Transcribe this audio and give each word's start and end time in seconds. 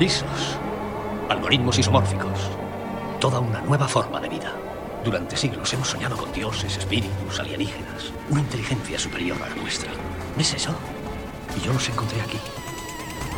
ISOs, 0.00 0.56
algoritmos 1.28 1.76
isomórficos, 1.76 2.38
toda 3.18 3.40
una 3.40 3.60
nueva 3.62 3.88
forma 3.88 4.20
de 4.20 4.28
vida. 4.28 4.52
Durante 5.04 5.36
siglos 5.36 5.72
hemos 5.72 5.88
soñado 5.88 6.16
con 6.16 6.32
dioses, 6.32 6.76
espíritus, 6.76 7.40
alienígenas, 7.40 8.12
una 8.30 8.40
inteligencia 8.40 8.96
superior 8.96 9.36
a 9.42 9.48
la 9.48 9.56
nuestra. 9.56 9.90
¿Es 10.38 10.54
eso? 10.54 10.70
Y 11.56 11.66
yo 11.66 11.72
los 11.72 11.88
encontré 11.88 12.20
aquí, 12.20 12.38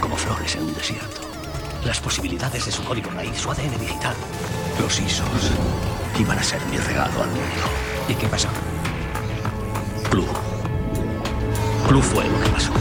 como 0.01 0.17
flores 0.17 0.55
en 0.57 0.65
un 0.65 0.75
desierto. 0.75 1.23
Las 1.85 1.99
posibilidades 1.99 2.67
de 2.67 2.73
su 2.73 2.85
código 2.85 3.11
raíz, 3.11 3.39
su 3.39 3.51
ADN 3.51 3.79
digital. 3.79 4.15
Los 4.79 5.01
ISOs 5.01 5.53
iban 6.19 6.39
a 6.39 6.43
ser 6.43 6.61
mi 6.67 6.77
regalo 6.77 7.23
al 7.23 7.29
mundo. 7.29 7.65
¿Y 8.07 8.15
qué 8.15 8.29
pasó? 8.29 8.49
Clue. 10.11 10.27
Clue 11.89 12.03
fue 12.03 12.29
lo 12.29 12.41
que 12.43 12.51
pasó. 12.51 12.73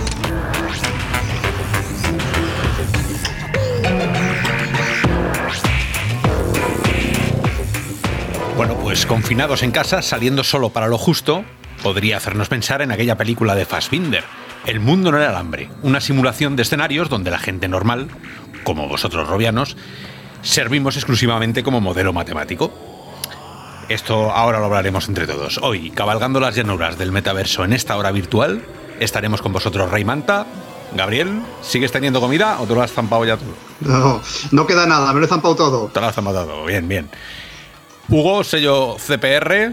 Bueno, 8.59 8.75
pues 8.75 9.05
confinados 9.05 9.63
en 9.63 9.71
casa, 9.71 10.01
saliendo 10.01 10.43
solo 10.43 10.71
para 10.71 10.89
lo 10.89 10.97
justo, 10.97 11.45
podría 11.81 12.17
hacernos 12.17 12.49
pensar 12.49 12.81
en 12.81 12.91
aquella 12.91 13.15
película 13.15 13.55
de 13.55 13.63
Fassbinder, 13.63 14.25
El 14.65 14.81
mundo 14.81 15.13
no 15.13 15.17
era 15.17 15.29
el 15.29 15.37
hambre, 15.37 15.69
una 15.81 16.01
simulación 16.01 16.57
de 16.57 16.63
escenarios 16.63 17.07
donde 17.07 17.31
la 17.31 17.39
gente 17.39 17.69
normal, 17.69 18.09
como 18.65 18.89
vosotros 18.89 19.29
robianos, 19.29 19.77
servimos 20.41 20.97
exclusivamente 20.97 21.63
como 21.63 21.79
modelo 21.79 22.11
matemático. 22.11 22.73
Esto 23.87 24.29
ahora 24.29 24.59
lo 24.59 24.65
hablaremos 24.65 25.07
entre 25.07 25.25
todos. 25.25 25.57
Hoy, 25.59 25.91
cabalgando 25.91 26.41
las 26.41 26.53
llanuras 26.53 26.97
del 26.97 27.13
metaverso 27.13 27.63
en 27.63 27.71
esta 27.71 27.95
hora 27.95 28.11
virtual, 28.11 28.61
estaremos 28.99 29.41
con 29.41 29.53
vosotros 29.53 29.89
Rey 29.89 30.03
Manta. 30.03 30.45
Gabriel, 30.93 31.43
¿sigues 31.61 31.93
teniendo 31.93 32.19
comida 32.19 32.59
o 32.59 32.67
te 32.67 32.75
lo 32.75 32.81
has 32.81 32.91
zampado 32.91 33.23
ya 33.23 33.37
todo? 33.37 33.53
No, 33.79 34.21
no 34.51 34.67
queda 34.67 34.85
nada, 34.85 35.13
me 35.13 35.21
lo 35.21 35.27
he 35.27 35.29
zampado 35.29 35.55
todo. 35.55 35.87
Te 35.87 36.01
lo 36.01 36.07
has 36.07 36.15
zampado 36.15 36.45
todo, 36.45 36.65
bien, 36.65 36.89
bien. 36.89 37.09
Hugo, 38.09 38.43
sello 38.43 38.95
CPR, 38.97 39.71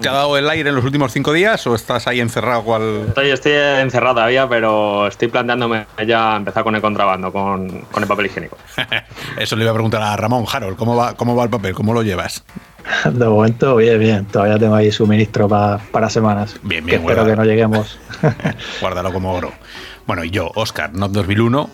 ¿te 0.00 0.08
ha 0.08 0.12
dado 0.12 0.38
el 0.38 0.48
aire 0.48 0.70
en 0.70 0.74
los 0.76 0.84
últimos 0.84 1.12
cinco 1.12 1.32
días 1.32 1.66
o 1.66 1.74
estás 1.74 2.06
ahí 2.06 2.20
encerrado 2.20 2.62
cual... 2.64 3.04
Estoy, 3.08 3.30
estoy 3.30 3.52
encerrado 3.52 4.14
todavía, 4.16 4.48
pero 4.48 5.06
estoy 5.06 5.28
planteándome 5.28 5.86
ya 6.06 6.36
empezar 6.36 6.64
con 6.64 6.74
el 6.74 6.80
contrabando, 6.80 7.30
con, 7.32 7.68
con 7.90 8.02
el 8.02 8.08
papel 8.08 8.26
higiénico. 8.26 8.56
Eso 9.38 9.56
le 9.56 9.62
iba 9.62 9.70
a 9.70 9.74
preguntar 9.74 10.00
a 10.02 10.16
Ramón 10.16 10.46
Harold, 10.50 10.76
¿cómo 10.76 10.96
va, 10.96 11.14
cómo 11.14 11.36
va 11.36 11.44
el 11.44 11.50
papel? 11.50 11.74
¿Cómo 11.74 11.92
lo 11.92 12.02
llevas? 12.02 12.44
De 13.04 13.26
momento, 13.26 13.76
bien, 13.76 13.98
bien. 13.98 14.24
Todavía 14.26 14.58
tengo 14.58 14.74
ahí 14.74 14.90
suministro 14.90 15.48
pa- 15.48 15.78
para 15.90 16.08
semanas. 16.08 16.56
Bien, 16.62 16.84
bien, 16.84 17.00
Que 17.00 17.06
espero 17.06 17.26
que 17.26 17.36
no 17.36 17.44
lleguemos. 17.44 17.98
Guárdalo 18.80 19.12
como 19.12 19.32
oro. 19.34 19.52
Bueno, 20.06 20.24
y 20.24 20.30
yo, 20.30 20.50
Oscar, 20.54 20.92
Not 20.94 21.12
2001, 21.12 21.70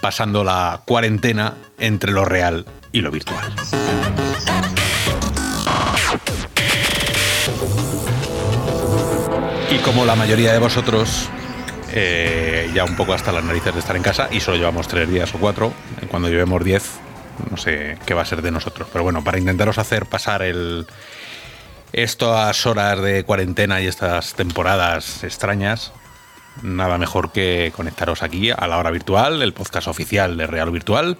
pasando 0.00 0.42
la 0.44 0.80
cuarentena 0.86 1.54
entre 1.78 2.12
lo 2.12 2.24
real 2.24 2.64
y 2.92 3.00
lo 3.02 3.10
virtual. 3.10 3.44
Y 9.74 9.78
como 9.78 10.04
la 10.04 10.14
mayoría 10.14 10.52
de 10.52 10.60
vosotros, 10.60 11.28
eh, 11.92 12.70
ya 12.72 12.84
un 12.84 12.94
poco 12.94 13.12
hasta 13.12 13.32
las 13.32 13.42
narices 13.42 13.74
de 13.74 13.80
estar 13.80 13.96
en 13.96 14.04
casa, 14.04 14.28
y 14.30 14.38
solo 14.38 14.56
llevamos 14.56 14.86
tres 14.86 15.10
días 15.10 15.34
o 15.34 15.38
cuatro, 15.38 15.72
cuando 16.12 16.28
llevemos 16.28 16.62
diez, 16.62 16.92
no 17.50 17.56
sé 17.56 17.98
qué 18.06 18.14
va 18.14 18.22
a 18.22 18.24
ser 18.24 18.40
de 18.40 18.52
nosotros. 18.52 18.86
Pero 18.92 19.02
bueno, 19.02 19.24
para 19.24 19.36
intentaros 19.36 19.78
hacer 19.78 20.06
pasar 20.06 20.42
el, 20.42 20.86
estas 21.92 22.64
horas 22.66 23.02
de 23.02 23.24
cuarentena 23.24 23.80
y 23.80 23.88
estas 23.88 24.34
temporadas 24.34 25.24
extrañas, 25.24 25.92
nada 26.62 26.96
mejor 26.96 27.32
que 27.32 27.72
conectaros 27.74 28.22
aquí 28.22 28.52
a 28.52 28.68
la 28.68 28.78
hora 28.78 28.92
virtual, 28.92 29.42
el 29.42 29.54
podcast 29.54 29.88
oficial 29.88 30.36
de 30.36 30.46
Real 30.46 30.70
Virtual, 30.70 31.18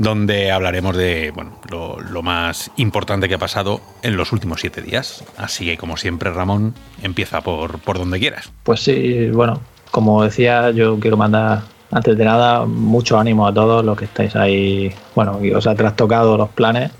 donde 0.00 0.50
hablaremos 0.50 0.96
de 0.96 1.30
bueno, 1.30 1.52
lo, 1.68 2.22
más 2.22 2.70
importante 2.76 3.28
que 3.28 3.34
ha 3.34 3.38
pasado 3.38 3.82
en 4.02 4.16
los 4.16 4.32
últimos 4.32 4.62
siete 4.62 4.80
días. 4.80 5.22
Así 5.36 5.66
que, 5.66 5.76
como 5.76 5.98
siempre, 5.98 6.30
Ramón, 6.30 6.74
empieza 7.02 7.42
por, 7.42 7.80
por 7.80 7.98
donde 7.98 8.18
quieras. 8.18 8.50
Pues 8.62 8.80
sí, 8.80 9.28
bueno, 9.28 9.60
como 9.90 10.24
decía, 10.24 10.70
yo 10.70 10.98
quiero 10.98 11.18
mandar, 11.18 11.64
antes 11.90 12.16
de 12.16 12.24
nada, 12.24 12.64
mucho 12.64 13.18
ánimo 13.18 13.46
a 13.46 13.52
todos 13.52 13.84
los 13.84 13.98
que 13.98 14.06
estáis 14.06 14.34
ahí, 14.36 14.90
bueno, 15.14 15.38
que 15.38 15.54
os 15.54 15.66
ha 15.66 15.74
trastocado 15.74 16.38
los 16.38 16.48
planes. 16.48 16.92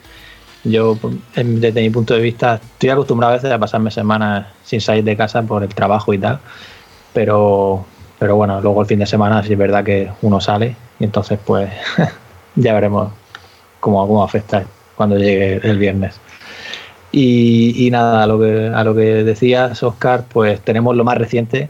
Yo, 0.64 0.98
desde 1.34 1.80
mi 1.80 1.88
punto 1.88 2.12
de 2.12 2.20
vista, 2.20 2.56
estoy 2.56 2.90
acostumbrado 2.90 3.32
a 3.32 3.36
veces 3.36 3.50
a 3.50 3.58
pasarme 3.58 3.90
semanas 3.90 4.48
sin 4.62 4.82
salir 4.82 5.04
de 5.04 5.16
casa 5.16 5.40
por 5.40 5.62
el 5.62 5.74
trabajo 5.74 6.12
y 6.12 6.18
tal, 6.18 6.38
pero, 7.14 7.82
pero 8.18 8.36
bueno, 8.36 8.60
luego 8.60 8.82
el 8.82 8.86
fin 8.86 8.98
de 8.98 9.06
semana 9.06 9.42
sí 9.42 9.54
es 9.54 9.58
verdad 9.58 9.82
que 9.82 10.10
uno 10.20 10.38
sale 10.38 10.76
y 10.98 11.04
entonces 11.04 11.38
pues 11.42 11.70
ya 12.60 12.74
veremos 12.74 13.12
cómo, 13.80 14.06
cómo 14.06 14.22
afecta 14.22 14.64
cuando 14.96 15.16
llegue 15.16 15.60
el 15.62 15.78
viernes. 15.78 16.20
Y, 17.12 17.86
y 17.86 17.90
nada, 17.90 18.22
a 18.22 18.26
lo, 18.26 18.38
que, 18.38 18.70
a 18.72 18.84
lo 18.84 18.94
que 18.94 19.24
decías, 19.24 19.82
Oscar, 19.82 20.24
pues 20.32 20.60
tenemos 20.60 20.94
lo 20.94 21.04
más 21.04 21.18
reciente 21.18 21.68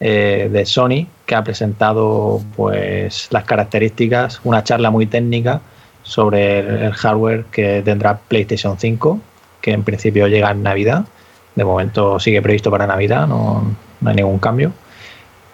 eh, 0.00 0.50
de 0.52 0.66
Sony, 0.66 1.06
que 1.24 1.34
ha 1.34 1.42
presentado 1.42 2.42
pues 2.56 3.28
las 3.30 3.44
características, 3.44 4.40
una 4.44 4.62
charla 4.62 4.90
muy 4.90 5.06
técnica 5.06 5.60
sobre 6.02 6.58
el, 6.58 6.66
el 6.82 6.92
hardware 6.92 7.44
que 7.46 7.80
tendrá 7.82 8.18
PlayStation 8.18 8.78
5, 8.78 9.20
que 9.62 9.72
en 9.72 9.84
principio 9.84 10.26
llega 10.28 10.50
en 10.50 10.62
Navidad. 10.62 11.06
De 11.54 11.64
momento 11.64 12.18
sigue 12.18 12.42
previsto 12.42 12.70
para 12.70 12.86
Navidad, 12.86 13.26
no, 13.26 13.74
no 14.00 14.10
hay 14.10 14.16
ningún 14.16 14.38
cambio. 14.38 14.72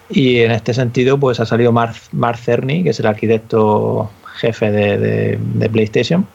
Y 0.09 0.39
en 0.39 0.51
este 0.51 0.73
sentido, 0.73 1.17
pues 1.17 1.39
ha 1.39 1.45
salido 1.45 1.71
Mark, 1.71 1.95
Mark 2.11 2.37
Cerny, 2.37 2.83
que 2.83 2.89
es 2.89 2.99
el 2.99 3.05
arquitecto 3.05 4.09
jefe 4.41 4.71
de, 4.71 4.97
de- 4.97 5.39
de 5.41 5.69
PlayStation, 5.69 6.27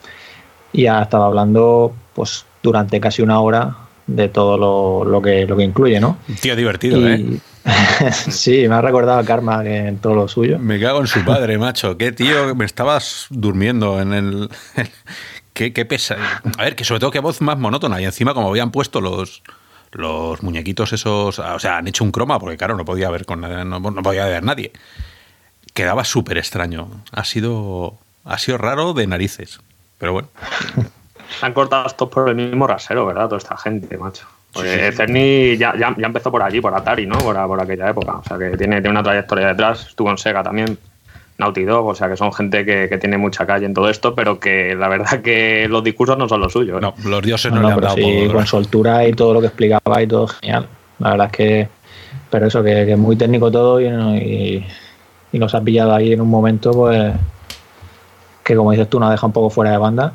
y 0.72 0.86
ha 0.86 1.02
estado 1.02 1.24
hablando 1.24 1.94
pues 2.14 2.46
durante 2.62 3.00
casi 3.00 3.20
una 3.22 3.40
hora 3.40 3.76
de 4.06 4.28
todo 4.28 4.56
lo, 4.56 5.04
lo 5.10 5.20
que, 5.20 5.44
lo 5.46 5.56
que 5.56 5.64
incluye, 5.64 5.98
¿no? 6.00 6.16
Tío 6.40 6.54
divertido, 6.56 6.98
Y- 7.00 7.04
¿eh? 7.12 7.38
sí, 8.12 8.68
me 8.68 8.76
ha 8.76 8.80
recordado 8.80 9.18
a 9.18 9.24
Karma 9.24 9.62
que 9.64 9.76
en 9.88 9.98
todo 9.98 10.14
lo 10.14 10.28
suyo. 10.28 10.56
Me 10.58 10.78
cago 10.80 11.00
en 11.00 11.08
su 11.08 11.24
padre, 11.24 11.58
macho. 11.58 11.98
Qué 11.98 12.12
tío, 12.12 12.54
me 12.54 12.64
estabas 12.64 13.26
durmiendo 13.30 14.00
en 14.00 14.12
el. 14.12 14.48
qué, 15.52 15.72
qué 15.72 15.84
pesa. 15.84 16.16
A 16.58 16.62
ver, 16.62 16.76
que 16.76 16.84
sobre 16.84 17.00
todo 17.00 17.10
qué 17.10 17.18
voz 17.18 17.40
más 17.40 17.58
monótona. 17.58 18.00
Y 18.00 18.04
encima, 18.04 18.34
como 18.34 18.48
habían 18.50 18.70
puesto 18.70 19.00
los. 19.00 19.42
Los 19.92 20.42
muñequitos 20.42 20.92
esos, 20.92 21.38
o 21.38 21.58
sea, 21.58 21.78
han 21.78 21.88
hecho 21.88 22.04
un 22.04 22.10
croma 22.10 22.38
porque 22.38 22.56
claro, 22.58 22.76
no 22.76 22.84
podía 22.84 23.08
ver 23.08 23.24
con 23.24 23.40
no, 23.40 23.64
no 23.64 24.02
podía 24.02 24.26
ver 24.26 24.42
nadie. 24.44 24.72
Quedaba 25.76 26.04
súper 26.04 26.38
extraño. 26.38 26.88
Ha 27.12 27.22
sido, 27.24 27.98
ha 28.24 28.38
sido 28.38 28.56
raro 28.58 28.94
de 28.94 29.06
narices. 29.06 29.60
Pero 29.98 30.12
bueno, 30.14 30.28
han 31.42 31.52
cortado 31.52 31.88
todos 31.90 32.10
por 32.10 32.28
el 32.30 32.34
mismo 32.34 32.66
rasero, 32.66 33.04
¿verdad? 33.06 33.26
Toda 33.26 33.36
esta 33.38 33.56
gente, 33.56 33.96
macho. 33.98 34.26
Porque 34.52 34.70
Sí, 34.70 34.78
sí, 34.80 34.90
sí. 34.90 34.96
Cerny 34.96 35.56
ya, 35.58 35.74
ya, 35.78 35.94
ya 35.98 36.06
empezó 36.06 36.30
por 36.30 36.42
allí, 36.42 36.60
por 36.62 36.74
Atari, 36.74 37.06
¿no? 37.06 37.18
Por, 37.18 37.36
por 37.46 37.60
aquella 37.60 37.90
época. 37.90 38.12
O 38.16 38.24
sea, 38.24 38.38
que 38.38 38.56
tiene, 38.56 38.76
tiene 38.80 38.88
una 38.90 39.02
trayectoria 39.02 39.48
detrás. 39.48 39.88
Estuvo 39.88 40.10
en 40.10 40.16
Sega 40.16 40.42
también, 40.42 40.78
Naughty 41.36 41.64
Dog. 41.64 41.86
O 41.88 41.94
sea, 41.94 42.08
que 42.08 42.16
son 42.16 42.32
gente 42.32 42.64
que, 42.64 42.88
que 42.88 42.96
tiene 42.96 43.18
mucha 43.18 43.44
calle 43.46 43.66
en 43.66 43.74
todo 43.74 43.90
esto, 43.90 44.14
pero 44.14 44.40
que 44.40 44.74
la 44.74 44.88
verdad 44.88 45.20
que 45.20 45.66
los 45.68 45.84
discursos 45.84 46.16
no 46.16 46.26
son 46.26 46.40
los 46.40 46.52
suyos. 46.54 46.78
¿eh? 46.78 46.80
no, 46.80 46.94
los 47.04 47.22
dioses 47.22 47.52
no, 47.52 47.60
No, 47.60 47.68
le 47.68 47.74
han 47.74 47.80
dado 47.82 47.96
sí, 47.96 48.22
por- 48.28 48.36
con 48.36 48.46
soltura 48.46 49.06
y 49.06 49.12
todo 49.12 49.34
lo 49.34 49.40
que 49.42 49.48
explicaba 49.48 50.02
y 50.02 50.06
todo 50.06 50.26
genial. 50.28 50.66
La 51.00 51.10
verdad 51.10 51.26
es 51.26 51.32
que, 51.36 51.68
pero 52.30 52.46
eso, 52.46 52.62
que, 52.62 52.70
que 52.86 52.92
es 52.92 52.98
muy 52.98 53.16
técnico 53.16 53.50
todo 53.50 53.78
y, 53.78 53.86
y, 53.88 54.66
y 55.32 55.38
nos 55.38 55.54
ha 55.54 55.60
pillado 55.60 55.94
ahí 55.94 56.12
en 56.12 56.20
un 56.20 56.28
momento, 56.28 56.70
pues, 56.72 57.12
que 58.44 58.54
como 58.56 58.70
dices 58.70 58.88
tú, 58.88 59.00
nos 59.00 59.10
deja 59.10 59.26
un 59.26 59.32
poco 59.32 59.50
fuera 59.50 59.72
de 59.72 59.78
banda. 59.78 60.12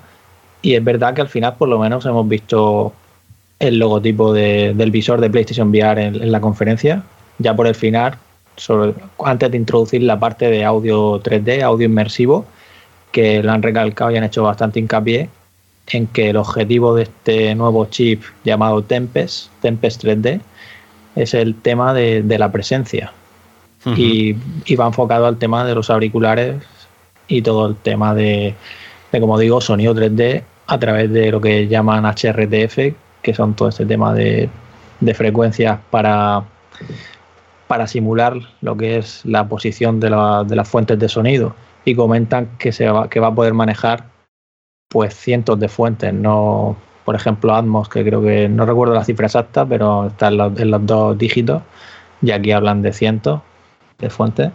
Y 0.61 0.75
es 0.75 0.83
verdad 0.83 1.13
que 1.13 1.21
al 1.21 1.29
final, 1.29 1.55
por 1.57 1.69
lo 1.69 1.79
menos, 1.79 2.05
hemos 2.05 2.27
visto 2.27 2.93
el 3.59 3.77
logotipo 3.77 4.33
de- 4.33 4.73
del 4.75 4.91
visor 4.91 5.19
de 5.21 5.29
PlayStation 5.29 5.69
VR 5.69 6.03
en, 6.05 6.31
la 6.31 6.39
conferencia, 6.39 7.03
ya 7.39 7.55
por 7.55 7.67
el 7.67 7.75
final, 7.75 8.17
antes 9.23 9.51
de 9.51 9.57
introducir 9.57 10.03
la 10.03 10.19
parte 10.19 10.49
de 10.49 10.63
audio 10.65 11.19
3D, 11.21 11.61
audio 11.61 11.85
inmersivo, 11.87 12.45
que 13.11 13.43
lo 13.43 13.51
han 13.51 13.61
recalcado 13.61 14.11
y 14.11 14.17
han 14.17 14.23
hecho 14.23 14.43
bastante 14.43 14.79
hincapié 14.79 15.29
en 15.87 16.07
que 16.07 16.29
el 16.29 16.37
objetivo 16.37 16.95
de 16.95 17.03
este 17.03 17.53
nuevo 17.55 17.85
chip 17.85 18.23
llamado 18.43 18.83
Tempest, 18.83 19.49
Tempest 19.61 20.03
3D, 20.03 20.41
es 21.15 21.33
el 21.33 21.55
tema 21.55 21.93
de 21.93 22.37
la 22.39 22.51
presencia. 22.51 23.11
Y, 23.85 24.33
va 24.75 24.85
enfocado 24.87 25.25
al 25.25 25.37
tema 25.37 25.65
de 25.65 25.73
los 25.73 25.89
auriculares 25.89 26.63
y 27.27 27.41
todo 27.41 27.67
el 27.67 27.75
tema 27.75 28.13
de, 28.13 28.53
de, 29.11 29.19
como 29.19 29.39
digo, 29.39 29.59
sonido 29.61 29.95
3D 29.95 30.43
a 30.67 30.79
través 30.79 31.11
de 31.11 31.31
lo 31.31 31.41
que 31.41 31.67
llaman 31.67 32.05
HRTF, 32.05 32.95
que 33.21 33.33
son 33.33 33.55
todo 33.55 33.69
este 33.69 33.85
tema 33.85 34.13
de, 34.13 34.49
de 34.99 35.13
frecuencias 35.13 35.79
para, 35.89 36.43
para 37.67 37.87
simular 37.87 38.37
lo 38.61 38.77
que 38.77 38.97
es 38.97 39.25
la 39.25 39.47
posición 39.47 39.99
de, 39.99 40.09
la- 40.11 40.43
de 40.43 40.55
las 40.55 40.67
fuentes 40.69 40.99
de 40.99 41.09
sonido. 41.09 41.55
Y 41.83 41.95
comentan 41.95 42.49
que, 42.59 42.71
se 42.71 42.87
va, 42.89 43.09
que 43.09 43.19
va 43.19 43.27
a 43.27 43.35
poder 43.35 43.53
manejar 43.55 44.05
pues 44.89 45.15
cientos 45.15 45.59
de 45.59 45.69
fuentes, 45.69 46.13
no 46.13 46.75
por 47.05 47.15
ejemplo 47.15 47.55
Atmos, 47.55 47.89
que 47.89 48.03
creo 48.03 48.21
que 48.21 48.47
no 48.47 48.65
recuerdo 48.65 48.93
la 48.93 49.03
cifra 49.03 49.25
exacta, 49.25 49.65
pero 49.65 50.07
está 50.07 50.27
en 50.27 50.69
los 50.71 50.85
dos 50.85 51.17
dígitos, 51.17 51.63
y 52.21 52.29
aquí 52.31 52.51
hablan 52.51 52.81
de 52.83 52.93
cientos 52.93 53.41
de 54.01 54.09
fuentes. 54.09 54.51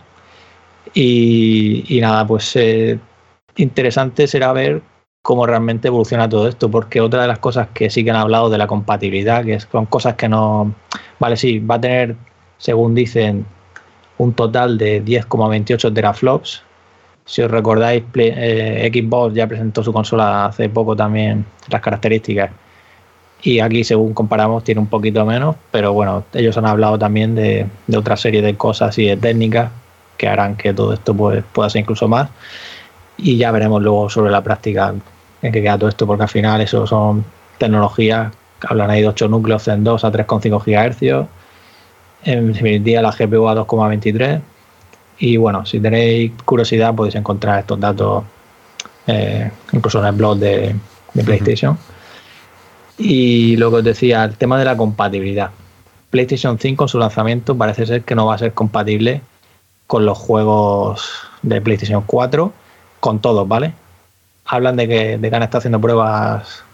Y, 0.95 1.85
y 1.89 2.01
nada, 2.01 2.27
pues 2.27 2.55
eh, 2.57 2.99
interesante 3.57 4.27
será 4.27 4.53
ver 4.53 4.83
cómo 5.23 5.45
realmente 5.45 5.89
evoluciona 5.89 6.29
todo 6.29 6.47
esto, 6.49 6.71
porque 6.71 7.01
otra 7.01 7.23
de 7.23 7.29
las 7.29 7.41
cosas 7.41 7.69
que 7.75 7.91
sí 7.91 8.05
que 8.05 8.11
han 8.11 8.17
hablado 8.17 8.49
de 8.49 8.59
la 8.59 8.69
compatibilidad, 8.69 9.45
que 9.45 9.59
son 9.59 9.87
cosas 9.87 10.15
que 10.15 10.29
no... 10.29 10.73
Vale, 11.19 11.37
sí, 11.37 11.59
va 11.59 11.75
a 11.77 11.81
tener, 11.81 12.17
según 12.59 12.95
dicen, 12.95 13.45
un 14.19 14.33
total 14.35 14.79
de 14.79 15.05
10,28 15.05 15.93
teraflops. 15.93 16.63
Si 17.25 17.43
os 17.43 17.51
recordáis, 17.51 18.05
eh, 18.15 18.89
Xbox 18.93 19.35
ya 19.35 19.49
presentó 19.49 19.83
su 19.83 19.93
consola 19.93 20.47
hace 20.47 20.69
poco 20.69 20.95
también, 20.95 21.45
las 21.71 21.81
características. 21.81 22.53
Y 23.47 23.61
aquí, 23.61 23.85
según 23.85 24.13
comparamos, 24.13 24.65
tiene 24.65 24.81
un 24.81 24.89
poquito 24.89 25.25
menos, 25.25 25.55
pero 25.71 25.93
bueno, 25.93 26.25
ellos 26.33 26.59
han 26.59 26.67
hablado 26.67 26.99
también 26.99 27.37
de, 27.37 27.69
otra 27.97 28.17
serie 28.17 28.43
de 28.43 28.57
cosas 28.57 28.99
y 28.99 29.07
de 29.07 29.17
técnicas 29.17 29.71
que 30.17 30.27
harán 30.27 30.57
que 30.57 30.75
todo 30.75 30.93
esto 30.93 31.15
pues, 31.15 31.45
pueda 31.53 31.71
ser 31.71 31.83
incluso 31.83 32.09
más. 32.09 32.29
Y 33.17 33.37
ya 33.37 33.53
veremos 33.53 33.81
luego 33.81 34.11
sobre 34.11 34.33
la 34.33 34.43
práctica 34.43 34.93
en 35.43 35.53
qué 35.53 35.63
queda 35.63 35.79
todo 35.79 35.89
esto, 35.89 36.09
porque 36.09 36.25
al 36.25 36.29
final 36.29 36.61
eso 36.61 36.89
son 36.89 37.25
tecnologías, 37.59 38.33
hablan 38.69 38.91
ahí 38.91 39.03
de 39.03 39.09
8 39.09 39.29
núcleos 39.29 39.69
en 39.69 39.85
2 39.85 40.05
a 40.05 40.11
3,5 40.11 40.65
GHz 40.65 41.29
en 42.25 42.53
definitiva 42.53 43.01
la 43.01 43.13
GPU 43.13 43.49
a 43.49 43.55
2,23 43.55 44.41
y 45.19 45.37
bueno, 45.37 45.65
si 45.65 45.79
tenéis 45.79 46.33
curiosidad 46.45 46.97
podéis 46.97 47.15
encontrar 47.15 47.61
estos 47.61 47.79
datos 47.79 48.25
eh, 49.07 49.53
incluso 49.73 50.01
en 50.01 50.07
el 50.07 50.13
blog 50.13 50.39
de, 50.39 50.75
PlayStation. 51.25 51.79
Y 52.99 53.57
lo 53.57 53.71
que 53.71 53.77
os 53.77 53.85
decía, 53.85 54.25
el 54.25 54.37
tema 54.37 54.59
de 54.59 54.65
la 54.65 54.77
compatibilidad. 54.77 55.51
PlayStation 56.11 56.59
5 56.59 56.85
en 56.85 56.89
su 56.89 56.99
lanzamiento 56.99 57.57
parece 57.57 57.87
ser 57.87 58.03
que 58.03 58.15
no 58.15 58.27
va 58.27 58.35
a 58.35 58.39
ser 58.39 58.55
compatible 58.55 59.21
con 59.87 60.07
los 60.07 60.19
juegos 60.19 61.13
de 61.43 61.61
PlayStation 61.61 62.03
4, 62.07 62.53
con 63.01 63.21
todos, 63.21 63.47
¿vale? 63.47 63.75
Hablan 64.47 64.77
de 64.77 64.89
que, 64.89 65.19
de 65.19 65.31
que 65.31 65.37
han 65.37 65.43
estado 65.43 65.59
haciendo 65.59 65.81
pruebas 65.81 66.65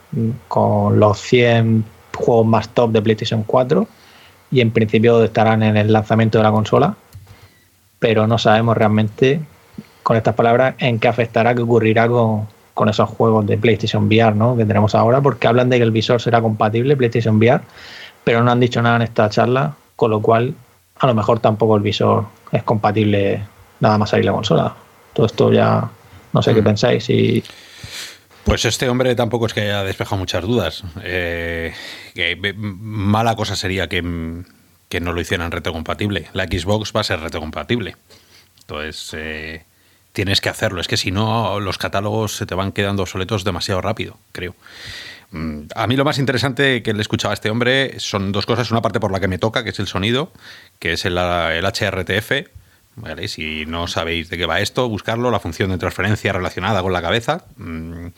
con 0.49 1.01
los 1.01 1.19
100 1.19 1.85
juegos 2.15 2.47
más 2.47 2.69
top 2.69 2.93
de 2.93 3.03
PlayStation 3.03 3.43
4 3.43 3.87
y 4.51 4.61
en 4.61 4.71
principio 4.71 5.23
estarán 5.25 5.63
en 5.63 5.77
el 5.77 5.93
lanzamiento 5.93 6.39
de 6.39 6.45
la 6.45 6.53
consola, 6.53 6.95
pero 7.99 8.27
no 8.27 8.39
sabemos 8.39 8.77
realmente, 8.77 9.41
con 10.03 10.17
estas 10.17 10.35
palabras, 10.35 10.75
en 10.79 10.99
qué 10.99 11.09
afectará, 11.09 11.55
qué 11.55 11.63
ocurrirá 11.63 12.07
con, 12.09 12.47
esos 12.89 13.09
juegos 13.09 13.47
de 13.47 13.59
PlayStation 13.59 14.07
VR 14.07 14.35
¿no? 14.35 14.57
que 14.57 14.65
tenemos 14.65 14.95
ahora, 14.95 15.21
porque 15.21 15.47
hablan 15.47 15.71
de 15.71 15.79
que 15.79 15.85
el 15.85 15.91
visor 15.91 16.21
será 16.21 16.41
compatible, 16.41 16.97
PlayStation 16.97 17.37
VR, 17.37 17.61
pero 18.25 18.43
no 18.43 18.51
han 18.51 18.61
dicho 18.61 18.83
nada 18.83 18.97
en 18.97 19.03
esta 19.03 19.29
charla, 19.29 19.75
con 19.97 20.11
lo 20.11 20.21
cual 20.21 20.55
a 20.99 21.07
lo 21.07 21.15
mejor 21.15 21.41
tampoco 21.41 21.77
el 21.77 21.83
visor 21.83 22.27
es 22.51 22.63
compatible 22.63 23.43
nada 23.81 23.99
más 23.99 24.11
salir 24.11 24.27
la 24.27 24.33
consola. 24.33 24.75
Todo 25.13 25.27
esto 25.27 25.53
ya 25.53 25.89
no 26.33 26.43
sé 26.43 26.55
qué 26.55 26.63
mm. 26.63 26.65
pensáis 26.65 27.11
y 27.11 27.43
pues 28.45 28.65
este 28.65 28.89
hombre 28.89 29.15
tampoco 29.15 29.47
es 29.47 29.55
que 29.55 29.61
haya 29.61 29.85
despejado 29.85 30.19
muchas 30.19 30.43
dudas. 30.43 30.83
Eh, 31.03 31.73
mala 32.57 33.37
cosa 33.37 33.55
sería 33.55 33.89
que, 33.89 34.03
no 34.03 35.13
lo 35.13 35.21
hicieran 35.21 35.53
retrocompatible. 35.53 36.29
La 36.33 36.45
Xbox 36.45 36.93
va 36.95 37.01
a 37.01 37.05
ser 37.05 37.21
retrocompatible. 37.21 37.97
Entonces, 38.61 39.11
eh, 39.17 39.65
tienes 40.13 40.41
que 40.41 40.49
hacerlo. 40.49 40.81
Es 40.81 40.89
que 40.89 40.97
si 40.97 41.11
no, 41.11 41.61
los 41.61 41.79
catálogos 41.79 42.37
se 42.37 42.47
te 42.47 42.55
van 42.55 42.73
quedando 42.73 43.03
obsoletos 43.03 43.45
demasiado 43.45 43.81
rápido, 43.81 44.19
creo. 44.33 44.55
Mm, 45.33 45.63
a 45.75 45.87
mí 45.87 45.97
lo 45.97 46.05
más 46.05 46.19
interesante 46.19 46.83
que 46.83 46.93
le 46.93 47.01
escuchaba 47.01 47.33
a 47.33 47.35
este 47.35 47.51
hombre 47.51 47.99
son 47.99 48.33
dos 48.33 48.47
cosas. 48.47 48.71
Una 48.71 48.83
parte 48.83 49.01
por 49.01 49.11
la 49.11 49.21
que 49.21 49.29
me 49.29 49.39
toca, 49.39 49.65
que 49.65 49.71
es 49.71 49.79
el 49.79 49.89
sonido, 49.89 50.33
que 50.79 50.93
es 50.93 51.05
el, 51.05 51.17
HRTF. 51.17 52.33
si 53.27 53.65
no 53.67 53.87
sabéis 53.89 54.29
de 54.29 54.37
qué 54.37 54.47
va 54.47 54.61
esto, 54.61 54.89
buscarlo, 54.89 55.31
la 55.31 55.41
función 55.41 55.71
de 55.71 55.79
transferencia 55.79 56.33
relacionada 56.33 56.83
con 56.83 56.93
la 56.93 57.01
cabeza. 57.01 57.47
Mm, 57.57 58.09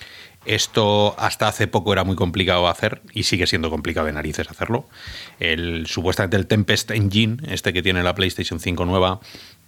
esto 0.46 1.14
hasta 1.18 1.48
hace 1.48 1.68
poco 1.68 1.92
era 1.92 2.04
muy 2.04 2.16
complicado 2.16 2.68
hacer 2.68 3.00
y 3.12 3.22
sigue 3.22 3.46
siendo 3.46 3.70
complicado 3.70 4.06
de 4.06 4.12
narices 4.12 4.50
hacerlo. 4.50 4.86
El, 5.40 5.86
supuestamente 5.86 6.36
el 6.36 6.46
Tempest 6.46 6.90
Engine, 6.90 7.38
este 7.48 7.72
que 7.72 7.82
tiene 7.82 8.02
la 8.02 8.14
PlayStation 8.14 8.60
5 8.60 8.84
nueva, 8.84 9.20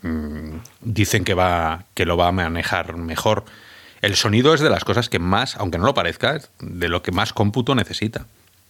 mm, 0.03 0.57
dicen 0.83 1.25
que, 1.25 1.35
va, 1.35 1.85
que 1.95 2.07
lo 2.07 2.17
va 2.17 2.29
a 2.29 2.33
manejar 2.33 2.97
mejor. 2.97 3.45
El 4.03 4.17
sonido 4.17 4.55
es 4.55 4.61
de 4.61 4.71
las 4.71 4.85
cosas 4.85 5.09
que 5.09 5.19
más, 5.19 5.57
aunque 5.57 5.79
no 5.79 5.85
lo 5.85 5.95
parezca, 5.95 6.41
de 6.61 6.89
lo 6.89 7.03
que 7.03 7.13
más 7.13 7.33
cómputo 7.33 7.75
necesita. 7.75 8.27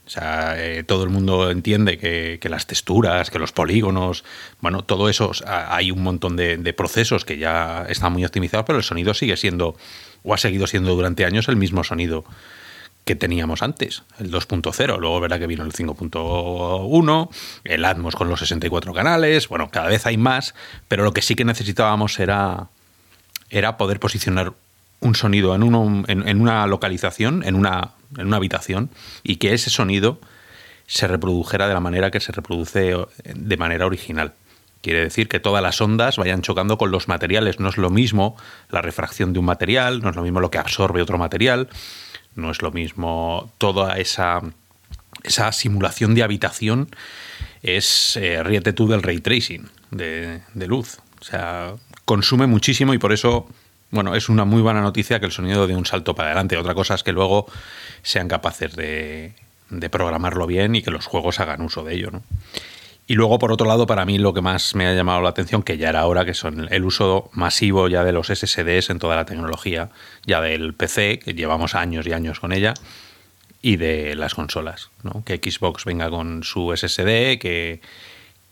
O 0.06 0.10
sea, 0.10 0.54
eh, 0.56 0.84
todo 0.84 1.02
el 1.02 1.10
mundo 1.10 1.50
entiende 1.50 1.98
que, 1.98 2.38
las 2.48 2.66
texturas, 2.68 3.28
que 3.28 3.40
los 3.40 3.50
polígonos, 3.50 4.24
bueno, 4.60 4.82
todo 4.82 5.08
eso, 5.08 5.32
hay 5.46 5.90
un 5.90 6.02
montón 6.02 6.36
de, 6.36 6.58
de 6.58 6.72
procesos 6.72 7.24
que 7.24 7.38
ya 7.38 7.84
están 7.88 8.12
muy 8.12 8.24
optimizados, 8.24 8.66
pero 8.66 8.78
el 8.78 8.84
sonido 8.84 9.14
sigue 9.14 9.36
siendo 9.36 9.76
o 10.22 10.32
ha 10.32 10.38
seguido 10.38 10.68
siendo 10.68 10.94
durante 10.94 11.24
años 11.24 11.48
el 11.48 11.56
mismo 11.56 11.82
sonido 11.82 12.24
que 13.06 13.14
teníamos 13.14 13.62
antes, 13.62 14.02
el 14.18 14.32
2.0. 14.32 14.98
Luego 14.98 15.20
verá 15.20 15.38
que 15.38 15.46
vino 15.46 15.62
el 15.62 15.72
5.1, 15.72 17.28
el 17.62 17.84
Atmos 17.84 18.16
con 18.16 18.28
los 18.28 18.40
64 18.40 18.92
canales. 18.92 19.48
Bueno, 19.48 19.70
cada 19.70 19.86
vez 19.86 20.06
hay 20.06 20.16
más, 20.16 20.56
pero 20.88 21.04
lo 21.04 21.12
que 21.12 21.22
sí 21.22 21.36
que 21.36 21.44
necesitábamos 21.44 22.18
era, 22.18 22.66
era 23.48 23.76
poder 23.76 24.00
posicionar 24.00 24.54
un 24.98 25.14
sonido 25.14 25.54
en, 25.54 25.62
en, 26.08 26.40
una 26.40 26.66
localización, 26.66 27.44
en 27.44 27.54
una, 27.54 27.92
en 28.18 28.26
una 28.26 28.38
habitación, 28.38 28.90
y 29.22 29.36
que 29.36 29.54
ese 29.54 29.70
sonido 29.70 30.20
se 30.88 31.06
reprodujera 31.06 31.68
de 31.68 31.74
la 31.74 31.80
manera 31.80 32.10
que 32.10 32.18
se 32.18 32.32
reproduce 32.32 32.96
de 33.22 33.56
manera 33.56 33.86
original. 33.86 34.32
Quiere 34.82 35.00
decir 35.00 35.28
que 35.28 35.40
todas 35.40 35.62
las 35.62 35.80
ondas 35.80 36.16
vayan 36.16 36.42
chocando 36.42 36.78
con 36.78 36.90
los 36.90 37.08
materiales. 37.08 37.58
No 37.58 37.68
es 37.68 37.76
lo 37.76 37.90
mismo 37.90 38.36
la 38.70 38.82
refracción 38.82 39.32
de 39.32 39.38
un 39.38 39.44
material, 39.44 40.00
no 40.00 40.10
es 40.10 40.16
lo 40.16 40.22
mismo 40.22 40.40
lo 40.40 40.50
que 40.50 40.58
absorbe 40.58 41.02
otro 41.02 41.18
material, 41.18 41.68
no 42.36 42.50
es 42.50 42.62
lo 42.62 42.70
mismo 42.70 43.52
toda 43.58 43.98
esa, 43.98 44.40
esa 45.24 45.52
simulación 45.52 46.14
de 46.14 46.22
habitación. 46.22 46.88
Es, 47.62 48.16
eh, 48.16 48.42
ríete 48.42 48.72
tú 48.72 48.86
del 48.86 49.02
ray 49.02 49.20
tracing 49.20 49.68
de, 49.90 50.40
luz. 50.54 50.98
O 51.20 51.24
sea, 51.24 51.74
consume 52.04 52.46
muchísimo 52.46 52.94
y 52.94 52.98
por 52.98 53.12
eso 53.12 53.48
bueno, 53.90 54.14
es 54.14 54.28
una 54.28 54.44
muy 54.44 54.62
buena 54.62 54.80
noticia 54.80 55.20
que 55.20 55.26
el 55.26 55.32
sonido 55.32 55.66
dé 55.66 55.74
un 55.74 55.86
salto 55.86 56.14
para 56.14 56.28
adelante. 56.28 56.56
Otra 56.56 56.74
cosa 56.74 56.94
es 56.94 57.02
que 57.02 57.12
luego 57.12 57.46
sean 58.02 58.28
capaces 58.28 58.76
de, 58.76 59.32
de 59.70 59.90
programarlo 59.90 60.46
bien 60.46 60.74
y 60.74 60.82
que 60.82 60.90
los 60.90 61.06
juegos 61.06 61.40
hagan 61.40 61.62
uso 61.62 61.84
de 61.84 61.94
ello. 61.94 62.10
¿no? 62.10 62.22
Y 63.08 63.14
luego, 63.14 63.38
por 63.38 63.52
otro 63.52 63.66
lado, 63.66 63.86
para 63.86 64.04
mí 64.04 64.18
lo 64.18 64.34
que 64.34 64.40
más 64.40 64.74
me 64.74 64.86
ha 64.86 64.94
llamado 64.94 65.20
la 65.20 65.28
atención, 65.28 65.62
que 65.62 65.78
ya 65.78 65.90
era 65.90 66.00
ahora, 66.00 66.24
que 66.24 66.34
son 66.34 66.66
el 66.72 66.84
uso 66.84 67.30
masivo 67.32 67.88
ya 67.88 68.02
de 68.02 68.10
los 68.12 68.26
SSDs 68.26 68.90
en 68.90 68.98
toda 68.98 69.14
la 69.14 69.24
tecnología, 69.24 69.90
ya 70.26 70.40
del 70.40 70.74
PC, 70.74 71.20
que 71.20 71.34
llevamos 71.34 71.76
años 71.76 72.04
y 72.06 72.12
años 72.12 72.40
con 72.40 72.52
ella, 72.52 72.74
y 73.62 73.76
de 73.76 74.16
las 74.16 74.34
consolas. 74.34 74.90
¿no? 75.04 75.22
Que 75.24 75.36
Xbox 75.36 75.84
venga 75.84 76.10
con 76.10 76.42
su 76.42 76.74
SSD, 76.76 77.38
que, 77.38 77.80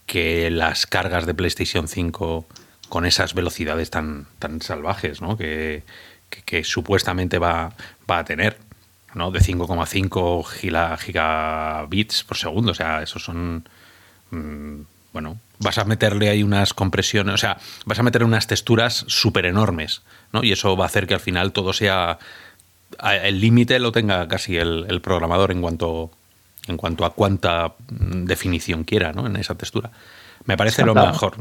que 0.07 0.51
las 0.53 0.87
cargas 0.87 1.27
de 1.27 1.35
PlayStation 1.35 1.89
5 1.89 2.47
con 2.89 3.07
esas 3.07 3.35
velocidades 3.35 3.91
tan, 3.91 4.29
tan 4.39 4.63
salvajes 4.63 5.21
¿no? 5.21 5.37
que, 5.37 5.83
que, 6.45 6.63
supuestamente 6.63 7.41
va, 7.41 7.73
va 8.09 8.19
a 8.19 8.25
tener. 8.25 8.59
¿no? 9.15 9.33
de 9.33 9.41
5,5 9.41 10.99
gigabits 10.99 12.23
por 12.25 12.37
segundo. 12.37 12.71
O 12.71 12.75
sea, 12.75 13.03
esos 13.03 13.23
son 13.23 13.69
Mm, 14.35 14.83
bueno, 15.13 15.39
vas 15.61 15.79
a 15.79 15.85
meterle 15.85 16.29
ahí 16.29 16.43
unas 16.43 16.75
compresiones, 16.75 17.35
o 17.35 17.39
sea, 17.39 17.59
vas 17.87 17.99
a 17.99 18.03
meter 18.03 18.25
unas 18.25 18.47
texturas 18.49 19.05
súper 19.07 19.47
enormes, 19.47 20.03
¿no? 20.33 20.43
Y 20.43 20.53
eso 20.53 20.77
va 20.77 20.85
a 20.85 20.89
hacer 20.89 21.07
que 21.07 21.15
al 21.15 21.21
final 21.21 21.53
todo 21.53 21.73
sea. 21.73 22.19
El 23.01 23.41
límite 23.41 23.79
lo 23.79 23.93
tenga 23.93 24.27
casi 24.29 24.57
el, 24.57 25.01
programador 25.03 25.51
en 25.53 25.63
cuanto, 25.63 26.11
en 26.69 26.77
cuanto 26.77 27.05
a 27.05 27.11
cuánta 27.11 27.73
definición 27.89 28.85
quiera, 28.85 29.13
¿no? 29.13 29.27
En 29.27 29.37
esa 29.37 29.55
textura. 29.55 29.91
Me 30.47 30.57
parece 30.57 30.85
lo 30.85 30.95
mejor. 30.95 31.37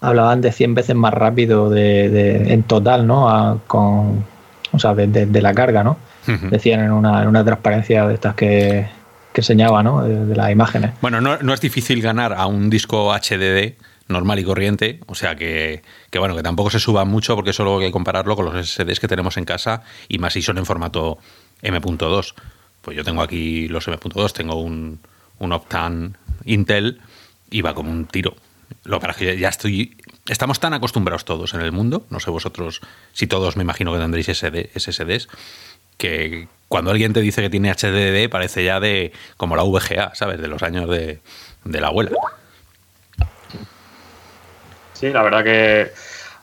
Hablaban 0.00 0.40
de 0.40 0.52
100 0.52 0.74
veces 0.74 0.94
más 0.94 1.14
rápido 1.14 1.70
de, 1.70 2.52
en 2.52 2.62
total, 2.64 3.06
¿no? 3.06 3.62
con, 3.66 4.24
o 4.72 4.78
sea, 4.78 4.94
de, 4.94 5.42
la 5.42 5.54
carga, 5.54 5.82
¿no? 5.82 5.96
Decían 6.50 6.80
en 6.80 6.92
una, 6.92 7.22
en 7.22 7.28
una 7.28 7.44
transparencia 7.44 8.06
de 8.06 8.14
estas 8.14 8.34
que, 8.34 8.86
que 9.34 9.40
enseñaba, 9.40 9.82
¿no? 9.82 10.02
De, 10.02 10.34
las 10.34 10.50
imágenes. 10.52 10.92
Bueno, 11.02 11.20
no, 11.20 11.52
es 11.52 11.60
difícil 11.60 12.00
ganar 12.00 12.32
a 12.32 12.46
un 12.46 12.70
disco 12.70 13.12
HDD 13.12 13.74
normal 14.06 14.38
y 14.38 14.44
corriente, 14.44 15.00
o 15.06 15.14
sea 15.16 15.34
que, 15.34 15.82
bueno, 16.16 16.36
que 16.36 16.42
tampoco 16.42 16.70
se 16.70 16.78
suba 16.78 17.04
mucho 17.04 17.34
porque 17.34 17.52
solo 17.52 17.78
hay 17.78 17.86
que 17.86 17.92
compararlo 17.92 18.36
con 18.36 18.44
los 18.44 18.66
SSDs 18.66 19.00
que 19.00 19.08
tenemos 19.08 19.36
en 19.36 19.44
casa 19.44 19.82
y 20.08 20.18
más 20.18 20.34
si 20.34 20.42
son 20.42 20.56
en 20.58 20.64
formato 20.64 21.18
M.2. 21.62 22.34
Pues 22.80 22.96
yo 22.96 23.02
tengo 23.02 23.22
aquí 23.22 23.66
los 23.66 23.88
M.2, 23.88 24.32
tengo 24.32 24.54
un, 24.54 25.00
un 25.40 25.52
Optane 25.52 26.12
Intel 26.44 27.00
y 27.50 27.62
va 27.62 27.74
como 27.74 27.90
un 27.90 28.06
tiro. 28.06 28.36
Lo 28.84 29.00
para 29.00 29.14
que 29.14 29.36
ya 29.36 29.48
estoy. 29.48 29.96
Estamos 30.28 30.60
tan 30.60 30.74
acostumbrados 30.74 31.24
todos 31.24 31.54
en 31.54 31.60
el 31.60 31.72
mundo, 31.72 32.06
no 32.08 32.20
sé 32.20 32.30
vosotros, 32.30 32.82
si 33.12 33.26
todos 33.26 33.56
me 33.56 33.64
imagino 33.64 33.92
que 33.92 33.98
tendréis 33.98 34.26
SSDs, 34.26 35.28
que, 35.98 36.48
cuando 36.74 36.90
alguien 36.90 37.12
te 37.12 37.20
dice 37.20 37.40
que 37.40 37.50
tiene 37.50 37.72
HDD 37.72 38.28
parece 38.28 38.64
ya 38.64 38.80
de 38.80 39.12
como 39.36 39.54
la 39.54 39.62
VGA, 39.62 40.12
¿sabes? 40.16 40.40
De 40.40 40.48
los 40.48 40.60
años 40.64 40.90
de, 40.90 41.20
la 41.62 41.86
abuela. 41.86 42.10
Sí, 44.92 45.10
la 45.10 45.22
verdad 45.22 45.44
que 45.44 45.92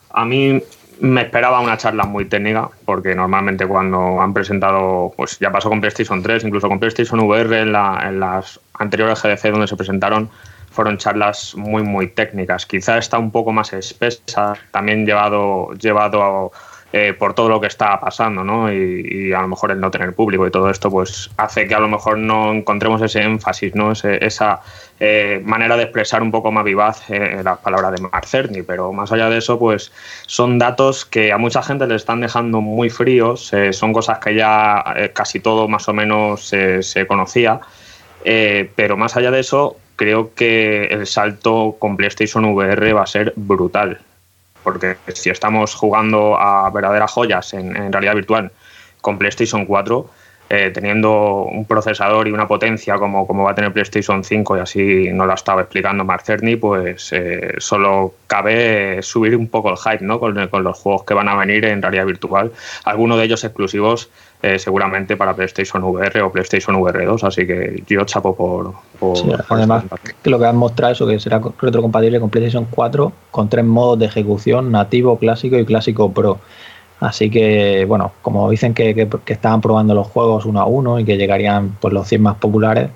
a 0.08 0.24
mí 0.24 0.58
me 1.00 1.20
esperaba 1.20 1.60
una 1.60 1.76
charla 1.76 2.04
muy 2.04 2.24
técnica, 2.24 2.70
porque 2.86 3.14
normalmente 3.14 3.66
cuando 3.66 4.22
han 4.22 4.32
presentado, 4.32 5.12
pues 5.18 5.38
ya 5.38 5.52
pasó 5.52 5.68
con 5.68 5.82
PlayStation 5.82 6.22
3, 6.22 6.44
incluso 6.44 6.66
con 6.66 6.80
PlayStation 6.80 7.20
VR 7.20 7.60
en, 7.60 7.72
las 7.72 8.58
anteriores 8.78 9.22
GDC 9.22 9.50
donde 9.50 9.66
se 9.66 9.76
presentaron, 9.76 10.30
fueron 10.70 10.96
charlas 10.96 11.54
muy, 11.56 11.82
muy 11.82 12.06
técnicas. 12.08 12.64
Quizá 12.64 12.96
está 12.96 13.18
un 13.18 13.30
poco 13.30 13.52
más 13.52 13.74
espesa, 13.74 14.54
también 14.70 15.04
llevado, 15.04 15.74
llevado 15.74 16.52
eh, 16.94 17.14
por 17.18 17.32
todo 17.32 17.48
lo 17.48 17.58
que 17.58 17.68
está 17.68 17.98
pasando, 17.98 18.44
¿no? 18.44 18.70
Y, 18.70 19.32
a 19.32 19.40
lo 19.40 19.48
mejor 19.48 19.70
el 19.70 19.80
no 19.80 19.90
tener 19.90 20.14
público 20.14 20.46
y 20.46 20.50
todo 20.50 20.68
esto, 20.68 20.90
pues 20.90 21.30
hace 21.38 21.66
que 21.66 21.74
a 21.74 21.80
lo 21.80 21.88
mejor 21.88 22.18
no 22.18 22.52
encontremos 22.52 23.00
ese 23.00 23.22
énfasis, 23.22 23.74
¿no? 23.74 23.92
esa 23.92 24.60
eh, 25.00 25.40
manera 25.42 25.78
de 25.78 25.84
expresar 25.84 26.22
un 26.22 26.30
poco 26.30 26.52
más 26.52 26.64
vivaz 26.64 27.08
eh, 27.08 27.40
las 27.42 27.58
palabras 27.60 27.92
de 27.92 28.02
Mark 28.02 28.26
Cerny. 28.26 28.62
Pero 28.62 28.92
más 28.92 29.10
allá 29.10 29.30
de 29.30 29.38
eso, 29.38 29.58
pues 29.58 29.90
son 30.26 30.58
datos 30.58 31.06
que 31.06 31.32
a 31.32 31.38
mucha 31.38 31.62
gente 31.62 31.86
le 31.86 31.94
están 31.94 32.20
dejando 32.20 32.60
muy 32.60 32.90
fríos, 32.90 33.52
son 33.70 33.94
cosas 33.94 34.18
que 34.18 34.34
ya 34.34 34.84
casi 35.14 35.40
todo 35.40 35.68
más 35.68 35.88
o 35.88 35.94
menos 35.94 36.46
se 36.46 37.06
conocía. 37.06 37.60
pero 38.22 38.98
más 38.98 39.16
allá 39.16 39.30
de 39.30 39.40
eso, 39.40 39.76
creo 39.96 40.34
que 40.34 40.84
el 40.90 41.06
salto 41.06 41.76
con 41.78 41.96
PlayStation 41.96 42.44
VR 42.44 42.92
va 42.92 43.04
a 43.04 43.06
ser 43.06 43.32
brutal 43.36 43.98
porque 44.62 44.96
si 45.14 45.30
estamos 45.30 45.74
jugando 45.74 46.38
a 46.38 46.70
verdaderas 46.70 47.10
joyas 47.10 47.52
en, 47.54 47.92
realidad 47.92 48.14
virtual 48.14 48.52
con 49.00 49.18
PlayStation 49.18 49.66
4, 49.66 50.08
eh, 50.54 50.70
teniendo 50.70 51.44
un 51.44 51.64
procesador 51.64 52.28
y 52.28 52.30
una 52.30 52.46
potencia 52.46 52.98
como, 52.98 53.26
como 53.26 53.44
va 53.44 53.52
a 53.52 53.54
tener 53.54 53.72
PlayStation 53.72 54.22
5, 54.22 54.58
y 54.58 54.60
así 54.60 55.10
nos 55.10 55.26
lo 55.26 55.32
estaba 55.32 55.62
explicando 55.62 56.04
Mark 56.04 56.24
Cerny, 56.26 56.56
pues 56.56 57.10
eh, 57.14 57.54
solo 57.56 58.12
cabe 58.26 59.00
subir 59.00 59.34
un 59.34 59.48
poco 59.48 59.70
el 59.70 59.78
hype 59.78 60.04
¿no? 60.04 60.20
con, 60.20 60.46
con, 60.48 60.62
los 60.62 60.78
juegos 60.78 61.04
que 61.04 61.14
van 61.14 61.30
a 61.30 61.36
venir 61.36 61.64
en 61.64 61.80
realidad 61.80 62.04
virtual, 62.04 62.52
algunos 62.84 63.16
de 63.16 63.24
ellos 63.24 63.42
exclusivos 63.44 64.10
eh, 64.42 64.58
seguramente 64.58 65.16
para 65.16 65.34
PlayStation 65.34 65.82
VR 65.84 66.20
o 66.20 66.30
PlayStation 66.30 66.76
VR 66.76 67.06
2, 67.06 67.24
así 67.24 67.46
que 67.46 67.82
yo 67.86 68.04
chapo 68.04 68.36
por... 68.36 68.74
además, 69.48 69.84
que 70.22 70.28
lo 70.28 70.38
que 70.38 70.44
han 70.44 70.56
mostrado 70.58 70.92
eso, 70.92 71.06
que 71.06 71.18
será 71.18 71.40
retrocompatible 71.62 72.20
con 72.20 72.28
PlayStation 72.28 72.66
4 72.70 73.10
con 73.30 73.48
tres 73.48 73.64
modos 73.64 73.98
de 74.00 74.04
ejecución, 74.04 74.70
nativo, 74.70 75.16
clásico 75.18 75.56
y 75.56 75.64
clásico 75.64 76.12
pro. 76.12 76.40
Así 77.02 77.30
que, 77.30 77.84
bueno, 77.84 78.12
como 78.22 78.48
dicen 78.48 78.74
que, 78.74 78.94
que, 78.94 79.32
estaban 79.32 79.60
probando 79.60 79.92
los 79.92 80.06
juegos 80.06 80.44
uno 80.44 80.60
a 80.60 80.66
uno 80.66 81.00
y 81.00 81.04
que 81.04 81.16
llegarían 81.16 81.76
pues, 81.80 81.92
los 81.92 82.06
100 82.06 82.22
más 82.22 82.36
populares, 82.36 82.90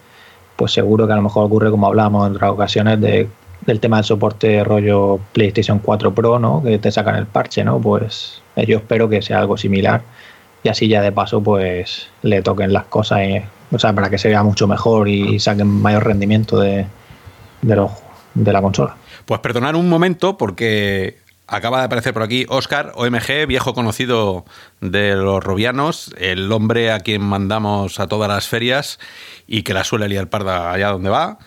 pues 0.55 0.71
seguro 0.71 1.09
que 1.09 1.13
a 1.13 1.17
lo 1.17 1.23
mejor 1.23 1.45
ocurre 1.47 1.73
como 1.73 1.89
hablábamos 1.89 2.29
en 2.29 2.37
otras 2.37 2.53
ocasiones 2.53 3.01
de, 3.01 3.29
del 3.63 3.81
tema 3.81 3.97
del 3.97 4.05
soporte 4.05 4.63
rollo 4.63 5.19
PlayStation 5.33 5.81
4 5.81 6.15
Pro, 6.15 6.39
¿no? 6.39 6.63
Que 6.63 6.79
te 6.79 6.93
sacan 6.93 7.17
el 7.17 7.27
parche, 7.27 7.65
¿no? 7.65 7.81
Pues 7.81 8.41
eh, 8.55 8.65
yo 8.65 8.77
espero 8.77 9.09
que 9.09 9.23
sea 9.23 9.41
algo 9.41 9.57
similar 9.57 10.03
y 10.63 10.69
así 10.69 10.87
ya 10.87 11.03
de 11.03 11.11
paso 11.11 11.43
pues 11.43 12.07
le 12.23 12.43
toquen 12.43 12.73
las 12.73 12.85
cosas 12.85 13.23
o 13.73 13.79
sea, 13.81 13.93
para 13.93 14.09
que 14.09 14.19
se 14.19 14.29
vea 14.29 14.45
mucho 14.45 14.69
mejor 14.69 15.09
y 15.09 15.41
saquen 15.41 15.67
mayor 15.67 16.07
rendimiento 16.07 16.61
de, 16.61 16.87
de, 17.63 17.89
de 18.35 18.53
la 18.53 18.63
consola. 18.63 18.95
Pues 19.25 19.41
perdonar 19.41 19.75
un 19.75 19.89
momento 19.89 20.37
porque 20.37 21.26
acaba 21.47 21.79
de 21.79 21.85
aparecer 21.85 22.13
por 22.13 22.23
aquí 22.23 22.47
Oscar 22.49 22.93
OMG, 22.95 23.47
viejo 23.47 23.75
conocido 23.75 24.45
de 24.81 25.15
los 25.15 25.43
robianos, 25.43 26.15
el 26.19 26.51
hombre 26.51 26.93
a 26.93 27.01
quien 27.01 27.23
mandamos 27.23 28.01
a 28.01 28.09
todas 28.09 28.29
las 28.29 28.49
ferias 28.49 28.99
y 29.47 29.63
que 29.63 29.75
la 29.75 29.85
suele 29.85 30.09
liar 30.09 30.29
parda 30.29 30.73
allá 30.73 30.89
donde 30.89 31.11
va. 31.11 31.39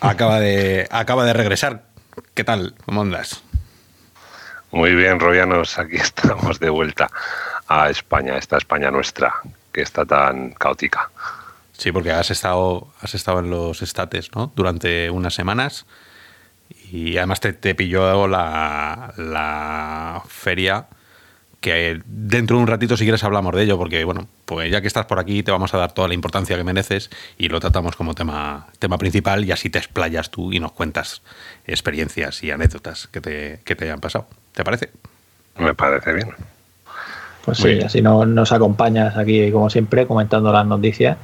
Acaba 0.00 0.40
de, 0.40 0.86
acaba 0.90 1.24
de 1.24 1.32
regresar. 1.32 1.84
¿Qué 2.34 2.44
tal? 2.44 2.74
¿Cómo 2.84 3.02
andas? 3.02 3.42
Muy 4.70 4.94
bien, 4.94 5.20
robianos, 5.20 5.78
aquí 5.78 5.96
estamos 6.00 6.60
de 6.60 6.70
vuelta 6.70 7.10
a 7.68 7.88
España, 7.90 8.36
esta 8.36 8.58
España 8.58 8.90
nuestra, 8.90 9.34
que 9.72 9.82
está 9.82 10.04
tan 10.04 10.50
caótica. 10.52 11.10
Sí, 11.72 11.90
porque 11.90 12.12
has 12.12 12.30
estado, 12.30 12.88
has 13.00 13.14
estado 13.14 13.40
en 13.40 13.50
los 13.50 13.82
estates, 13.82 14.30
¿no? 14.34 14.52
Durante 14.54 15.10
unas 15.10 15.34
semanas 15.34 15.86
y 16.90 17.16
además 17.16 17.40
te, 17.40 17.52
te 17.52 17.74
pilló 17.74 18.26
la, 18.28 19.12
la, 19.16 20.22
feria 20.28 20.86
que 21.60 22.00
dentro 22.04 22.56
de 22.56 22.62
un 22.62 22.68
ratito 22.68 22.96
si 22.96 23.04
quieres 23.04 23.24
hablamos 23.24 23.54
de 23.54 23.62
ello 23.62 23.78
porque 23.78 24.04
bueno 24.04 24.28
pues 24.44 24.70
ya 24.70 24.82
que 24.82 24.86
estás 24.86 25.06
por 25.06 25.18
aquí 25.18 25.42
te 25.42 25.50
vamos 25.50 25.72
a 25.72 25.78
dar 25.78 25.92
toda 25.92 26.08
la 26.08 26.14
importancia 26.14 26.56
que 26.56 26.64
mereces 26.64 27.10
y 27.38 27.48
lo 27.48 27.58
tratamos 27.58 27.96
como 27.96 28.14
tema 28.14 28.66
tema 28.78 28.98
principal 28.98 29.44
y 29.44 29.52
así 29.52 29.70
te 29.70 29.78
explayas 29.78 30.30
tú 30.30 30.52
y 30.52 30.60
nos 30.60 30.72
cuentas 30.72 31.22
experiencias 31.66 32.42
y 32.42 32.50
anécdotas 32.50 33.06
que 33.06 33.20
te, 33.20 33.60
que 33.64 33.74
te 33.74 33.86
hayan 33.86 34.00
pasado 34.00 34.26
¿te 34.52 34.62
parece? 34.62 34.90
Me 35.56 35.74
parece 35.74 36.12
bien 36.12 36.28
pues 37.44 37.58
sí, 37.58 37.78
así 37.80 38.00
nos 38.00 38.52
acompañas 38.52 39.16
aquí, 39.16 39.52
como 39.52 39.68
siempre, 39.68 40.06
comentando 40.06 40.50
las 40.50 40.66
noticias. 40.66 41.18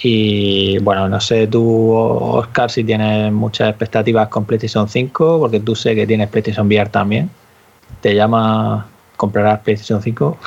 Y 0.00 0.78
bueno, 0.78 1.08
no 1.08 1.20
sé 1.20 1.46
tú, 1.48 1.92
Oscar, 1.92 2.70
si 2.70 2.84
tienes 2.84 3.32
muchas 3.32 3.70
expectativas 3.70 4.28
con 4.28 4.44
PlayStation 4.44 4.88
5, 4.88 5.40
porque 5.40 5.60
tú 5.60 5.74
sé 5.74 5.94
que 5.94 6.06
tienes 6.06 6.28
PlayStation 6.28 6.66
VR 6.66 6.88
también. 6.88 7.30
¿Te 8.00 8.14
llama 8.14 8.86
comprarás 9.16 9.60
PlayStation 9.60 10.00
5? 10.00 10.38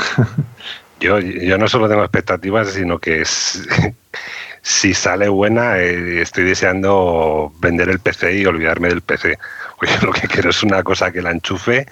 yo, 1.01 1.19
yo 1.19 1.57
no 1.57 1.67
solo 1.67 1.89
tengo 1.89 2.03
expectativas, 2.03 2.69
sino 2.69 2.99
que 2.99 3.23
si 4.61 4.93
sale 4.93 5.27
buena, 5.27 5.79
eh, 5.79 6.21
estoy 6.21 6.45
deseando 6.45 7.51
vender 7.59 7.89
el 7.89 7.99
PC 7.99 8.37
y 8.37 8.45
olvidarme 8.45 8.87
del 8.87 9.01
PC. 9.01 9.37
Lo 10.03 10.13
que 10.13 10.27
quiero 10.27 10.51
es 10.51 10.63
una 10.63 10.83
cosa 10.83 11.11
que 11.11 11.21
la 11.21 11.31
enchufe 11.31 11.87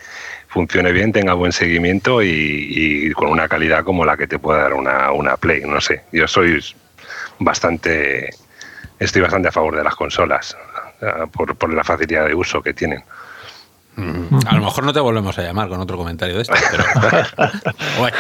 funcione 0.48 0.92
bien, 0.92 1.12
tenga 1.12 1.34
buen 1.34 1.52
seguimiento 1.52 2.24
y, 2.24 3.12
con 3.14 3.30
una 3.30 3.48
calidad 3.48 3.84
como 3.84 4.06
la 4.06 4.18
que 4.18 4.28
te 4.28 4.40
puede 4.40 4.62
dar 4.62 4.74
una, 4.74 5.12
una 5.12 5.38
Play. 5.38 5.62
No 5.62 5.82
sé, 5.82 6.04
yo 6.12 6.28
soy 6.28 6.64
bastante, 7.40 8.30
estoy 9.00 9.22
bastante 9.22 9.50
a 9.50 9.52
favor 9.52 9.76
de 9.76 9.84
las 9.84 9.96
consolas 9.96 10.56
por, 11.32 11.56
por 11.56 11.74
la 11.74 11.84
facilidad 11.84 12.28
de 12.28 12.36
uso 12.36 12.62
que 12.62 12.74
tienen. 12.74 13.04
Mm. 13.96 14.48
A 14.48 14.56
lo 14.56 14.64
mejor 14.64 14.84
no 14.86 14.94
te 14.94 15.00
volvemos 15.00 15.38
a 15.38 15.42
llamar 15.42 15.68
con 15.68 15.80
otro 15.80 15.98
comentario 15.98 16.36
de 16.36 16.44
esto, 16.44 16.54
pero. 16.72 16.84
bueno, 18.00 18.18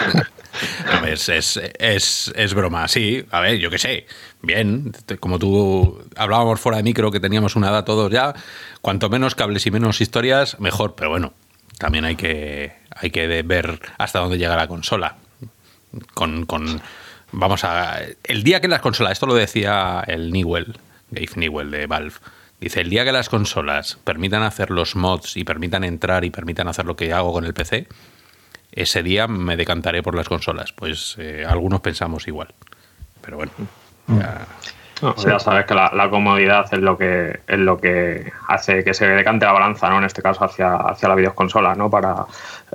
es, 1.08 1.30
es, 1.30 2.32
es, 2.36 2.54
broma. 2.54 2.88
Sí, 2.88 3.26
a 3.32 3.40
ver, 3.40 3.60
yo 3.60 3.70
qué 3.70 3.78
sé. 3.78 4.06
Bien, 4.42 4.92
como 5.20 5.40
tú 5.40 6.04
hablábamos 6.18 6.60
fuera 6.60 6.78
de 6.78 6.84
micro 6.84 7.12
que 7.12 7.20
teníamos 7.20 7.56
una 7.56 7.70
edad 7.70 7.86
todos 7.86 8.12
ya, 8.12 8.34
cuanto 8.82 9.10
menos 9.10 9.36
cables 9.36 9.66
y 9.68 9.72
menos 9.72 10.02
historias, 10.02 10.60
mejor. 10.60 10.96
Pero 10.96 11.12
bueno, 11.12 11.34
también 11.78 12.04
hay 12.04 12.18
que, 12.18 12.74
hay 12.96 13.12
que 13.12 13.28
ver 13.44 13.80
hasta 13.98 14.20
dónde 14.20 14.38
llega 14.38 14.56
la 14.58 14.68
consola. 14.68 15.16
Con, 16.14 16.46
con, 16.46 16.82
vamos 17.32 17.64
a. 17.64 18.02
El 18.24 18.44
día 18.44 18.62
que 18.62 18.68
las 18.68 18.82
consolas, 18.82 19.14
esto 19.14 19.26
lo 19.26 19.34
decía 19.34 20.04
el 20.08 20.32
Newell, 20.32 20.78
Dave 21.10 21.32
Newell 21.36 21.72
de 21.72 21.88
Valve. 21.88 22.16
Dice, 22.60 22.82
el 22.82 22.90
día 22.90 23.06
que 23.06 23.12
las 23.12 23.30
consolas 23.30 23.98
permitan 24.04 24.44
hacer 24.44 24.70
los 24.70 24.96
mods 24.96 25.38
y 25.38 25.46
permitan 25.46 25.84
entrar 25.84 26.26
y 26.26 26.30
permitan 26.30 26.68
hacer 26.68 26.86
lo 26.86 26.98
que 26.98 27.14
hago 27.14 27.32
con 27.32 27.46
el 27.46 27.54
PC, 27.54 27.88
ese 28.74 29.02
día 29.02 29.28
me 29.28 29.56
decantaré 29.56 30.04
por 30.04 30.16
las 30.16 30.28
consolas. 30.28 30.74
Pues 30.74 31.16
eh, 31.20 31.46
algunos 31.48 31.80
pensamos 31.82 32.28
igual. 32.28 32.54
Pero 33.22 33.38
bueno, 33.38 33.52
ya, 34.08 34.46
ya 35.18 35.40
sabes 35.40 35.66
que 35.66 35.74
la, 35.74 36.10
comodidad 36.10 36.66
es 36.72 36.80
lo 36.80 36.98
que 36.98 37.40
es 37.48 37.60
lo 37.60 37.78
que 37.78 38.32
hace 38.48 38.84
que 38.84 38.94
se 38.94 39.08
decante 39.08 39.46
la 39.46 39.52
balanza, 39.52 39.90
¿no? 39.90 40.00
En 40.00 40.04
este 40.04 40.22
caso 40.22 40.44
hacia, 40.44 40.76
hacia 40.76 41.10
la 41.10 41.16
videoconsola, 41.16 41.76
¿no? 41.76 41.90
Para 41.90 42.26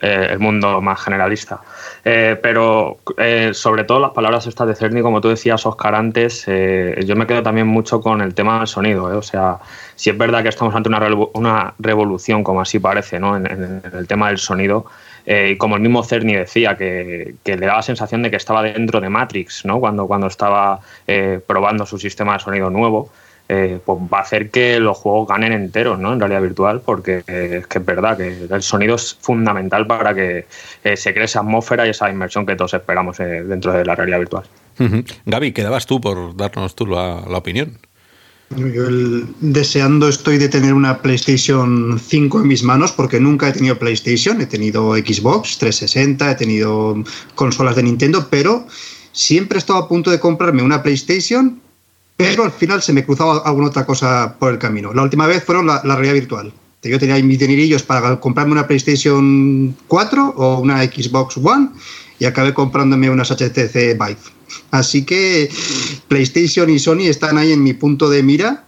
eh, 0.00 0.28
el 0.30 0.38
mundo 0.38 0.80
más 0.80 1.02
generalista. 1.02 1.60
Eh, 2.04 2.38
pero 2.42 2.98
eh, 3.18 3.50
sobre 3.52 3.84
todo 3.84 4.00
las 4.00 4.12
palabras 4.12 4.46
estas 4.46 4.68
de 4.68 4.74
Cerny, 4.74 5.02
como 5.02 5.20
tú 5.20 5.28
decías, 5.28 5.64
Oscar, 5.66 5.94
antes, 5.94 6.46
yo 6.46 7.16
me 7.16 7.26
quedo 7.26 7.42
también 7.42 7.66
mucho 7.66 8.00
con 8.00 8.20
el 8.20 8.34
tema 8.34 8.58
del 8.58 8.66
sonido. 8.66 9.04
O 9.04 9.22
sea, 9.22 9.58
si 9.94 10.10
es 10.10 10.18
verdad 10.18 10.42
que 10.42 10.48
estamos 10.48 10.74
ante 10.74 10.88
una, 10.88 11.00
una 11.34 11.74
revolución, 11.78 12.42
como 12.44 12.60
así 12.60 12.78
parece, 12.78 13.20
¿no? 13.20 13.36
en 13.36 13.82
el 13.92 14.06
tema 14.06 14.28
del 14.28 14.38
sonido. 14.38 14.86
Eh, 15.26 15.52
y 15.52 15.56
como 15.56 15.76
el 15.76 15.82
mismo 15.82 16.02
Cerny 16.02 16.34
decía, 16.34 16.76
que, 16.76 17.34
le 17.44 17.56
daba 17.56 17.76
la 17.76 17.82
sensación 17.82 18.22
de 18.22 18.30
que 18.30 18.36
estaba 18.36 18.62
dentro 18.62 19.00
de 19.00 19.08
Matrix, 19.08 19.64
¿no? 19.64 19.80
cuando, 19.80 20.06
cuando 20.06 20.26
estaba 20.26 20.80
eh, 21.06 21.40
probando 21.46 21.86
su 21.86 21.98
sistema 21.98 22.34
de 22.34 22.40
sonido 22.40 22.70
nuevo. 22.70 23.10
Eh, 23.46 23.78
pues 23.84 23.98
va 24.10 24.20
a 24.20 24.22
hacer 24.22 24.50
que 24.50 24.80
los 24.80 24.96
juegos 24.96 25.28
ganen 25.28 25.52
enteros 25.52 25.98
¿no? 25.98 26.14
en 26.14 26.18
realidad 26.18 26.40
virtual, 26.40 26.80
porque 26.80 27.18
es 27.26 27.66
que 27.66 27.78
es 27.78 27.84
verdad 27.84 28.16
que 28.16 28.46
el 28.50 28.62
sonido 28.62 28.94
es 28.94 29.18
fundamental 29.20 29.86
para 29.86 30.14
que 30.14 30.46
se 30.96 31.12
cree 31.12 31.26
esa 31.26 31.40
atmósfera 31.40 31.86
y 31.86 31.90
esa 31.90 32.08
inmersión 32.08 32.46
que 32.46 32.56
todos 32.56 32.72
esperamos 32.72 33.18
dentro 33.18 33.74
de 33.74 33.84
la 33.84 33.94
realidad 33.96 34.20
virtual. 34.20 34.44
Gaby, 35.26 35.52
quedabas 35.52 35.84
tú 35.84 36.00
por 36.00 36.34
darnos 36.34 36.74
tú 36.74 36.86
la 36.86 37.20
opinión. 37.36 37.76
Yo 38.50 38.84
deseando 39.40 40.08
estoy 40.08 40.38
de 40.38 40.48
tener 40.48 40.74
una 40.74 41.02
PlayStation 41.02 41.98
5 41.98 42.40
en 42.40 42.46
mis 42.46 42.62
manos 42.62 42.92
porque 42.92 43.18
nunca 43.18 43.48
he 43.48 43.52
tenido 43.52 43.78
PlayStation, 43.78 44.40
he 44.40 44.46
tenido 44.46 44.94
Xbox 44.94 45.58
360, 45.58 46.30
he 46.30 46.34
tenido 46.36 47.02
consolas 47.34 47.74
de 47.74 47.82
Nintendo, 47.82 48.28
pero 48.30 48.66
siempre 49.10 49.56
he 49.56 49.58
estado 49.58 49.80
a 49.80 49.88
punto 49.88 50.10
de 50.10 50.20
comprarme 50.20 50.62
una 50.62 50.82
PlayStation, 50.82 51.60
pero 52.16 52.44
al 52.44 52.52
final 52.52 52.80
se 52.80 52.92
me 52.92 53.04
cruzaba 53.04 53.38
alguna 53.38 53.68
otra 53.68 53.84
cosa 53.84 54.36
por 54.38 54.52
el 54.52 54.58
camino. 54.58 54.94
La 54.94 55.02
última 55.02 55.26
vez 55.26 55.42
fueron 55.42 55.66
la, 55.66 55.80
realidad 55.82 56.14
virtual. 56.14 56.52
Yo 56.82 56.98
tenía 56.98 57.20
mis 57.24 57.38
dinerillos 57.38 57.82
para 57.82 58.20
comprarme 58.20 58.52
una 58.52 58.66
PlayStation 58.66 59.74
4 59.88 60.34
o 60.36 60.60
una 60.60 60.84
Xbox 60.84 61.38
One 61.38 61.70
y 62.18 62.26
acabé 62.26 62.52
comprándome 62.54 63.10
unas 63.10 63.30
HTC 63.30 63.98
Vive. 63.98 64.33
Así 64.70 65.04
que 65.04 65.50
PlayStation 66.08 66.68
y 66.70 66.78
Sony 66.78 67.06
están 67.08 67.38
ahí 67.38 67.52
en 67.52 67.62
mi 67.62 67.72
punto 67.72 68.10
de 68.10 68.22
mira 68.22 68.64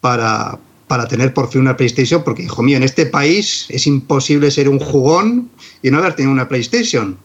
para, 0.00 0.58
para 0.86 1.08
tener 1.08 1.32
por 1.32 1.50
fin 1.50 1.62
una 1.62 1.76
PlayStation, 1.76 2.22
porque, 2.22 2.42
hijo 2.42 2.62
mío, 2.62 2.76
en 2.76 2.82
este 2.82 3.06
país 3.06 3.66
es 3.68 3.86
imposible 3.86 4.50
ser 4.50 4.68
un 4.68 4.78
jugón 4.78 5.50
y 5.82 5.90
no 5.90 5.98
haber 5.98 6.14
tenido 6.14 6.32
una 6.32 6.48
PlayStation. 6.48 7.18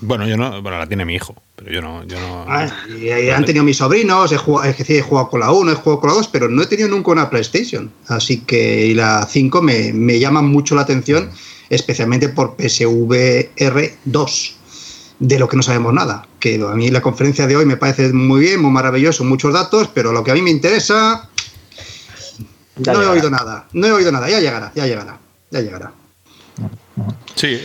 Bueno, 0.00 0.26
yo 0.26 0.36
no, 0.36 0.60
bueno, 0.60 0.78
la 0.78 0.86
tiene 0.86 1.04
mi 1.04 1.14
hijo, 1.14 1.34
pero 1.56 1.70
yo 1.70 1.80
no. 1.80 2.04
Yo 2.06 2.18
no 2.18 2.44
ah, 2.48 2.68
y, 3.00 3.10
han 3.30 3.44
tenido 3.44 3.64
mis 3.64 3.78
sobrinos, 3.78 4.32
he 4.32 4.36
jugado, 4.36 4.74
he 4.86 5.00
jugado 5.00 5.28
con 5.30 5.40
la 5.40 5.50
1, 5.50 5.72
he 5.72 5.74
jugado 5.74 6.00
con 6.00 6.10
la 6.10 6.16
2, 6.16 6.28
pero 6.28 6.48
no 6.48 6.62
he 6.62 6.66
tenido 6.66 6.88
nunca 6.88 7.12
una 7.12 7.30
PlayStation. 7.30 7.90
Así 8.08 8.40
que 8.40 8.86
y 8.86 8.94
la 8.94 9.26
5 9.26 9.62
me, 9.62 9.92
me 9.92 10.18
llama 10.18 10.42
mucho 10.42 10.74
la 10.74 10.82
atención, 10.82 11.30
especialmente 11.70 12.28
por 12.28 12.56
PSVR 12.56 13.92
2, 14.04 14.56
de 15.26 15.38
lo 15.38 15.48
que 15.48 15.56
no 15.56 15.62
sabemos 15.62 15.92
nada. 15.92 16.26
Que 16.38 16.56
a 16.56 16.74
mí 16.74 16.90
la 16.90 17.00
conferencia 17.00 17.46
de 17.46 17.56
hoy 17.56 17.64
me 17.64 17.76
parece 17.76 18.12
muy 18.12 18.40
bien, 18.40 18.60
muy 18.60 18.70
maravilloso, 18.70 19.24
muchos 19.24 19.54
datos, 19.54 19.88
pero 19.94 20.12
lo 20.12 20.22
que 20.22 20.30
a 20.30 20.34
mí 20.34 20.42
me 20.42 20.50
interesa. 20.50 21.28
no 22.76 23.02
he 23.02 23.06
oído 23.06 23.30
nada, 23.30 23.66
no 23.72 23.86
he 23.86 23.92
oído 23.92 24.12
nada, 24.12 24.28
ya 24.28 24.40
llegará, 24.40 24.70
ya 24.74 24.86
llegará, 24.86 25.18
ya 25.50 25.60
llegará. 25.60 25.92
Sí, 27.34 27.58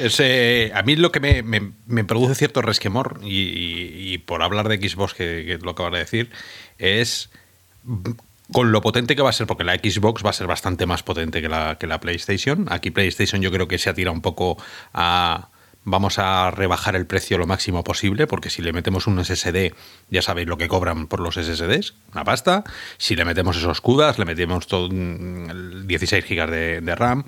a 0.73 0.81
mí 0.83 0.95
lo 0.95 1.11
que 1.11 1.19
me, 1.19 2.03
produce 2.05 2.35
cierto 2.35 2.61
resquemor, 2.61 3.19
y, 3.23 4.17
por 4.19 4.41
hablar 4.41 4.69
de 4.69 4.77
Xbox, 4.77 5.13
que, 5.13 5.59
lo 5.61 5.71
acabas 5.71 5.93
de 5.93 5.99
decir, 5.99 6.29
es 6.77 7.29
con 8.51 8.71
lo 8.71 8.81
potente 8.81 9.15
que 9.15 9.21
va 9.21 9.29
a 9.29 9.33
ser, 9.33 9.47
porque 9.47 9.63
la 9.65 9.75
Xbox 9.75 10.25
va 10.25 10.29
a 10.29 10.33
ser 10.33 10.47
bastante 10.47 10.85
más 10.85 11.03
potente 11.03 11.41
que 11.41 11.49
la, 11.49 11.77
que 11.77 11.87
la 11.87 11.99
PlayStation. 11.99 12.65
Aquí 12.69 12.89
PlayStation 12.89 13.41
yo 13.41 13.51
creo 13.51 13.67
que 13.67 13.77
se 13.77 13.89
atira 13.89 14.11
un 14.11 14.21
poco 14.21 14.57
a... 14.93 15.49
Vamos 15.85 16.19
a 16.19 16.51
rebajar 16.51 16.95
el 16.95 17.05
precio 17.05 17.37
lo 17.37 17.47
máximo 17.47 17.83
posible, 17.83 18.27
porque 18.27 18.49
si 18.49 18.61
le 18.61 18.73
metemos 18.73 19.07
un 19.07 19.23
SSD, 19.23 19.73
ya 20.09 20.21
sabéis 20.21 20.47
lo 20.47 20.57
que 20.57 20.67
cobran 20.67 21.07
por 21.07 21.19
los 21.19 21.35
SSDs, 21.35 21.93
una 22.13 22.23
pasta. 22.23 22.63
Si 22.97 23.15
le 23.15 23.25
metemos 23.25 23.57
esos 23.57 23.81
CUDAs, 23.81 24.19
le 24.19 24.25
metemos 24.25 24.67
todo, 24.67 24.89
16 24.89 26.25
GB 26.27 26.51
de, 26.51 26.81
de 26.81 26.95
RAM. 26.95 27.23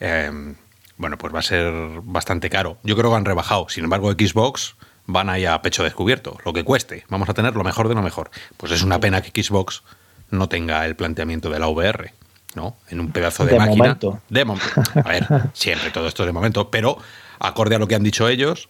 Eh, 0.00 0.54
bueno, 0.98 1.16
pues 1.16 1.34
va 1.34 1.38
a 1.38 1.42
ser 1.42 1.72
bastante 2.02 2.50
caro. 2.50 2.78
Yo 2.82 2.96
creo 2.96 3.10
que 3.10 3.16
han 3.16 3.24
rebajado. 3.24 3.68
Sin 3.68 3.84
embargo, 3.84 4.10
Xbox 4.12 4.74
van 5.06 5.30
ahí 5.30 5.46
a 5.46 5.62
pecho 5.62 5.84
descubierto, 5.84 6.36
lo 6.44 6.52
que 6.52 6.64
cueste. 6.64 7.04
Vamos 7.08 7.28
a 7.28 7.34
tener 7.34 7.54
lo 7.54 7.64
mejor 7.64 7.88
de 7.88 7.94
lo 7.94 8.02
mejor. 8.02 8.30
Pues 8.56 8.72
es 8.72 8.82
una 8.82 9.00
pena 9.00 9.22
que 9.22 9.42
Xbox 9.42 9.82
no 10.30 10.48
tenga 10.48 10.84
el 10.84 10.96
planteamiento 10.96 11.50
de 11.50 11.58
la 11.58 11.68
VR, 11.68 12.12
¿no? 12.54 12.76
En 12.88 13.00
un 13.00 13.10
pedazo 13.10 13.46
de, 13.46 13.56
máquina. 13.56 13.84
Momento. 13.84 14.20
De 14.28 14.44
momento. 14.44 14.82
A 14.94 15.08
ver, 15.08 15.26
siempre 15.54 15.90
todo 15.90 16.08
esto 16.08 16.26
de 16.26 16.32
momento, 16.32 16.70
pero 16.70 16.98
acorde 17.40 17.74
a 17.74 17.78
lo 17.78 17.88
que 17.88 17.94
han 17.94 18.02
dicho 18.02 18.28
ellos, 18.28 18.68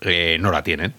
eh, 0.00 0.38
no 0.40 0.50
la 0.50 0.62
tienen. 0.62 0.94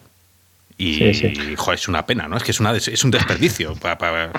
Y, 0.77 1.55
Joder, 1.57 1.79
es 1.79 1.87
una 1.87 2.05
pena, 2.05 2.27
¿no? 2.27 2.37
Es 2.37 2.43
que 2.43 2.51
es, 2.51 2.59
una, 2.59 2.75
es 2.75 3.03
un 3.03 3.11
desperdicio. 3.11 3.75
para, 3.81 4.31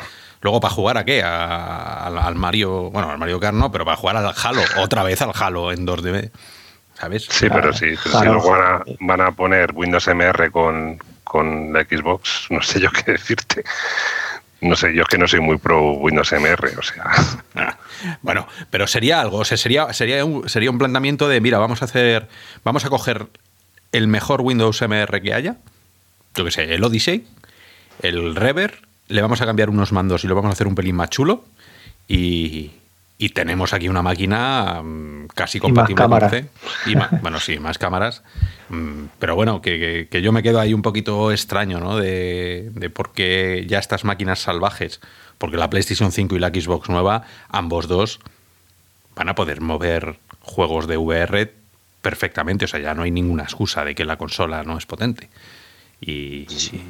Luego, 0.42 0.60
¿para 0.60 0.74
jugar 0.74 0.98
a 0.98 1.04
qué? 1.04 1.22
al 1.22 2.34
Mario, 2.34 2.90
bueno, 2.90 3.10
al 3.10 3.18
Mario 3.18 3.38
Kart 3.38 3.54
no, 3.54 3.70
pero 3.70 3.84
para 3.84 3.96
jugar 3.96 4.16
al 4.16 4.34
Halo, 4.36 4.62
otra 4.78 5.04
vez 5.04 5.22
al 5.22 5.30
Halo 5.34 5.70
en 5.70 5.86
2D, 5.86 6.30
¿sabes? 6.98 7.26
Sí, 7.30 7.46
pero 7.48 7.72
sí, 7.72 7.96
si 7.96 8.10
van 9.00 9.20
a, 9.20 9.30
poner 9.30 9.70
Windows 9.72 10.08
MR 10.08 10.50
con, 10.50 10.98
con 11.22 11.72
la 11.72 11.84
Xbox, 11.84 12.48
no 12.50 12.60
sé 12.60 12.80
yo 12.80 12.90
qué 12.90 13.12
decirte. 13.12 13.62
No 14.62 14.76
sé, 14.76 14.94
yo 14.94 15.02
es 15.02 15.08
que 15.08 15.18
no 15.18 15.26
soy 15.26 15.40
muy 15.40 15.58
pro 15.58 15.92
Windows 15.94 16.32
MR, 16.32 16.78
o 16.78 16.82
sea. 16.82 17.04
Ah, 17.54 17.78
bueno, 18.22 18.48
pero 18.70 18.88
sería 18.88 19.20
algo, 19.20 19.38
o 19.38 19.44
sea, 19.44 19.56
sería, 19.56 19.92
sería, 19.92 20.24
un, 20.24 20.48
sería 20.48 20.70
un 20.70 20.78
planteamiento 20.78 21.28
de, 21.28 21.40
mira, 21.40 21.58
vamos 21.58 21.82
a 21.82 21.84
hacer, 21.84 22.26
vamos 22.64 22.84
a 22.84 22.88
coger 22.88 23.28
el 23.92 24.08
mejor 24.08 24.40
Windows 24.40 24.80
MR 24.82 25.20
que 25.20 25.34
haya, 25.34 25.58
yo 26.34 26.44
que 26.44 26.50
sé, 26.50 26.74
el 26.74 26.82
Odyssey, 26.82 27.26
el 28.00 28.34
Rever 28.34 28.80
le 29.06 29.22
vamos 29.22 29.40
a 29.42 29.46
cambiar 29.46 29.70
unos 29.70 29.92
mandos 29.92 30.24
y 30.24 30.26
lo 30.26 30.34
vamos 30.34 30.48
a 30.48 30.52
hacer 30.54 30.66
un 30.66 30.74
pelín 30.74 30.96
más 30.96 31.10
chulo. 31.10 31.44
Y, 32.08 32.72
tenemos 33.30 33.72
aquí 33.72 33.88
una 33.88 34.02
máquina 34.02 34.82
mm, 34.82 35.28
casi 35.34 35.60
compatible 35.60 36.04
con 36.04 36.30
C. 36.30 36.46
Y 36.86 36.94
bueno, 37.22 37.38
sí, 37.40 37.58
más 37.58 37.78
cámaras. 37.78 38.22
Mm, 38.68 39.04
pero 39.18 39.34
bueno, 39.34 39.62
que, 39.62 40.08
yo 40.22 40.32
me 40.32 40.42
quedo 40.42 40.60
ahí 40.60 40.74
un 40.74 40.82
poquito 40.82 41.30
extraño, 41.30 41.80
¿no? 41.80 41.96
De, 41.96 42.70
de 42.74 42.90
por 42.90 43.12
qué 43.12 43.64
ya 43.68 43.78
estas 43.78 44.04
máquinas 44.04 44.40
salvajes, 44.40 45.00
porque 45.38 45.56
la 45.56 45.70
PlayStation 45.70 46.12
5 46.12 46.36
y 46.36 46.38
la 46.38 46.48
Xbox 46.48 46.88
nueva, 46.88 47.24
ambos 47.48 47.88
dos, 47.88 48.20
van 49.14 49.28
a 49.28 49.34
poder 49.34 49.60
mover 49.60 50.16
juegos 50.40 50.86
de 50.86 50.96
VR 50.96 51.52
perfectamente. 52.00 52.64
O 52.64 52.68
sea, 52.68 52.80
ya 52.80 52.94
no 52.94 53.02
hay 53.02 53.10
ninguna 53.10 53.44
excusa 53.44 53.84
de 53.84 53.94
que 53.94 54.04
la 54.04 54.16
consola 54.16 54.64
no 54.64 54.76
es 54.76 54.86
potente. 54.86 55.28
Y, 56.00 56.46
Sí, 56.48 56.82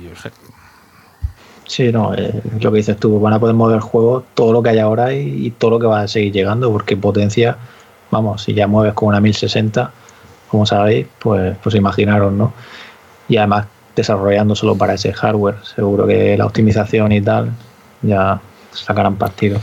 no, 1.93 2.15
eh, 2.15 2.33
lo 2.61 2.71
que 2.71 2.79
dices 2.79 2.97
tú, 2.99 3.19
van 3.21 3.33
a 3.33 3.41
poder 3.41 3.55
mover 3.55 3.77
el 3.77 3.83
juego 3.83 4.25
todo 4.35 4.53
lo 4.53 4.63
que 4.63 4.71
hay 4.71 4.79
ahora 4.79 5.13
y, 5.13 5.51
todo 5.53 5.73
lo 5.73 5.79
que 5.79 5.87
va 5.87 6.03
a 6.03 6.09
seguir 6.09 6.33
llegando, 6.33 6.71
porque 6.71 6.97
potencia, 6.97 7.57
vamos, 8.11 8.43
si 8.43 8.55
ya 8.55 8.67
mueves 8.67 8.95
con 8.95 9.09
una 9.09 9.21
1060, 9.21 9.91
como 10.49 10.67
sabéis, 10.67 11.07
pues, 11.19 11.57
pues 11.63 11.75
imaginaros, 11.75 12.33
¿no? 12.33 12.53
Y 13.29 13.37
además 13.39 13.67
desarrollando 13.97 14.55
solo 14.55 14.77
para 14.77 14.95
ese 14.95 15.13
hardware, 15.13 15.57
seguro 15.63 16.07
que 16.07 16.37
la 16.37 16.47
optimización 16.47 17.13
y 17.13 17.21
tal 17.21 17.51
ya 18.03 18.41
sacarán 18.73 19.17
partido. 19.17 19.61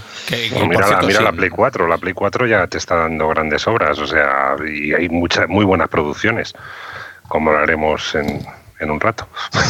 mira, 0.68 1.02
mira 1.02 1.22
la 1.22 1.32
Play 1.32 1.50
4, 1.50 1.88
la 1.88 1.98
Play 1.98 2.14
4 2.14 2.48
ya 2.48 2.68
te 2.68 2.78
está 2.78 2.96
dando 2.96 3.28
grandes 3.28 3.68
obras, 3.68 4.00
o 4.00 4.08
sea, 4.08 4.56
y 4.68 4.94
hay 4.94 5.10
muchas 5.10 5.48
muy 5.48 5.66
buenas 5.66 5.90
producciones, 5.90 6.54
como 7.28 7.52
lo 7.52 7.58
haremos 7.60 8.16
en, 8.16 8.46
en 8.80 8.92
un 8.92 9.00
rato. 9.00 9.28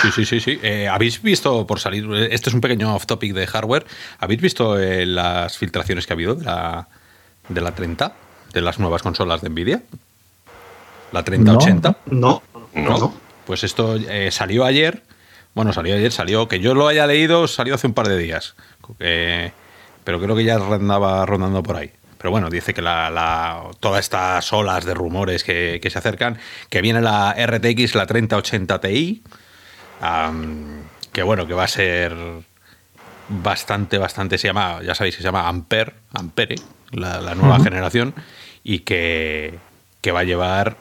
Sí, 0.00 0.10
sí, 0.10 0.24
sí, 0.24 0.40
sí. 0.40 0.58
Eh, 0.62 0.88
¿Habéis 0.88 1.20
visto, 1.20 1.66
por 1.66 1.80
salir, 1.80 2.10
este 2.30 2.48
es 2.48 2.54
un 2.54 2.62
pequeño 2.62 2.94
off 2.94 3.04
topic 3.04 3.34
de 3.34 3.46
hardware, 3.46 3.84
¿habéis 4.18 4.40
visto 4.40 4.78
eh, 4.78 5.04
las 5.04 5.58
filtraciones 5.58 6.06
que 6.06 6.14
ha 6.14 6.16
habido 6.16 6.34
de 6.34 6.46
la, 6.46 6.88
de 7.50 7.60
la 7.60 7.74
30, 7.74 8.14
de 8.54 8.60
las 8.62 8.78
nuevas 8.78 9.02
consolas 9.02 9.42
de 9.42 9.50
Nvidia? 9.50 9.82
La 11.12 11.22
3080. 11.22 11.94
No, 12.06 12.42
no, 12.74 12.98
no. 12.98 13.14
Pues 13.44 13.64
esto 13.64 13.96
eh, 13.96 14.30
salió 14.30 14.64
ayer, 14.64 15.02
bueno, 15.54 15.74
salió 15.74 15.94
ayer, 15.94 16.10
salió, 16.10 16.48
que 16.48 16.58
yo 16.58 16.74
lo 16.74 16.88
haya 16.88 17.06
leído, 17.06 17.46
salió 17.46 17.74
hace 17.74 17.86
un 17.86 17.92
par 17.92 18.08
de 18.08 18.16
días, 18.16 18.54
pero 18.96 20.20
creo 20.22 20.34
que 20.34 20.44
ya 20.44 20.54
andaba 20.54 21.26
rondando 21.26 21.62
por 21.62 21.76
ahí. 21.76 21.92
Pero 22.26 22.32
bueno, 22.32 22.50
dice 22.50 22.74
que 22.74 22.82
la, 22.82 23.70
todas 23.78 24.00
estas 24.00 24.52
olas 24.52 24.84
de 24.84 24.94
rumores 24.94 25.44
que, 25.44 25.80
se 25.88 25.96
acercan, 25.96 26.40
que 26.68 26.80
viene 26.80 27.00
la 27.00 27.36
RTX, 27.38 27.94
la 27.94 28.04
3080 28.04 28.80
Ti, 28.80 29.22
que 31.12 31.22
bueno, 31.22 31.46
que 31.46 31.54
va 31.54 31.62
a 31.62 31.68
ser 31.68 32.16
bastante, 33.28 33.98
bastante, 33.98 34.38
se 34.38 34.48
llama, 34.48 34.80
ya 34.82 34.96
sabéis 34.96 35.14
que 35.14 35.22
se 35.22 35.28
llama 35.28 35.46
Ampere, 35.46 35.92
Ampere, 36.14 36.56
la, 36.90 37.36
nueva 37.36 37.60
generación, 37.60 38.12
y 38.64 38.80
que, 38.80 39.60
que 40.00 40.10
va 40.10 40.18
a 40.18 40.24
llevar, 40.24 40.78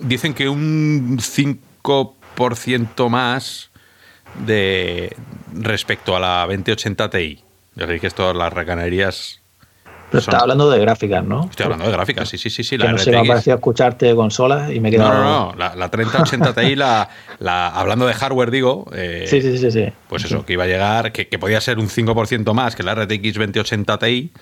dicen 0.00 0.34
que 0.34 0.48
un 0.48 1.20
5% 1.20 3.08
más 3.08 3.70
de 4.44 5.14
respecto 5.52 6.16
a 6.16 6.18
la 6.18 6.40
2080 6.48 7.08
Ti. 7.08 7.44
Ya 7.76 7.82
sabéis 7.84 8.00
que 8.00 8.08
esto, 8.08 8.34
las 8.34 8.52
recanerías 8.52 9.41
pero 10.12 10.20
está 10.20 10.40
hablando 10.40 10.68
de 10.68 10.78
gráficas, 10.78 11.24
¿no? 11.24 11.48
Estoy 11.48 11.64
hablando 11.64 11.86
de 11.86 11.92
gráficas, 11.92 12.28
sí, 12.28 12.36
sí, 12.36 12.50
sí. 12.50 12.62
sí 12.62 12.76
la 12.76 12.92
no 12.92 12.98
se 12.98 13.10
me 13.10 13.16
ha 13.16 13.24
parecido 13.24 13.56
escucharte 13.56 14.14
consolas 14.14 14.70
y 14.70 14.78
me 14.78 14.90
he 14.90 14.92
quedado... 14.92 15.14
No, 15.14 15.22
no, 15.24 15.52
no. 15.54 15.74
La, 15.74 15.88
3080 15.88 16.52
Ti, 16.52 16.76
la, 16.76 17.08
la, 17.38 17.68
hablando 17.68 18.06
de 18.06 18.12
hardware, 18.12 18.50
digo... 18.50 18.84
Eh, 18.92 19.24
sí, 19.26 19.40
sí, 19.40 19.56
sí, 19.56 19.70
sí. 19.70 19.86
Pues 20.10 20.26
eso, 20.26 20.44
que 20.44 20.52
iba 20.52 20.64
a 20.64 20.66
llegar, 20.66 21.12
que, 21.12 21.28
que 21.28 21.38
podía 21.38 21.62
ser 21.62 21.78
un 21.78 21.88
5% 21.88 22.52
más 22.52 22.76
que 22.76 22.82
la 22.82 22.94
RTX 22.94 23.32
2080 23.32 23.98
Ti, 23.98 24.32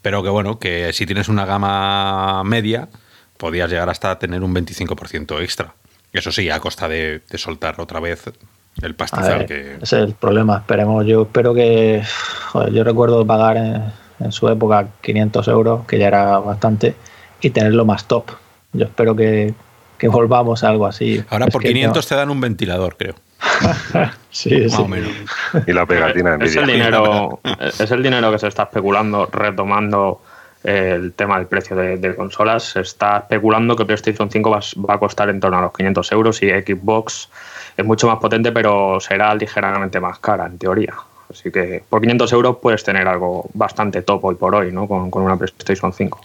pero 0.00 0.22
que 0.22 0.30
bueno, 0.30 0.58
que 0.58 0.94
si 0.94 1.04
tienes 1.04 1.28
una 1.28 1.44
gama 1.44 2.42
media, 2.44 2.88
podías 3.36 3.68
llegar 3.68 3.90
hasta 3.90 4.18
tener 4.18 4.42
un 4.42 4.54
25% 4.54 5.42
extra. 5.42 5.74
Eso 6.14 6.32
sí, 6.32 6.48
a 6.48 6.60
costa 6.60 6.88
de, 6.88 7.20
soltar 7.34 7.78
otra 7.78 8.00
vez 8.00 8.30
el 8.80 8.94
pastizal 8.94 9.44
que... 9.44 9.74
Ese 9.82 9.82
es 9.82 9.92
el 9.92 10.14
problema. 10.14 10.58
Esperemos, 10.58 11.04
yo 11.04 11.22
espero 11.24 11.52
que... 11.52 12.02
Joder, 12.52 12.72
yo 12.72 12.84
recuerdo 12.84 13.26
pagar... 13.26 13.58
En 13.58 13.92
en 14.24 14.32
su 14.32 14.48
época 14.48 14.88
500 15.02 15.48
euros, 15.48 15.86
que 15.86 15.98
ya 15.98 16.08
era 16.08 16.38
bastante, 16.38 16.94
y 17.40 17.50
tenerlo 17.50 17.84
más 17.84 18.08
top. 18.08 18.30
Yo 18.72 18.86
espero 18.86 19.14
que, 19.14 19.54
volvamos 20.02 20.64
a 20.64 20.68
algo 20.68 20.86
así. 20.86 21.22
Ahora 21.30 21.46
por 21.46 21.62
500 21.62 22.06
te 22.06 22.14
dan 22.14 22.30
un 22.30 22.40
ventilador, 22.40 22.96
creo. 22.96 23.14
sí, 24.30 24.68
sí. 24.68 24.84
Y 25.66 25.72
la 25.72 25.86
pegatina 25.86 26.38
es 26.40 26.56
el 26.56 26.66
dinero 26.66 27.40
Es 27.78 27.90
el 27.90 28.02
dinero 28.02 28.30
que 28.32 28.38
se 28.38 28.48
está 28.48 28.64
especulando, 28.64 29.26
retomando 29.32 30.20
el 30.62 31.12
tema 31.12 31.38
del 31.38 31.46
precio 31.46 31.76
de, 31.76 32.14
consolas. 32.16 32.64
Se 32.64 32.80
está 32.80 33.18
especulando 33.18 33.76
que 33.76 33.84
PlayStation 33.84 34.30
5 34.30 34.50
va, 34.50 34.60
va, 34.88 34.94
a 34.94 34.98
costar 34.98 35.28
en 35.28 35.40
torno 35.40 35.58
a 35.58 35.62
los 35.62 35.72
500 35.72 36.12
euros 36.12 36.42
y 36.42 36.50
Xbox 36.50 37.28
es 37.76 37.84
mucho 37.84 38.06
más 38.06 38.18
potente, 38.18 38.52
pero 38.52 38.98
será 39.00 39.34
ligeramente 39.34 40.00
más 40.00 40.18
cara, 40.18 40.46
en 40.46 40.58
teoría. 40.58 40.94
Así 41.34 41.50
que 41.50 41.82
por 41.88 42.00
500 42.00 42.32
euros 42.32 42.56
puedes 42.62 42.84
tener 42.84 43.08
algo 43.08 43.50
bastante 43.54 44.02
top 44.02 44.24
hoy 44.24 44.36
por 44.36 44.54
hoy, 44.54 44.70
¿no? 44.70 44.86
Con, 44.86 45.10
una 45.12 45.36
PlayStation 45.36 45.92
5. 45.92 46.20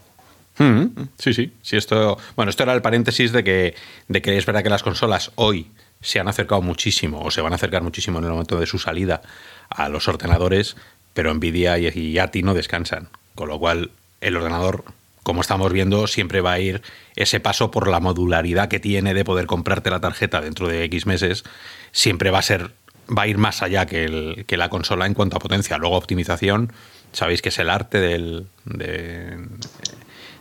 Mm, 0.60 0.86
sí, 1.17 1.34
sí. 1.34 1.52
sí 1.63 1.78
esto, 1.78 2.17
bueno, 2.36 2.50
esto 2.52 2.63
era 2.63 2.74
el 2.74 2.82
paréntesis 2.82 3.32
de 3.32 3.43
que, 3.43 3.76
de 4.08 4.22
que 4.22 4.38
es 4.38 4.45
verdad 4.45 4.62
que 4.62 4.69
las 4.69 4.84
consolas 4.84 5.32
hoy 5.36 5.72
se 6.02 6.19
han 6.19 6.28
acercado 6.28 6.62
muchísimo 6.62 7.22
o 7.22 7.32
se 7.32 7.41
van 7.41 7.54
a 7.54 7.56
acercar 7.56 7.82
muchísimo 7.82 8.19
en 8.19 8.26
el 8.26 8.32
momento 8.32 8.60
de 8.60 8.67
su 8.67 8.78
salida 8.78 9.22
a 9.69 9.89
los 9.89 10.08
ordenadores, 10.08 10.76
pero 11.13 11.34
Nvidia 11.34 11.78
y, 11.78 12.19
ATI 12.19 12.43
no 12.43 12.54
descansan. 12.54 13.10
Con 13.36 13.50
lo 13.50 13.60
cual, 13.60 13.91
el 14.22 14.38
ordenador, 14.38 14.84
como 15.24 15.41
estamos 15.41 15.74
viendo, 15.74 16.08
siempre 16.08 16.41
va 16.41 16.54
a 16.54 16.60
ir 16.60 16.82
ese 17.15 17.39
paso 17.39 17.72
por 17.72 17.88
la 17.88 18.00
modularidad 18.00 18.69
que 18.69 18.80
tiene 18.80 19.13
de 19.13 19.26
poder 19.26 19.48
comprarte 19.48 19.89
la 19.89 20.02
tarjeta 20.02 20.39
dentro 20.39 20.67
de 20.67 20.84
X 20.84 21.06
meses, 21.06 21.43
siempre 21.91 22.32
va 22.32 22.39
a 22.39 22.43
ser 22.43 22.72
va 23.15 23.24
a 23.24 23.28
ir 23.28 23.38
más 23.38 23.62
allá 23.62 23.86
que, 23.86 24.06
el, 24.06 24.45
que 24.48 24.58
la 24.58 24.69
consola 24.69 25.06
en 25.06 25.13
cuanto 25.13 25.38
a 25.38 25.39
potencia. 25.39 25.78
Luego 25.78 25.95
optimización, 25.95 26.72
sabéis 27.12 27.41
que 27.41 27.50
es 27.50 27.60
el 27.60 27.69
arte 27.69 28.00
del, 28.00 28.48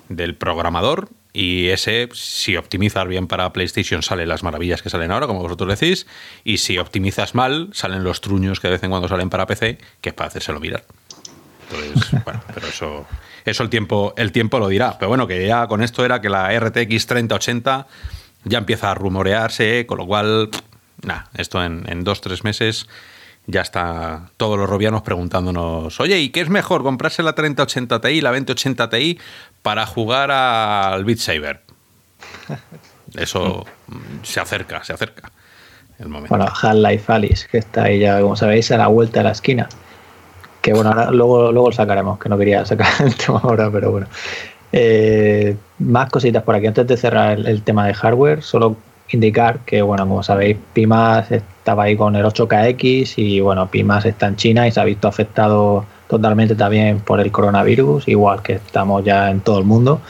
del 0.09 0.35
programador 0.37 1.09
y 1.33 1.69
ese, 1.69 2.09
si 2.15 2.57
optimizas 2.57 3.07
bien 3.07 3.27
para 3.27 3.53
PlayStation, 3.53 4.03
salen 4.03 4.29
las 4.29 4.43
maravillas 4.43 4.83
que 4.83 4.91
salen 4.91 5.13
ahora, 5.13 5.27
como 5.27 5.41
vosotros 5.41 5.79
decís. 5.79 6.07
Y 6.43 6.59
si 6.59 6.79
optimizas 6.79 7.35
mal, 7.35 7.71
salen 7.73 8.03
los 8.03 8.21
truños 8.21 8.61
que 8.61 8.69
de 8.69 8.73
vez 8.73 8.83
en 8.83 8.91
cuando 8.91 9.09
salen 9.09 9.31
para 9.31 9.47
PC, 9.47 9.79
que 10.01 10.09
es 10.09 10.15
para 10.15 10.29
hacérselo 10.29 10.59
mirar. 10.59 10.85
Entonces, 11.71 12.11
bueno, 12.25 12.43
pero 12.53 12.67
eso, 12.67 13.07
eso 13.45 13.63
el 13.63 13.69
tiempo, 13.69 14.15
el 14.17 14.33
tiempo 14.33 14.59
lo 14.59 14.69
dirá. 14.69 14.99
Pero 14.99 15.11
bueno, 15.11 15.27
que 15.27 15.47
ya 15.47 15.67
con 15.67 15.83
esto 15.83 16.05
era 16.05 16.21
que 16.21 16.29
la 16.29 16.59
RTX 16.59 17.07
3080 17.07 17.87
ya 18.45 18.59
empieza 18.59 18.91
a 18.91 18.95
rumorearse, 18.95 19.87
con 19.87 19.99
lo 19.99 20.07
cual, 20.07 20.51
nada, 21.03 21.29
esto 21.35 21.65
en, 21.65 21.85
en 21.89 22.05
dos, 22.05 22.21
tres 22.21 22.45
meses 22.45 22.89
ya 23.49 23.63
está 23.63 24.29
todos 24.37 24.59
los 24.59 24.69
robianos 24.69 25.03
preguntándonos, 25.03 25.99
oye, 26.01 26.19
¿y 26.19 26.29
qué 26.29 26.43
es 26.43 26.51
mejor, 26.51 26.83
comprarse 26.83 27.23
la 27.23 27.35
3080 27.35 28.01
Ti, 28.01 28.21
la 28.21 28.31
2080 28.31 28.91
Ti 28.91 29.19
para 29.63 29.87
jugar 29.87 30.31
al 30.31 31.05
Beat 31.05 31.19
Saber? 31.19 31.63
Eso 33.17 33.65
se 34.23 34.41
acerca, 34.41 34.85
se 34.85 34.93
acerca 34.93 35.33
el 35.99 36.09
momento. 36.09 36.37
Bueno, 36.37 36.53
Half-Life 36.63 37.11
Alice, 37.11 37.49
que 37.51 37.59
está 37.59 37.85
ahí 37.85 38.01
ya, 38.01 38.21
como 38.21 38.37
sabéis, 38.37 38.71
a 38.71 38.77
la 38.77 38.89
vuelta 38.89 39.21
de 39.21 39.25
la 39.25 39.33
esquina. 39.33 39.69
Que 40.61 40.75
bueno, 40.75 40.91
ahora 40.91 41.11
luego, 41.11 41.51
luego 41.51 41.69
lo 41.69 41.75
sacaremos, 41.75 42.19
que 42.19 42.29
no 42.29 42.37
quería 42.37 42.67
sacar 42.67 42.93
el 43.01 43.15
tema 43.15 43.41
ahora, 43.43 43.71
pero 43.71 43.91
bueno. 43.91 44.07
Eh, 44.73 45.57
más 45.79 46.11
cositas 46.11 46.43
por 46.43 46.55
aquí. 46.55 46.67
Antes 46.67 46.87
de 46.87 46.97
cerrar 46.99 47.39
el, 47.39 47.47
el 47.47 47.63
tema 47.63 47.87
de 47.87 47.95
hardware, 47.95 48.43
solo 48.43 48.77
indicar 49.11 49.61
que, 49.61 49.83
bueno, 49.83 50.07
como 50.07 50.23
sabéis, 50.23 50.57
Pimas 50.73 51.31
estaba 51.31 51.85
ahí 51.85 51.97
con 51.97 52.15
el 52.17 52.25
8KX 52.25 53.15
y, 53.17 53.41
bueno, 53.41 53.69
Pimas 53.71 54.05
está 54.05 54.27
en 54.27 54.37
China 54.37 54.67
y 54.67 54.71
se 54.71 54.81
ha 54.81 54.85
visto 54.85 55.09
afectado 55.09 55.85
totalmente 56.09 56.55
también 56.55 57.01
por 57.01 57.21
el 57.21 57.31
coronavirus, 57.31 58.09
igual 58.09 58.43
que 58.43 58.55
estamos 58.55 59.05
ya 59.05 59.31
en 59.31 59.41
todo 59.41 59.59
el 59.59 59.65
mundo. 59.65 60.01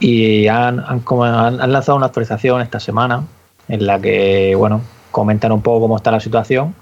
Y 0.00 0.48
han, 0.48 0.80
han, 0.80 1.72
lanzado 1.72 1.96
una 1.96 2.06
actualización 2.06 2.60
esta 2.60 2.80
semana 2.80 3.24
en 3.68 3.86
la 3.86 4.00
que, 4.00 4.54
bueno, 4.56 4.80
comentan 5.10 5.52
un 5.52 5.62
poco 5.62 5.80
cómo 5.82 5.96
está 5.96 6.10
la 6.10 6.20
situación 6.20 6.74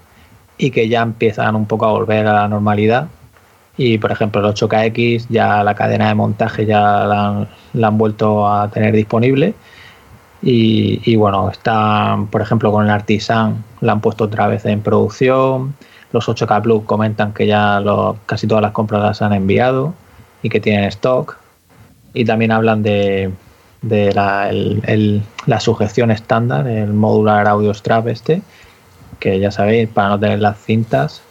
y 0.57 0.71
que 0.71 0.89
ya 0.89 1.01
empiezan 1.01 1.55
un 1.55 1.65
poco 1.65 1.85
a 1.85 1.91
volver 1.91 2.25
a 2.27 2.33
la 2.33 2.47
normalidad. 2.47 3.07
Y, 3.77 3.99
por 3.99 4.11
ejemplo, 4.11 4.41
el 4.41 4.53
8KX 4.53 5.27
ya 5.29 5.63
la 5.63 5.75
cadena 5.75 6.07
de 6.07 6.15
montaje 6.15 6.65
ya 6.65 6.81
la 7.05 7.47
la 7.73 7.87
han 7.87 7.97
vuelto 7.97 8.47
a 8.47 8.69
tener 8.69 8.93
disponible 8.93 9.53
y, 10.43 11.15
bueno, 11.15 11.51
están, 11.51 12.27
por 12.27 12.41
ejemplo, 12.41 12.71
con 12.71 12.85
el 12.85 12.89
Artisan, 12.89 13.63
la 13.79 13.91
han 13.91 14.01
puesto 14.01 14.23
otra 14.23 14.47
vez 14.47 14.65
en 14.65 14.81
producción. 14.81 15.75
Los 16.11 16.27
8K 16.27 16.61
Plus 16.63 16.83
comentan 16.85 17.33
que 17.33 17.45
ya 17.45 17.81
casi 18.25 18.47
todas 18.47 18.63
las 18.63 18.71
compras 18.71 19.03
las 19.03 19.21
han 19.21 19.33
enviado 19.33 19.93
y 20.41 20.49
que 20.49 20.59
tienen 20.59 20.85
stock. 20.85 21.37
Y 22.13 22.25
también 22.25 22.51
hablan 22.51 22.81
de, 22.81 23.31
la, 23.83 25.59
sujeción 25.59 26.09
estándar, 26.09 26.67
el 26.67 26.91
modular 26.91 27.47
audio 27.47 27.73
strap 27.73 28.07
este, 28.07 28.41
que 29.19 29.39
ya 29.39 29.51
sabéis, 29.51 29.89
para 29.89 30.09
no 30.09 30.19
tener 30.19 30.39
las 30.39 30.57
cintas, 30.59 31.21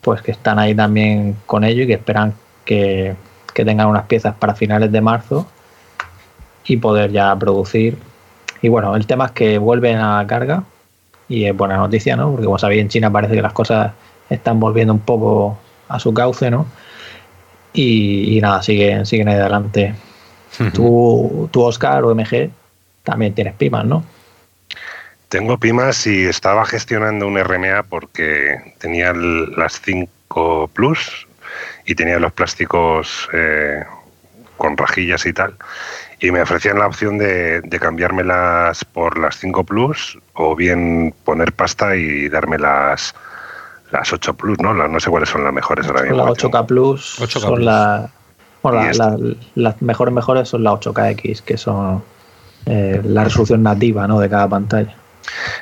pues 0.00 0.22
que 0.22 0.30
están 0.32 0.58
ahí 0.58 0.74
también 0.74 1.36
con 1.44 1.62
ello 1.62 1.82
y 1.82 1.86
que 1.86 1.94
esperan 1.94 2.34
que, 2.64 3.14
que 3.52 3.64
tengan 3.66 3.88
unas 3.88 4.06
piezas 4.06 4.34
para 4.34 4.54
finales 4.54 4.90
de 4.90 5.00
marzo 5.02 5.46
y 6.64 6.78
poder 6.78 7.12
ya 7.12 7.36
producir 7.36 7.98
y 8.62 8.68
bueno, 8.68 8.96
el 8.96 9.06
tema 9.06 9.26
es 9.26 9.32
que 9.32 9.58
vuelven 9.58 9.98
a 9.98 10.22
la 10.22 10.26
carga 10.26 10.64
y 11.28 11.44
es 11.44 11.56
buena 11.56 11.76
noticia, 11.76 12.16
¿no? 12.16 12.30
Porque 12.30 12.46
como 12.46 12.58
sabéis, 12.58 12.82
en 12.82 12.88
China 12.88 13.10
parece 13.10 13.34
que 13.34 13.42
las 13.42 13.52
cosas 13.52 13.92
están 14.30 14.60
volviendo 14.60 14.92
un 14.92 15.00
poco 15.00 15.58
a 15.88 15.98
su 15.98 16.12
cauce, 16.14 16.50
¿no? 16.50 16.66
Y, 17.72 18.38
nada, 18.40 18.62
siguen, 18.62 19.04
siguen 19.04 19.28
adelante. 19.28 19.94
tú, 20.72 21.48
tú, 21.52 21.62
Oscar 21.62 22.04
o 22.04 22.14
MG, 22.14 22.50
también 23.02 23.34
tienes 23.34 23.54
pimas, 23.54 23.84
¿no? 23.84 24.02
Tengo 25.28 25.58
pimas 25.58 26.06
y 26.06 26.24
estaba 26.24 26.64
gestionando 26.64 27.26
un 27.26 27.38
RMA 27.38 27.82
porque 27.82 28.74
tenía 28.78 29.12
las 29.12 29.80
5 29.82 30.70
Plus 30.72 31.26
y 31.84 31.94
tenía 31.94 32.18
los 32.18 32.32
plásticos 32.32 33.28
eh, 33.32 33.84
con 34.56 34.76
rajillas 34.76 35.26
y 35.26 35.32
tal 35.32 35.54
y 36.26 36.32
me 36.32 36.42
ofrecían 36.42 36.78
la 36.78 36.86
opción 36.86 37.18
de, 37.18 37.60
de 37.60 37.78
cambiármelas 37.78 38.84
por 38.84 39.16
las 39.16 39.38
5 39.38 39.62
Plus 39.64 40.18
o 40.34 40.56
bien 40.56 41.14
poner 41.24 41.52
pasta 41.52 41.94
y 41.94 42.28
darme 42.28 42.58
las, 42.58 43.14
las 43.92 44.12
8 44.12 44.34
Plus, 44.34 44.58
¿no? 44.58 44.74
no 44.74 45.00
sé 45.00 45.08
cuáles 45.08 45.28
son 45.28 45.44
las 45.44 45.52
mejores 45.52 45.86
ahora 45.86 46.02
mismo. 46.02 46.16
Las 46.16 46.38
8K 46.38 46.66
Plus 46.66 47.20
8K 47.20 47.40
son 47.40 47.64
las... 47.64 48.10
las 49.54 49.82
mejores 49.82 50.12
mejores 50.12 50.48
son 50.48 50.64
las 50.64 50.74
8KX, 50.74 51.42
que 51.42 51.56
son 51.56 52.02
eh, 52.66 53.00
la 53.04 53.22
resolución 53.22 53.62
nativa 53.62 54.08
¿no? 54.08 54.18
de 54.18 54.28
cada 54.28 54.48
pantalla. 54.48 54.96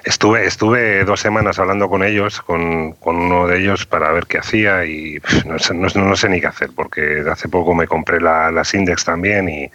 Estuve, 0.04 0.46
estuve 0.46 1.04
dos 1.04 1.20
semanas 1.20 1.58
hablando 1.58 1.90
con 1.90 2.02
ellos, 2.02 2.40
con, 2.40 2.92
con 2.92 3.16
uno 3.16 3.46
de 3.46 3.60
ellos 3.60 3.84
para 3.84 4.12
ver 4.12 4.26
qué 4.26 4.38
hacía 4.38 4.86
y 4.86 5.18
no 5.46 5.58
sé, 5.58 5.74
no, 5.74 6.16
sé 6.16 6.28
ni 6.30 6.40
qué 6.40 6.46
hacer 6.46 6.70
porque 6.74 7.22
hace 7.30 7.48
poco 7.48 7.74
me 7.74 7.86
compré 7.86 8.20
las 8.20 8.72
Index 8.72 9.04
también 9.04 9.48
y 9.48 9.70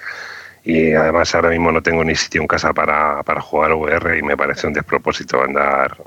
y 0.63 0.93
además 0.93 1.33
ahora 1.35 1.49
mismo 1.49 1.71
no 1.71 1.81
tengo 1.81 2.03
ni 2.03 2.15
sitio 2.15 2.41
en 2.41 2.47
casa 2.47 2.73
para, 2.73 3.23
para 3.23 3.41
jugar 3.41 3.73
VR 3.73 4.17
y 4.17 4.21
me 4.21 4.37
parece 4.37 4.67
un 4.67 4.73
despropósito 4.73 5.41
andar 5.43 5.97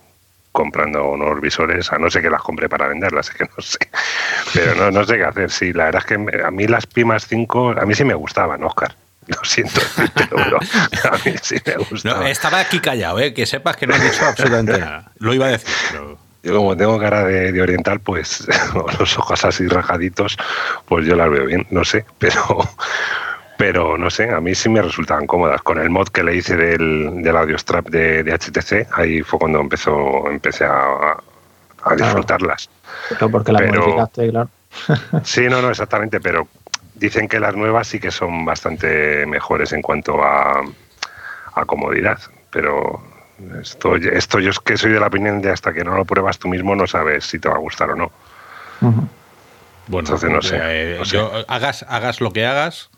comprando 0.53 1.11
unos 1.11 1.41
visores, 1.41 1.91
a 1.93 1.99
no 1.99 2.11
ser 2.11 2.23
que 2.23 2.31
las 2.31 2.43
compre 2.43 2.69
para 2.69 2.87
venderlas, 2.87 3.29
es 3.31 3.35
que 3.35 3.45
no 3.45 3.63
sé. 3.63 3.79
Pero 4.53 4.75
no, 4.75 4.91
no 4.91 5.05
sé 5.05 5.17
qué 5.17 5.25
hacer. 5.25 5.51
Sí, 5.51 5.73
la 5.73 5.87
verdad 5.87 6.03
es 6.03 6.07
que 6.07 6.43
a 6.45 6.51
mí 6.51 6.67
las 6.67 6.87
Pimas 6.87 7.27
5, 7.27 7.75
a 7.81 7.87
mí 7.87 7.95
sí 7.95 8.05
me 8.05 8.15
gustaban, 8.15 8.63
Oscar. 8.63 8.95
Lo 9.27 9.45
siento, 9.45 9.81
pero 10.15 10.59
a 10.59 11.19
mí 11.25 11.35
sí 11.41 11.57
me 11.65 11.77
gustaban. 11.77 12.27
estaba 12.27 12.59
aquí 12.59 12.81
callado, 12.81 13.21
¿eh? 13.21 13.33
que 13.33 13.47
sepas 13.47 13.77
que 13.77 13.87
no 13.87 13.95
he 13.95 14.01
dicho 14.01 14.25
absolutamente 14.25 14.79
nada. 14.79 15.13
Lo 15.19 15.33
iba 15.33 15.47
a 15.47 15.51
decir, 15.51 15.75
pero... 15.91 16.19
Yo 16.45 16.57
como 16.57 16.77
tengo 16.77 16.99
cara 16.99 17.23
de, 17.23 17.53
de 17.53 17.63
oriental, 17.63 18.01
pues 18.01 18.49
los 18.99 19.17
ojos 19.17 19.45
así 19.45 19.69
rajaditos, 19.69 20.37
pues 20.87 21.07
yo 21.07 21.15
las 21.15 21.31
veo 21.31 21.47
bien, 21.47 21.69
no 21.71 21.85
sé, 21.85 22.05
pero 22.19 22.69
pero 23.63 23.97
no 23.97 24.11
sé, 24.11 24.29
a 24.29 24.41
mí 24.41 24.57
sí 24.57 24.69
me 24.69 24.83
resultaban 24.83 25.25
cómodas. 25.25 25.63
Con 25.63 25.79
el 25.79 25.89
mod 25.89 26.09
que 26.09 26.25
le 26.25 26.35
hice 26.35 26.57
del, 26.57 27.23
del 27.23 27.37
audio 27.37 27.57
strap 27.57 27.91
de, 27.91 28.25
de 28.25 28.37
HTC, 28.37 28.89
ahí 28.93 29.23
fue 29.23 29.39
cuando 29.39 29.61
empezó, 29.61 30.29
empecé 30.29 30.65
a, 30.65 31.17
a 31.85 31.95
disfrutarlas. 31.95 32.69
Pero 33.11 33.31
porque 33.31 33.53
las 33.53 33.63
modificaste, 33.63 34.31
claro. 34.31 34.51
sí, 35.23 35.43
no, 35.49 35.63
no, 35.63 35.71
exactamente, 35.71 36.21
pero 36.21 36.49
dicen 36.97 37.29
que 37.29 37.39
las 37.39 37.55
nuevas 37.55 37.87
sí 37.87 38.01
que 38.01 38.11
son 38.11 38.45
bastante 38.45 39.27
mejores 39.27 39.73
en 39.73 39.81
cuanto 39.81 40.21
a, 40.21 40.61
a 41.55 41.65
comodidad, 41.65 42.19
pero 42.51 43.01
esto, 43.61 43.95
esto 43.95 44.41
yo 44.41 44.51
es 44.51 44.59
que 44.59 44.77
soy 44.77 44.91
de 44.91 44.99
la 44.99 45.07
opinión 45.07 45.41
de 45.41 45.51
hasta 45.53 45.73
que 45.73 45.85
no 45.85 45.95
lo 45.95 46.05
pruebas 46.05 46.37
tú 46.37 46.49
mismo 46.49 46.75
no 46.75 46.89
sabes 46.89 47.27
si 47.27 47.39
te 47.39 47.49
va 47.49 47.55
a 47.55 47.59
gustar 47.59 47.93
o 47.93 47.95
no. 47.95 48.11
Bueno, 49.87 50.09
Entonces, 50.09 50.31
no 50.31 50.43
sé, 50.43 50.59
eh, 50.61 51.45
hagas, 51.47 51.87
hagas 51.89 52.21
lo 52.21 52.33
que 52.33 52.45
hagas, 52.45 52.91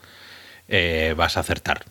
eh, 0.76 1.14
vas 1.14 1.36
a 1.36 1.40
acertar. 1.40 1.84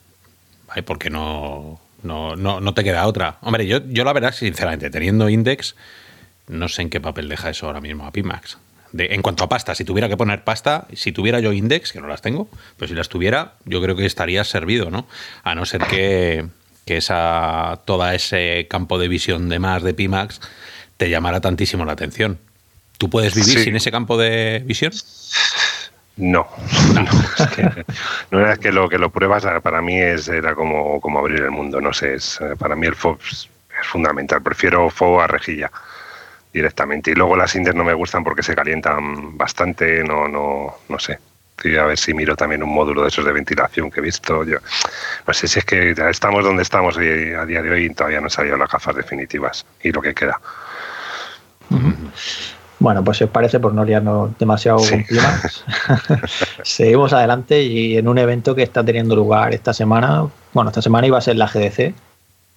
Porque 0.86 1.10
no, 1.10 1.80
no, 2.02 2.36
no, 2.36 2.74
te 2.74 2.84
queda 2.84 3.08
otra. 3.08 3.38
Hombre, 3.41 3.65
yo, 3.65 3.80
yo 3.88 4.04
la 4.04 4.12
verdad, 4.12 4.34
sinceramente, 4.34 4.89
teniendo 4.89 5.30
Index, 5.30 5.76
no 6.48 6.67
sé 6.67 6.82
en 6.82 6.89
qué 6.89 7.00
papel 7.00 7.30
deja 7.30 7.50
eso 7.50 7.67
ahora 7.67 7.80
mismo 7.80 8.06
a 8.06 8.12
Pimax. 8.12 8.58
De, 8.91 9.13
en 9.13 9.22
cuanto 9.22 9.43
a 9.46 9.50
pasta, 9.50 9.74
si 9.74 9.86
tuviera 9.86 10.10
que 10.10 10.17
poner 10.17 10.43
pasta, 10.43 10.88
si 10.93 11.13
tuviera 11.13 11.39
yo 11.39 11.54
Index, 11.54 11.93
que 11.93 12.02
no 12.02 12.08
las 12.08 12.22
tengo, 12.22 12.50
pero 12.78 12.89
si 12.89 12.93
las 12.93 13.08
tuviera, 13.08 13.54
yo 13.65 13.82
creo 13.82 13.96
que 13.96 14.06
estaría 14.06 14.43
servido, 14.43 14.89
¿no? 14.89 15.08
A 15.43 15.56
no 15.56 15.65
ser 15.65 15.82
que, 15.86 16.48
que 16.86 16.98
esa, 16.98 17.80
toda 17.86 18.15
ese 18.15 18.67
campo 18.69 19.00
de 19.00 19.08
visión 19.08 19.48
de 19.48 19.60
más 19.60 19.82
de 19.84 19.93
Pimax 19.93 20.41
te 20.98 21.10
llamara 21.10 21.39
tantísimo 21.39 21.86
la 21.86 21.93
atención. 21.93 22.38
¿Tú 22.98 23.10
puedes 23.10 23.34
vivir 23.34 23.60
sin 23.60 23.76
ese 23.76 23.91
campo 23.91 24.17
de 24.17 24.62
visión? 24.65 24.91
No, 26.15 26.47
no, 26.93 27.02
es 27.39 27.47
que, 27.56 27.86
no 28.30 28.47
es 28.47 28.60
que 28.60 28.71
lo 28.71 28.88
que 28.88 28.99
lo 28.99 29.10
pruebas 29.10 29.45
para 29.63 29.82
mí 29.82 29.99
es 29.99 30.28
era 30.28 30.54
como, 30.54 31.02
como 31.02 31.19
abrir 31.19 31.41
el 31.41 31.52
mundo, 31.52 31.82
no 31.82 31.91
sé, 31.91 32.15
es, 32.15 32.39
para 32.60 32.76
mí 32.76 32.86
el 32.86 32.95
FOB 32.95 33.19
es 33.19 33.49
fundamental, 33.88 34.41
prefiero 34.41 34.89
FOB 34.89 35.21
a 35.21 35.28
rejilla, 35.28 35.71
directamente. 36.54 37.12
Y 37.12 37.15
luego 37.15 37.36
las 37.36 37.56
indies 37.56 37.76
no 37.76 37.84
me 37.84 37.93
gustan 37.93 38.23
porque 38.23 38.43
se 38.43 38.56
calientan 38.56 39.38
bastante, 39.38 40.04
no, 40.04 40.28
no, 40.28 40.76
no 40.88 40.99
sé. 40.99 41.19
a 41.80 41.86
ver 41.86 41.97
si 41.97 42.13
miro 42.13 42.36
también 42.36 42.63
un 42.63 42.73
módulo 42.73 43.02
de 43.02 43.08
esos 43.08 43.26
de 43.26 43.32
ventilación 43.32 43.89
que 43.89 43.99
he 43.99 44.04
visto. 44.04 44.43
Yo 44.43 44.60
no 45.28 45.34
sé 45.34 45.47
si 45.47 45.60
es 45.60 45.65
que 45.65 45.95
estamos 46.10 46.43
donde 46.43 46.63
estamos 46.63 46.97
a 46.97 47.02
día 47.02 47.62
de 47.62 47.71
hoy 47.71 47.86
y 47.86 47.89
todavía 47.89 48.19
no 48.19 48.28
han 48.28 48.30
salido 48.30 48.58
las 48.58 48.71
gafas 48.71 48.95
definitivas 48.95 49.65
y 49.82 49.91
lo 49.91 50.02
que 50.02 50.13
queda. 50.13 50.39
Bueno, 52.84 53.02
pues 53.02 53.17
si 53.17 53.24
os 53.24 53.30
parece, 53.30 53.62
por 53.62 53.74
no 53.74 53.86
liarnos 53.86 54.38
demasiado 54.38 54.80
con 54.80 55.06
seguimos 56.63 57.13
adelante 57.13 57.63
y 57.63 57.96
en 57.96 58.10
un 58.10 58.17
evento 58.17 58.54
que 58.56 58.63
está 58.63 58.84
teniendo 58.84 59.15
lugar 59.15 59.54
esta 59.54 59.74
semana, 59.74 60.28
bueno, 60.52 60.69
esta 60.69 60.82
semana 60.82 61.08
iba 61.08 61.17
a 61.17 61.22
ser 61.22 61.38
la 61.38 61.48
GDC, 61.48 61.93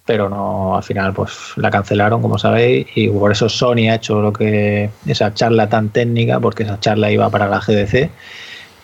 pero 0.05 0.27
no, 0.27 0.75
al 0.75 0.83
final 0.83 1.13
pues 1.13 1.31
la 1.55 1.71
cancelaron, 1.71 2.21
como 2.21 2.37
sabéis, 2.37 2.87
y 2.93 3.07
por 3.07 3.31
eso 3.31 3.47
Sony 3.47 3.89
ha 3.89 3.95
hecho 3.95 4.21
lo 4.21 4.33
que 4.33 4.89
esa 5.05 5.33
charla 5.33 5.69
tan 5.69 5.87
técnica, 5.91 6.41
porque 6.41 6.63
esa 6.63 6.77
charla 6.77 7.09
iba 7.09 7.29
para 7.29 7.47
la 7.47 7.61
GDC, 7.61 8.09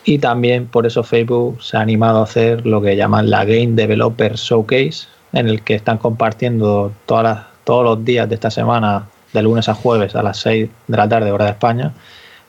y 0.05 0.19
también 0.19 0.67
por 0.67 0.85
eso 0.85 1.03
Facebook 1.03 1.61
se 1.61 1.75
ha 1.75 1.81
animado 1.81 2.21
a 2.21 2.23
hacer 2.23 2.65
lo 2.65 2.81
que 2.81 2.95
llaman 2.95 3.29
la 3.29 3.43
Game 3.43 3.73
Developer 3.73 4.35
Showcase, 4.35 5.07
en 5.33 5.49
el 5.49 5.61
que 5.61 5.75
están 5.75 5.97
compartiendo 5.97 6.93
todas 7.05 7.47
todos 7.65 7.83
los 7.83 8.05
días 8.05 8.29
de 8.29 8.35
esta 8.35 8.49
semana 8.49 9.07
de 9.33 9.41
lunes 9.41 9.67
a 9.67 9.73
jueves 9.73 10.15
a 10.15 10.23
las 10.23 10.37
6 10.37 10.69
de 10.87 10.97
la 10.97 11.09
tarde, 11.09 11.31
hora 11.31 11.45
de 11.45 11.51
España, 11.51 11.93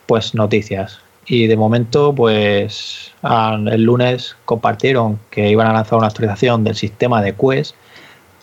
pues 0.05 0.35
noticias. 0.35 0.99
Y 1.27 1.47
de 1.47 1.57
momento, 1.57 2.13
pues 2.13 3.11
el 3.23 3.83
lunes 3.83 4.35
compartieron 4.45 5.19
que 5.31 5.49
iban 5.49 5.67
a 5.67 5.73
lanzar 5.73 5.97
una 5.97 6.07
actualización 6.07 6.63
del 6.63 6.75
sistema 6.75 7.21
de 7.21 7.33
Quest 7.33 7.75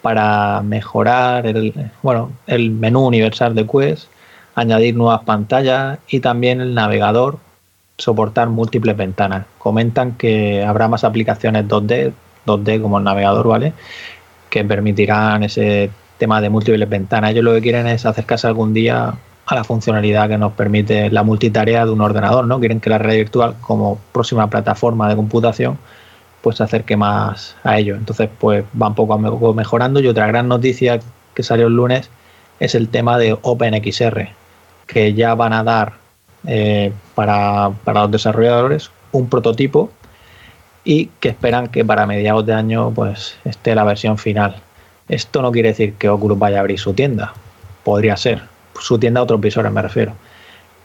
para 0.03 0.63
mejorar 0.63 1.47
el, 1.47 1.73
bueno, 2.03 2.33
el 2.49 2.73
menú 2.73 3.07
universal 3.07 3.55
de 3.55 3.67
Quest, 3.67 4.09
añadir 4.57 4.97
nuevas 4.97 5.23
pantallas 5.23 6.01
y 6.09 6.19
también 6.19 6.61
el 6.61 6.75
navegador 6.75 7.39
soportar 7.99 8.49
múltiples 8.49 8.97
ventanas. 8.97 9.47
Comentan 9.59 10.13
que 10.17 10.65
habrá 10.65 10.89
más 10.89 11.05
aplicaciones 11.05 11.69
2D, 11.69 12.13
2D 12.47 12.83
como 12.83 12.99
el 12.99 13.05
navegador, 13.05 13.47
¿vale? 13.47 13.75
Que 14.51 14.65
permitirán 14.65 15.45
ese 15.45 15.91
tema 16.23 16.41
de 16.41 16.51
múltiples 16.51 16.89
ventanas. 16.89 17.33
Ellos 17.33 17.43
lo 17.43 17.53
que 17.53 17.61
quieren 17.61 17.89
es 17.89 18.07
acercarse 18.07 18.47
algún 18.47 18.73
día 18.73 19.13
a 19.45 19.55
la 19.57 19.65
funcionalidad 19.65 20.29
que 20.29 20.39
nos 20.39 20.53
permite 20.53 21.11
la 21.11 21.25
multitarea 21.25 21.85
de 21.85 21.91
un 21.91 22.01
ordenador, 22.01 22.47
¿no? 22.47 22.61
Quieren 22.61 22.79
que 22.79 22.91
la 22.91 22.99
red 22.99 23.17
virtual 23.17 23.57
como 23.61 23.99
próxima 24.13 24.49
plataforma 24.49 25.09
de 25.09 25.17
computación 25.17 25.79
pues 26.41 26.59
se 26.59 26.63
acerque 26.63 26.97
más 26.97 27.57
a 27.65 27.77
ello. 27.77 27.97
Entonces, 27.97 28.31
pues 28.39 28.65
van 28.73 28.95
poco 28.95 29.15
a 29.15 29.19
poco 29.19 29.53
mejorando. 29.53 29.99
Y 29.99 30.07
otra 30.07 30.29
gran 30.29 30.47
noticia 30.47 31.01
que 31.35 31.43
salió 31.43 31.67
el 31.67 31.75
lunes 31.75 32.09
es 32.61 32.77
el 32.77 32.89
tema 32.89 33.19
de 33.19 33.37
OpenXR, 33.43 34.29
que 34.87 35.15
ya 35.15 35.35
van 35.35 35.53
a 35.53 35.65
dar 35.65 35.95
eh, 36.47 36.93
para, 37.17 37.73
para 37.83 38.03
los 38.03 38.13
desarrolladores 38.13 38.93
un 39.11 39.29
prototipo 39.29 39.91
y 40.85 41.07
que 41.19 41.31
esperan 41.31 41.67
que 41.67 41.85
para 41.85 42.07
mediados 42.07 42.47
de 42.47 42.55
año 42.55 42.93
pues 42.95 43.35
esté 43.45 43.75
la 43.75 43.83
versión 43.83 44.19
final. 44.19 44.63
Esto 45.09 45.43
no 45.43 45.53
quiere 45.53 45.71
decir 45.71 45.95
que 45.95 46.09
Oculus 46.09 46.39
vaya 46.39 46.59
a 46.59 46.61
abrir 46.61 46.79
su 46.79 46.95
tienda. 46.95 47.35
Podría 47.85 48.17
ser. 48.17 48.43
Su 48.79 48.99
tienda 48.99 49.21
a 49.21 49.25
otros 49.25 49.41
visores 49.41 49.73
me 49.73 49.83
refiero. 49.83 50.15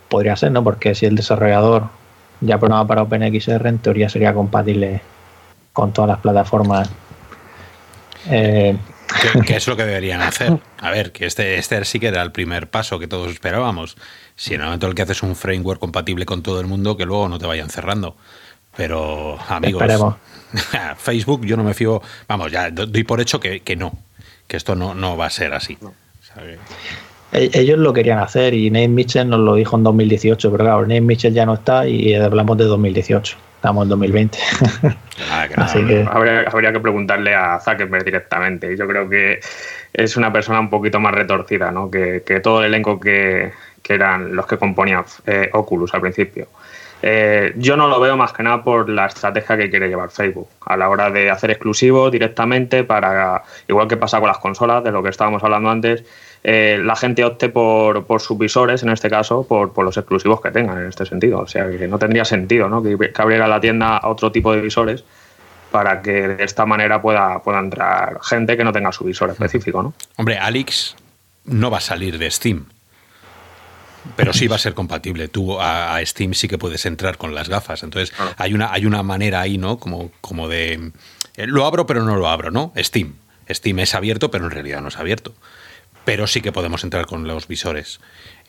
Podría 0.10 0.36
ser, 0.36 0.52
¿no? 0.52 0.64
Porque 0.64 0.96
si 0.96 1.06
el 1.06 1.16
desarrollador 1.16 1.90
ya 2.42 2.58
programa 2.58 2.88
para 2.88 3.04
OpenXR, 3.04 3.68
en 3.68 3.80
teoría 3.80 4.10
sería 4.10 4.34
compatible 4.34 5.02
con 5.74 5.94
todas 5.94 6.10
las 6.10 6.20
plataformas. 6.20 6.90
Eh, 8.30 8.76
¿Qué, 9.46 9.56
es 9.56 9.68
lo 9.68 9.78
que 9.78 9.86
deberían 9.86 10.22
hacer? 10.22 10.60
A 10.80 10.92
ver, 10.92 11.12
que 11.12 11.26
este, 11.26 11.58
este 11.58 11.84
sí 11.86 12.00
que 12.00 12.08
era 12.08 12.22
el 12.22 12.32
primer 12.32 12.70
paso 12.70 13.00
que 13.00 13.08
todos 13.08 13.32
esperábamos. 13.32 13.96
Si 14.36 14.54
en 14.54 14.62
el 14.62 14.66
momento 14.66 14.88
en 14.88 14.92
el 14.92 14.96
que 14.96 15.04
haces 15.04 15.24
un 15.24 15.36
framework 15.36 15.80
compatible 15.80 16.26
con 16.26 16.44
todo 16.44 16.60
el 16.60 16.68
mundo, 16.68 16.98
que 16.98 17.06
luego 17.06 17.30
no 17.30 17.40
te 17.40 17.46
vayan 17.46 17.70
cerrando. 17.70 18.18
Pero, 18.76 19.40
amigos, 19.48 19.84
Facebook 20.98 21.46
yo 21.46 21.58
no 21.58 21.64
me 21.64 21.74
fío, 21.74 22.02
vamos, 22.28 22.52
ya 22.52 22.70
doy 22.70 23.04
por 23.04 23.20
hecho 23.22 23.40
que, 23.40 23.62
que 23.62 23.76
no 23.76 24.07
que 24.48 24.58
esto 24.58 24.76
no, 24.76 24.94
no 24.94 25.18
va 25.18 25.28
a 25.28 25.30
ser 25.30 25.54
así. 25.54 25.78
E-, 27.32 27.52
ellos 27.54 27.78
lo 27.78 27.94
querían 27.94 28.20
hacer 28.20 28.54
y 28.54 28.70
Nate 28.70 28.88
Mitchell 28.88 29.30
nos 29.30 29.40
lo 29.40 29.56
dijo 29.56 29.78
en 29.78 29.84
2018, 29.84 30.52
pero 30.52 30.64
claro, 30.64 30.82
Nate 30.82 31.02
Mitchell 31.02 31.34
ya 31.34 31.46
no 31.46 31.56
está 31.56 31.88
y 31.88 32.14
hablamos 32.16 32.58
de 32.58 32.66
2018. 32.66 33.38
Estamos 33.56 33.84
en 33.84 33.90
2020. 33.90 34.38
Ah, 35.32 35.48
Así 35.56 35.84
que... 35.84 36.06
Habría, 36.08 36.72
que 36.72 36.80
preguntarle 36.80 37.34
a 37.34 37.60
Zuckerberg 37.60 38.06
directamente. 38.06 38.78
Yo 38.78 38.88
creo 38.88 39.10
que 39.10 39.40
es 39.92 40.16
una 40.16 40.32
persona 40.32 40.60
un 40.60 40.70
poquito 40.70 41.00
más 41.00 41.12
retorcida 41.12 41.72
¿no? 41.72 41.90
que, 41.90 42.22
todo 42.44 42.60
el 42.60 42.68
elenco 42.68 43.00
que, 43.00 43.52
eran 43.90 44.36
los 44.36 44.46
que 44.46 44.58
componían 44.58 45.04
eh, 45.26 45.50
Oculus 45.54 45.92
al 45.96 46.02
principio. 46.02 46.50
Eh, 47.02 47.54
yo 47.58 47.78
no 47.78 47.88
lo 47.88 48.00
veo 48.00 48.18
más 48.18 48.34
que 48.34 48.42
nada 48.42 48.64
por 48.64 48.90
la 48.90 49.06
estrategia 49.06 49.56
que 49.56 49.70
quiere 49.70 49.88
llevar 49.88 50.10
Facebook 50.10 50.48
a 50.66 50.76
la 50.76 50.90
hora 50.90 51.12
de 51.12 51.30
hacer 51.30 51.52
exclusivos 51.52 52.12
directamente 52.12 52.84
para, 52.84 53.44
igual 53.68 53.88
que 53.88 53.98
pasa 53.98 54.20
con 54.20 54.28
las 54.28 54.40
consolas, 54.40 54.84
de 54.84 54.92
lo 54.92 55.04
que 55.04 55.10
estábamos 55.10 55.44
hablando 55.44 55.70
antes, 55.70 56.04
eh, 56.44 56.80
la 56.82 56.96
gente 56.96 57.24
opte 57.24 57.50
por, 57.50 58.06
por, 58.06 58.22
sus 58.22 58.38
visores, 58.38 58.82
en 58.82 58.90
este 58.90 59.10
caso, 59.10 59.46
por, 59.48 59.74
por, 59.74 59.86
los 59.86 59.98
exclusivos 59.98 60.42
que 60.42 60.50
tengan 60.50 60.80
en 60.80 60.88
este 60.88 61.06
sentido. 61.06 61.40
O 61.40 61.48
sea, 61.48 61.70
que 61.70 61.88
no 61.88 62.00
tendría 62.00 62.26
sentido 62.26 62.68
¿no? 62.70 62.82
que, 62.82 63.12
abriera 63.16 63.48
la 63.48 63.60
tienda 63.60 63.98
a 63.98 64.10
otro 64.10 64.32
tipo 64.32 64.54
de 64.54 64.62
visores 64.62 65.04
para 65.72 66.02
que 66.02 66.28
de 66.30 66.44
esta 66.44 66.66
manera 66.66 67.02
pueda, 67.02 67.44
pueda 67.44 67.60
entrar 67.60 68.20
gente 68.24 68.56
que 68.56 68.64
no 68.64 68.72
tenga 68.72 68.92
su 68.92 69.04
visor 69.04 69.30
específico. 69.30 69.84
¿no? 69.84 69.94
Hombre, 70.16 70.38
Alex 70.38 70.96
no 71.46 71.70
va 71.70 71.78
a 71.78 71.82
salir 71.82 72.18
de 72.18 72.32
Steam 72.32 72.66
pero 74.16 74.34
sí 74.34 74.48
va 74.48 74.56
a 74.56 74.60
ser 74.60 74.74
compatible. 74.74 75.28
Tú 75.28 75.60
a, 75.60 76.00
Steam 76.06 76.34
sí 76.34 76.48
que 76.48 76.58
puedes 76.58 76.86
entrar 76.86 77.18
con 77.18 77.36
las 77.36 77.50
gafas. 77.50 77.84
Entonces 77.84 78.16
hay, 78.38 78.54
una, 78.54 78.72
hay 78.72 78.86
una 78.86 79.04
manera 79.04 79.42
ahí, 79.42 79.58
¿no? 79.58 79.80
Como, 79.80 80.12
como 80.22 80.48
de... 80.48 80.92
Eh, 81.36 81.48
lo 81.48 81.66
abro 81.66 81.86
pero 81.86 82.04
no 82.04 82.16
lo 82.16 82.28
abro, 82.28 82.52
¿no? 82.52 82.74
Steam. 82.78 83.16
Steam 83.50 83.80
es 83.80 83.96
abierto 83.96 84.32
pero 84.32 84.46
en 84.46 84.52
realidad 84.52 84.82
no 84.82 84.90
es 84.90 84.98
abierto. 84.98 85.34
Pero 86.06 86.26
sí 86.26 86.40
que 86.40 86.54
podemos 86.54 86.84
entrar 86.84 87.06
con 87.06 87.28
los 87.28 87.48
visores. 87.48 88.00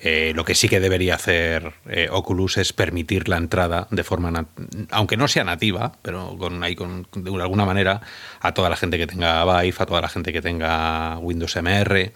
Eh, 0.00 0.32
lo 0.36 0.44
que 0.44 0.54
sí 0.54 0.68
que 0.68 0.78
debería 0.78 1.16
hacer 1.16 1.74
eh, 1.88 2.08
Oculus 2.08 2.56
es 2.56 2.72
permitir 2.72 3.28
la 3.28 3.36
entrada 3.36 3.88
de 3.90 4.04
forma, 4.04 4.46
aunque 4.90 5.16
no 5.16 5.26
sea 5.26 5.42
nativa, 5.42 5.92
pero 6.02 6.36
con, 6.38 6.62
ahí 6.62 6.76
con, 6.76 7.08
de 7.12 7.42
alguna 7.42 7.64
manera, 7.64 8.00
a 8.40 8.54
toda 8.54 8.70
la 8.70 8.76
gente 8.76 8.96
que 8.96 9.08
tenga 9.08 9.44
Vive, 9.44 9.76
a 9.76 9.86
toda 9.86 10.00
la 10.00 10.08
gente 10.08 10.32
que 10.32 10.40
tenga 10.40 11.18
Windows 11.18 11.56
MR, 11.56 12.12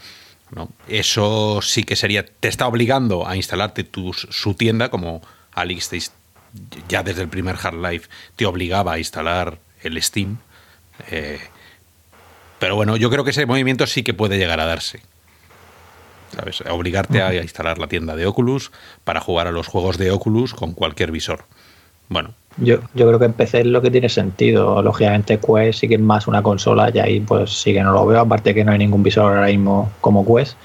eso 0.88 1.61
sí 1.62 1.85
que 1.85 1.97
sería, 1.97 2.27
te 2.27 2.49
está 2.49 2.67
obligando 2.67 3.27
a 3.27 3.37
instalarte 3.37 3.85
tu, 3.85 4.12
su 4.12 4.55
tienda, 4.55 4.91
como 4.91 5.23
Alex 5.53 6.12
ya 6.88 7.03
desde 7.03 7.23
el 7.23 7.29
primer 7.29 7.57
Half-Life 7.57 8.09
te 8.37 8.47
obligaba 8.47 8.93
a 8.95 8.99
instalar 8.99 9.59
el 9.83 10.01
Steam. 10.03 10.38
Eh, 11.11 11.41
pero 12.59 12.77
bueno, 12.77 12.97
yo 12.97 13.11
creo 13.11 13.25
que 13.25 13.31
ese 13.31 13.47
movimiento 13.47 13.87
sí 13.87 14.03
que 14.03 14.15
puede 14.15 14.38
llegar 14.38 14.61
a 14.61 14.67
darse. 14.67 15.01
¿Sabes? 16.35 16.62
Obligarte 16.62 17.21
a 17.23 17.35
instalar 17.35 17.79
la 17.79 17.88
tienda 17.88 18.17
de 18.17 18.27
Oculus 18.27 18.71
para 19.05 19.21
jugar 19.21 19.49
a 19.49 19.53
los 19.53 19.67
juegos 19.67 19.99
de 19.99 20.11
Oculus 20.11 20.55
con 20.55 20.73
cualquier 20.73 21.11
visor. 21.11 21.45
Bueno, 22.09 22.35
yo, 22.59 22.79
yo 22.95 23.07
creo 23.07 23.19
que 23.19 23.25
en 23.25 23.33
PC 23.33 23.61
es 23.61 23.67
lo 23.67 23.83
que 23.83 23.91
tiene 23.91 24.09
sentido. 24.09 24.83
Lógicamente, 24.83 25.38
Quest 25.38 25.81
sí 25.81 25.88
que 25.88 25.95
es 25.95 26.01
más 26.01 26.27
una 26.27 26.43
consola 26.43 26.91
y 26.93 26.99
ahí 26.99 27.21
pues 27.21 27.51
sí 27.51 27.73
que 27.73 27.83
no 27.83 27.93
lo 27.93 28.07
veo. 28.07 28.21
Aparte 28.21 28.55
que 28.55 28.65
no 28.65 28.73
hay 28.73 28.79
ningún 28.79 29.03
visor 29.03 29.33
ahora 29.33 29.47
mismo 29.47 29.91
como 30.01 30.25
Quest. 30.25 30.57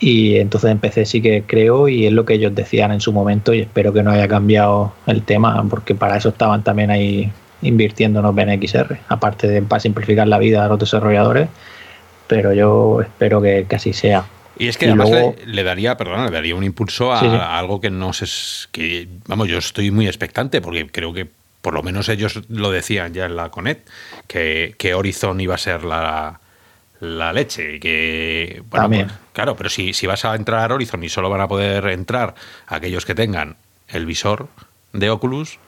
Y 0.00 0.36
entonces 0.36 0.70
en 0.70 0.78
PC 0.78 1.06
sí 1.06 1.20
que 1.20 1.42
creo 1.44 1.88
y 1.88 2.06
es 2.06 2.12
lo 2.12 2.24
que 2.24 2.34
ellos 2.34 2.54
decían 2.54 2.92
en 2.92 3.00
su 3.00 3.12
momento 3.12 3.52
y 3.52 3.60
espero 3.60 3.92
que 3.92 4.02
no 4.02 4.12
haya 4.12 4.28
cambiado 4.28 4.92
el 5.06 5.22
tema 5.22 5.64
porque 5.68 5.94
para 5.96 6.16
eso 6.16 6.28
estaban 6.28 6.62
también 6.62 6.90
ahí 6.90 7.32
invirtiendo 7.62 8.20
en 8.20 8.34
BNXR. 8.34 8.98
Aparte 9.08 9.48
de 9.48 9.62
para 9.62 9.80
simplificar 9.80 10.28
la 10.28 10.38
vida 10.38 10.64
a 10.64 10.68
los 10.68 10.78
desarrolladores. 10.78 11.48
Pero 12.28 12.52
yo 12.52 13.00
espero 13.00 13.40
que, 13.40 13.66
que 13.68 13.76
así 13.76 13.92
sea. 13.92 14.24
Y 14.58 14.68
es 14.68 14.76
que 14.76 14.86
además 14.86 15.10
le, 15.46 15.62
daría, 15.62 15.96
perdón, 15.96 16.24
le 16.26 16.30
daría 16.30 16.54
un 16.54 16.64
impulso 16.64 17.12
a, 17.12 17.58
algo 17.58 17.80
que 17.80 17.90
no 17.90 18.12
sé, 18.12 18.26
que 18.72 19.08
vamos, 19.26 19.48
yo 19.48 19.58
estoy 19.58 19.90
muy 19.90 20.06
expectante 20.06 20.60
porque 20.60 20.86
creo 20.88 21.12
que 21.12 21.28
por 21.62 21.74
lo 21.74 21.82
menos 21.82 22.08
ellos 22.08 22.40
lo 22.48 22.70
decían 22.70 23.14
ya 23.14 23.26
en 23.26 23.36
la 23.36 23.50
Conet, 23.50 23.86
que, 24.26 24.74
que 24.78 24.94
Horizon 24.94 25.40
iba 25.40 25.54
a 25.54 25.58
ser 25.58 25.84
la, 25.84 26.40
la 27.00 27.32
leche 27.32 27.76
y 27.76 27.80
que 27.80 28.62
bueno, 28.70 28.88
pues, 28.88 29.06
claro, 29.32 29.56
pero 29.56 29.70
si, 29.70 29.92
si 29.92 30.06
vas 30.06 30.24
a 30.24 30.34
entrar 30.34 30.70
a 30.70 30.74
Horizon 30.74 31.02
y 31.04 31.08
solo 31.08 31.30
van 31.30 31.40
a 31.40 31.48
poder 31.48 31.86
entrar 31.88 32.34
aquellos 32.66 33.04
que 33.04 33.14
tengan 33.14 33.56
el 33.88 34.06
visor 34.06 34.48
de 34.92 35.10
Oculus, 35.10 35.58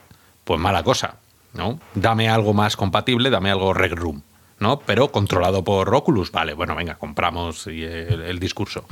pues 0.44 0.61
mala 0.61 0.83
cosa, 0.83 1.16
¿no? 1.53 1.79
Dame 1.94 2.29
algo 2.29 2.55
más 2.55 2.76
compatible, 2.76 3.31
dame 3.31 3.50
algo 3.50 3.72
Reg 3.72 3.94
Room. 3.94 4.22
¿No? 4.61 4.81
Pero 4.81 5.11
controlado 5.11 5.64
por 5.64 5.92
Oculus, 5.94 6.31
vale, 6.31 6.55
bueno, 6.55 6.77
venga, 6.77 6.94
compramos 6.96 7.66
el, 7.66 8.38
discurso. 8.38 8.85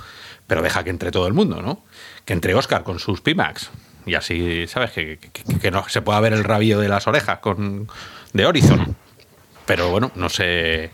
Pero 0.47 0.63
deja 0.63 0.83
que 0.83 0.91
entre 0.91 1.11
todo 1.11 1.27
el 1.27 1.35
mundo, 1.35 1.63
¿no? 1.63 1.85
Que 2.25 2.33
entre 2.33 2.55
Oscar 2.55 2.83
con 2.83 2.99
sus 2.99 3.21
Pimax. 3.21 3.71
Y 4.07 4.15
así, 4.15 4.67
¿sabes? 4.67 4.91
Que, 4.93 5.71
no 5.71 5.89
se 5.89 6.03
pueda 6.03 6.19
ver 6.21 6.33
el 6.33 6.45
rabillo 6.45 6.81
de 6.81 6.89
las 6.89 7.07
orejas 7.07 7.39
con, 7.41 7.89
de 8.33 8.47
Horizon. 8.47 8.97
Pero 9.67 9.91
bueno, 9.91 10.11
no 10.15 10.29
sé. 10.29 10.91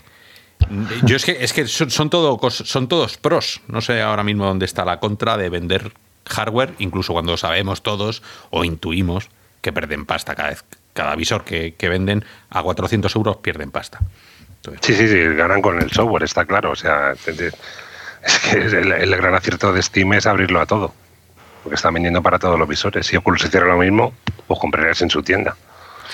Yo 1.03 1.15
es 1.15 1.25
que, 1.25 1.37
es 1.39 1.53
que 1.53 1.67
son, 1.67 1.89
son, 1.89 2.09
todo, 2.09 2.37
son 2.49 2.87
todos 2.87 3.17
pros. 3.17 3.61
No 3.67 3.81
sé 3.81 4.01
ahora 4.01 4.23
mismo 4.23 4.45
dónde 4.45 4.65
está 4.65 4.83
la 4.83 4.99
contra 4.99 5.37
de 5.37 5.49
vender 5.49 5.93
hardware, 6.27 6.73
incluso 6.79 7.13
cuando 7.13 7.37
sabemos 7.37 7.83
todos 7.83 8.21
o 8.49 8.63
intuimos 8.65 9.29
que 9.61 9.73
pierden 9.73 10.05
pasta 10.05 10.35
cada 10.35 10.49
vez. 10.49 10.63
Cada 10.93 11.15
visor 11.15 11.43
que, 11.43 11.75
venden 11.81 12.23
a 12.49 12.61
400 12.61 13.13
euros 13.15 13.37
pierden 13.37 13.71
pasta. 13.71 13.99
Sí, 14.81 14.93
sí, 14.93 15.07
sí, 15.07 15.19
ganan 15.35 15.61
con 15.61 15.81
el 15.81 15.91
software, 15.91 16.23
está 16.23 16.45
claro. 16.45 16.71
O 16.71 16.75
sea, 16.75 17.13
es 17.13 18.39
que 18.39 18.57
el, 18.57 19.15
gran 19.17 19.35
acierto 19.35 19.71
de 19.71 19.81
Steam 19.81 20.13
es 20.13 20.25
abrirlo 20.25 20.61
a 20.61 20.65
todo. 20.65 20.93
Porque 21.63 21.75
están 21.75 21.93
vendiendo 21.93 22.21
para 22.21 22.39
todos 22.39 22.59
los 22.59 22.67
visores. 22.67 23.07
Si 23.07 23.15
Oculus 23.15 23.45
hiciera 23.45 23.65
lo 23.65 23.77
mismo, 23.77 24.13
pues 24.47 24.59
comprarías 24.59 25.01
en 25.01 25.09
su 25.09 25.23
tienda. 25.23 25.55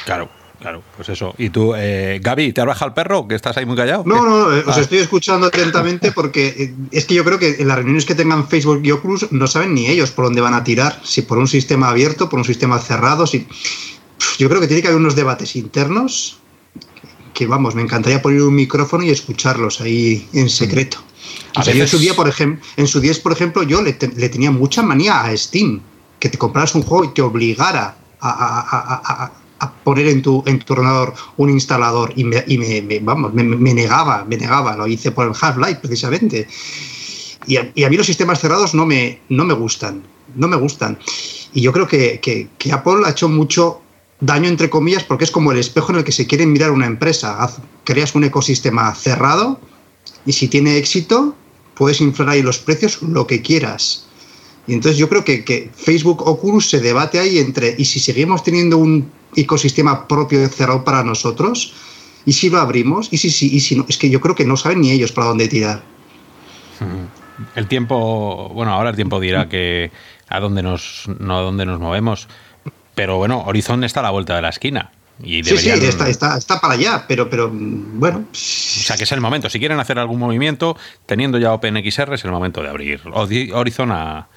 Claro. 0.05 0.29
Claro, 0.59 0.83
pues 0.95 1.09
eso. 1.09 1.33
¿Y 1.39 1.49
tú, 1.49 1.73
eh, 1.75 2.19
Gaby, 2.21 2.53
te 2.53 2.61
has 2.61 2.67
bajado 2.67 2.89
el 2.89 2.93
perro? 2.93 3.27
¿Que 3.27 3.33
estás 3.33 3.57
ahí 3.57 3.65
muy 3.65 3.75
callado? 3.75 4.03
No, 4.05 4.23
no, 4.23 4.55
eh, 4.55 4.63
os 4.63 4.77
ah. 4.77 4.81
estoy 4.81 4.99
escuchando 4.99 5.47
atentamente 5.47 6.11
porque 6.11 6.49
eh, 6.49 6.73
es 6.91 7.05
que 7.05 7.15
yo 7.15 7.23
creo 7.23 7.39
que 7.39 7.55
en 7.57 7.67
las 7.67 7.77
reuniones 7.77 8.05
que 8.05 8.13
tengan 8.13 8.47
Facebook 8.47 8.79
y 8.83 8.91
Oculus 8.91 9.31
no 9.31 9.47
saben 9.47 9.73
ni 9.73 9.87
ellos 9.87 10.11
por 10.11 10.25
dónde 10.25 10.39
van 10.39 10.53
a 10.53 10.63
tirar, 10.63 10.99
si 11.03 11.23
por 11.23 11.39
un 11.39 11.47
sistema 11.47 11.89
abierto, 11.89 12.29
por 12.29 12.37
un 12.37 12.45
sistema 12.45 12.77
cerrado, 12.77 13.25
si... 13.25 13.47
Yo 14.37 14.49
creo 14.49 14.61
que 14.61 14.67
tiene 14.67 14.83
que 14.83 14.89
haber 14.89 14.99
unos 14.99 15.15
debates 15.15 15.55
internos 15.55 16.40
que, 17.41 17.47
vamos, 17.47 17.73
me 17.73 17.81
encantaría 17.81 18.21
poner 18.21 18.43
un 18.43 18.53
micrófono 18.53 19.03
y 19.03 19.09
escucharlos 19.09 19.81
ahí 19.81 20.27
en 20.33 20.47
secreto. 20.47 20.99
O 21.57 21.63
sea, 21.63 21.73
yo 21.73 21.81
en 21.81 21.87
su 21.87 21.97
día, 21.97 22.13
por 22.13 22.27
ejemplo, 22.27 22.63
en 22.77 22.85
su 22.85 22.99
día, 22.99 23.13
por 23.23 23.31
ejemplo, 23.31 23.63
yo 23.63 23.81
le, 23.81 23.93
tenía 23.93 24.51
mucha 24.51 24.83
manía 24.83 25.21
a 25.21 25.35
Steam, 25.35 25.81
que 26.19 26.29
te 26.29 26.37
compraras 26.37 26.75
un 26.75 26.83
juego 26.83 27.05
y 27.05 27.13
te 27.15 27.23
obligara 27.23 27.97
a, 28.21 29.31
a 29.61 29.71
poner 29.83 30.07
en 30.07 30.21
tu, 30.23 30.43
en 30.47 30.59
tu 30.59 30.73
ordenador 30.73 31.13
un 31.37 31.49
instalador 31.49 32.13
y 32.15 32.23
me, 32.23 32.43
y 32.47 32.57
me, 32.57 32.99
vamos, 32.99 33.31
me, 33.33 33.43
negaba, 33.73 34.25
me 34.25 34.35
negaba, 34.35 34.75
lo 34.75 34.87
hice 34.87 35.11
por 35.11 35.27
el 35.27 35.33
Half-Life 35.39 35.79
precisamente. 35.81 36.47
Y 37.45 37.57
a, 37.57 37.71
y 37.75 37.83
a, 37.83 37.89
mí 37.89 37.95
los 37.95 38.07
sistemas 38.07 38.39
cerrados 38.39 38.73
no 38.73 38.85
me, 38.85 39.21
no 39.29 39.45
me 39.45 39.53
gustan, 39.53 40.03
no 40.35 40.47
me 40.47 40.57
gustan. 40.57 40.97
Y 41.53 41.61
yo 41.61 41.71
creo 41.71 41.87
que, 41.87 42.19
que, 42.19 42.49
que, 42.57 42.71
Apple 42.71 43.01
ha 43.05 43.11
hecho 43.11 43.29
mucho 43.29 43.81
daño, 44.21 44.47
entre 44.47 44.69
comillas, 44.69 45.03
porque 45.03 45.25
es 45.25 45.31
como 45.31 45.51
el 45.51 45.57
espejo 45.57 45.91
en 45.91 45.99
el 45.99 46.03
que 46.03 46.11
se 46.11 46.27
quiere 46.27 46.45
mirar 46.45 46.71
una 46.71 46.85
empresa. 46.85 47.49
creas 47.83 48.15
un 48.15 48.23
ecosistema 48.23 48.93
cerrado 48.95 49.59
y 50.25 50.31
si 50.31 50.47
tiene 50.47 50.77
éxito, 50.77 51.35
puedes 51.75 51.99
inflar 51.99 52.29
ahí 52.29 52.41
los 52.41 52.59
precios 52.59 53.01
lo 53.01 53.27
que 53.27 53.41
quieras. 53.41 54.05
Y 54.67 54.73
entonces 54.73 54.97
yo 54.97 55.09
creo 55.09 55.25
que, 55.25 55.43
que 55.43 55.71
Facebook 55.75 56.21
Oculus 56.25 56.69
se 56.69 56.79
debate 56.79 57.19
ahí 57.19 57.39
entre, 57.39 57.75
¿y 57.77 57.85
si 57.85 57.99
seguimos 57.99 58.43
teniendo 58.43 58.77
un 58.77 59.11
ecosistema 59.35 60.07
propio 60.07 60.47
cerrado 60.47 60.83
para 60.83 61.03
nosotros? 61.03 61.73
¿Y 62.25 62.33
si 62.33 62.49
lo 62.49 62.59
abrimos? 62.59 63.09
¿Y 63.11 63.17
si, 63.17 63.31
si, 63.31 63.55
y 63.55 63.59
si 63.59 63.75
no? 63.75 63.85
Es 63.89 63.97
que 63.97 64.09
yo 64.09 64.21
creo 64.21 64.35
que 64.35 64.45
no 64.45 64.55
saben 64.55 64.81
ni 64.81 64.91
ellos 64.91 65.11
para 65.11 65.27
dónde 65.27 65.47
tirar. 65.47 65.83
El 67.55 67.67
tiempo, 67.67 68.49
bueno, 68.53 68.71
ahora 68.73 68.91
el 68.91 68.95
tiempo 68.95 69.19
dirá 69.19 69.49
que 69.49 69.91
a 70.29 70.39
dónde 70.39 70.61
nos, 70.61 71.09
no 71.19 71.37
a 71.37 71.41
dónde 71.41 71.65
nos 71.65 71.79
movemos. 71.79 72.27
Pero 73.01 73.17
bueno, 73.17 73.41
Horizon 73.47 73.83
está 73.83 74.01
a 74.01 74.03
la 74.03 74.11
vuelta 74.11 74.35
de 74.35 74.43
la 74.43 74.49
esquina. 74.49 74.91
Y 75.23 75.43
sí, 75.43 75.57
sí, 75.57 75.71
está, 75.71 76.07
está, 76.07 76.37
está, 76.37 76.61
para 76.61 76.75
allá, 76.75 77.05
pero, 77.07 77.31
pero 77.31 77.49
bueno. 77.51 78.25
O 78.31 78.35
sea, 78.35 78.95
que 78.95 79.05
es 79.05 79.11
el 79.11 79.19
momento. 79.19 79.49
Si 79.49 79.57
quieren 79.57 79.79
hacer 79.79 79.97
algún 79.97 80.19
movimiento, 80.19 80.77
teniendo 81.07 81.39
ya 81.39 81.51
OpenXR, 81.51 82.13
es 82.13 82.23
el 82.25 82.29
momento 82.29 82.61
de 82.61 82.69
abrir 82.69 83.01
Horizon 83.11 83.91
a, 83.91 84.27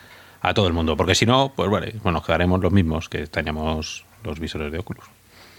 a 0.40 0.54
todo 0.54 0.66
el 0.66 0.72
mundo. 0.72 0.96
Porque 0.96 1.14
si 1.14 1.26
no, 1.26 1.52
pues 1.54 1.68
vale, 1.68 1.96
bueno, 2.02 2.22
quedaremos 2.22 2.58
los 2.62 2.72
mismos 2.72 3.10
que 3.10 3.26
teníamos 3.26 4.06
los 4.22 4.40
visores 4.40 4.72
de 4.72 4.78
Oculus. 4.78 5.04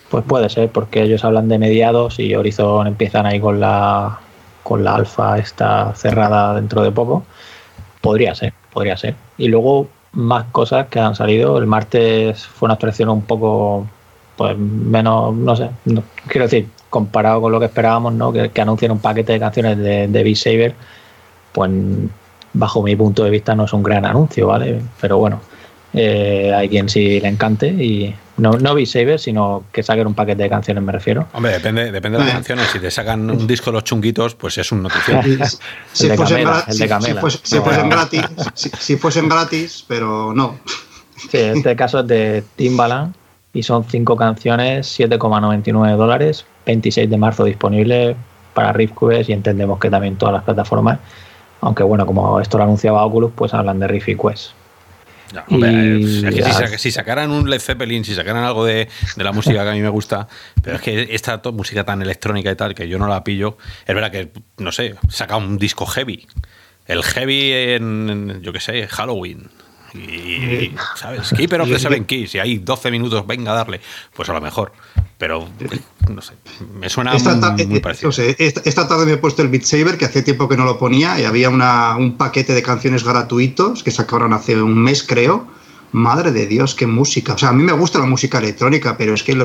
Pues 0.10 0.26
puede 0.26 0.50
ser, 0.50 0.72
porque 0.72 1.04
ellos 1.04 1.24
hablan 1.24 1.48
de 1.48 1.60
mediados 1.60 2.18
y 2.18 2.34
Horizon 2.34 2.88
empiezan 2.88 3.28
ahí 3.28 3.40
con 3.40 3.60
la 3.60 4.20
con 4.64 4.84
la 4.84 4.96
alfa 4.96 5.38
esta 5.38 5.94
cerrada 5.94 6.56
dentro 6.56 6.82
de 6.82 6.90
poco. 6.92 7.24
Podría 8.02 8.34
ser, 8.34 8.56
podría 8.74 8.98
ser. 8.98 9.14
Y 9.38 9.48
luego 9.48 9.90
más 10.16 10.46
cosas 10.52 10.88
que 10.88 11.00
han 11.00 11.16
salido. 11.16 11.58
El 11.58 11.68
martes 11.68 12.46
fue 12.46 12.68
una 12.68 12.74
actuación 12.74 13.10
un 13.10 13.22
poco 13.22 13.88
pues 14.36 14.58
menos, 14.58 15.34
no 15.34 15.56
sé, 15.56 15.70
quiero 16.28 16.46
decir, 16.46 16.68
comparado 16.90 17.42
con 17.42 17.52
lo 17.52 17.60
que 17.60 17.68
esperábamos, 17.68 18.14
¿no? 18.14 18.34
Que, 18.34 18.50
que 18.50 18.62
anuncien 18.62 18.92
un 18.92 19.00
paquete 19.00 19.34
de 19.34 19.40
canciones 19.40 19.78
de, 19.78 20.08
de 20.08 20.24
Beat 20.24 20.36
Saber, 20.36 20.76
pues 21.54 21.72
bajo 22.54 22.82
mi 22.82 22.96
punto 22.96 23.24
de 23.24 23.30
vista 23.30 23.56
no 23.56 23.66
es 23.66 23.74
un 23.74 23.84
gran 23.84 24.06
anuncio, 24.06 24.48
¿vale? 24.48 24.82
Pero 25.00 25.18
bueno, 25.18 25.40
eh, 25.94 26.54
hay 26.54 26.68
quien 26.70 26.90
sí 26.90 27.20
le 27.20 27.28
encante 27.30 27.68
y 27.68 28.14
no, 28.38 28.52
no 28.52 28.76
Beat 28.76 28.88
Saber, 28.88 29.20
sino 29.20 29.64
que 29.72 29.82
saquen 29.82 30.08
un 30.08 30.14
paquete 30.14 30.44
de 30.44 30.50
canciones, 30.50 30.84
me 30.84 30.92
refiero. 30.92 31.28
Hombre, 31.34 31.54
depende, 31.54 31.92
depende 31.92 32.18
de 32.18 32.26
las 32.26 32.34
canciones. 32.34 32.68
Si 32.68 32.80
te 32.80 32.92
sacan 32.92 33.30
un 33.30 33.48
disco 33.48 33.72
los 33.72 33.84
chunguitos, 33.84 34.36
pues 34.36 34.58
es 34.58 34.72
un 34.72 34.84
notición. 34.84 35.22
si, 35.94 36.10
fuesen, 36.10 36.44
gratis, 37.90 38.24
si, 38.54 38.98
fuesen 38.98 39.30
gratis, 39.30 39.86
pero 39.88 40.34
no. 40.34 40.58
Sí, 41.16 41.38
este 41.38 41.76
caso 41.76 42.02
es 42.02 42.08
de 42.08 42.44
Timbaland 42.58 43.16
y 43.54 43.64
son 43.64 43.86
cinco 43.86 44.18
canciones, 44.18 45.00
7,99 45.00 45.96
dólares, 45.96 46.46
26 46.66 47.10
de 47.10 47.18
marzo 47.18 47.46
disponible 47.46 48.18
para 48.54 48.74
RiffQuest 48.74 49.30
y 49.30 49.34
entendemos 49.34 49.80
que 49.80 49.90
también 49.90 50.18
todas 50.18 50.34
las 50.34 50.44
plataformas, 50.44 51.00
aunque 51.62 51.84
bueno, 51.84 52.06
como 52.06 52.42
esto 52.42 52.58
lo 52.58 52.66
anunciaba 52.66 53.06
Oculus, 53.06 53.32
pues 53.34 53.54
hablan 53.54 53.80
de 53.80 53.88
Riff 53.88 54.10
y 54.10 54.18
Quest 54.18 54.52
si, 56.78 56.92
sacaran 56.92 57.32
un 57.32 57.50
Led 57.50 57.60
Zeppelin, 57.60 58.04
si 58.04 58.16
sacaran 58.16 58.44
algo 58.44 58.66
de, 58.66 58.88
la 59.18 59.32
música 59.32 59.64
que 59.64 59.70
a 59.70 59.74
mí 59.74 59.82
me 59.82 59.90
gusta, 59.90 60.28
pero 60.62 60.78
es 60.78 60.82
que 60.82 61.08
esta 61.12 61.42
música 61.52 61.84
tan 61.84 62.02
electrónica 62.02 62.52
y 62.52 62.56
tal, 62.56 62.76
que 62.76 62.88
yo 62.88 63.00
no 63.00 63.08
la 63.08 63.24
pillo, 63.24 63.58
es 63.86 63.96
verdad 63.96 64.12
que, 64.12 64.32
no 64.58 64.72
sé, 64.72 64.96
saca 65.10 65.38
un 65.38 65.58
disco 65.58 65.86
heavy. 65.86 66.28
El 66.86 67.04
heavy 67.04 67.52
en, 67.52 68.42
yo 68.42 68.54
qué 68.54 68.60
sé, 68.60 68.88
Halloween. 68.88 69.50
Y, 69.96 70.74
¿sabes? 70.96 71.34
Keeper 71.36 71.62
of 71.62 71.70
the 71.70 71.80
Seven 71.80 72.06
Keys, 72.06 72.36
y 72.36 72.40
hay 72.40 72.58
12 72.58 72.92
minutos, 72.92 73.26
venga 73.26 73.52
a 73.52 73.56
darle. 73.56 73.82
Pues 74.14 74.30
a 74.30 74.34
lo 74.34 74.42
mejor. 74.42 74.74
Pero, 75.18 75.48
no 76.10 76.22
sé, 76.22 76.34
me 76.78 76.90
suena 76.90 77.14
muy, 77.14 77.80
parecido. 77.80 78.12
esta, 78.12 78.88
tarde 78.88 79.06
me 79.06 79.14
he 79.14 79.18
puesto 79.18 79.42
el 79.42 79.48
Beat 79.48 79.64
Saber, 79.64 79.98
que 79.98 80.04
hace 80.04 80.22
tiempo 80.24 80.50
que 80.50 80.58
no 80.58 80.66
lo 80.66 80.78
ponía, 80.78 81.20
y 81.20 81.24
había 81.24 81.50
una, 81.50 81.96
un 81.96 82.18
paquete 82.18 82.54
de 82.54 82.62
canciones 82.62 83.06
gratuitos 83.06 83.82
que 83.82 83.92
sacaron 83.92 84.34
hace 84.34 84.62
un 84.62 84.78
mes, 84.78 85.04
creo. 85.04 85.48
Madre 85.94 86.34
de 86.34 86.48
Dios, 86.48 86.76
qué 86.76 86.86
música. 86.86 87.34
O 87.34 87.38
sea, 87.38 87.50
a 87.50 87.54
mí 87.54 87.64
me 87.64 87.72
gusta 87.72 88.00
la 88.00 88.06
música 88.06 88.40
electrónica, 88.40 88.98
pero 88.98 89.14
es 89.14 89.24
que 89.24 89.36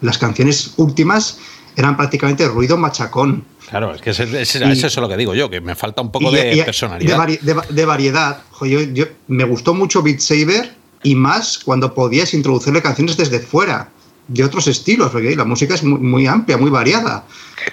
las 0.00 0.16
canciones 0.16 0.72
últimas 0.78 1.38
eran 1.76 1.98
prácticamente 1.98 2.48
ruido 2.48 2.78
machacón. 2.78 3.44
Claro, 3.72 3.94
es 3.94 4.02
que 4.02 4.10
es, 4.10 4.20
es, 4.20 4.54
es, 4.54 4.84
eso 4.84 5.00
lo 5.00 5.08
que 5.08 5.16
digo 5.16 5.34
yo, 5.34 5.48
que 5.48 5.62
me 5.62 5.74
falta 5.74 6.02
un 6.02 6.12
poco 6.12 6.30
de 6.30 6.62
personalidad. 6.62 7.26
De, 7.70 7.84
variedad. 7.86 8.42
yo, 8.60 8.82
yo, 8.82 9.06
me 9.28 9.44
gustó 9.44 9.72
mucho 9.72 10.02
Beat 10.02 10.20
Saber 10.20 10.74
y 11.02 11.14
más 11.14 11.56
cuando 11.56 11.94
podías 11.94 12.34
introducirle 12.34 12.82
canciones 12.82 13.16
desde 13.16 13.40
fuera 13.40 13.88
de 14.28 14.44
otros 14.44 14.66
estilos, 14.66 15.10
porque 15.10 15.34
la 15.34 15.46
música 15.46 15.74
es 15.74 15.84
muy, 15.84 16.26
amplia, 16.26 16.58
muy 16.58 16.68
variada. 16.68 17.24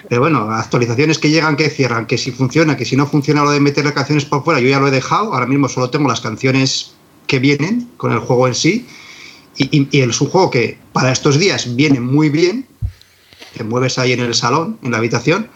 Pero 0.08 0.22
bueno, 0.22 0.50
actualizaciones 0.50 1.18
que 1.18 1.28
llegan, 1.28 1.54
que 1.54 1.68
cierran, 1.68 2.06
que 2.06 2.16
si 2.16 2.30
funciona, 2.30 2.78
que 2.78 2.86
si 2.86 2.96
no 2.96 3.06
funciona 3.06 3.44
lo 3.44 3.50
de 3.50 3.60
meterle 3.60 3.92
canciones 3.92 4.24
por 4.24 4.42
fuera, 4.42 4.58
yo 4.58 4.70
ya 4.70 4.80
lo 4.80 4.88
he 4.88 4.90
dejado, 4.90 5.34
ahora 5.34 5.44
mismo 5.44 5.68
solo 5.68 5.90
tengo 5.90 6.08
las 6.08 6.22
canciones 6.22 6.92
que 7.26 7.40
vienen 7.40 7.90
con 7.98 8.10
el 8.12 8.20
juego 8.20 8.48
en 8.48 8.54
sí, 8.54 8.86
y, 9.58 9.86
y, 9.90 10.00
es 10.00 10.18
un 10.18 10.30
juego 10.30 10.50
que 10.50 10.78
para 10.94 11.12
estos 11.12 11.38
días 11.38 11.76
viene 11.76 12.00
muy 12.00 12.30
bien, 12.30 12.66
te 13.54 13.64
mueves 13.64 13.98
ahí 13.98 14.12
en 14.12 14.20
el 14.20 14.34
salón, 14.34 14.78
en 14.82 14.92
la 14.92 14.96
habitación, 14.96 15.50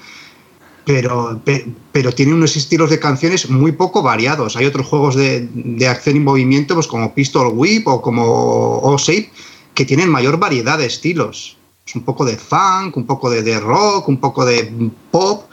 pero, 0.84 1.40
pero, 1.92 2.12
tiene 2.12 2.34
unos 2.34 2.56
estilos 2.56 2.90
de 2.90 2.98
canciones 2.98 3.48
muy 3.48 3.72
poco 3.72 4.02
variados. 4.02 4.56
Hay 4.56 4.66
otros 4.66 4.86
juegos 4.86 5.14
de, 5.14 5.48
de 5.52 5.88
acción 5.88 6.16
y 6.16 6.20
movimiento, 6.20 6.74
pues 6.74 6.86
como 6.86 7.14
Pistol 7.14 7.52
Whip 7.54 7.88
o 7.88 8.02
como 8.02 8.78
O-Shape, 8.78 9.30
que 9.74 9.84
tienen 9.84 10.10
mayor 10.10 10.38
variedad 10.38 10.78
de 10.78 10.86
estilos. 10.86 11.56
Es 11.86 11.94
un 11.94 12.02
poco 12.02 12.24
de 12.24 12.36
funk, 12.36 12.96
un 12.96 13.06
poco 13.06 13.30
de, 13.30 13.60
rock, 13.60 14.08
un 14.08 14.18
poco 14.18 14.44
de 14.44 14.90
pop. 15.10 15.44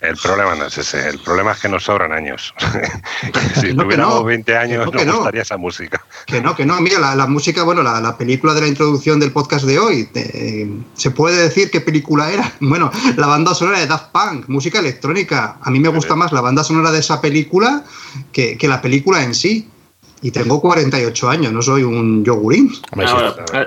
El 0.00 0.16
problema 0.16 0.54
no 0.54 0.66
es 0.66 0.78
ese, 0.78 1.08
el 1.08 1.18
problema 1.18 1.52
es 1.52 1.58
que 1.58 1.68
nos 1.68 1.84
sobran 1.84 2.12
años. 2.12 2.54
si 3.60 3.74
tuviéramos 3.74 4.24
20 4.24 4.56
años 4.56 4.92
nos 4.92 5.04
gustaría 5.04 5.42
esa 5.42 5.56
música. 5.56 6.04
Que 6.26 6.40
no, 6.40 6.54
que 6.54 6.64
no. 6.64 6.80
Mira, 6.80 7.14
la, 7.16 7.26
música, 7.26 7.64
bueno, 7.64 7.82
la, 7.82 8.16
película 8.16 8.54
de 8.54 8.60
la 8.60 8.68
introducción 8.68 9.18
del 9.18 9.32
podcast 9.32 9.64
de 9.64 9.78
hoy, 9.78 10.08
¿se 10.94 11.10
puede 11.10 11.42
decir 11.42 11.70
qué 11.70 11.80
película 11.80 12.30
era? 12.30 12.52
Bueno, 12.60 12.90
la 13.16 13.26
banda 13.26 13.54
sonora 13.54 13.78
de 13.78 13.86
Daft 13.86 14.12
Punk, 14.12 14.48
música 14.48 14.78
electrónica. 14.78 15.58
A 15.62 15.70
mí 15.70 15.80
me 15.80 15.88
gusta 15.88 16.14
más 16.14 16.32
la 16.32 16.42
banda 16.42 16.62
sonora 16.62 16.92
de 16.92 16.98
esa 16.98 17.20
película 17.20 17.82
que, 18.30 18.58
que 18.58 18.68
la 18.68 18.82
película 18.82 19.22
en 19.22 19.34
sí. 19.34 19.68
Y 20.20 20.30
tengo 20.30 20.60
48 20.60 21.28
años, 21.28 21.52
no 21.52 21.62
soy 21.62 21.82
un 21.82 22.24
yogurín. 22.24 22.72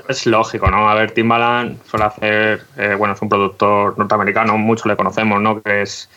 es 0.09 0.25
lógico, 0.25 0.69
¿no? 0.69 0.89
A 0.89 0.95
ver, 0.95 1.11
Timbaland 1.11 1.77
suele 1.85 2.05
hacer, 2.05 2.61
eh, 2.77 2.95
bueno, 2.97 3.13
es 3.13 3.21
un 3.21 3.29
productor 3.29 3.97
norteamericano, 3.97 4.57
mucho 4.57 4.89
le 4.89 4.97
conocemos, 4.97 5.41
¿no? 5.41 5.61
Que 5.61 5.83
es, 5.83 6.09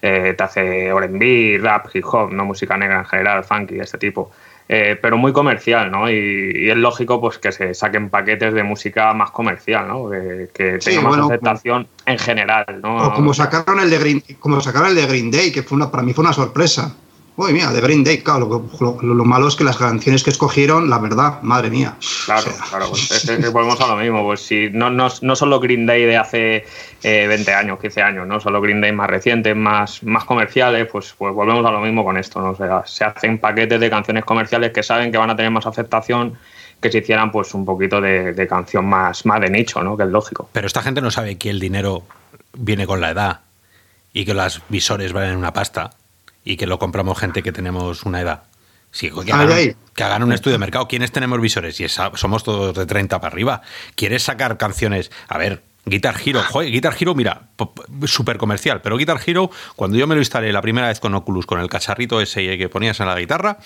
eh, 0.00 0.34
te 0.36 0.42
hace 0.42 0.86
R&B, 0.86 1.58
rap, 1.62 1.88
hip 1.92 2.04
hop, 2.06 2.32
¿no? 2.32 2.44
Música 2.44 2.76
negra 2.76 3.00
en 3.00 3.06
general, 3.06 3.44
funky, 3.44 3.80
este 3.80 3.98
tipo. 3.98 4.30
eh, 4.68 4.98
pero 5.02 5.18
muy 5.18 5.32
comercial, 5.34 5.90
¿no? 5.90 6.08
Y, 6.08 6.70
es 6.70 6.76
lógico 6.76 7.20
pues 7.20 7.36
que 7.36 7.52
se 7.52 7.74
saquen 7.74 8.08
paquetes 8.08 8.54
de 8.54 8.62
música 8.62 9.12
más 9.12 9.30
comercial, 9.30 9.88
¿no? 9.88 10.08
Que, 10.08 10.48
que 10.54 10.78
tenga 10.78 11.02
más 11.02 11.18
aceptación 11.18 11.86
en 12.06 12.18
general, 12.18 12.80
¿no? 12.82 13.08
O 13.08 13.14
como 13.14 13.34
sacaron 13.34 13.80
el 13.80 13.90
de 13.90 13.98
Green, 13.98 14.22
como 14.38 14.60
sacaron 14.62 14.88
el 14.88 14.94
de 14.94 15.06
Green 15.06 15.30
Day, 15.30 15.52
que 15.52 15.62
fue 15.62 15.76
una, 15.76 15.90
para 15.90 16.02
mí 16.02 16.14
fue 16.14 16.24
una 16.24 16.32
sorpresa. 16.32 16.94
Uy, 17.34 17.54
mira, 17.54 17.72
de 17.72 17.80
Green 17.80 18.04
Day, 18.04 18.18
claro, 18.18 18.68
lo, 18.78 19.24
malo 19.24 19.48
es 19.48 19.56
que 19.56 19.64
las 19.64 19.78
canciones 19.78 20.22
que 20.22 20.28
escogieron, 20.28 20.90
la 20.90 20.98
verdad, 20.98 21.40
madre 21.40 21.70
mía. 21.70 21.96
Claro, 22.26 22.52
claro, 22.68 22.90
pues 22.90 23.26
volvemos 23.52 23.80
a 23.80 23.86
lo 23.86 23.96
mismo, 23.96 24.22
pues 24.22 24.40
si 24.40 24.68
no, 24.70 24.90
no, 24.90 25.08
no 25.22 25.34
solo 25.34 25.58
Green 25.58 25.86
Day 25.86 26.04
de 26.04 26.18
hace 26.18 26.66
20 27.02 27.50
eh, 27.50 27.54
años, 27.54 27.80
15 27.80 28.02
años, 28.02 28.26
¿no? 28.26 28.38
Solo 28.38 28.60
Green 28.60 28.82
Day 28.82 28.92
más 28.92 29.08
recientes, 29.08 29.56
más, 29.56 30.02
más 30.02 30.24
comerciales, 30.24 30.88
pues, 30.92 31.14
pues 31.16 31.32
volvemos 31.32 31.64
a 31.64 31.70
lo 31.70 31.80
mismo 31.80 32.04
con 32.04 32.18
esto, 32.18 32.38
¿no? 32.42 32.50
O 32.50 32.56
sea, 32.56 32.82
se 32.84 33.04
hacen 33.04 33.38
paquetes 33.38 33.80
de 33.80 33.88
canciones 33.88 34.26
comerciales 34.26 34.70
que 34.72 34.82
saben 34.82 35.10
que 35.10 35.16
van 35.16 35.30
a 35.30 35.36
tener 35.36 35.50
más 35.50 35.64
aceptación 35.64 36.36
que 36.82 36.92
se 36.92 36.98
hicieran 36.98 37.32
pues 37.32 37.54
un 37.54 37.64
poquito 37.64 38.00
de, 38.00 38.34
de 38.34 38.46
canción 38.46 38.84
más, 38.84 39.24
más 39.24 39.40
de 39.40 39.48
nicho, 39.48 39.82
¿no? 39.82 39.96
Que 39.96 40.02
es 40.02 40.10
lógico. 40.10 40.50
Pero 40.52 40.66
esta 40.66 40.82
gente 40.82 41.00
no 41.00 41.10
sabe 41.10 41.38
que 41.38 41.48
el 41.48 41.60
dinero 41.60 42.02
viene 42.52 42.86
con 42.86 43.00
la 43.00 43.10
edad 43.10 43.40
y 44.12 44.26
que 44.26 44.34
los 44.34 44.60
visores 44.68 45.14
valen 45.14 45.36
una 45.36 45.54
pasta 45.54 45.92
y 46.44 46.56
que 46.56 46.66
lo 46.66 46.78
compramos 46.78 47.18
gente 47.18 47.42
que 47.42 47.52
tenemos 47.52 48.04
una 48.04 48.20
edad. 48.20 48.44
Sí, 48.90 49.10
que, 49.10 49.32
hagan, 50.04 50.22
un 50.22 50.32
estudio 50.32 50.52
de 50.52 50.58
mercado. 50.58 50.86
¿Quiénes 50.86 51.12
tenemos 51.12 51.40
visores? 51.40 51.80
Y 51.80 51.88
somos 51.88 52.44
todos 52.44 52.76
de 52.76 52.84
30 52.84 53.20
para 53.20 53.32
arriba. 53.32 53.62
¿Quieres 53.94 54.22
sacar 54.22 54.58
canciones? 54.58 55.10
A 55.28 55.38
ver, 55.38 55.62
Guitar 55.86 56.14
Hero, 56.24 56.42
joder, 56.42 56.70
Guitar 56.70 56.94
Hero, 56.98 57.14
mira, 57.14 57.48
súper 58.04 58.36
comercial, 58.36 58.82
pero 58.82 58.96
Guitar 58.96 59.18
Hero, 59.24 59.50
cuando 59.76 59.96
yo 59.96 60.06
me 60.06 60.14
lo 60.14 60.20
instalé 60.20 60.52
la 60.52 60.62
primera 60.62 60.88
vez 60.88 61.00
con 61.00 61.14
Oculus, 61.14 61.46
con 61.46 61.58
el 61.58 61.68
cacharrito 61.68 62.20
ese 62.20 62.56
que 62.56 62.68
ponías 62.68 63.00
en 63.00 63.06
la 63.06 63.18
guitarra, 63.18 63.58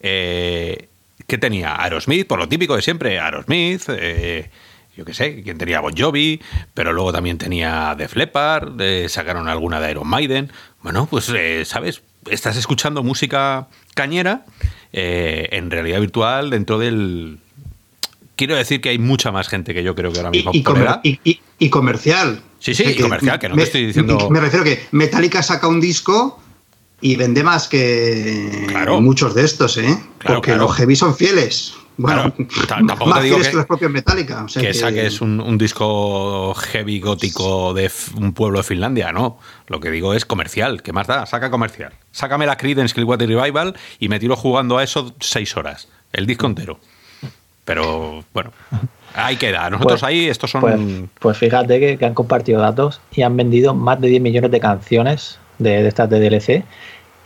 eh, 0.00 0.88
¿qué 1.26 1.38
tenía? 1.38 1.82
Aerosmith, 1.82 2.26
por 2.26 2.38
lo 2.38 2.48
típico 2.48 2.76
de 2.76 2.82
siempre, 2.82 3.18
Aerosmith, 3.18 3.84
eh, 3.88 4.50
yo 4.96 5.04
qué 5.04 5.12
sé, 5.12 5.42
quién 5.42 5.58
tenía 5.58 5.80
Bon 5.80 5.94
Jovi, 5.96 6.40
pero 6.72 6.92
luego 6.92 7.12
también 7.12 7.36
tenía 7.36 7.94
Def 7.96 8.14
Leppard, 8.14 8.80
eh, 8.80 9.08
sacaron 9.08 9.48
alguna 9.48 9.80
de 9.80 9.90
Iron 9.90 10.06
Maiden. 10.06 10.52
Bueno, 10.82 11.08
pues, 11.10 11.32
¿sabes? 11.64 12.02
Estás 12.30 12.56
escuchando 12.56 13.02
música 13.02 13.68
cañera 13.94 14.44
eh, 14.92 15.48
en 15.52 15.70
realidad 15.70 16.00
virtual 16.00 16.50
dentro 16.50 16.78
del... 16.78 17.38
Quiero 18.36 18.54
decir 18.54 18.80
que 18.80 18.90
hay 18.90 18.98
mucha 18.98 19.32
más 19.32 19.48
gente 19.48 19.72
que 19.72 19.82
yo 19.82 19.94
creo 19.94 20.12
que 20.12 20.18
ahora 20.18 20.30
mismo. 20.30 20.50
Y, 20.52 20.58
y, 21.58 21.70
comercial. 21.70 22.42
Sí, 22.58 22.74
sí, 22.74 22.84
y 22.84 23.00
comercial, 23.00 23.38
que 23.38 23.48
no 23.48 23.56
te 23.56 23.62
estoy 23.62 23.86
diciendo... 23.86 24.28
Me 24.30 24.40
refiero 24.40 24.64
que 24.64 24.86
Metallica 24.92 25.42
saca 25.42 25.66
un 25.68 25.80
disco 25.80 26.38
y 27.00 27.16
vende 27.16 27.42
más 27.42 27.68
que 27.68 28.66
muchos 29.00 29.34
de 29.34 29.44
estos, 29.44 29.78
¿eh? 29.78 29.98
Porque 30.24 30.54
los 30.54 30.74
heavy 30.74 30.96
son 30.96 31.16
fieles. 31.16 31.74
Bueno, 31.96 32.32
tampoco 32.68 33.14
te 33.14 33.22
digo 33.22 33.38
que, 33.38 33.50
que, 33.50 33.56
los 33.56 33.66
propios 33.66 33.90
Metallica. 33.90 34.44
O 34.44 34.46
que, 34.46 34.74
saques 34.74 35.20
un, 35.20 35.58
disco 35.58 36.54
heavy 36.54 37.00
gótico 37.00 37.72
de 37.74 37.90
un 38.16 38.32
pueblo 38.32 38.58
de 38.58 38.64
Finlandia, 38.64 39.12
no. 39.12 39.38
Lo 39.68 39.80
que 39.80 39.90
digo 39.90 40.14
es 40.14 40.24
comercial. 40.24 40.82
¿Qué 40.82 40.92
más 40.92 41.06
da? 41.06 41.26
Saca 41.26 41.50
comercial. 41.50 41.92
Sácame 42.12 42.46
la 42.46 42.56
Creedence 42.56 42.94
Clearwater 42.94 43.28
Revival 43.28 43.74
y 43.98 44.08
me 44.08 44.18
tiro 44.18 44.36
jugando 44.36 44.78
a 44.78 44.84
eso 44.84 45.14
seis 45.20 45.56
horas. 45.56 45.88
El 46.12 46.26
disco 46.26 46.46
entero. 46.46 46.78
Pero 47.64 48.24
bueno, 48.32 48.52
ahí 49.14 49.36
queda. 49.36 49.68
Nosotros 49.70 50.00
pues, 50.00 50.02
ahí, 50.04 50.28
estos 50.28 50.50
son. 50.50 50.60
Pues, 50.60 50.80
pues 51.18 51.38
fíjate 51.38 51.98
que, 51.98 52.04
han 52.04 52.14
compartido 52.14 52.60
datos 52.60 53.00
y 53.12 53.22
han 53.22 53.36
vendido 53.36 53.74
más 53.74 54.00
de 54.00 54.08
10 54.08 54.22
millones 54.22 54.50
de 54.50 54.60
canciones 54.60 55.38
de, 55.58 55.82
de 55.82 55.88
estas 55.88 56.08
de 56.10 56.20
DLC. 56.20 56.64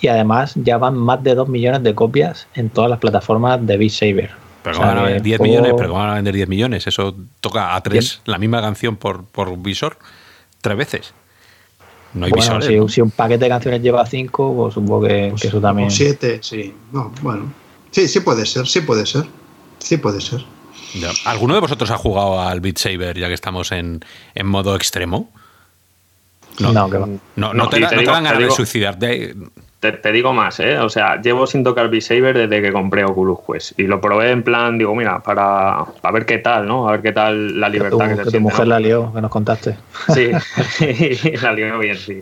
Y 0.00 0.08
además 0.08 0.54
ya 0.54 0.78
van 0.78 0.96
más 0.96 1.22
de 1.22 1.34
2 1.34 1.48
millones 1.48 1.82
de 1.82 1.94
copias 1.94 2.46
en 2.54 2.70
todas 2.70 2.88
las 2.88 3.00
plataformas 3.00 3.66
de 3.66 3.76
Beat 3.76 3.90
Saber. 3.90 4.30
Pero 4.62 4.76
¿cómo 4.76 4.88
van 4.88 4.98
a 4.98 5.02
vender 5.02 5.22
10 5.22 5.40
millones? 5.40 5.72
¿Pero 5.76 5.88
cómo 5.88 6.00
van 6.00 6.10
a 6.10 6.14
vender 6.14 6.34
10 6.34 6.48
millones? 6.48 6.86
Eso 6.86 7.14
toca 7.40 7.74
a 7.74 7.82
tres, 7.82 8.20
la 8.26 8.38
misma 8.38 8.60
canción 8.60 8.96
por, 8.96 9.24
por 9.24 9.56
visor, 9.58 9.98
tres 10.60 10.76
veces. 10.76 11.14
No 12.12 12.26
hay 12.26 12.32
bueno, 12.32 12.58
visores. 12.58 12.92
Si, 12.92 13.00
un 13.00 13.10
paquete 13.10 13.44
de 13.44 13.48
canciones 13.48 13.82
lleva 13.82 14.04
5, 14.04 14.54
pues 14.56 14.74
supongo 14.74 15.06
que, 15.06 15.32
eso 15.40 15.60
también. 15.60 15.88
O 15.88 15.90
7, 15.90 16.40
sí. 16.42 16.74
No, 16.92 17.12
bueno. 17.22 17.52
Sí, 17.90 18.08
sí 18.08 18.20
puede 18.20 18.44
ser, 18.46 18.66
sí 18.66 18.80
puede 18.80 19.06
ser. 19.06 19.26
Sí 19.78 19.96
puede 19.96 20.20
ser. 20.20 20.44
¿Alguno 21.24 21.54
de 21.54 21.60
vosotros 21.60 21.90
ha 21.90 21.96
jugado 21.96 22.40
al 22.40 22.60
Beat 22.60 22.78
Saber 22.78 23.16
ya 23.16 23.28
que 23.28 23.34
estamos 23.34 23.72
en, 23.72 24.04
en 24.34 24.46
modo 24.46 24.74
extremo? 24.74 25.30
No, 26.58 26.72
no, 26.72 26.88
no, 27.36 27.54
no, 27.54 27.68
te, 27.68 27.78
te, 27.78 28.04
dan 28.04 28.24
ganas 28.24 28.38
de 28.38 28.50
suicidarte. 28.50 29.34
Te, 29.80 30.12
digo 30.12 30.34
más, 30.34 30.60
¿eh? 30.60 30.78
O 30.78 30.90
sea, 30.90 31.22
llevo 31.22 31.46
sin 31.46 31.64
tocar 31.64 31.86
V-Saber 31.86 32.36
desde 32.36 32.60
que 32.60 32.70
compré 32.70 33.02
Oculus 33.02 33.38
Quest. 33.46 33.80
Y 33.80 33.84
lo 33.84 33.98
probé 33.98 34.30
en 34.30 34.42
plan, 34.42 34.76
digo, 34.76 34.94
mira, 34.94 35.20
para, 35.20 35.86
ver 36.12 36.26
qué 36.26 36.36
tal, 36.36 36.68
¿no? 36.68 36.86
A 36.86 36.92
ver 36.92 37.00
qué 37.00 37.12
tal 37.12 37.58
la 37.58 37.70
libertad 37.70 38.10
que, 38.10 38.16
se 38.16 38.24
que 38.24 38.30
tu 38.30 38.40
mujer 38.40 38.68
la 38.68 38.78
lió, 38.78 39.10
que 39.14 39.22
nos 39.22 39.30
contaste. 39.30 39.76
Sí, 40.14 40.30
la 41.42 41.52
lió 41.52 41.78
bien, 41.78 41.96
sí. 41.96 42.20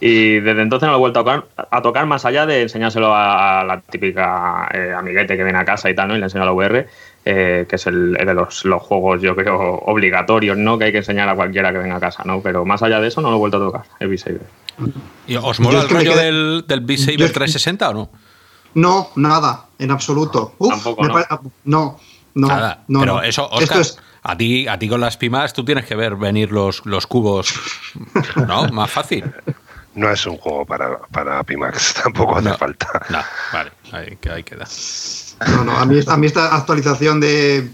Y 0.00 0.40
desde 0.40 0.62
entonces 0.62 0.88
no 0.88 0.92
lo 0.92 0.96
he 0.96 1.00
vuelto 1.00 1.20
a 1.20 1.22
tocar, 1.22 1.44
a 1.70 1.80
tocar 1.80 2.06
más 2.06 2.24
allá 2.24 2.44
de 2.44 2.62
enseñárselo 2.62 3.14
a, 3.14 3.62
la 3.64 3.80
típica 3.82 4.68
eh, 4.74 4.92
amiguete 4.96 5.36
que 5.36 5.44
viene 5.44 5.60
a 5.60 5.64
casa 5.64 5.90
y 5.90 5.94
tal, 5.94 6.08
¿no? 6.08 6.16
Y 6.16 6.18
le 6.18 6.24
enseño 6.24 6.44
la 6.44 6.52
VR. 6.52 6.88
Eh, 7.24 7.66
que 7.68 7.76
es 7.76 7.86
el, 7.86 8.14
de 8.14 8.34
los, 8.34 8.64
los, 8.64 8.82
juegos, 8.82 9.20
yo 9.20 9.36
creo, 9.36 9.60
obligatorios, 9.60 10.56
¿no? 10.56 10.78
Que 10.78 10.86
hay 10.86 10.92
que 10.92 10.98
enseñar 10.98 11.28
a 11.28 11.34
cualquiera 11.34 11.70
que 11.70 11.78
venga 11.78 11.96
a 11.96 12.00
casa, 12.00 12.22
¿no? 12.24 12.40
Pero 12.40 12.64
más 12.64 12.82
allá 12.82 12.98
de 12.98 13.08
eso 13.08 13.20
no 13.20 13.28
lo 13.28 13.36
he 13.36 13.38
vuelto 13.38 13.58
a 13.58 13.60
tocar, 13.60 13.82
el 14.00 14.08
V-Saber. 14.08 14.40
¿Y 15.26 15.36
os 15.36 15.60
mola 15.60 15.82
el 15.82 15.88
rollo 15.88 16.16
del, 16.16 16.64
del 16.66 16.80
Beat 16.80 17.00
Saber 17.00 17.32
360 17.32 17.90
o 17.90 17.94
no? 17.94 18.10
No, 18.74 19.10
nada, 19.16 19.66
en 19.78 19.90
absoluto. 19.90 20.54
Tampoco, 20.58 21.06
no. 21.06 21.14
no, 21.64 22.00
no, 22.34 22.46
nada. 22.48 22.84
no, 22.88 23.00
Pero 23.00 23.22
eso, 23.22 23.48
Oscar, 23.50 23.84
a, 24.22 24.36
ti, 24.36 24.68
a 24.68 24.78
ti 24.78 24.88
con 24.88 25.00
las 25.00 25.16
pimas 25.16 25.52
tú 25.52 25.64
tienes 25.64 25.84
que 25.86 25.96
ver 25.96 26.16
venir 26.16 26.52
los, 26.52 26.84
los 26.86 27.06
cubos, 27.06 27.52
¿no? 28.46 28.68
Más 28.68 28.90
fácil. 28.90 29.24
No 29.94 30.08
es 30.08 30.24
un 30.24 30.36
juego 30.36 30.64
para, 30.64 30.98
para 31.12 31.42
Pimax, 31.42 31.94
tampoco 32.02 32.36
hace 32.36 32.54
falta. 32.54 32.88
No, 33.10 33.18
vale, 33.52 33.72
ahí, 33.92 34.18
ahí 34.30 34.44
queda. 34.44 34.66
No, 35.48 35.64
no, 35.64 35.76
a 35.76 35.84
mí, 35.84 35.98
a 36.06 36.16
mí 36.16 36.26
esta 36.26 36.54
actualización 36.54 37.18
de 37.18 37.68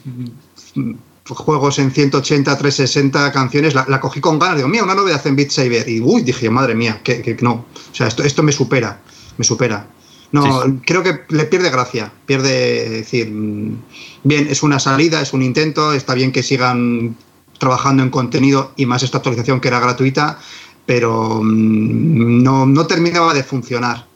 juegos 1.28 1.78
en 1.78 1.90
180, 1.90 2.56
360 2.56 3.32
canciones, 3.32 3.74
la, 3.74 4.00
cogí 4.00 4.20
con 4.20 4.38
ganas, 4.38 4.56
digo, 4.56 4.68
mira, 4.68 4.84
una 4.84 4.94
novedad 4.94 5.26
en 5.26 5.36
Beat 5.36 5.50
Saber. 5.50 5.88
Y 5.88 6.00
uy, 6.00 6.22
dije, 6.22 6.48
madre 6.50 6.74
mía, 6.74 7.00
que, 7.02 7.36
no. 7.40 7.52
O 7.52 7.94
sea, 7.94 8.06
esto, 8.06 8.22
esto 8.22 8.42
me 8.42 8.52
supera, 8.52 9.00
me 9.36 9.44
supera. 9.44 9.88
No, 10.32 10.80
creo 10.84 11.02
que 11.02 11.20
le 11.28 11.44
pierde 11.44 11.70
gracia, 11.70 12.12
pierde, 12.26 12.88
decir, 12.90 13.30
mm, 13.30 13.82
bien, 14.24 14.48
es 14.50 14.62
una 14.62 14.78
salida, 14.78 15.20
es 15.20 15.32
un 15.32 15.42
intento, 15.42 15.92
está 15.92 16.14
bien 16.14 16.32
que 16.32 16.42
sigan 16.42 17.16
trabajando 17.58 18.02
en 18.02 18.10
contenido 18.10 18.72
y 18.76 18.86
más 18.86 19.02
esta 19.02 19.18
actualización 19.18 19.60
que 19.60 19.68
era 19.68 19.80
gratuita, 19.80 20.38
pero 20.84 21.40
mm, 21.42 22.42
no, 22.42 22.66
no 22.66 22.86
terminaba 22.86 23.34
de 23.34 23.44
funcionar. 23.44 24.06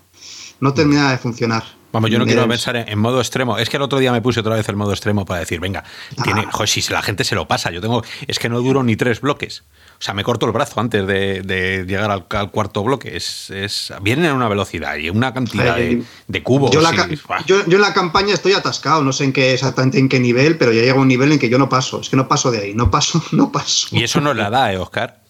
No 0.60 0.74
terminaba 0.74 1.12
de 1.12 1.18
funcionar. 1.18 1.79
Vamos, 1.92 2.10
yo 2.10 2.18
no 2.18 2.26
quiero 2.26 2.46
pensar 2.46 2.76
en, 2.76 2.98
modo 2.98 3.20
extremo. 3.20 3.58
Es 3.58 3.68
que 3.68 3.76
el 3.76 3.82
otro 3.82 3.98
día 3.98 4.12
me 4.12 4.22
puse 4.22 4.40
otra 4.40 4.54
vez 4.54 4.68
el 4.68 4.76
modo 4.76 4.92
extremo 4.92 5.24
para 5.24 5.40
decir, 5.40 5.58
venga, 5.58 5.82
tiene, 6.22 6.46
ah. 6.52 6.66
si 6.66 6.80
la 6.92 7.02
gente 7.02 7.24
se 7.24 7.34
lo 7.34 7.48
pasa, 7.48 7.70
yo 7.70 7.80
tengo, 7.80 8.04
es 8.28 8.38
que 8.38 8.48
no 8.48 8.60
duro 8.60 8.82
ni 8.82 8.96
tres 8.96 9.20
bloques. 9.20 9.64
O 9.98 10.02
sea, 10.02 10.14
me 10.14 10.24
corto 10.24 10.46
el 10.46 10.52
brazo 10.52 10.80
antes 10.80 11.06
de, 11.06 11.84
llegar 11.86 12.10
al, 12.10 12.24
cuarto 12.50 12.82
bloque. 12.84 13.16
Es, 13.16 13.50
es, 13.50 13.92
vienen 14.02 14.26
a 14.26 14.34
una 14.34 14.48
velocidad 14.48 14.96
y 14.96 15.10
una 15.10 15.34
cantidad 15.34 15.76
de, 15.76 16.42
cubos. 16.42 16.70
Yo, 16.70 16.80
en 16.80 17.80
la 17.80 17.92
campaña 17.92 18.34
estoy 18.34 18.52
atascado, 18.52 19.02
no 19.02 19.12
sé 19.12 19.24
en 19.24 19.32
qué 19.32 19.52
exactamente 19.52 19.98
en 19.98 20.08
qué 20.08 20.20
nivel, 20.20 20.56
pero 20.56 20.72
ya 20.72 20.82
llega 20.82 20.94
un 20.94 21.08
nivel 21.08 21.32
en 21.32 21.38
que 21.38 21.48
yo 21.48 21.58
no 21.58 21.68
paso. 21.68 22.00
Es 22.00 22.08
que 22.08 22.16
no 22.16 22.28
paso 22.28 22.50
de 22.50 22.58
ahí, 22.58 22.74
no 22.74 22.90
paso, 22.90 23.22
no 23.32 23.50
paso. 23.50 23.88
Y 23.90 24.04
eso 24.04 24.20
no 24.20 24.32
la 24.32 24.48
da, 24.48 24.72
¿eh, 24.72 24.78
Oscar? 24.78 25.20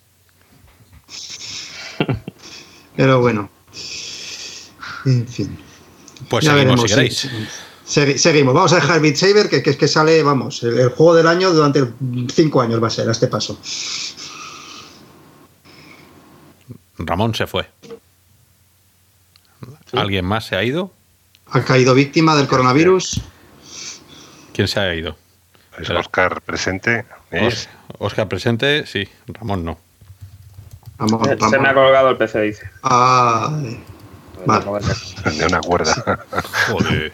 pero 2.96 3.20
bueno. 3.20 3.50
En 5.06 5.26
fin. 5.26 5.69
Pues 6.30 6.44
seguimos, 6.44 6.80
si 6.82 6.86
queréis. 6.86 7.28
seguimos. 7.84 8.54
Vamos 8.54 8.72
a 8.72 8.76
dejar 8.76 9.00
Beat 9.00 9.16
Saber, 9.16 9.48
que, 9.50 9.64
que, 9.64 9.76
que 9.76 9.88
sale, 9.88 10.22
vamos, 10.22 10.62
el, 10.62 10.90
juego 10.90 11.16
del 11.16 11.26
año 11.26 11.50
durante 11.50 11.84
cinco 12.32 12.62
años 12.62 12.80
va 12.80 12.86
a 12.86 12.90
ser 12.90 13.08
a 13.08 13.12
este 13.12 13.26
paso. 13.26 13.58
Ramón 16.98 17.34
se 17.34 17.48
fue. 17.48 17.68
¿Alguien 19.92 20.24
más 20.24 20.46
se 20.46 20.54
ha 20.54 20.62
ido? 20.62 20.92
Ha 21.50 21.64
caído 21.64 21.94
víctima 21.94 22.36
del 22.36 22.46
coronavirus. 22.46 23.20
¿Quién 24.52 24.68
se 24.68 24.78
ha 24.78 24.94
ido? 24.94 25.16
¿Es 25.80 25.90
Oscar 25.90 26.42
presente? 26.42 27.06
Oscar 27.98 28.28
presente, 28.28 28.86
sí. 28.86 29.08
Ramón 29.26 29.64
no. 29.64 29.80
Se 31.50 31.58
me 31.58 31.68
ha 31.68 31.74
colgado 31.74 32.10
el 32.10 32.16
PC, 32.18 32.40
dice. 32.42 32.70
Ah. 32.84 33.52
De 35.38 35.46
una 35.46 35.60
cuerda. 35.60 35.94
Joder. 36.68 37.12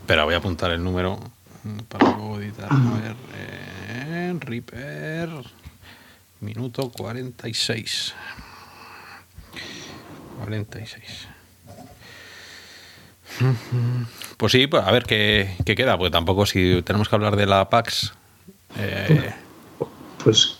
Espera, 0.00 0.24
voy 0.24 0.34
a 0.34 0.38
apuntar 0.38 0.70
el 0.70 0.82
número 0.82 1.18
para 1.88 2.08
luego 2.10 2.38
editar. 2.40 2.68
A 2.70 3.00
ver. 3.00 3.16
Eh, 3.34 4.36
Reaper. 4.40 5.30
Minuto 6.40 6.90
46. 6.90 8.14
46. 10.44 11.28
Pues 14.36 14.52
sí, 14.52 14.66
pues 14.66 14.82
a 14.84 14.90
ver 14.90 15.04
qué, 15.04 15.56
qué 15.64 15.74
queda, 15.74 15.96
porque 15.98 16.10
tampoco 16.10 16.46
si 16.46 16.82
tenemos 16.82 17.08
que 17.08 17.14
hablar 17.16 17.36
de 17.36 17.46
la 17.46 17.68
PAX. 17.68 18.12
eh, 18.78 19.34
Pues 20.22 20.58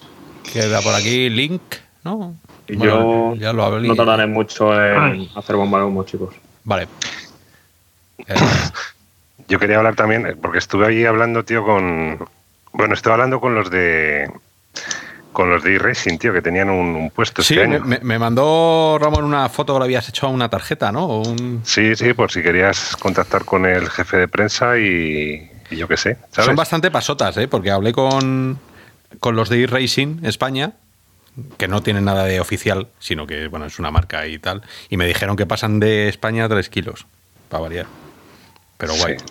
queda 0.53 0.81
por 0.83 0.95
aquí 0.95 1.29
Link, 1.31 1.61
¿no? 2.07 2.35
Y 2.69 2.77
Bueno, 2.77 3.35
yo 3.35 3.41
ya 3.41 3.53
lo 3.53 3.65
hablé. 3.65 3.87
no 3.89 3.95
tardaré 3.95 4.27
mucho 4.27 4.73
en 4.81 4.99
Ay. 4.99 5.33
hacer 5.35 5.57
bomba 5.57 5.79
de 5.81 5.85
humo, 5.85 6.05
chicos. 6.05 6.35
Vale. 6.65 6.89
Eh, 8.27 8.35
Yo 9.49 9.59
quería 9.59 9.77
hablar 9.77 9.95
también, 9.95 10.27
eh, 10.27 10.35
porque 10.41 10.59
estuve 10.59 10.87
ahí 10.87 11.05
hablando, 11.05 11.45
tío, 11.45 11.63
con. 11.65 12.19
Bueno, 12.73 12.95
estuve 12.95 13.13
hablando 13.13 13.41
con 13.41 13.55
los 13.55 13.71
de. 13.71 14.31
Con 15.33 15.51
los 15.51 15.63
de 15.63 15.75
e-Racing, 15.75 16.17
tío, 16.19 16.33
que 16.33 16.41
tenían 16.41 16.71
un, 16.71 16.97
un 16.97 17.11
puesto 17.11 17.43
sí, 17.43 17.55
este 17.55 17.69
me, 17.69 17.77
año. 17.77 17.85
me- 17.85 18.01
me 18.01 18.19
mandó 18.19 18.97
Ramón 18.99 19.23
una 19.25 19.49
foto 19.51 19.75
que 19.75 19.81
le 19.81 19.85
habías 19.85 20.09
hecho 20.09 20.27
a 20.27 20.31
una 20.31 20.49
tarjeta, 20.49 20.91
¿no? 20.91 21.05
O 21.05 21.29
un- 21.29 21.61
Sí, 21.63 21.95
sí, 21.95 22.15
por 22.15 22.33
si 22.33 22.43
querías 22.43 22.97
contactar 22.97 23.45
con 23.45 23.67
el 23.67 23.89
jefe 23.91 24.17
de 24.17 24.29
prensa 24.29 24.79
y, 24.79 25.51
y 25.71 25.77
yo 25.77 25.87
qué 25.87 25.99
sé, 25.99 26.17
¿sabes? 26.33 26.47
Son 26.47 26.57
bastante 26.57 26.91
pasotas, 26.91 27.37
¿eh? 27.37 27.49
Porque 27.49 27.71
hablé 27.71 27.93
con, 27.93 28.59
con 29.21 29.37
los 29.37 29.51
de 29.51 29.63
e-Racing 29.65 30.25
España, 30.25 30.73
que 31.59 31.69
no 31.69 31.83
tienen 31.83 32.05
nada 32.05 32.25
de 32.25 32.41
oficial, 32.41 32.89
sino 32.99 33.27
que, 33.27 33.49
bueno, 33.49 33.67
es 33.67 33.79
una 33.79 33.91
marca 33.91 34.27
y 34.27 34.39
tal, 34.39 34.63
y 34.89 34.97
me 34.97 35.07
dijeron 35.07 35.37
que 35.37 35.47
pasan 35.47 35.81
de 35.81 36.09
España 36.09 36.49
3 36.49 36.69
kilos, 36.69 37.07
para 37.49 37.63
variar. 37.63 37.87
Pero 38.79 38.95
guay. 38.97 39.17
Sí. 39.19 39.25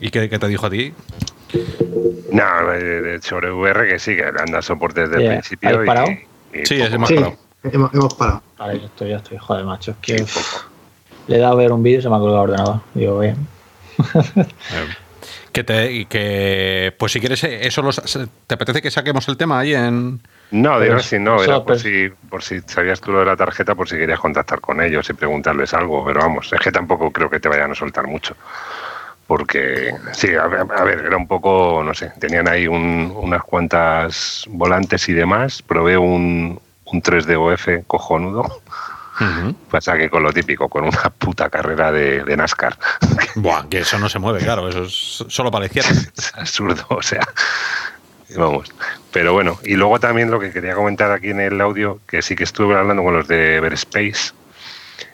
¿Y 0.00 0.10
qué, 0.10 0.28
qué 0.28 0.38
te 0.38 0.48
dijo 0.48 0.66
a 0.66 0.70
ti? 0.70 0.92
No, 2.32 2.72
eh, 2.72 3.18
sobre 3.22 3.52
VR 3.52 3.86
que 3.88 3.98
sí, 3.98 4.16
que 4.16 4.24
anda 4.24 4.62
soporte 4.62 5.02
desde 5.02 5.16
el 5.16 5.22
Yeah. 5.22 5.32
principio. 5.32 5.68
¿Habéis 5.68 5.82
y- 5.82 5.86
parado? 5.86 6.08
y 6.10 6.66
Sí, 6.66 6.78
más. 6.98 7.08
sí, 7.08 7.14
parado. 7.14 7.36
hemos, 7.64 7.94
hemos 7.94 8.14
parado. 8.14 8.42
Vale, 8.58 8.80
yo 8.80 8.86
estoy, 8.86 9.10
ya 9.10 9.16
estoy. 9.16 9.38
Joder, 9.38 9.64
macho. 9.64 9.90
Es 9.92 9.96
que 9.98 10.18
Sí, 10.26 10.40
le 11.28 11.36
he 11.36 11.38
dado 11.38 11.52
a 11.52 11.56
ver 11.56 11.72
un 11.72 11.82
vídeo 11.82 11.98
y 12.00 12.02
se 12.02 12.08
me 12.08 12.16
ha 12.16 12.18
colgado 12.18 12.44
el 12.44 12.50
ordenador. 12.50 12.80
Digo, 12.94 13.18
bien. 13.20 13.36
Eh, 14.74 14.88
que 15.52 15.64
te, 15.64 16.06
que, 16.06 16.94
pues 16.98 17.12
si 17.12 17.20
quieres, 17.20 17.44
eh, 17.44 17.66
eso 17.66 17.82
los, 17.82 18.00
¿te 18.46 18.54
apetece 18.54 18.80
que 18.80 18.90
saquemos 18.90 19.28
el 19.28 19.36
tema 19.36 19.58
ahí 19.58 19.74
en...? 19.74 20.20
No, 20.52 20.78
de 20.78 20.86
Racing 20.96 21.20
no, 21.24 21.42
era 21.42 21.54
por 21.64 21.78
si, 21.80 22.08
por 22.28 22.42
si 22.42 22.60
sabías 22.60 23.00
tú 23.00 23.10
lo 23.10 23.20
de 23.20 23.24
la 23.26 23.36
tarjeta, 23.36 23.74
por 23.74 23.88
si 23.88 23.96
querías 23.96 24.20
contactar 24.20 24.60
con 24.60 24.80
ellos 24.82 25.08
y 25.10 25.14
preguntarles 25.14 25.72
algo, 25.74 26.04
pero 26.04 26.20
vamos, 26.20 26.52
es 26.52 26.60
que 26.60 26.70
tampoco 26.70 27.10
creo 27.10 27.28
que 27.30 27.40
te 27.40 27.48
vayan 27.48 27.72
a 27.72 27.74
soltar 27.74 28.06
mucho. 28.06 28.36
Porque, 29.26 29.94
sí, 30.12 30.34
a 30.34 30.46
ver, 30.46 30.66
a 30.76 30.84
ver, 30.84 31.06
era 31.06 31.16
un 31.16 31.26
poco, 31.26 31.82
no 31.84 31.94
sé, 31.94 32.12
tenían 32.20 32.48
ahí 32.48 32.66
un- 32.68 33.12
unas 33.16 33.42
cuantas 33.44 34.44
volantes 34.48 35.08
y 35.08 35.14
demás, 35.14 35.62
probé 35.62 35.96
un, 35.96 36.60
un 36.84 37.02
3D 37.02 37.36
OF 37.36 37.84
cojonudo, 37.86 38.60
pasa 39.70 39.96
que 39.96 40.10
con 40.10 40.22
lo 40.22 40.32
típico, 40.32 40.68
con 40.68 40.84
una 40.84 41.08
puta 41.18 41.48
carrera 41.48 41.90
de, 41.92 42.24
de 42.24 42.36
NASCAR, 42.36 42.76
Buah, 43.36 43.68
que 43.70 43.78
eso 43.78 43.98
no 43.98 44.08
se 44.08 44.18
mueve, 44.18 44.40
claro, 44.40 44.68
eso 44.68 44.82
es 44.82 45.24
solo 45.28 45.50
para 45.50 45.60
la 45.60 45.66
izquierda. 45.72 45.90
es 46.14 46.34
absurdo, 46.34 46.84
o 46.90 47.00
sea, 47.02 47.22
vamos. 48.36 48.70
Pero 49.12 49.32
bueno, 49.34 49.58
y 49.64 49.74
luego 49.74 50.00
también 50.00 50.30
lo 50.30 50.40
que 50.40 50.52
quería 50.52 50.74
comentar 50.74 51.10
aquí 51.12 51.30
en 51.30 51.40
el 51.40 51.60
audio, 51.60 52.00
que 52.08 52.22
sí 52.22 52.34
que 52.34 52.44
estuve 52.44 52.76
hablando 52.76 53.02
con 53.02 53.14
los 53.14 53.28
de 53.28 53.56
Everspace 53.56 54.32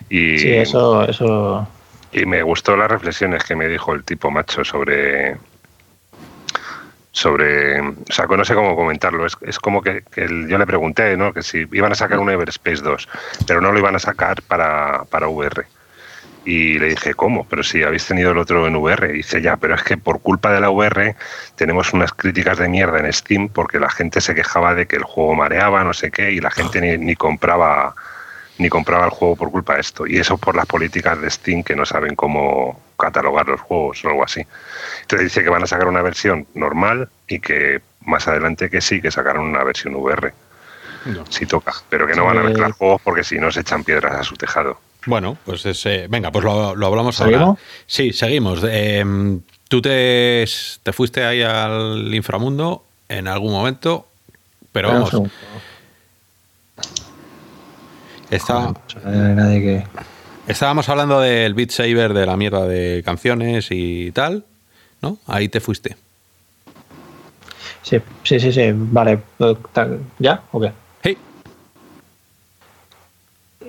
y, 0.08 0.38
Sí, 0.38 0.50
eso, 0.54 1.04
eso. 1.08 1.68
y 2.12 2.24
me 2.24 2.42
gustó 2.42 2.76
las 2.76 2.90
reflexiones 2.90 3.42
que 3.44 3.56
me 3.56 3.66
dijo 3.68 3.92
el 3.94 4.04
tipo 4.04 4.30
macho 4.30 4.64
sobre 4.64 5.36
sobre, 7.10 7.80
o 7.80 7.94
sea, 8.10 8.26
no 8.26 8.44
sé 8.44 8.54
cómo 8.54 8.76
comentarlo, 8.76 9.26
es, 9.26 9.36
es 9.40 9.58
como 9.58 9.82
que, 9.82 10.02
que 10.12 10.22
el- 10.22 10.46
yo 10.46 10.56
le 10.56 10.66
pregunté, 10.66 11.16
¿no? 11.16 11.32
Que 11.32 11.42
si 11.42 11.66
iban 11.72 11.90
a 11.90 11.96
sacar 11.96 12.20
un 12.20 12.30
Everspace 12.30 12.82
2, 12.82 13.08
pero 13.46 13.60
no 13.60 13.72
lo 13.72 13.78
iban 13.80 13.96
a 13.96 13.98
sacar 13.98 14.40
para, 14.42 15.02
para 15.10 15.26
VR. 15.28 15.64
Y 16.44 16.78
le 16.78 16.90
dije, 16.90 17.14
¿cómo? 17.14 17.46
Pero 17.48 17.62
si 17.62 17.82
habéis 17.82 18.06
tenido 18.06 18.30
el 18.30 18.38
otro 18.38 18.66
en 18.66 18.76
VR. 18.76 19.10
Y 19.10 19.18
dice, 19.18 19.42
ya, 19.42 19.56
pero 19.56 19.74
es 19.74 19.82
que 19.82 19.96
por 19.98 20.20
culpa 20.20 20.50
de 20.52 20.60
la 20.60 20.70
VR 20.70 21.14
tenemos 21.56 21.92
unas 21.92 22.12
críticas 22.12 22.56
de 22.58 22.68
mierda 22.68 22.98
en 23.00 23.12
Steam 23.12 23.48
porque 23.50 23.78
la 23.78 23.90
gente 23.90 24.20
se 24.20 24.34
quejaba 24.34 24.74
de 24.74 24.86
que 24.86 24.96
el 24.96 25.02
juego 25.02 25.34
mareaba, 25.34 25.84
no 25.84 25.92
sé 25.92 26.10
qué, 26.10 26.30
y 26.32 26.40
la 26.40 26.50
gente 26.50 26.80
ni, 26.80 26.96
ni 27.04 27.16
compraba 27.16 27.94
ni 28.58 28.68
compraba 28.68 29.04
el 29.04 29.10
juego 29.10 29.36
por 29.36 29.50
culpa 29.52 29.74
de 29.74 29.82
esto. 29.82 30.04
Y 30.06 30.18
eso 30.18 30.36
por 30.36 30.56
las 30.56 30.66
políticas 30.66 31.20
de 31.20 31.30
Steam 31.30 31.62
que 31.62 31.76
no 31.76 31.86
saben 31.86 32.16
cómo 32.16 32.80
catalogar 32.98 33.46
los 33.46 33.60
juegos 33.60 34.04
o 34.04 34.08
algo 34.08 34.24
así. 34.24 34.44
Entonces 35.02 35.26
dice 35.28 35.44
que 35.44 35.50
van 35.50 35.62
a 35.62 35.66
sacar 35.68 35.86
una 35.86 36.02
versión 36.02 36.44
normal 36.54 37.08
y 37.28 37.38
que 37.38 37.80
más 38.04 38.26
adelante 38.26 38.68
que 38.68 38.80
sí, 38.80 39.00
que 39.00 39.12
sacarán 39.12 39.42
una 39.42 39.62
versión 39.62 39.94
VR, 39.94 40.32
No. 41.04 41.24
si 41.28 41.46
toca. 41.46 41.72
Pero 41.88 42.06
que 42.08 42.14
no 42.14 42.24
van 42.24 42.38
a 42.38 42.40
Eh, 42.40 42.44
mezclar 42.46 42.72
juegos 42.72 43.00
porque 43.04 43.22
si 43.22 43.38
no 43.38 43.52
se 43.52 43.60
echan 43.60 43.84
piedras 43.84 44.14
a 44.18 44.22
su 44.24 44.34
tejado. 44.34 44.80
Bueno, 45.08 45.38
pues 45.46 45.64
es, 45.64 45.86
eh, 45.86 46.06
venga, 46.08 46.30
pues 46.30 46.44
lo, 46.44 46.74
lo 46.76 46.86
hablamos 46.86 47.16
¿Seguimos? 47.16 47.40
ahora. 47.42 47.60
Sí, 47.86 48.12
seguimos. 48.12 48.60
Eh, 48.68 49.02
tú 49.68 49.80
te, 49.80 50.44
te 50.82 50.92
fuiste 50.92 51.24
ahí 51.24 51.40
al 51.42 52.14
inframundo 52.14 52.84
en 53.08 53.26
algún 53.26 53.52
momento, 53.52 54.06
pero 54.70 54.88
vamos, 54.88 55.10
está- 58.30 58.74
Joder, 59.02 59.62
que. 59.62 59.84
estábamos 60.46 60.88
hablando 60.90 61.20
del 61.20 61.54
Beat 61.54 61.70
Saber, 61.70 62.12
de 62.12 62.26
la 62.26 62.36
mierda 62.36 62.66
de 62.66 63.02
canciones 63.02 63.68
y 63.70 64.12
tal, 64.12 64.44
¿no? 65.00 65.16
Ahí 65.26 65.48
te 65.48 65.60
fuiste. 65.60 65.96
Sí, 67.82 67.96
sí, 68.24 68.38
sí, 68.38 68.52
sí. 68.52 68.70
Vale. 68.74 69.20
¿Ya? 70.18 70.42
¿O 70.52 70.60
qué? 70.60 70.70
Hey, 71.02 71.16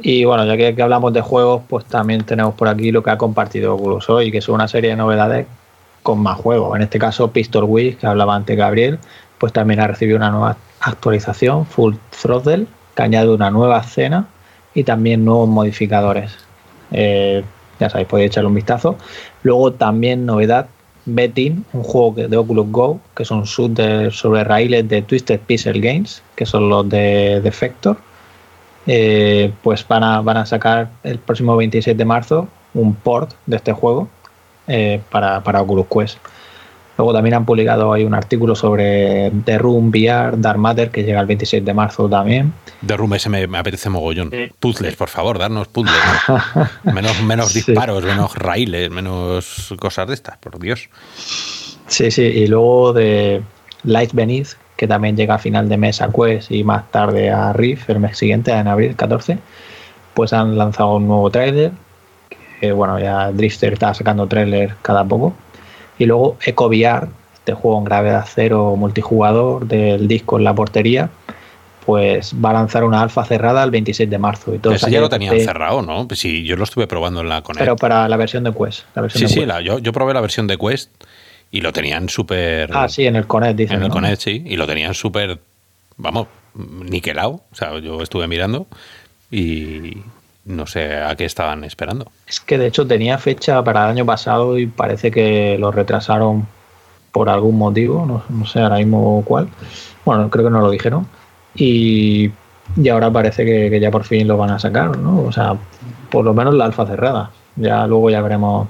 Y 0.02 0.24
bueno, 0.24 0.46
ya 0.46 0.56
que, 0.56 0.82
hablamos 0.82 1.14
de 1.14 1.22
juegos, 1.22 1.64
pues 1.68 1.86
también 1.86 2.24
tenemos 2.24 2.54
por 2.56 2.68
aquí 2.68 2.92
lo 2.92 3.04
que 3.04 3.10
ha 3.12 3.18
compartido 3.18 3.76
Oculus 3.76 4.10
hoy, 4.10 4.32
que 4.32 4.42
son 4.42 4.56
una 4.56 4.68
serie 4.68 4.92
de 4.92 4.96
novedades 4.96 5.46
con 6.04 6.20
más 6.20 6.38
juegos. 6.38 6.76
En 6.76 6.84
este 6.84 7.00
caso, 7.00 7.32
Pistol 7.32 7.66
Whip, 7.66 8.00
que 8.00 8.08
hablaba 8.08 8.36
antes 8.36 8.58
Gabriel, 8.58 9.00
pues 9.38 9.52
también 9.52 9.80
ha 9.82 9.88
recibido 9.88 10.18
una 10.18 10.30
nueva 10.30 10.58
actualización, 10.80 11.66
Full 11.66 11.96
Throttle, 12.22 12.68
que 12.96 13.04
añade 13.04 13.30
una 13.30 13.52
nueva 13.52 13.80
escena 13.80 14.28
y 14.74 14.84
también 14.84 15.26
nuevos 15.26 15.50
modificadores. 15.50 16.32
Eh, 16.92 17.44
ya 17.80 17.90
sabéis, 17.90 18.08
podéis 18.08 18.32
echarle 18.32 18.48
un 18.48 18.56
vistazo. 18.56 18.96
Luego 19.44 19.74
también 19.74 20.26
novedad, 20.26 20.68
Betting, 21.06 21.66
un 21.74 21.84
juego 21.84 22.28
de 22.28 22.38
Oculus 22.38 22.72
Go, 22.72 23.00
que 23.16 23.26
son 23.26 23.44
shooter 23.44 24.14
sobre 24.14 24.44
raíles 24.44 24.88
de 24.88 25.02
Twisted 25.02 25.40
Pixel 25.42 25.82
Games, 25.82 26.22
que 26.36 26.46
son 26.46 26.70
los 26.70 26.88
de 26.88 27.42
Defector 27.42 27.98
eh, 28.92 29.52
pues 29.62 29.88
van 29.88 30.04
a, 30.04 30.22
van 30.22 30.38
a 30.38 30.46
sacar 30.48 30.90
el 31.04 31.20
próximo 31.20 31.56
26 31.56 31.96
de 31.96 32.06
marzo 32.06 32.48
un 32.74 32.96
port 32.96 33.34
de 33.46 33.58
este 33.58 33.72
juego 33.72 34.08
eh, 34.68 35.00
para, 35.12 35.44
para 35.44 35.62
Oculus 35.62 35.86
Quest. 35.88 36.18
Luego 36.98 37.14
también 37.14 37.36
han 37.36 37.46
publicado 37.46 37.94
ahí 37.94 38.04
un 38.04 38.14
artículo 38.16 38.56
sobre 38.56 39.32
The 39.46 39.58
Room 39.60 39.90
VR 39.90 40.38
Dark 40.38 40.58
Matter 40.60 40.90
que 40.90 41.04
llega 41.04 41.22
el 41.22 41.28
26 41.28 41.64
de 41.64 41.74
marzo 41.74 42.10
también. 42.10 42.52
de 42.82 42.98
Room 42.98 43.14
ese 43.14 43.30
me, 43.30 43.46
me 43.48 43.58
apetece 43.60 43.90
mogollón. 43.90 44.32
Sí. 44.32 44.52
Puzzles, 44.60 44.96
por 44.96 45.08
favor, 45.08 45.38
darnos 45.40 45.68
puzzles. 45.70 45.96
menos 46.84 47.22
menos 47.24 47.50
Sí. 47.54 47.62
disparos, 47.62 48.04
menos 48.04 48.36
raíles, 48.36 48.90
menos 48.90 49.74
cosas 49.80 50.08
de 50.08 50.14
estas, 50.16 50.38
por 50.40 50.60
Dios. 50.60 50.90
Sí, 51.88 52.12
sí, 52.12 52.24
y 52.24 52.48
luego 52.48 52.92
de 52.94 53.42
Light 53.84 54.12
Beneath, 54.14 54.58
que 54.80 54.88
también 54.88 55.18
llega 55.18 55.36
a 55.36 55.40
final 55.40 55.68
de 55.68 55.76
mes 55.76 56.02
a 56.02 56.08
Quest 56.10 56.52
y 56.52 56.64
más 56.64 56.90
tarde 56.90 57.30
a 57.32 57.52
Rift 57.52 57.90
el 57.90 58.00
mes 58.00 58.18
siguiente, 58.18 58.54
en 58.54 58.66
abril 58.66 58.96
14, 58.96 59.38
pues 60.14 60.32
han 60.32 60.58
lanzado 60.58 60.96
un 60.96 61.06
nuevo 61.06 61.30
tráiler. 61.30 61.72
Que 62.62 62.72
bueno, 62.72 62.98
ya 62.98 63.30
Drifter 63.34 63.74
está 63.74 63.94
sacando 63.94 64.26
tráiler 64.28 64.76
cada 64.82 65.04
poco. 65.04 65.34
Y 65.98 66.06
luego 66.06 66.38
Eco 66.46 66.68
VR, 66.68 67.08
este 67.34 67.52
juego 67.52 67.78
en 67.78 67.84
gravedad 67.84 68.26
cero 68.34 68.76
multijugador 68.78 69.68
del 69.68 70.08
disco 70.08 70.38
en 70.38 70.46
la 70.46 70.54
portería, 70.56 71.10
pues 71.86 72.34
va 72.34 72.52
a 72.52 72.54
lanzar 72.54 72.86
una 72.86 73.02
alfa 73.02 73.26
cerrada 73.26 73.62
el 73.66 73.72
26 73.72 74.10
de 74.10 74.18
marzo. 74.18 74.56
Y 74.56 74.60
todo 74.60 74.72
Ese 74.74 74.90
ya 74.90 75.02
lo 75.02 75.10
tenían 75.10 75.36
esté- 75.36 75.44
cerrado, 75.46 75.82
¿no? 75.82 76.08
Pues 76.08 76.22
sí, 76.22 76.46
yo 76.46 76.56
lo 76.56 76.64
estuve 76.64 76.88
probando 76.88 77.20
en 77.20 77.28
la 77.28 77.42
Connect. 77.42 77.60
Pero 77.60 77.76
para 77.76 78.08
la 78.08 78.16
versión 78.16 78.46
de 78.46 78.54
Quest. 78.54 78.84
La 78.96 79.02
versión 79.02 79.20
sí, 79.20 79.26
de 79.26 79.30
sí, 79.30 79.36
Quest. 79.40 79.48
la- 79.50 79.60
yo, 79.62 79.80
yo 79.80 79.92
probé 79.92 80.14
la 80.14 80.22
versión 80.22 80.48
de 80.48 80.58
Quest 80.58 80.90
y 81.52 81.62
lo 81.62 81.74
tenían 81.74 82.10
súper... 82.10 82.70
Ah, 82.74 82.88
sí, 82.88 83.06
en 83.06 83.16
el 83.16 83.28
Connect, 83.28 83.58
dicen. 83.58 83.78
En 83.78 83.84
el 83.84 83.88
¿no? 83.90 83.94
Connect, 83.94 84.22
sí, 84.22 84.44
y 84.46 84.56
lo 84.56 84.68
tenían 84.68 84.94
súper, 84.94 85.40
vamos, 85.98 86.28
niquelado. 86.54 87.42
O 87.52 87.56
sea, 87.56 87.78
yo 87.80 88.02
estuve 88.02 88.28
mirando 88.28 88.68
y 89.32 89.98
no 90.46 90.66
sé 90.68 90.96
a 90.96 91.16
qué 91.16 91.26
estaban 91.26 91.64
esperando. 91.64 92.12
Es 92.28 92.40
que 92.40 92.58
de 92.58 92.68
hecho 92.68 92.86
tenía 92.86 93.18
fecha 93.18 93.64
para 93.64 93.86
el 93.86 93.92
año 93.92 94.06
pasado 94.06 94.58
y 94.58 94.68
parece 94.68 95.12
que 95.12 95.58
lo 95.60 95.72
retrasaron 95.72 96.48
por 97.12 97.30
algún 97.30 97.58
motivo, 97.58 98.06
no, 98.06 98.24
no 98.30 98.46
sé 98.46 98.60
ahora 98.60 98.78
mismo 98.78 99.24
cuál. 99.26 99.50
Bueno, 100.06 100.30
creo 100.30 100.46
que 100.46 100.52
no 100.52 100.62
lo 100.62 100.70
dijeron. 100.70 101.08
Y, 101.56 102.32
y 102.78 102.90
ahora 102.90 103.12
parece 103.12 103.44
que, 103.46 103.70
que 103.70 103.80
ya 103.80 103.90
por 103.90 104.04
fin 104.04 104.28
lo 104.28 104.38
van 104.38 104.52
a 104.52 104.60
sacar, 104.60 104.98
¿no? 104.98 105.24
O 105.24 105.32
sea, 105.32 105.56
por 106.12 106.24
lo 106.24 106.34
menos 106.34 106.54
la 106.54 106.66
alfa 106.66 106.86
cerrada. 106.86 107.32
Ya 107.56 107.88
luego 107.88 108.10
ya 108.10 108.22
veremos 108.22 108.68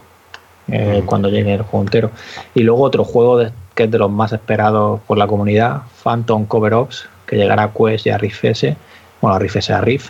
eh, 0.71 1.03
cuando 1.05 1.29
llegue 1.29 1.53
el 1.53 1.61
juego 1.63 1.83
entero. 1.85 2.11
Y 2.55 2.61
luego 2.63 2.83
otro 2.83 3.03
juego 3.03 3.37
de- 3.37 3.51
que 3.75 3.83
es 3.83 3.91
de 3.91 3.97
los 3.97 4.11
más 4.11 4.33
esperados 4.33 4.99
por 5.07 5.17
la 5.17 5.27
comunidad, 5.27 5.83
Phantom 6.03 6.45
Cover 6.45 6.73
Ops, 6.73 7.07
que 7.25 7.37
llegará 7.37 7.63
a 7.63 7.73
Quest 7.73 8.07
y 8.07 8.09
a 8.09 8.17
Rift 8.17 8.43
S, 8.45 8.75
bueno, 9.21 9.35
a 9.35 9.39
Rift 9.39 9.55
S, 9.57 9.73
a 9.73 9.81
Rift, 9.81 10.09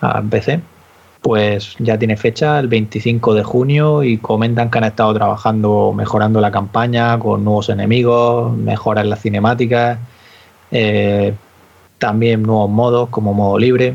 a 0.00 0.22
PC 0.22 0.60
pues 1.20 1.74
ya 1.78 1.98
tiene 1.98 2.18
fecha, 2.18 2.58
el 2.58 2.68
25 2.68 3.32
de 3.32 3.42
junio, 3.42 4.02
y 4.02 4.18
comentan 4.18 4.70
que 4.70 4.76
han 4.76 4.84
estado 4.84 5.14
trabajando 5.14 5.94
mejorando 5.96 6.38
la 6.38 6.50
campaña 6.50 7.18
con 7.18 7.42
nuevos 7.42 7.70
enemigos, 7.70 8.54
mejoras 8.54 9.04
en 9.04 9.10
las 9.10 9.22
cinemáticas, 9.22 9.98
eh, 10.70 11.32
también 11.96 12.42
nuevos 12.42 12.68
modos 12.68 13.08
como 13.08 13.32
modo 13.32 13.58
libre, 13.58 13.94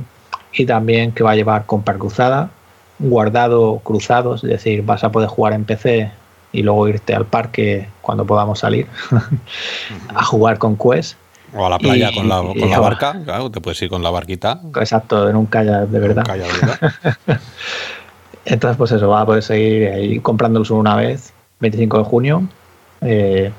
y 0.54 0.66
también 0.66 1.12
que 1.12 1.22
va 1.24 1.32
a 1.32 1.36
llevar 1.36 1.68
compra 1.68 1.94
cruzada, 1.94 2.50
guardado 3.00 3.80
cruzado, 3.80 4.36
es 4.36 4.42
decir, 4.42 4.84
vas 4.84 5.04
a 5.04 5.12
poder 5.12 5.30
jugar 5.30 5.54
en 5.54 5.66
PC 5.66 6.12
y 6.52 6.64
luego 6.64 6.88
irte 6.88 7.16
al 7.16 7.26
parque 7.26 7.88
cuando 8.02 8.26
podamos 8.26 8.60
salir 8.60 8.88
a 10.16 10.24
jugar 10.24 10.58
con 10.58 10.78
Quest 10.78 11.16
o 11.56 11.66
a 11.66 11.70
la 11.70 11.80
playa 11.80 12.12
con 12.14 12.30
la, 12.30 12.38
con 12.38 12.70
la 12.70 12.80
barca, 12.80 13.20
claro, 13.24 13.50
te 13.50 13.60
puedes 13.62 13.82
ir 13.82 13.90
con 13.90 14.04
la 14.04 14.12
barquita. 14.12 14.62
Exacto, 14.76 15.28
en 15.30 15.36
un 15.36 15.48
kayak 15.48 15.88
de 15.88 16.00
verdad. 16.00 16.24
Entonces, 18.46 18.78
pues 18.78 18.92
eso, 18.92 19.10
va 19.10 19.22
a 19.22 19.26
poder 19.26 19.44
seguir 19.44 19.90
ahí 19.90 20.20
comprándolo 20.20 20.66
solo 20.66 20.82
una 20.82 20.96
vez, 20.96 21.34
25 21.60 21.98
de 22.00 22.04
junio, 22.04 22.44
eh, 23.02 23.52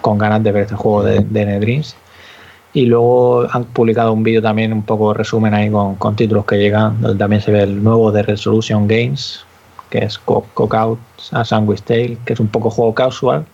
con 0.00 0.18
ganas 0.18 0.42
de 0.42 0.52
ver 0.52 0.62
este 0.64 0.74
juego 0.74 1.02
de, 1.02 1.20
de 1.20 1.44
Y 2.72 2.86
luego 2.86 3.48
han 3.50 3.64
publicado 3.64 4.12
un 4.12 4.22
vídeo 4.22 4.40
también, 4.40 4.72
un 4.72 4.82
poco 4.82 5.12
resumen 5.12 5.54
ahí 5.54 5.70
con, 5.70 5.96
con, 5.96 6.14
títulos 6.14 6.44
que 6.44 6.56
llegan, 6.56 7.00
donde 7.00 7.18
también 7.18 7.42
se 7.42 7.50
ve 7.50 7.62
el 7.62 7.82
nuevo 7.82 8.12
de 8.12 8.22
Resolution 8.22 8.86
Games, 8.86 9.44
que 9.90 9.98
es 9.98 10.18
Cookout 10.18 11.00
a 11.32 11.44
Sandwich 11.44 11.82
Tale, 11.82 12.16
que 12.24 12.32
es 12.32 12.40
un 12.40 12.46
poco 12.46 12.70
juego 12.70 12.94
casual. 12.94 13.44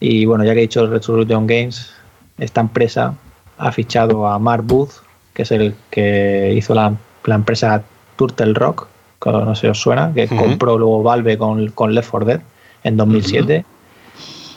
Y 0.00 0.24
bueno, 0.24 0.44
ya 0.44 0.52
que 0.54 0.60
he 0.60 0.62
dicho 0.62 0.86
Resolution 0.86 1.46
Games, 1.46 1.92
esta 2.38 2.60
empresa 2.60 3.14
ha 3.58 3.72
fichado 3.72 4.26
a 4.28 4.38
Mark 4.38 4.62
Booth, 4.64 4.92
que 5.34 5.42
es 5.42 5.50
el 5.50 5.74
que 5.90 6.54
hizo 6.56 6.74
la, 6.74 6.94
empresa 7.26 7.82
Turtle 8.16 8.54
Rock, 8.54 8.86
que 9.20 9.30
no 9.30 9.54
sé 9.54 9.62
si 9.62 9.66
os 9.66 9.80
suena, 9.80 10.12
que 10.14 10.28
compró 10.28 10.78
luego 10.78 11.02
Valve 11.02 11.36
con, 11.36 11.68
con 11.72 11.94
Left 11.94 12.10
4 12.10 12.26
Dead 12.26 12.40
en 12.84 12.96
2007. 12.96 13.64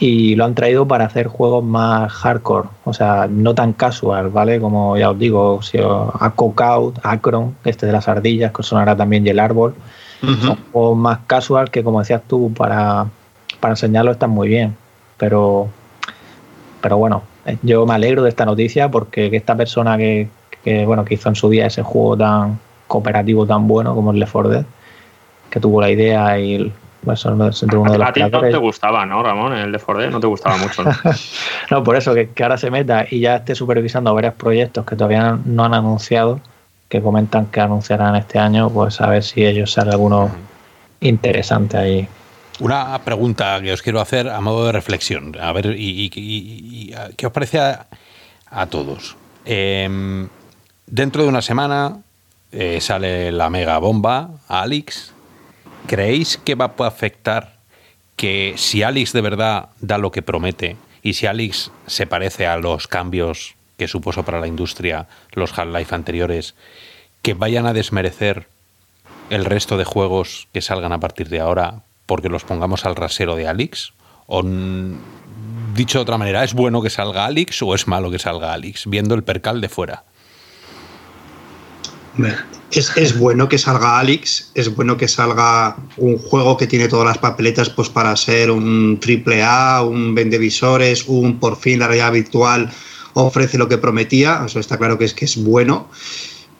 Y 0.04 0.36
lo 0.36 0.46
han 0.46 0.56
traído 0.56 0.88
para 0.88 1.06
hacer 1.06 1.28
juegos 1.28 1.64
más 1.64 2.12
hardcore, 2.12 2.70
o 2.86 2.92
sea, 2.92 3.28
no 3.30 3.54
tan 3.54 3.74
casual, 3.74 4.30
¿vale? 4.30 4.60
Como 4.60 4.98
ya 4.98 5.12
os 5.12 5.20
digo, 5.20 5.62
si 5.62 5.78
a 5.78 6.32
Cookout, 6.36 6.98
Akron, 7.04 7.56
este 7.66 7.86
de 7.86 7.92
las 7.92 8.08
ardillas, 8.08 8.52
que 8.52 8.64
sonará 8.64 8.98
también 8.98 9.28
y 9.28 9.30
el 9.30 9.40
árbol. 9.40 9.76
Son 10.20 10.58
juegos 10.72 10.98
más 10.98 11.20
casual 11.28 11.70
que, 11.70 11.84
como 11.84 12.00
decías 12.00 12.24
tú, 12.28 12.52
para, 12.52 13.06
para 13.60 13.74
enseñarlo 13.74 14.12
están 14.12 14.32
muy 14.32 14.48
bien. 14.48 14.76
Pero, 15.18 15.68
pero 16.82 16.98
bueno, 16.98 17.22
yo 17.62 17.86
me 17.86 17.94
alegro 17.94 18.24
de 18.24 18.30
esta 18.30 18.44
noticia 18.44 18.90
porque 18.90 19.30
esta 19.32 19.56
persona 19.56 20.00
que, 20.00 20.30
bueno, 20.86 21.06
que 21.06 21.14
hizo 21.14 21.30
en 21.30 21.36
su 21.36 21.48
día 21.48 21.68
ese 21.68 21.84
juego 21.84 22.18
tan 22.18 22.60
cooperativo 22.88 23.46
tan 23.46 23.68
bueno 23.68 23.94
como 23.94 24.12
el 24.12 24.20
Left 24.20 24.32
4 24.32 24.50
Dead, 24.50 24.66
que 25.52 25.60
tuvo 25.60 25.80
la 25.80 25.92
idea 25.92 26.40
y 26.40 26.74
pues, 27.04 27.26
uno 27.26 27.46
de 27.46 27.98
los 27.98 28.08
A 28.08 28.14
ti 28.14 28.22
no 28.22 28.42
te 28.42 28.58
gustaba, 28.58 29.06
¿no, 29.06 29.24
Ramón? 29.24 29.54
El 29.54 29.72
Left 29.72 29.86
4 29.86 30.02
Dead 30.02 30.12
no 30.12 30.20
te 30.20 30.28
gustaba 30.28 30.58
mucho, 30.58 30.84
¿no? 30.84 30.92
no, 31.72 31.84
por 31.84 31.96
eso, 31.96 32.14
que, 32.14 32.30
ahora 32.42 32.58
se 32.58 32.72
meta 32.72 33.06
y 33.10 33.20
ya 33.22 33.38
esté 33.38 33.56
supervisando 33.56 34.14
varios 34.14 34.34
proyectos 34.36 34.86
que 34.86 34.96
todavía 34.96 35.38
no 35.44 35.66
han 35.66 35.74
anunciado, 35.74 36.40
que 36.90 37.02
comentan 37.02 37.48
que 37.48 37.62
anunciarán 37.62 38.16
este 38.16 38.40
año, 38.40 38.70
pues 38.70 39.02
a 39.02 39.10
ver 39.10 39.24
si 39.24 39.46
ellos 39.46 39.72
sale 39.72 39.92
alguno 39.92 40.32
interesante 41.00 41.78
ahí 41.78 42.08
una 42.62 43.00
pregunta 43.04 43.60
que 43.60 43.74
os 43.74 43.82
quiero 43.82 44.00
hacer 44.00 44.30
a 44.30 44.40
modo 44.40 44.68
de 44.68 44.72
reflexión. 44.72 45.36
A 45.42 45.52
ver, 45.52 45.76
y, 45.78 46.94
¿qué 47.18 47.26
os 47.26 47.34
parece 47.34 47.60
a, 47.60 48.66
todos? 48.68 49.18
Em, 49.46 50.30
dentro 50.86 51.24
de 51.24 51.30
una 51.30 51.42
semana 51.42 51.98
eh, 52.52 52.80
sale 52.80 53.32
la 53.32 53.50
mega 53.50 53.80
bomba 53.80 54.30
a 54.48 54.62
Alex. 54.62 55.11
¿Creéis 55.88 56.38
que 56.38 56.56
va 56.56 56.74
a 56.78 56.88
afectar 56.88 57.58
que 58.16 58.54
si 58.58 58.84
Alex 58.84 59.14
de 59.14 59.22
verdad 59.22 59.70
da 59.80 59.98
lo 59.98 60.12
que 60.12 60.22
promete 60.22 60.78
y 61.02 61.14
si 61.14 61.28
Alex 61.28 61.72
se 61.88 62.08
parece 62.08 62.48
a 62.48 62.58
los 62.58 62.88
cambios 62.88 63.56
que 63.78 63.88
supuso 63.88 64.24
para 64.24 64.40
la 64.40 64.48
industria 64.48 65.08
los 65.34 65.58
Half-Life 65.58 65.96
anteriores, 65.96 66.56
que 67.22 67.34
vayan 67.34 67.66
a 67.66 67.74
desmerecer 67.74 68.48
el 69.30 69.46
resto 69.46 69.78
de 69.78 69.86
juegos 69.86 70.48
que 70.54 70.62
salgan 70.62 70.94
a 70.94 71.00
partir 71.00 71.30
de 71.30 71.40
ahora 71.40 71.82
porque 72.06 72.30
los 72.30 72.44
pongamos 72.44 72.86
al 72.86 72.96
rasero 72.96 73.36
de 73.36 73.48
Alix? 73.48 73.94
O 74.28 74.44
dicho 75.74 75.98
de 75.98 76.04
otra 76.04 76.18
manera, 76.18 76.44
¿es 76.44 76.54
bueno 76.54 76.82
que 76.82 76.90
salga 76.90 77.26
Alix 77.26 77.62
o 77.62 77.74
es 77.74 77.88
malo 77.88 78.12
que 78.12 78.20
salga 78.20 78.54
Alix, 78.54 78.86
viendo 78.86 79.16
el 79.16 79.24
percal 79.24 79.62
de 79.62 79.70
fuera? 79.70 80.04
Es, 82.72 83.18
bueno 83.18 83.50
que 83.50 83.58
salga 83.58 84.00
Alix, 84.00 84.52
es 84.54 84.74
bueno 84.74 84.98
que 84.98 85.08
salga 85.08 85.76
un 85.98 86.18
juego 86.18 86.58
que 86.58 86.68
tiene 86.68 86.88
todas 86.88 87.06
las 87.06 87.18
papeletas 87.18 87.70
pues, 87.70 87.90
para 87.90 88.16
ser 88.16 88.52
un 88.52 89.00
triple 89.00 89.44
A, 89.44 89.82
un 89.84 90.16
vendevisores, 90.16 91.06
un 91.08 91.40
por 91.40 91.58
fin 91.58 91.80
la 91.80 91.88
realidad 91.88 92.14
virtual 92.14 92.72
ofrece 93.14 93.58
lo 93.58 93.68
que 93.68 93.78
prometía, 93.78 94.44
eso 94.46 94.60
está 94.60 94.78
claro 94.78 94.98
que 94.98 95.06
es 95.06 95.14
que 95.14 95.26
es 95.26 95.44
bueno, 95.44 95.90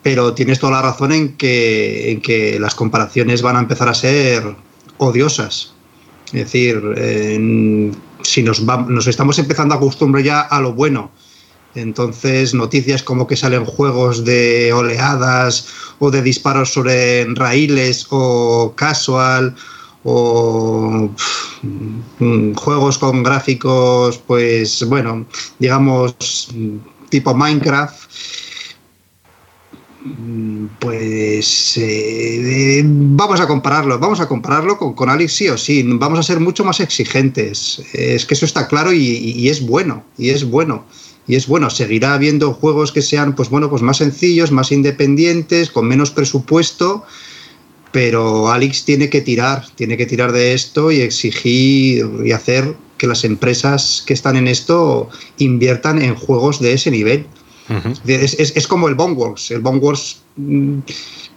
pero 0.02 0.34
tienes 0.34 0.60
toda 0.60 0.74
la 0.74 0.82
razón 0.82 1.12
en 1.12 1.38
que, 1.38 2.12
en 2.12 2.22
que 2.22 2.60
las 2.60 2.76
comparaciones 2.76 3.42
van 3.42 3.56
a 3.56 3.60
empezar 3.60 3.88
a 3.88 3.94
ser 3.94 4.44
odiosas. 4.98 5.74
Es 6.28 6.52
decir, 6.52 6.82
si 8.24 8.44
nos, 8.44 8.62
nos 8.62 9.08
estamos 9.08 9.38
empezando 9.40 9.74
a 9.74 9.78
acostumbrar 9.78 10.24
ya 10.24 10.42
a 10.42 10.62
lo 10.62 10.74
bueno, 10.74 11.12
entonces 11.76 12.54
noticias 12.54 13.04
como 13.04 13.28
que 13.28 13.36
salen 13.36 13.66
juegos 13.66 14.26
de 14.26 14.74
oleadas 14.74 15.68
o 16.00 16.12
de 16.12 16.22
disparos 16.22 16.74
sobre 16.74 17.26
raíles 17.36 18.08
o 18.10 18.74
casual 18.76 19.56
o 20.04 21.10
juegos 22.56 22.98
con 22.98 23.22
gráficos, 23.24 24.18
pues 24.18 24.84
bueno, 24.88 25.26
digamos 25.60 26.50
tipo 27.10 27.34
Minecraft 27.34 28.02
Mm, 30.04 30.66
pues 30.80 31.78
eh, 31.78 32.82
vamos 32.84 33.40
a 33.40 33.46
compararlo, 33.46 34.00
vamos 34.00 34.20
a 34.20 34.28
compararlo 34.28 34.76
con, 34.76 34.94
con 34.94 35.10
Alex 35.10 35.34
sí 35.34 35.48
o 35.48 35.58
sí, 35.60 35.84
vamos 35.86 36.18
a 36.18 36.24
ser 36.24 36.40
mucho 36.40 36.64
más 36.64 36.80
exigentes, 36.80 37.84
es 37.94 38.26
que 38.26 38.34
eso 38.34 38.46
está 38.46 38.68
claro 38.68 38.92
y, 38.94 39.48
es 39.48 39.62
bueno, 39.62 40.04
y 40.18 40.32
es 40.32 40.44
bueno, 40.44 40.86
y 41.28 41.36
es 41.36 41.48
bueno, 41.48 41.70
seguirá 41.70 42.14
habiendo 42.14 42.54
juegos 42.54 42.92
que 42.92 43.02
sean 43.02 43.36
pues 43.36 43.50
bueno, 43.50 43.70
pues 43.70 43.82
más 43.82 43.98
sencillos, 43.98 44.52
más 44.52 44.72
independientes, 44.72 45.70
con 45.70 45.88
menos 45.88 46.12
presupuesto, 46.12 47.04
pero 47.92 48.52
Alex 48.52 48.86
tiene 48.86 49.10
que 49.10 49.22
tirar, 49.22 49.66
tiene 49.76 49.98
que 49.98 50.06
tirar 50.06 50.32
de 50.32 50.54
esto 50.54 50.92
y 50.92 51.02
exigir 51.02 52.10
y 52.26 52.32
hacer 52.32 52.76
que 52.98 53.08
las 53.08 53.24
empresas 53.24 54.04
que 54.06 54.14
están 54.14 54.38
en 54.38 54.48
esto 54.48 55.10
inviertan 55.38 56.02
en 56.02 56.16
juegos 56.16 56.60
de 56.60 56.74
ese 56.74 56.92
nivel 56.92 57.26
es, 58.06 58.68
como 58.68 58.88
el 58.88 58.96
Boneworks. 58.96 59.52
El 59.52 59.62
Boneworks 59.62 60.22
mm, 60.36 60.80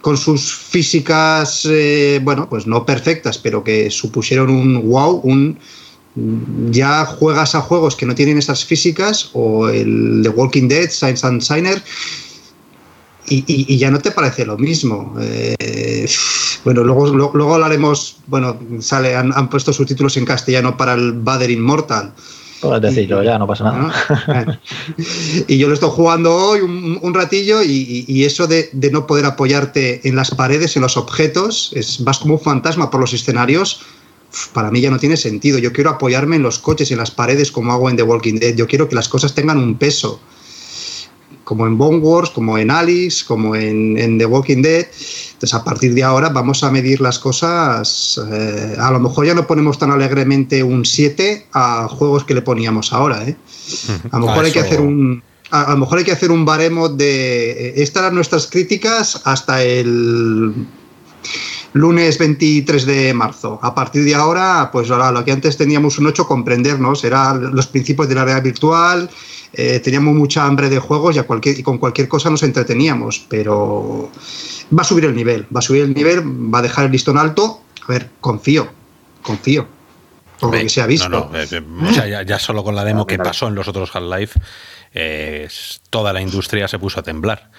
con 0.01 0.17
sus 0.17 0.53
físicas, 0.53 1.67
eh, 1.69 2.19
bueno, 2.23 2.49
pues 2.49 2.67
no 2.67 2.85
perfectas, 2.85 3.37
pero 3.37 3.63
que 3.63 3.89
supusieron 3.89 4.49
un 4.49 4.89
wow, 4.89 5.21
un 5.23 5.57
ya 6.71 7.05
juegas 7.05 7.55
a 7.55 7.61
juegos 7.61 7.95
que 7.95 8.05
no 8.05 8.15
tienen 8.15 8.37
esas 8.37 8.63
físicas, 8.65 9.29
o 9.33 9.69
el 9.69 10.21
The 10.23 10.29
Walking 10.29 10.67
Dead, 10.67 10.89
Science 10.89 11.25
and 11.25 11.41
Signer, 11.41 11.81
y, 13.27 13.77
ya 13.77 13.89
no 13.89 13.99
te 13.99 14.11
parece 14.11 14.45
lo 14.45 14.57
mismo. 14.57 15.15
Eh, 15.19 16.07
bueno, 16.63 16.83
luego, 16.83 17.07
luego, 17.07 17.53
hablaremos, 17.55 18.17
bueno, 18.27 18.57
sale, 18.79 19.15
han, 19.15 19.33
han 19.35 19.49
puesto 19.49 19.73
subtítulos 19.73 20.15
en 20.17 20.25
castellano 20.25 20.77
para 20.77 20.93
el 20.93 21.13
Bader 21.13 21.49
Immortal. 21.49 22.13
Puedes 22.61 22.81
decirlo, 22.81 23.21
ya 23.23 23.37
no 23.37 23.47
pasa 23.47 23.65
nada. 23.65 24.59
y 25.47 25.57
yo 25.57 25.67
lo 25.67 25.73
estoy 25.73 25.89
jugando 25.91 26.33
hoy 26.33 26.61
un, 26.61 27.13
ratillo 27.13 27.61
y, 27.61 28.23
eso 28.23 28.47
de, 28.47 28.69
no 28.91 29.05
poder 29.05 29.25
apoyarte 29.25 30.07
en 30.07 30.15
las 30.15 30.31
paredes, 30.31 30.75
en 30.75 30.81
los 30.81 30.97
objetos, 30.97 31.71
es, 31.75 32.03
vas 32.03 32.19
como 32.19 32.35
un 32.35 32.39
fantasma 32.39 32.89
por 32.89 33.01
los 33.01 33.13
escenarios. 33.13 33.81
Para 34.53 34.71
mí 34.71 34.81
ya 34.81 34.91
no 34.91 34.99
tiene 34.99 35.17
sentido. 35.17 35.59
Yo 35.59 35.71
quiero 35.73 35.89
apoyarme 35.89 36.35
en 36.35 36.43
los 36.43 36.59
coches, 36.59 36.91
en 36.91 36.97
las 36.97 37.11
paredes, 37.11 37.51
como 37.51 37.71
hago 37.71 37.89
en 37.89 37.95
The 37.95 38.03
Walking 38.03 38.35
Dead. 38.35 38.55
Yo 38.55 38.67
quiero 38.67 38.89
que 38.89 38.95
las 38.95 39.09
cosas 39.09 39.33
tengan 39.33 39.57
un 39.57 39.77
peso 39.77 40.19
como 41.45 41.67
en 41.67 41.77
Bone 41.77 41.99
Wars, 41.99 42.31
como 42.31 42.57
en 42.57 42.71
Alice, 42.71 43.23
como 43.25 43.55
en, 43.55 44.17
The 44.17 44.25
Walking 44.25 44.61
Dead. 44.61 44.85
Entonces, 45.33 45.53
a 45.53 45.63
partir 45.63 45.93
de 45.93 46.03
ahora 46.03 46.29
vamos 46.29 46.63
a 46.63 46.71
medir 46.71 46.99
las 46.99 47.19
cosas. 47.19 48.19
Eh, 48.31 48.75
a 48.77 48.91
lo 48.91 48.99
mejor 48.99 49.25
ya 49.25 49.35
no 49.35 49.47
ponemos 49.47 49.77
tan 49.77 49.91
alegremente 49.91 50.63
un 50.63 50.83
7 50.83 51.47
a 51.53 51.87
juegos 51.87 52.25
que 52.25 52.33
le 52.33 52.41
poníamos 52.41 52.91
ahora. 52.91 53.23
¿eh? 53.27 53.37
A 54.11 54.19
lo 54.19 54.25
mejor 54.25 54.45
hay 54.45 54.51
que 54.51 54.59
hacer 54.59 54.81
un. 54.81 55.23
A, 55.51 55.71
lo 55.71 55.77
mejor 55.77 55.99
hay 55.99 56.03
que 56.03 56.11
hacer 56.11 56.31
un 56.31 56.43
baremo 56.43 56.89
de. 56.89 57.51
Eh, 57.51 57.73
estas 57.77 58.01
eran 58.01 58.15
nuestras 58.15 58.47
críticas 58.47 59.21
hasta 59.23 59.63
el 59.63 60.53
lunes 61.75 62.17
23 62.17 62.85
de 62.85 63.13
marzo. 63.13 63.59
A 63.61 63.75
partir 63.75 64.05
de 64.05 64.15
ahora, 64.15 64.69
pues 64.71 64.89
ahora 64.89 65.11
lo 65.11 65.25
que 65.25 65.33
antes 65.33 65.57
teníamos 65.57 65.99
un 65.99 66.07
8, 66.07 66.25
comprendernos, 66.25 67.03
eran 67.03 67.53
los 67.53 67.67
principios 67.67 68.07
de 68.07 68.15
la 68.15 68.23
realidad 68.23 68.43
virtual, 68.43 69.09
eh, 69.51 69.81
teníamos 69.81 70.15
mucha 70.15 70.45
hambre 70.45 70.69
de 70.69 70.79
juegos 70.79 71.17
y, 71.17 71.21
cualquier, 71.23 71.59
y, 71.59 71.63
con 71.63 71.77
cualquier 71.77 72.07
cosa 72.07 72.29
nos 72.29 72.43
entreteníamos, 72.43 73.25
pero 73.27 74.09
va 74.77 74.81
a 74.81 74.85
subir 74.85 75.03
el 75.03 75.15
nivel, 75.15 75.45
va 75.53 75.59
a 75.59 75.61
subir 75.61 75.83
el 75.83 75.93
nivel, 75.93 76.21
va 76.23 76.59
a 76.59 76.61
dejar 76.61 76.85
el 76.85 76.91
listón 76.93 77.17
alto. 77.17 77.61
A 77.85 77.91
ver, 77.91 78.09
confío, 78.21 78.69
confío. 79.21 79.67
Por 80.39 80.55
lo 80.55 80.61
que 80.61 80.69
se 80.69 80.81
ha 80.81 80.87
visto. 80.87 81.09
No, 81.09 81.29
no, 81.29 81.37
eh, 81.37 81.47
eh, 81.51 81.61
o 81.61 81.93
sea, 81.93 82.07
ya, 82.07 82.23
ya, 82.23 82.39
solo 82.39 82.63
con 82.63 82.75
la 82.75 82.85
demo 82.85 83.05
que 83.05 83.17
pasó 83.17 83.49
en 83.49 83.55
los 83.55 83.67
otros 83.67 83.93
Half-Life, 83.93 84.39
eh, 84.93 85.49
toda 85.89 86.13
la 86.13 86.21
industria 86.21 86.69
se 86.69 86.79
puso 86.79 87.01
a 87.01 87.03
temblar 87.03 87.49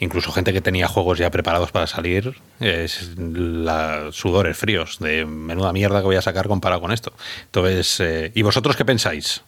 incluso 0.00 0.32
gente 0.32 0.52
que 0.52 0.60
tenía 0.60 0.88
juegos 0.88 1.18
ya 1.18 1.30
preparados 1.30 1.70
para 1.70 1.86
salir, 1.86 2.34
es 2.58 3.14
la, 3.16 4.08
sudores 4.10 4.58
fríos, 4.58 4.98
de 4.98 5.24
menuda 5.26 5.72
mierda 5.72 6.00
que 6.00 6.06
voy 6.06 6.16
a 6.16 6.22
sacar 6.22 6.48
comparado 6.48 6.80
con 6.80 6.90
esto. 6.90 7.12
Entonces, 7.44 8.00
eh, 8.00 8.32
¿y 8.34 8.42
vosotros 8.42 8.76
qué 8.76 8.84
pensáis? 8.84 9.44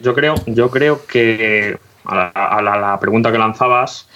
Yo 0.00 0.14
creo, 0.14 0.36
yo 0.46 0.70
creo 0.70 1.04
que 1.06 1.76
a 2.04 2.62
la, 2.62 2.98
pregunta 3.00 3.32
que 3.32 3.38
lanzabas, 3.38 4.08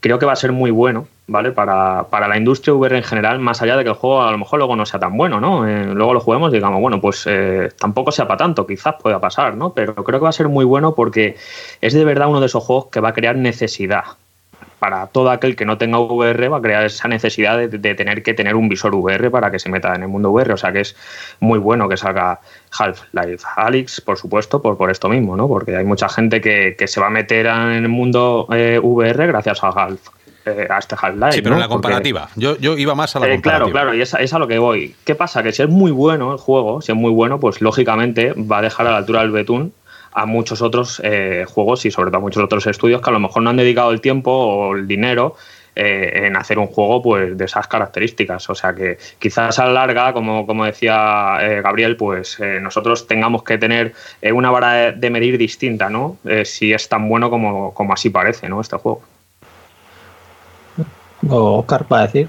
creo 0.00 0.18
que 0.18 0.26
va 0.26 0.32
a 0.32 0.36
ser 0.36 0.50
muy 0.50 0.72
bueno, 0.72 1.06
¿vale? 1.28 1.52
Para, 1.52 2.08
para, 2.10 2.26
la 2.26 2.36
industria 2.36 2.74
VR 2.74 2.96
en 2.96 3.04
general, 3.04 3.38
más 3.38 3.62
allá 3.62 3.76
de 3.76 3.84
que 3.84 3.90
el 3.90 3.94
juego 3.94 4.22
a 4.22 4.32
lo 4.32 4.38
mejor 4.38 4.58
luego 4.58 4.74
no 4.74 4.84
sea 4.84 4.98
tan 4.98 5.16
bueno, 5.16 5.40
¿no? 5.40 5.66
Eh, 5.68 5.94
luego 5.94 6.12
lo 6.12 6.20
juguemos 6.20 6.50
y 6.50 6.56
digamos, 6.56 6.80
bueno, 6.80 7.00
pues 7.00 7.24
eh, 7.26 7.70
tampoco 7.78 8.10
sea 8.10 8.26
para 8.26 8.38
tanto, 8.38 8.66
quizás 8.66 8.96
pueda 9.00 9.20
pasar, 9.20 9.54
¿no? 9.54 9.72
Pero 9.72 9.94
creo 9.94 10.18
que 10.18 10.24
va 10.24 10.30
a 10.30 10.32
ser 10.32 10.48
muy 10.48 10.64
bueno 10.64 10.96
porque 10.96 11.36
es 11.80 11.94
de 11.94 12.04
verdad 12.04 12.28
uno 12.28 12.40
de 12.40 12.46
esos 12.46 12.64
juegos 12.64 12.86
que 12.86 12.98
va 12.98 13.10
a 13.10 13.14
crear 13.14 13.36
necesidad 13.36 14.04
para 14.78 15.06
todo 15.06 15.30
aquel 15.30 15.56
que 15.56 15.64
no 15.64 15.78
tenga 15.78 15.98
VR 15.98 16.48
va 16.48 16.58
a 16.58 16.62
crear 16.62 16.84
esa 16.84 17.08
necesidad 17.08 17.58
de, 17.58 17.94
tener 17.94 18.22
que 18.22 18.34
tener 18.34 18.54
un 18.56 18.68
visor 18.68 18.94
VR 18.94 19.30
para 19.30 19.50
que 19.50 19.58
se 19.58 19.68
meta 19.68 19.94
en 19.94 20.02
el 20.02 20.08
mundo 20.08 20.30
VR. 20.30 20.52
O 20.52 20.56
sea 20.56 20.72
que 20.72 20.80
es 20.80 20.96
muy 21.40 21.58
bueno 21.58 21.88
que 21.88 21.96
salga 21.96 22.40
Half-Life 22.78 23.44
Alyx, 23.56 24.00
por 24.00 24.18
supuesto, 24.18 24.60
por, 24.60 24.76
por 24.76 24.90
esto 24.90 25.08
mismo, 25.08 25.36
¿no? 25.36 25.48
Porque 25.48 25.76
hay 25.76 25.84
mucha 25.84 26.08
gente 26.08 26.40
que, 26.40 26.76
se 26.86 27.00
va 27.00 27.08
a 27.08 27.10
meter 27.10 27.46
en 27.46 27.84
el 27.84 27.88
mundo 27.88 28.46
eh, 28.52 28.78
VR 28.82 29.26
gracias 29.26 29.62
a 29.64 29.68
Half. 29.68 30.00
Eh, 30.46 30.68
a 30.70 30.78
este 30.78 30.94
Half-Life. 30.94 31.32
Sí, 31.32 31.42
pero 31.42 31.56
en 31.56 31.60
la 31.60 31.68
comparativa. 31.68 32.28
yo, 32.36 32.56
yo 32.58 32.78
iba 32.78 32.94
más 32.94 33.16
a 33.16 33.18
la 33.18 33.26
eh, 33.26 33.30
comparativa. 33.34 33.64
Claro, 33.64 33.72
claro, 33.72 33.94
y 33.96 34.00
es, 34.00 34.14
es, 34.14 34.32
a 34.32 34.38
lo 34.38 34.46
que 34.46 34.58
voy. 34.58 34.94
¿Qué 35.04 35.16
pasa? 35.16 35.42
Que 35.42 35.50
si 35.50 35.62
es 35.62 35.68
muy 35.68 35.90
bueno 35.90 36.32
el 36.32 36.38
juego, 36.38 36.80
si 36.80 36.92
es 36.92 36.98
muy 36.98 37.10
bueno, 37.10 37.40
pues 37.40 37.60
lógicamente 37.60 38.32
va 38.32 38.58
a 38.58 38.62
dejar 38.62 38.86
a 38.86 38.92
la 38.92 38.98
altura 38.98 39.22
del 39.22 39.32
betún 39.32 39.72
a 40.16 40.24
muchos 40.24 40.62
otros 40.62 40.98
eh, 41.04 41.44
juegos 41.46 41.84
y 41.84 41.90
sobre 41.90 42.10
todo 42.10 42.18
a 42.18 42.20
muchos 42.20 42.42
otros 42.42 42.66
estudios 42.66 43.02
que 43.02 43.10
a 43.10 43.12
lo 43.12 43.20
mejor 43.20 43.42
no 43.42 43.50
han 43.50 43.56
dedicado 43.58 43.90
el 43.90 44.00
tiempo 44.00 44.30
o 44.30 44.74
el 44.74 44.88
dinero 44.88 45.36
eh, 45.74 46.22
en 46.24 46.36
hacer 46.36 46.58
un 46.58 46.68
juego 46.68 47.02
pues 47.02 47.36
de 47.36 47.44
esas 47.44 47.68
características. 47.68 48.48
O 48.48 48.54
sea 48.54 48.74
que 48.74 48.96
quizás 49.18 49.58
a 49.58 49.66
la 49.66 49.72
larga, 49.72 50.14
como, 50.14 50.46
como 50.46 50.64
decía 50.64 51.36
eh, 51.42 51.60
Gabriel, 51.60 51.98
pues 51.98 52.40
nosotros 52.62 53.06
tengamos 53.06 53.42
que 53.42 53.58
tener 53.58 53.92
una 54.32 54.50
vara 54.50 54.92
de 54.92 55.10
medir 55.10 55.36
distinta, 55.36 55.90
¿no? 55.90 56.16
si 56.44 56.72
es 56.72 56.88
tan 56.88 57.06
bueno 57.10 57.28
como, 57.28 57.74
como 57.74 57.92
así 57.92 58.08
parece, 58.08 58.48
¿no? 58.48 58.62
Este 58.62 58.78
juego. 58.78 59.02
Oscar, 61.28 61.84
para 61.84 62.06
decir. 62.06 62.28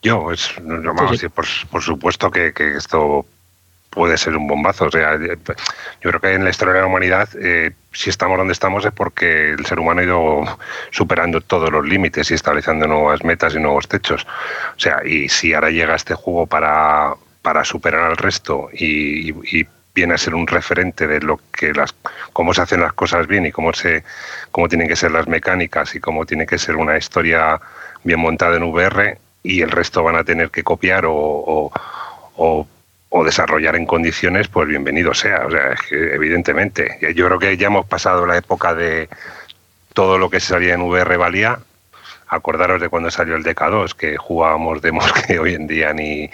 Yo, 0.00 0.32
es, 0.32 0.54
por, 1.34 1.44
por, 1.70 1.82
supuesto 1.82 2.30
que, 2.30 2.52
que, 2.54 2.76
esto 2.76 3.26
puede 3.96 4.18
ser 4.18 4.36
un 4.36 4.46
bombazo. 4.46 4.84
O 4.84 4.90
sea, 4.90 5.18
yo 5.18 6.10
creo 6.10 6.20
que 6.20 6.34
en 6.34 6.44
la 6.44 6.50
historia 6.50 6.74
de 6.74 6.80
la 6.80 6.86
humanidad, 6.86 7.30
eh, 7.40 7.70
si 7.92 8.10
estamos 8.10 8.36
donde 8.36 8.52
estamos 8.52 8.84
es 8.84 8.92
porque 8.92 9.52
el 9.52 9.64
ser 9.64 9.80
humano 9.80 10.02
ha 10.02 10.04
ido 10.04 10.58
superando 10.90 11.40
todos 11.40 11.72
los 11.72 11.88
límites 11.88 12.30
y 12.30 12.34
estableciendo 12.34 12.86
nuevas 12.86 13.24
metas 13.24 13.54
y 13.54 13.58
nuevos 13.58 13.88
techos. 13.88 14.26
O 14.76 14.78
sea, 14.78 14.98
y 15.02 15.30
si 15.30 15.54
ahora 15.54 15.70
llega 15.70 15.94
este 15.94 16.12
juego 16.12 16.46
para, 16.46 17.14
para 17.40 17.64
superar 17.64 18.02
al 18.02 18.18
resto 18.18 18.68
y, 18.70 19.32
viene 19.94 20.12
a 20.12 20.18
ser 20.18 20.34
un 20.34 20.46
referente 20.46 21.06
de 21.06 21.20
lo 21.20 21.40
que 21.50 21.72
las 21.72 21.94
cómo 22.34 22.52
se 22.52 22.60
hacen 22.60 22.82
las 22.82 22.92
cosas 22.92 23.26
bien 23.26 23.46
y 23.46 23.50
cómo 23.50 23.72
se 23.72 24.04
cómo 24.50 24.68
tienen 24.68 24.88
que 24.88 24.94
ser 24.94 25.10
las 25.10 25.26
mecánicas 25.26 25.94
y 25.94 26.00
cómo 26.00 26.26
tiene 26.26 26.44
que 26.44 26.58
ser 26.58 26.76
una 26.76 26.98
historia 26.98 27.58
bien 28.04 28.20
montada 28.20 28.56
en 28.56 28.64
VR 28.64 29.16
y 29.42 29.62
el 29.62 29.70
resto 29.70 30.02
van 30.02 30.16
a 30.16 30.22
tener 30.22 30.50
que 30.50 30.62
copiar 30.62 31.06
o, 31.06 31.14
o 31.14 31.72
o 32.36 32.66
desarrollar 33.24 33.76
en 33.76 33.86
condiciones, 33.86 34.48
pues 34.48 34.68
bienvenido 34.68 35.14
sea. 35.14 35.46
O 35.46 35.50
sea, 35.50 35.72
es 35.72 35.82
que 35.82 36.14
evidentemente, 36.14 36.98
yo 37.14 37.26
creo 37.26 37.38
que 37.38 37.56
ya 37.56 37.68
hemos 37.68 37.86
pasado 37.86 38.26
la 38.26 38.36
época 38.36 38.74
de 38.74 39.08
todo 39.94 40.18
lo 40.18 40.30
que 40.30 40.40
salía 40.40 40.74
en 40.74 40.82
VR 40.82 41.16
valía. 41.16 41.58
Acordaros 42.28 42.80
de 42.80 42.88
cuando 42.88 43.10
salió 43.10 43.36
el 43.36 43.44
DK2, 43.44 43.94
que 43.94 44.16
jugábamos 44.16 44.82
demos 44.82 45.12
que 45.12 45.38
hoy 45.38 45.54
en 45.54 45.66
día 45.66 45.92
ni, 45.92 46.30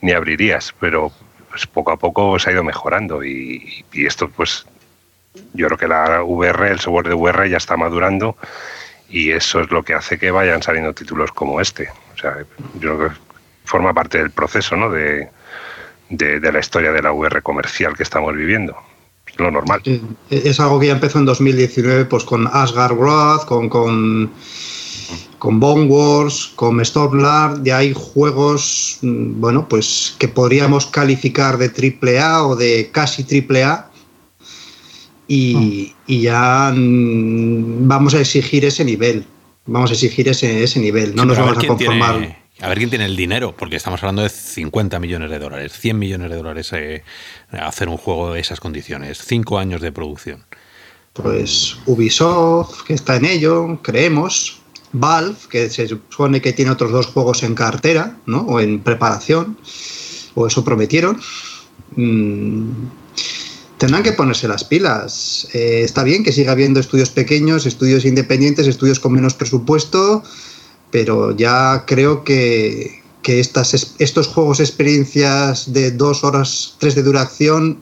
ni 0.00 0.12
abrirías, 0.12 0.74
pero 0.80 1.12
pues 1.50 1.66
poco 1.66 1.92
a 1.92 1.96
poco 1.96 2.38
se 2.38 2.50
ha 2.50 2.52
ido 2.52 2.64
mejorando 2.64 3.22
y, 3.22 3.84
y, 3.92 4.06
esto 4.06 4.28
pues 4.28 4.66
yo 5.52 5.66
creo 5.66 5.78
que 5.78 5.86
la 5.88 6.22
VR, 6.22 6.70
el 6.70 6.80
software 6.80 7.08
de 7.08 7.14
VR 7.14 7.48
ya 7.48 7.58
está 7.58 7.76
madurando 7.76 8.36
y 9.08 9.30
eso 9.30 9.60
es 9.60 9.70
lo 9.70 9.82
que 9.82 9.94
hace 9.94 10.18
que 10.18 10.30
vayan 10.30 10.62
saliendo 10.62 10.92
títulos 10.94 11.30
como 11.32 11.60
este. 11.60 11.88
O 12.14 12.18
sea, 12.18 12.38
yo 12.80 12.96
creo 12.96 13.08
que 13.08 13.14
forma 13.64 13.92
parte 13.92 14.18
del 14.18 14.30
proceso, 14.30 14.76
¿no? 14.76 14.90
De, 14.90 15.28
de, 16.08 16.52
la 16.52 16.58
historia 16.58 16.92
de 16.92 17.02
la 17.02 17.12
VR 17.12 17.42
comercial 17.42 17.96
que 17.96 18.02
estamos 18.02 18.34
viviendo. 18.34 18.76
Lo 19.36 19.50
normal. 19.50 19.82
Es 20.30 20.60
algo 20.60 20.78
que 20.78 20.86
ya 20.86 20.92
empezó 20.92 21.18
en 21.18 21.24
2019 21.24 22.04
pues 22.04 22.22
con 22.24 22.48
Asgard 22.52 22.96
Wrath, 22.96 23.46
con, 23.46 23.68
con, 23.68 24.30
con 25.38 25.58
Bone 25.58 25.86
Wars, 25.86 26.52
con 26.54 26.84
Stormland. 26.84 27.64
Ya 27.64 27.78
hay 27.78 27.92
juegos, 27.94 28.98
mm, 29.02 29.40
bueno, 29.40 29.68
pues 29.68 30.14
que 30.18 30.28
podríamos 30.28 30.86
calificar 30.86 31.58
de 31.58 31.68
triple 31.68 32.20
A 32.20 32.44
o 32.44 32.54
de 32.54 32.90
casi 32.92 33.24
triple 33.24 33.64
A. 33.64 33.90
Y, 35.26 35.54
mm. 35.56 35.94
y, 36.06 36.20
ya 36.20 36.72
mm, 36.72 37.88
vamos 37.88 38.14
a 38.14 38.20
exigir 38.20 38.64
ese 38.64 38.84
nivel. 38.84 39.24
Vamos 39.66 39.90
a 39.90 39.94
exigir 39.94 40.28
ese, 40.28 40.62
ese 40.62 40.78
nivel. 40.78 41.16
No 41.16 41.24
nos 41.24 41.38
vamos 41.38 41.58
a 41.58 41.66
conformar. 41.66 42.43
A 42.60 42.68
ver 42.68 42.78
quién 42.78 42.90
tiene 42.90 43.06
el 43.06 43.16
dinero, 43.16 43.54
porque 43.56 43.76
estamos 43.76 44.00
hablando 44.02 44.22
de 44.22 44.28
50 44.28 45.00
millones 45.00 45.28
de 45.28 45.38
dólares, 45.40 45.72
100 45.72 45.98
millones 45.98 46.30
de 46.30 46.36
dólares 46.36 46.70
eh, 46.72 47.02
hacer 47.50 47.88
un 47.88 47.96
juego 47.96 48.32
de 48.32 48.40
esas 48.40 48.60
condiciones, 48.60 49.18
5 49.24 49.58
años 49.58 49.80
de 49.80 49.90
producción. 49.90 50.44
Pues 51.14 51.76
Ubisoft, 51.86 52.84
que 52.84 52.94
está 52.94 53.16
en 53.16 53.24
ello, 53.24 53.80
creemos. 53.82 54.60
Valve, 54.92 55.36
que 55.50 55.68
se 55.70 55.88
supone 55.88 56.40
que 56.40 56.52
tiene 56.52 56.70
otros 56.70 56.92
dos 56.92 57.06
juegos 57.06 57.42
en 57.42 57.56
cartera, 57.56 58.16
¿no? 58.26 58.42
O 58.42 58.60
en 58.60 58.80
preparación, 58.80 59.58
o 60.36 60.46
eso 60.46 60.64
prometieron. 60.64 61.20
Mm, 61.96 62.70
tendrán 63.78 64.04
que 64.04 64.12
ponerse 64.12 64.46
las 64.46 64.62
pilas. 64.62 65.48
Eh, 65.52 65.82
está 65.82 66.04
bien 66.04 66.22
que 66.22 66.30
siga 66.30 66.52
habiendo 66.52 66.78
estudios 66.78 67.10
pequeños, 67.10 67.66
estudios 67.66 68.04
independientes, 68.04 68.68
estudios 68.68 69.00
con 69.00 69.12
menos 69.12 69.34
presupuesto 69.34 70.22
pero 70.94 71.32
ya 71.32 71.82
creo 71.88 72.22
que, 72.22 73.02
estas, 73.26 73.96
estos 73.98 74.28
juegos 74.28 74.60
experiencias 74.60 75.72
de 75.72 75.90
dos 75.90 76.22
horas, 76.22 76.76
tres 76.78 76.94
de 76.94 77.02
duración, 77.02 77.80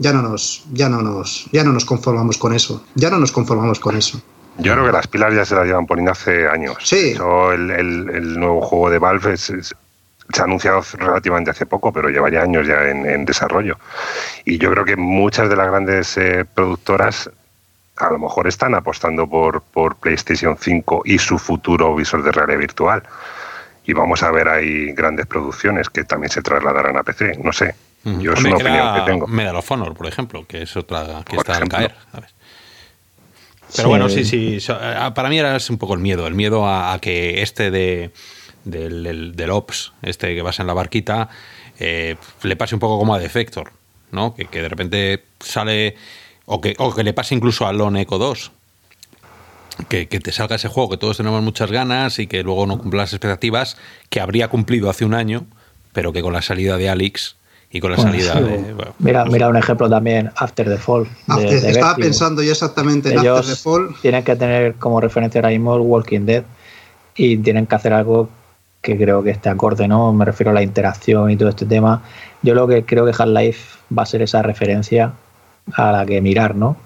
ya 0.00 0.12
no 0.12 0.20
nos, 0.20 0.64
ya 0.72 0.88
no 0.88 1.02
nos, 1.02 1.48
ya 1.52 1.62
no 1.62 1.70
nos 1.70 1.84
conformamos 1.84 2.36
con 2.36 2.52
eso. 2.52 2.84
Ya 2.96 3.10
no 3.10 3.20
nos 3.20 3.30
conformamos 3.30 3.78
con 3.78 3.96
eso. 3.96 4.20
Yo 4.58 4.72
creo 4.72 4.86
que 4.86 4.90
las 4.90 5.06
pilas 5.06 5.36
ya 5.36 5.44
se 5.44 5.54
las 5.54 5.66
llevan 5.66 5.86
poniendo 5.86 6.10
hace 6.10 6.48
años. 6.48 6.78
Sí. 6.82 7.12
el, 7.12 8.40
nuevo 8.40 8.60
juego 8.60 8.90
de 8.90 8.98
Valve 8.98 9.36
se 9.36 9.62
ha 10.36 10.42
anunciado 10.42 10.82
relativamente 10.98 11.52
hace 11.52 11.64
poco, 11.64 11.92
pero 11.92 12.08
lleva 12.08 12.28
ya 12.28 12.42
años 12.42 12.66
ya 12.66 12.88
en, 12.88 13.24
desarrollo. 13.24 13.78
Y 14.44 14.58
yo 14.58 14.68
creo 14.72 14.84
que 14.84 14.96
muchas 14.96 15.48
de 15.48 15.54
las 15.54 15.68
grandes 15.68 16.16
eh, 16.16 16.44
productoras 16.44 17.30
a 17.96 18.10
lo 18.10 18.18
mejor 18.18 18.46
están 18.48 18.74
apostando 18.74 19.28
por, 19.28 19.62
por 19.62 19.96
PlayStation 19.96 20.56
5 20.58 21.02
y 21.04 21.18
su 21.18 21.38
futuro 21.38 21.94
visor 21.94 22.22
de 22.22 22.32
realidad 22.32 22.58
virtual. 22.58 23.02
Y 23.86 23.92
vamos 23.92 24.22
a 24.22 24.30
ver 24.30 24.48
ahí 24.48 24.92
grandes 24.92 25.26
producciones 25.26 25.88
que 25.90 26.04
también 26.04 26.30
se 26.30 26.42
trasladarán 26.42 26.96
a 26.96 27.02
PC. 27.02 27.38
No 27.42 27.52
sé. 27.52 27.74
Yo 28.04 28.32
es 28.32 28.40
una 28.40 28.56
opinión 28.56 28.94
que 28.94 29.00
tengo. 29.02 29.26
Medal 29.26 29.56
of 29.56 29.70
Honor, 29.70 29.94
por 29.94 30.06
ejemplo, 30.06 30.46
que 30.46 30.62
es 30.62 30.76
otra 30.76 31.22
que 31.28 31.36
está 31.36 31.56
al 31.56 31.68
caer. 31.68 31.94
Pero 33.76 33.88
bueno, 33.88 34.08
sí, 34.08 34.24
sí. 34.24 34.58
Eh, 34.68 35.10
para 35.14 35.28
mí 35.28 35.38
era 35.38 35.56
un 35.68 35.78
poco 35.78 35.94
el 35.94 36.00
miedo. 36.00 36.26
El 36.26 36.34
miedo 36.34 36.68
a, 36.68 36.98
que 37.00 37.42
este 37.42 37.70
de, 37.70 38.10
del, 38.64 39.34
del, 39.34 39.50
Ops, 39.50 39.92
este 40.02 40.34
que 40.34 40.42
vas 40.42 40.60
en 40.60 40.66
la 40.66 40.74
barquita, 40.74 41.28
eh, 41.78 42.16
le 42.42 42.56
pase 42.56 42.74
un 42.74 42.80
poco 42.80 42.98
como 42.98 43.14
a 43.14 43.18
Defector. 43.18 43.72
¿no? 44.12 44.34
Que, 44.34 44.46
que 44.46 44.62
de 44.62 44.68
repente 44.68 45.24
sale 45.40 45.96
o 46.46 46.60
que, 46.60 46.74
o 46.78 46.94
que 46.94 47.02
le 47.02 47.12
pase 47.12 47.34
incluso 47.34 47.66
a 47.66 47.72
Lone 47.72 48.02
Echo 48.02 48.18
2. 48.18 48.52
Que, 49.88 50.06
te 50.06 50.30
salga 50.30 50.54
ese 50.54 50.68
juego 50.68 50.90
que 50.90 50.96
todos 50.96 51.16
tenemos 51.16 51.42
muchas 51.42 51.70
ganas 51.70 52.20
y 52.20 52.28
que 52.28 52.44
luego 52.44 52.64
no 52.66 52.78
cumpla 52.78 53.02
las 53.02 53.12
expectativas 53.12 53.76
que 54.08 54.20
habría 54.20 54.46
cumplido 54.48 54.88
hace 54.88 55.04
un 55.04 55.14
año, 55.14 55.46
pero 55.92 56.12
que 56.12 56.22
con 56.22 56.32
la 56.32 56.42
salida 56.42 56.76
de 56.76 56.88
Alex 56.88 57.34
y 57.70 57.80
con 57.80 57.90
la 57.90 57.96
salida 57.96 58.34
de. 58.40 58.72
mira, 59.00 59.24
mira 59.24 59.48
un 59.48 59.56
ejemplo 59.56 59.90
también, 59.90 60.30
After 60.36 60.68
the 60.68 60.76
Fall. 60.76 61.08
estaba 61.50 61.96
pensando 61.96 62.40
yo 62.40 62.52
exactamente 62.52 63.10
en 63.12 63.18
After 63.18 63.44
the 63.44 63.56
Fall. 63.56 63.96
Tienen 64.00 64.22
que 64.22 64.36
tener 64.36 64.74
como 64.74 65.00
referencia 65.00 65.40
ahora 65.40 65.50
mismo 65.50 65.74
Walking 65.74 66.20
Dead 66.20 66.44
y 67.16 67.36
tienen 67.38 67.66
que 67.66 67.74
hacer 67.74 67.92
algo 67.92 68.28
que 68.80 68.96
creo 68.96 69.24
que 69.24 69.30
esté 69.30 69.48
acorde, 69.48 69.88
¿no? 69.88 70.12
Me 70.12 70.24
refiero 70.24 70.52
a 70.52 70.54
la 70.54 70.62
interacción 70.62 71.32
y 71.32 71.36
todo 71.36 71.48
este 71.48 71.66
tema. 71.66 72.02
Yo 72.42 72.54
lo 72.54 72.68
que 72.68 72.84
creo 72.84 73.06
que 73.06 73.10
Half-Life 73.10 73.78
va 73.96 74.04
a 74.04 74.06
ser 74.06 74.22
esa 74.22 74.42
referencia 74.42 75.14
a 75.72 75.92
la 75.92 76.06
que 76.06 76.20
mirar, 76.20 76.54
¿no? 76.54 76.76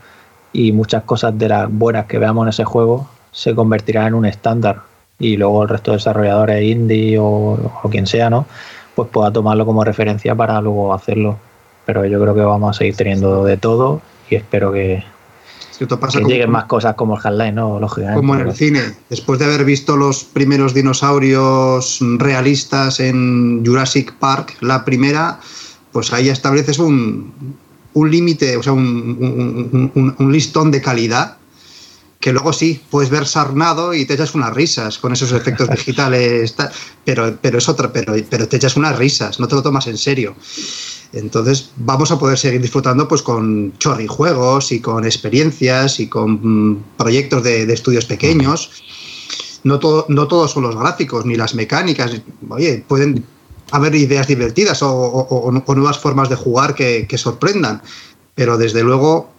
Y 0.52 0.72
muchas 0.72 1.04
cosas 1.04 1.36
de 1.38 1.48
las 1.48 1.70
buenas 1.70 2.06
que 2.06 2.18
veamos 2.18 2.44
en 2.44 2.48
ese 2.50 2.64
juego 2.64 3.08
se 3.32 3.54
convertirán 3.54 4.08
en 4.08 4.14
un 4.14 4.24
estándar 4.26 4.82
y 5.18 5.36
luego 5.36 5.64
el 5.64 5.68
resto 5.68 5.90
de 5.90 5.98
desarrolladores 5.98 6.62
indie 6.62 7.18
o, 7.18 7.58
o 7.82 7.90
quien 7.90 8.06
sea, 8.06 8.30
¿no? 8.30 8.46
Pues 8.94 9.08
pueda 9.10 9.32
tomarlo 9.32 9.66
como 9.66 9.84
referencia 9.84 10.34
para 10.34 10.60
luego 10.60 10.94
hacerlo. 10.94 11.38
Pero 11.86 12.04
yo 12.06 12.20
creo 12.20 12.34
que 12.34 12.40
vamos 12.40 12.76
a 12.76 12.78
seguir 12.78 12.96
teniendo 12.96 13.44
de 13.44 13.56
todo 13.56 14.00
y 14.30 14.36
espero 14.36 14.72
que, 14.72 15.04
pasa 16.00 16.18
que 16.18 16.24
lleguen 16.24 16.50
más 16.50 16.64
cosas 16.64 16.94
como 16.94 17.16
el 17.16 17.20
Half-Life, 17.22 17.52
¿no? 17.52 17.78
Lógicamente. 17.78 18.16
Como 18.16 18.34
en 18.34 18.48
el 18.48 18.54
cine. 18.54 18.80
Después 19.08 19.38
de 19.38 19.46
haber 19.46 19.64
visto 19.64 19.96
los 19.96 20.24
primeros 20.24 20.74
dinosaurios 20.74 22.00
realistas 22.18 23.00
en 23.00 23.64
Jurassic 23.64 24.14
Park, 24.14 24.56
la 24.60 24.84
primera, 24.84 25.40
pues 25.92 26.12
ahí 26.12 26.28
estableces 26.28 26.78
un, 26.78 27.32
un 27.94 28.10
límite, 28.10 28.56
o 28.56 28.62
sea, 28.62 28.72
un, 28.72 29.90
un, 29.94 30.14
un, 30.18 30.32
listón 30.32 30.70
de 30.70 30.80
calidad 30.80 31.38
que 32.20 32.32
luego 32.32 32.52
sí, 32.52 32.80
puedes 32.90 33.10
ver 33.10 33.26
sarnado 33.26 33.94
y 33.94 34.04
te 34.04 34.14
echas 34.14 34.34
unas 34.34 34.52
risas 34.52 34.98
con 34.98 35.12
esos 35.12 35.32
efectos 35.32 35.68
digitales, 35.70 36.54
pero, 37.04 37.38
pero 37.40 37.58
es 37.58 37.68
otra, 37.68 37.92
pero, 37.92 38.14
pero 38.28 38.48
te 38.48 38.56
echas 38.56 38.76
unas 38.76 38.98
risas, 38.98 39.38
no 39.38 39.46
te 39.46 39.54
lo 39.54 39.62
tomas 39.62 39.86
en 39.86 39.96
serio. 39.96 40.34
Entonces 41.12 41.70
vamos 41.76 42.10
a 42.10 42.18
poder 42.18 42.36
seguir 42.36 42.60
disfrutando 42.60 43.08
pues 43.08 43.22
con 43.22 43.72
chorrijuegos 43.78 44.72
y 44.72 44.80
con 44.80 45.04
experiencias 45.04 46.00
y 46.00 46.08
con 46.08 46.72
mm, 46.72 46.84
proyectos 46.98 47.42
de, 47.44 47.66
de 47.66 47.74
estudios 47.74 48.04
pequeños. 48.04 48.70
No, 49.64 49.78
todo, 49.78 50.06
no 50.08 50.28
todos 50.28 50.52
son 50.52 50.64
los 50.64 50.76
gráficos 50.76 51.24
ni 51.24 51.36
las 51.36 51.54
mecánicas. 51.54 52.20
Oye, 52.48 52.84
pueden 52.86 53.24
haber 53.70 53.94
ideas 53.94 54.26
divertidas 54.26 54.82
o, 54.82 54.90
o, 54.90 55.62
o 55.64 55.74
nuevas 55.74 55.98
formas 55.98 56.28
de 56.28 56.36
jugar 56.36 56.74
que, 56.74 57.06
que, 57.06 57.18
sorprendan. 57.18 57.82
Pero 58.34 58.56
desde 58.56 58.82
luego 58.82 59.30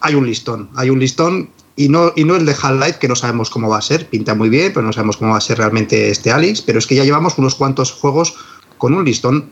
hay 0.00 0.14
un 0.14 0.26
listón. 0.26 0.70
Hay 0.76 0.90
un 0.90 0.98
listón 0.98 1.50
y 1.76 1.88
no, 1.88 2.12
y 2.16 2.24
no 2.24 2.36
el 2.36 2.46
de 2.46 2.52
Half-Life, 2.60 2.98
que 2.98 3.08
no 3.08 3.16
sabemos 3.16 3.50
cómo 3.50 3.68
va 3.68 3.78
a 3.78 3.82
ser. 3.82 4.08
Pinta 4.08 4.34
muy 4.34 4.48
bien, 4.48 4.72
pero 4.72 4.84
no 4.84 4.92
sabemos 4.92 5.16
cómo 5.16 5.32
va 5.32 5.38
a 5.38 5.40
ser 5.40 5.58
realmente 5.58 6.10
este 6.10 6.30
Alex. 6.30 6.62
Pero 6.62 6.78
es 6.78 6.86
que 6.86 6.96
ya 6.96 7.04
llevamos 7.04 7.38
unos 7.38 7.54
cuantos 7.54 7.92
juegos 7.92 8.34
con 8.78 8.94
un 8.94 9.04
listón 9.04 9.50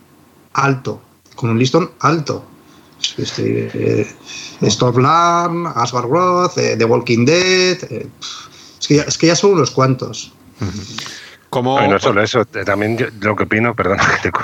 alto 0.52 1.00
con 1.38 1.50
un 1.50 1.58
listón 1.58 1.92
alto. 2.00 2.44
Este, 3.16 3.70
eh, 3.72 4.06
Stormland, 4.64 5.68
Asgard 5.76 6.06
Roth, 6.06 6.58
eh, 6.58 6.76
The 6.76 6.84
Walking 6.84 7.24
Dead. 7.24 7.78
Eh, 7.90 8.08
es, 8.80 8.88
que 8.88 8.96
ya, 8.96 9.02
es, 9.02 9.16
que 9.16 9.28
ya, 9.28 9.36
son 9.36 9.52
unos 9.52 9.70
cuantos. 9.70 10.32
Como... 11.50 11.80
No, 11.80 11.88
no 11.88 11.98
solo 11.98 12.22
eso, 12.22 12.44
también 12.44 12.98
yo, 12.98 13.06
lo 13.20 13.34
que 13.34 13.44
opino, 13.44 13.74
perdón, 13.74 13.98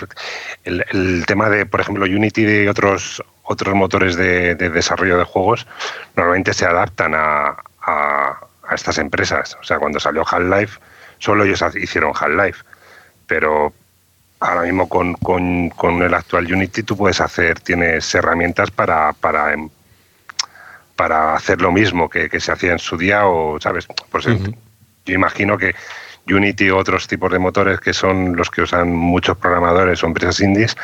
el, 0.65 0.85
el, 0.91 1.27
tema 1.27 1.49
de, 1.51 1.67
por 1.67 1.81
ejemplo, 1.81 2.05
Unity 2.05 2.47
y 2.47 2.67
otros, 2.67 3.23
otros 3.43 3.75
motores 3.75 4.17
de, 4.17 4.55
de 4.55 4.71
desarrollo 4.71 5.19
de 5.19 5.25
juegos 5.25 5.67
normalmente 6.17 6.55
se 6.55 6.65
adaptan 6.65 7.15
a, 7.15 7.57
a, 7.83 8.39
a 8.69 8.75
estas 8.75 8.99
empresas. 8.99 9.57
O 9.61 9.65
sea, 9.65 9.79
cuando 9.79 10.01
salió 10.01 10.25
Half-Life, 10.27 10.79
solo 11.19 11.45
ellos 11.45 11.63
hicieron 11.75 12.13
Half-Life. 12.19 12.63
Pero 13.27 13.73
ahora 14.41 14.63
mismo 14.63 14.89
con, 14.89 15.15
con, 15.15 15.71
con, 15.71 16.03
el 16.03 16.13
actual 16.15 16.53
Unity 16.53 16.83
tú 16.83 16.97
puedes 16.97 17.21
hacer, 17.21 17.61
tienes 17.61 18.15
herramientas 18.15 18.71
para, 18.71 19.13
para, 19.15 19.55
para 20.97 21.35
hacer 21.35 21.61
lo 21.61 21.73
mismo 21.73 22.09
que, 22.09 22.29
que 22.29 22.41
se 22.41 22.53
hacía 22.53 22.73
en 22.73 22.79
su 22.79 22.97
día 22.97 23.27
o, 23.27 23.59
¿sabes? 23.61 23.87
Por 23.87 24.21
uh 24.21 24.25
-huh. 24.25 24.57
Yo 25.07 25.15
imagino 25.15 25.59
que 25.59 25.75
Unity 26.29 26.70
u 26.70 26.77
otros 26.77 27.07
tipos 27.07 27.31
de 27.31 27.39
motores 27.39 27.81
que 27.81 27.93
son 27.93 28.37
los 28.37 28.51
que 28.51 28.62
usan 28.62 28.95
muchos 28.95 29.37
programadores 29.37 30.03
o 30.03 30.07
empresas 30.07 30.41
indies, 30.41 30.77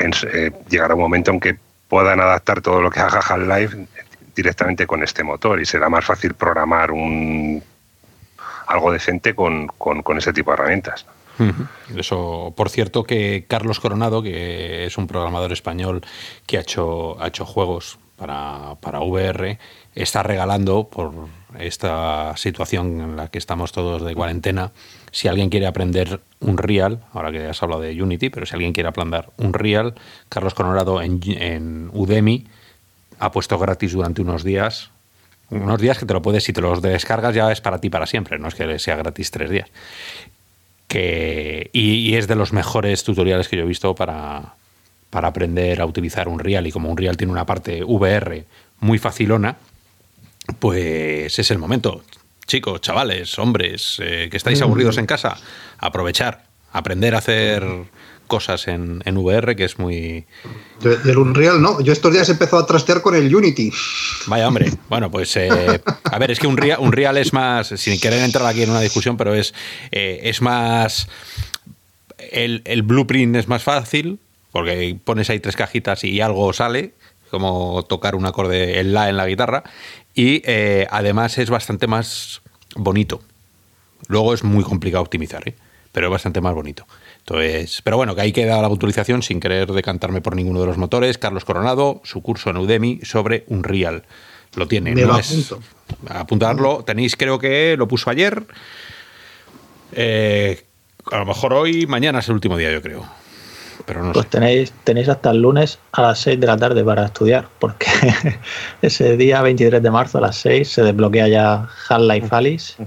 eh, 0.00 0.50
llegará 0.68 0.94
un 0.94 1.00
momento 1.00 1.30
en 1.30 1.40
que 1.40 1.56
puedan 1.88 2.20
adaptar 2.20 2.60
todo 2.60 2.80
lo 2.80 2.90
que 2.90 3.00
haga 3.00 3.20
Half-Life 3.20 3.86
directamente 4.34 4.86
con 4.86 5.02
este 5.02 5.22
motor 5.24 5.60
y 5.60 5.66
será 5.66 5.88
más 5.88 6.04
fácil 6.04 6.34
programar 6.34 6.90
un 6.90 7.62
algo 8.66 8.92
decente 8.92 9.34
con, 9.34 9.68
con, 9.68 10.18
ese 10.18 10.32
tipo 10.32 10.50
de 10.50 10.54
herramientas. 10.54 11.06
Eso, 11.94 12.52
por 12.56 12.68
cierto, 12.68 13.04
que 13.04 13.44
Carlos 13.46 13.78
Coronado, 13.78 14.22
que 14.22 14.86
es 14.86 14.98
un 14.98 15.06
programador 15.06 15.52
español 15.52 16.02
que 16.46 16.58
ha 16.58 16.62
hecho 16.62 17.44
juegos 17.44 17.98
para, 18.16 18.76
para 18.80 19.00
VR, 19.00 19.58
está 19.94 20.22
regalando 20.22 20.88
por 20.88 21.12
esta 21.58 22.36
situación 22.36 23.00
en 23.00 23.16
la 23.16 23.28
que 23.28 23.38
estamos 23.38 23.72
todos 23.72 24.02
de 24.02 24.14
cuarentena. 24.14 24.72
Si 25.10 25.28
alguien 25.28 25.48
quiere 25.50 25.66
aprender 25.66 26.20
un 26.40 26.58
Real, 26.58 27.00
ahora 27.12 27.32
que 27.32 27.46
has 27.46 27.62
hablado 27.62 27.82
de 27.82 28.02
Unity, 28.02 28.30
pero 28.30 28.46
si 28.46 28.54
alguien 28.54 28.72
quiere 28.72 28.88
aprender 28.88 29.26
un 29.36 29.52
Real, 29.52 29.94
Carlos 30.28 30.54
Coronado 30.54 31.00
en, 31.00 31.90
Udemy 31.92 32.46
ha 33.18 33.32
puesto 33.32 33.58
gratis 33.58 33.92
durante 33.92 34.22
unos 34.22 34.44
días 34.44 34.90
unos 35.48 35.80
días 35.80 35.96
que 35.96 36.06
te 36.06 36.12
lo 36.12 36.22
puedes, 36.22 36.42
si 36.42 36.52
te 36.52 36.60
los 36.60 36.82
descargas 36.82 37.32
ya 37.32 37.52
es 37.52 37.60
para 37.60 37.80
ti 37.80 37.88
para 37.88 38.06
siempre, 38.06 38.36
no 38.36 38.48
es 38.48 38.56
que 38.56 38.80
sea 38.80 38.96
gratis 38.96 39.30
tres 39.30 39.48
días 39.48 39.70
que 40.88 41.70
y, 41.72 42.14
es 42.14 42.28
de 42.28 42.34
los 42.34 42.52
mejores 42.52 43.04
tutoriales 43.04 43.48
que 43.48 43.56
yo 43.56 43.62
he 43.62 43.66
visto 43.66 43.94
para, 43.94 44.54
para 45.16 45.28
aprender 45.28 45.80
a 45.80 45.86
utilizar 45.86 46.28
un 46.28 46.38
Real 46.38 46.66
y 46.66 46.70
como 46.70 46.90
un 46.90 46.96
Real 46.98 47.16
tiene 47.16 47.32
una 47.32 47.46
parte 47.46 47.82
VR 47.82 48.44
muy 48.80 48.98
facilona, 48.98 49.56
pues 50.58 51.38
es 51.38 51.50
el 51.50 51.56
momento. 51.56 52.02
Chicos, 52.46 52.82
chavales, 52.82 53.38
hombres, 53.38 53.96
eh, 53.98 54.28
que 54.30 54.36
estáis 54.36 54.60
aburridos 54.60 54.98
en 54.98 55.06
casa, 55.06 55.38
aprovechar, 55.78 56.44
aprender 56.70 57.14
a 57.14 57.18
hacer 57.18 57.64
cosas 58.26 58.68
en, 58.68 59.00
en 59.06 59.16
VR, 59.16 59.56
que 59.56 59.64
es 59.64 59.78
muy... 59.78 60.26
De, 60.82 60.98
del 60.98 61.16
Unreal, 61.16 61.62
no. 61.62 61.80
Yo 61.80 61.94
estos 61.94 62.12
días 62.12 62.28
he 62.28 62.32
empezado 62.32 62.62
a 62.62 62.66
trastear 62.66 63.00
con 63.00 63.14
el 63.14 63.34
Unity. 63.34 63.72
Vaya, 64.26 64.46
hombre. 64.46 64.70
Bueno, 64.90 65.10
pues... 65.10 65.34
Eh, 65.38 65.80
a 66.04 66.18
ver, 66.18 66.30
es 66.30 66.38
que 66.38 66.46
un 66.46 66.58
Real, 66.58 66.78
un 66.78 66.92
Real 66.92 67.16
es 67.16 67.32
más... 67.32 67.68
Sin 67.68 67.98
querer 67.98 68.22
entrar 68.22 68.44
aquí 68.44 68.64
en 68.64 68.68
una 68.68 68.82
discusión, 68.82 69.16
pero 69.16 69.32
es, 69.32 69.54
eh, 69.92 70.20
es 70.24 70.42
más... 70.42 71.08
El, 72.18 72.60
el, 72.66 72.82
blueprint 72.82 73.34
es 73.36 73.48
más 73.48 73.62
fácil, 73.62 74.18
porque 74.56 74.96
pones 75.04 75.28
ahí 75.28 75.38
tres 75.38 75.54
cajitas 75.54 76.02
y 76.02 76.22
algo 76.22 76.50
sale, 76.54 76.94
como 77.30 77.84
tocar 77.84 78.14
un 78.14 78.24
acorde 78.24 78.80
en 78.80 78.94
la 78.94 79.10
en 79.10 79.18
la 79.18 79.26
guitarra, 79.26 79.64
y 80.14 80.40
eh, 80.46 80.86
además 80.90 81.36
es 81.36 81.50
bastante 81.50 81.86
más 81.86 82.40
bonito. 82.74 83.20
Luego 84.08 84.32
es 84.32 84.44
muy 84.44 84.64
complicado 84.64 85.02
optimizar, 85.02 85.46
¿eh? 85.46 85.54
pero 85.92 86.06
es 86.06 86.10
bastante 86.10 86.40
más 86.40 86.54
bonito. 86.54 86.86
Entonces, 87.18 87.82
pero 87.84 87.98
bueno, 87.98 88.14
que 88.14 88.22
ahí 88.22 88.32
queda 88.32 88.62
la 88.62 88.66
autorización 88.66 89.22
sin 89.22 89.40
querer 89.40 89.70
decantarme 89.70 90.22
por 90.22 90.34
ninguno 90.34 90.60
de 90.60 90.66
los 90.68 90.78
motores. 90.78 91.18
Carlos 91.18 91.44
Coronado, 91.44 92.00
su 92.02 92.22
curso 92.22 92.48
en 92.48 92.56
Udemy 92.56 93.00
sobre 93.02 93.44
un 93.48 93.62
Real. 93.62 94.04
Lo 94.54 94.66
tiene. 94.66 94.94
Me 94.94 95.02
no 95.02 95.18
es, 95.18 95.54
apuntarlo. 96.08 96.82
Tenéis, 96.82 97.14
creo 97.14 97.38
que 97.38 97.76
lo 97.76 97.86
puso 97.88 98.08
ayer. 98.08 98.42
Eh, 99.92 100.64
a 101.12 101.18
lo 101.18 101.26
mejor 101.26 101.52
hoy, 101.52 101.86
mañana 101.86 102.20
es 102.20 102.28
el 102.28 102.34
último 102.36 102.56
día, 102.56 102.72
yo 102.72 102.80
creo. 102.80 103.06
Pero 103.84 104.02
no 104.02 104.12
pues 104.12 104.24
sé. 104.24 104.30
tenéis, 104.30 104.72
tenéis 104.84 105.08
hasta 105.08 105.30
el 105.30 105.42
lunes 105.42 105.78
a 105.92 106.02
las 106.02 106.18
6 106.20 106.40
de 106.40 106.46
la 106.46 106.56
tarde 106.56 106.82
para 106.84 107.04
estudiar, 107.04 107.46
porque 107.58 107.86
ese 108.82 109.16
día 109.16 109.42
23 109.42 109.82
de 109.82 109.90
marzo 109.90 110.18
a 110.18 110.22
las 110.22 110.36
6 110.36 110.68
se 110.68 110.82
desbloquea 110.82 111.28
ya 111.28 111.68
Half-Life 111.88 112.28
Alice 112.30 112.86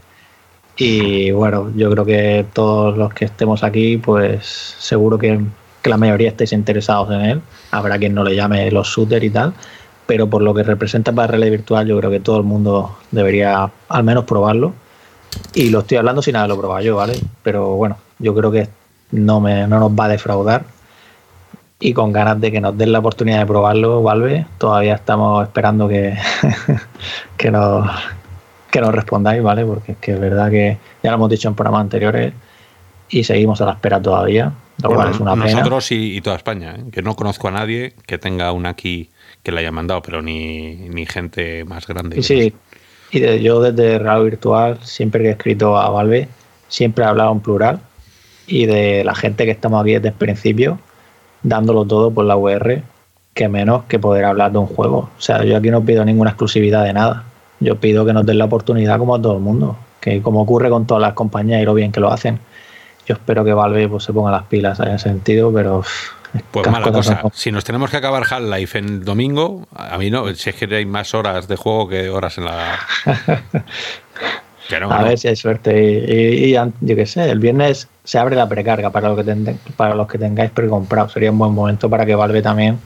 y 0.80 1.32
bueno, 1.32 1.72
yo 1.76 1.92
creo 1.92 2.06
que 2.06 2.46
todos 2.54 2.98
los 2.98 3.14
que 3.14 3.26
estemos 3.26 3.64
aquí, 3.64 3.98
pues 3.98 4.76
seguro 4.80 5.18
que, 5.18 5.42
que 5.82 5.90
la 5.90 5.98
mayoría 5.98 6.30
estéis 6.30 6.54
interesados 6.54 7.12
en 7.12 7.22
él. 7.22 7.42
Habrá 7.72 7.98
quien 7.98 8.16
no 8.16 8.24
le 8.24 8.34
llame 8.34 8.72
los 8.72 8.88
shooters 8.88 9.26
y 9.26 9.30
tal, 9.30 9.54
pero 10.08 10.30
por 10.30 10.42
lo 10.42 10.54
que 10.54 10.64
representa 10.64 11.12
para 11.12 11.28
Relay 11.28 11.50
Virtual, 11.50 11.86
yo 11.86 11.98
creo 11.98 12.10
que 12.10 12.22
todo 12.22 12.38
el 12.38 12.44
mundo 12.44 12.98
debería 13.12 13.70
al 13.90 14.04
menos 14.06 14.24
probarlo. 14.24 14.74
Y 15.54 15.70
lo 15.70 15.80
estoy 15.80 15.98
hablando 15.98 16.22
sin 16.22 16.38
haberlo 16.38 16.58
probado 16.58 16.82
yo, 16.82 16.96
¿vale? 16.96 17.20
Pero 17.44 17.76
bueno, 17.76 17.98
yo 18.18 18.34
creo 18.34 18.50
que 18.50 18.70
no, 19.12 19.42
me, 19.42 19.68
no 19.68 19.80
nos 19.80 19.92
va 19.92 20.06
a 20.06 20.10
defraudar. 20.10 20.64
Y 21.80 21.93
con 21.93 22.11
ganas 22.11 22.41
de 22.41 22.51
que 22.51 22.59
nos 22.59 22.77
den 22.77 22.91
la 22.91 22.99
oportunidad 22.99 23.39
de 23.39 23.45
probarlo, 23.45 24.03
Valve, 24.03 24.45
todavía 24.57 24.95
estamos 24.95 25.43
esperando 25.47 25.88
que, 25.88 26.17
que 27.38 27.51
nos 27.51 27.89
que 28.69 28.82
nos 28.82 28.93
respondáis, 28.93 29.41
¿vale? 29.41 29.65
Porque 29.65 29.93
es 29.93 29.97
que 29.97 30.13
es 30.13 30.19
verdad 30.19 30.49
que 30.49 30.77
ya 31.03 31.11
lo 31.11 31.15
hemos 31.15 31.30
dicho 31.30 31.47
en 31.47 31.55
programas 31.55 31.82
anteriores 31.82 32.34
y 33.09 33.23
seguimos 33.23 33.59
a 33.61 33.65
la 33.65 33.71
espera 33.71 34.01
todavía, 34.01 34.53
lo 34.82 34.89
bueno, 34.89 35.01
cual 35.01 35.13
es 35.13 35.19
una 35.19 35.34
pena. 35.34 35.59
Nosotros 35.59 35.91
y, 35.91 36.17
y, 36.17 36.21
toda 36.21 36.36
España, 36.36 36.75
¿eh? 36.77 36.84
que 36.91 37.01
no 37.01 37.15
conozco 37.15 37.47
a 37.47 37.51
nadie 37.51 37.93
que 38.05 38.17
tenga 38.17 38.51
una 38.51 38.69
aquí 38.69 39.09
que 39.41 39.51
le 39.51 39.61
haya 39.61 39.71
mandado, 39.71 40.01
pero 40.01 40.21
ni, 40.21 40.75
ni 40.75 41.05
gente 41.05 41.63
más 41.65 41.88
grande. 41.88 42.19
Y 42.19 42.23
sí, 42.23 42.53
y 43.11 43.19
de, 43.19 43.41
yo 43.41 43.61
desde 43.61 43.97
Real 43.97 44.23
Virtual, 44.25 44.77
siempre 44.84 45.23
que 45.23 45.30
he 45.30 45.32
escrito 45.32 45.77
a 45.77 45.89
Valve, 45.89 46.27
siempre 46.67 47.03
he 47.03 47.07
hablado 47.07 47.32
en 47.32 47.39
plural 47.39 47.80
y 48.45 48.65
de 48.65 49.03
la 49.03 49.15
gente 49.15 49.45
que 49.45 49.51
estamos 49.51 49.82
aquí 49.82 49.93
desde 49.93 50.09
el 50.09 50.13
principio, 50.13 50.80
dándolo 51.44 51.86
todo 51.86 52.12
por 52.12 52.26
la 52.26 52.36
VR, 52.36 52.84
que 53.34 53.48
menos 53.48 53.84
que 53.86 54.00
poder 54.00 54.26
hablar 54.26 54.52
de 54.52 54.58
un 54.58 54.68
juego. 54.68 55.10
O 55.18 55.22
sea, 55.22 55.44
yo 55.44 55.58
aquí 55.58 55.72
no 55.72 55.84
pido 55.84 56.04
ninguna 56.06 56.32
exclusividad 56.32 56.84
de 56.84 56.94
nada 56.94 57.26
yo 57.60 57.76
pido 57.76 58.06
que 58.06 58.14
nos 58.14 58.26
den 58.26 58.38
la 58.38 58.46
oportunidad 58.46 58.98
como 58.98 59.16
a 59.16 59.22
todo 59.22 59.34
el 59.34 59.42
mundo, 59.42 59.78
que 60.00 60.22
como 60.22 60.42
ocurre 60.42 60.70
con 60.70 60.88
todas 60.88 61.02
las 61.02 61.14
compañías 61.14 61.62
y 61.62 61.66
lo 61.66 61.74
bien 61.74 61.92
que 61.92 62.00
lo 62.00 62.12
hacen. 62.12 62.40
Yo 63.06 63.16
espero 63.16 63.44
que 63.44 63.54
Valve 63.54 63.90
pues, 63.90 64.04
se 64.04 64.14
ponga 64.14 64.32
las 64.32 64.44
pilas 64.44 64.80
en 64.80 64.90
ese 64.90 65.10
sentido, 65.10 65.52
pero... 65.52 65.84
Pues 66.52 66.70
mala 66.70 66.92
cosa, 66.92 67.24
si 67.34 67.52
nos 67.52 67.64
tenemos 67.64 67.90
que 67.90 67.98
acabar 67.98 68.24
Half-Life 68.30 68.78
en 68.78 69.04
domingo, 69.04 69.68
a 69.76 69.98
mí 69.98 70.12
no, 70.12 70.32
si 70.36 70.52
es 70.52 70.56
que 70.56 70.76
hay 70.76 70.86
más 70.86 71.16
horas 71.16 71.48
de 71.48 71.56
juego 71.56 71.90
que 71.90 72.10
horas 72.10 72.38
en 72.38 72.46
la... 72.46 72.80
a 74.72 75.03
ver 75.03 75.17
si 75.17 75.28
hay 75.28 75.36
suerte. 75.36 75.82
Y, 76.47 76.51
yo 76.53 76.95
qué 76.95 77.05
sé, 77.05 77.30
el 77.30 77.39
viernes 77.39 77.88
se 78.03 78.20
abre 78.20 78.36
la 78.36 78.47
precarga 78.47 78.89
para, 78.89 79.09
lo 79.09 79.15
que 79.15 79.55
para 79.76 79.95
los 79.95 80.07
que 80.07 80.17
tengáis 80.17 80.51
precomprado. 80.51 81.09
Sería 81.09 81.32
un 81.32 81.38
buen 81.38 81.53
momento 81.53 81.89
para 81.89 82.05
que 82.05 82.15
Valve 82.15 82.41
también 82.41 82.80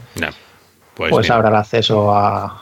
pues, 0.96 1.12
pues 1.12 1.30
abra 1.30 1.50
el 1.50 1.56
acceso 1.56 2.14
a, 2.14 2.60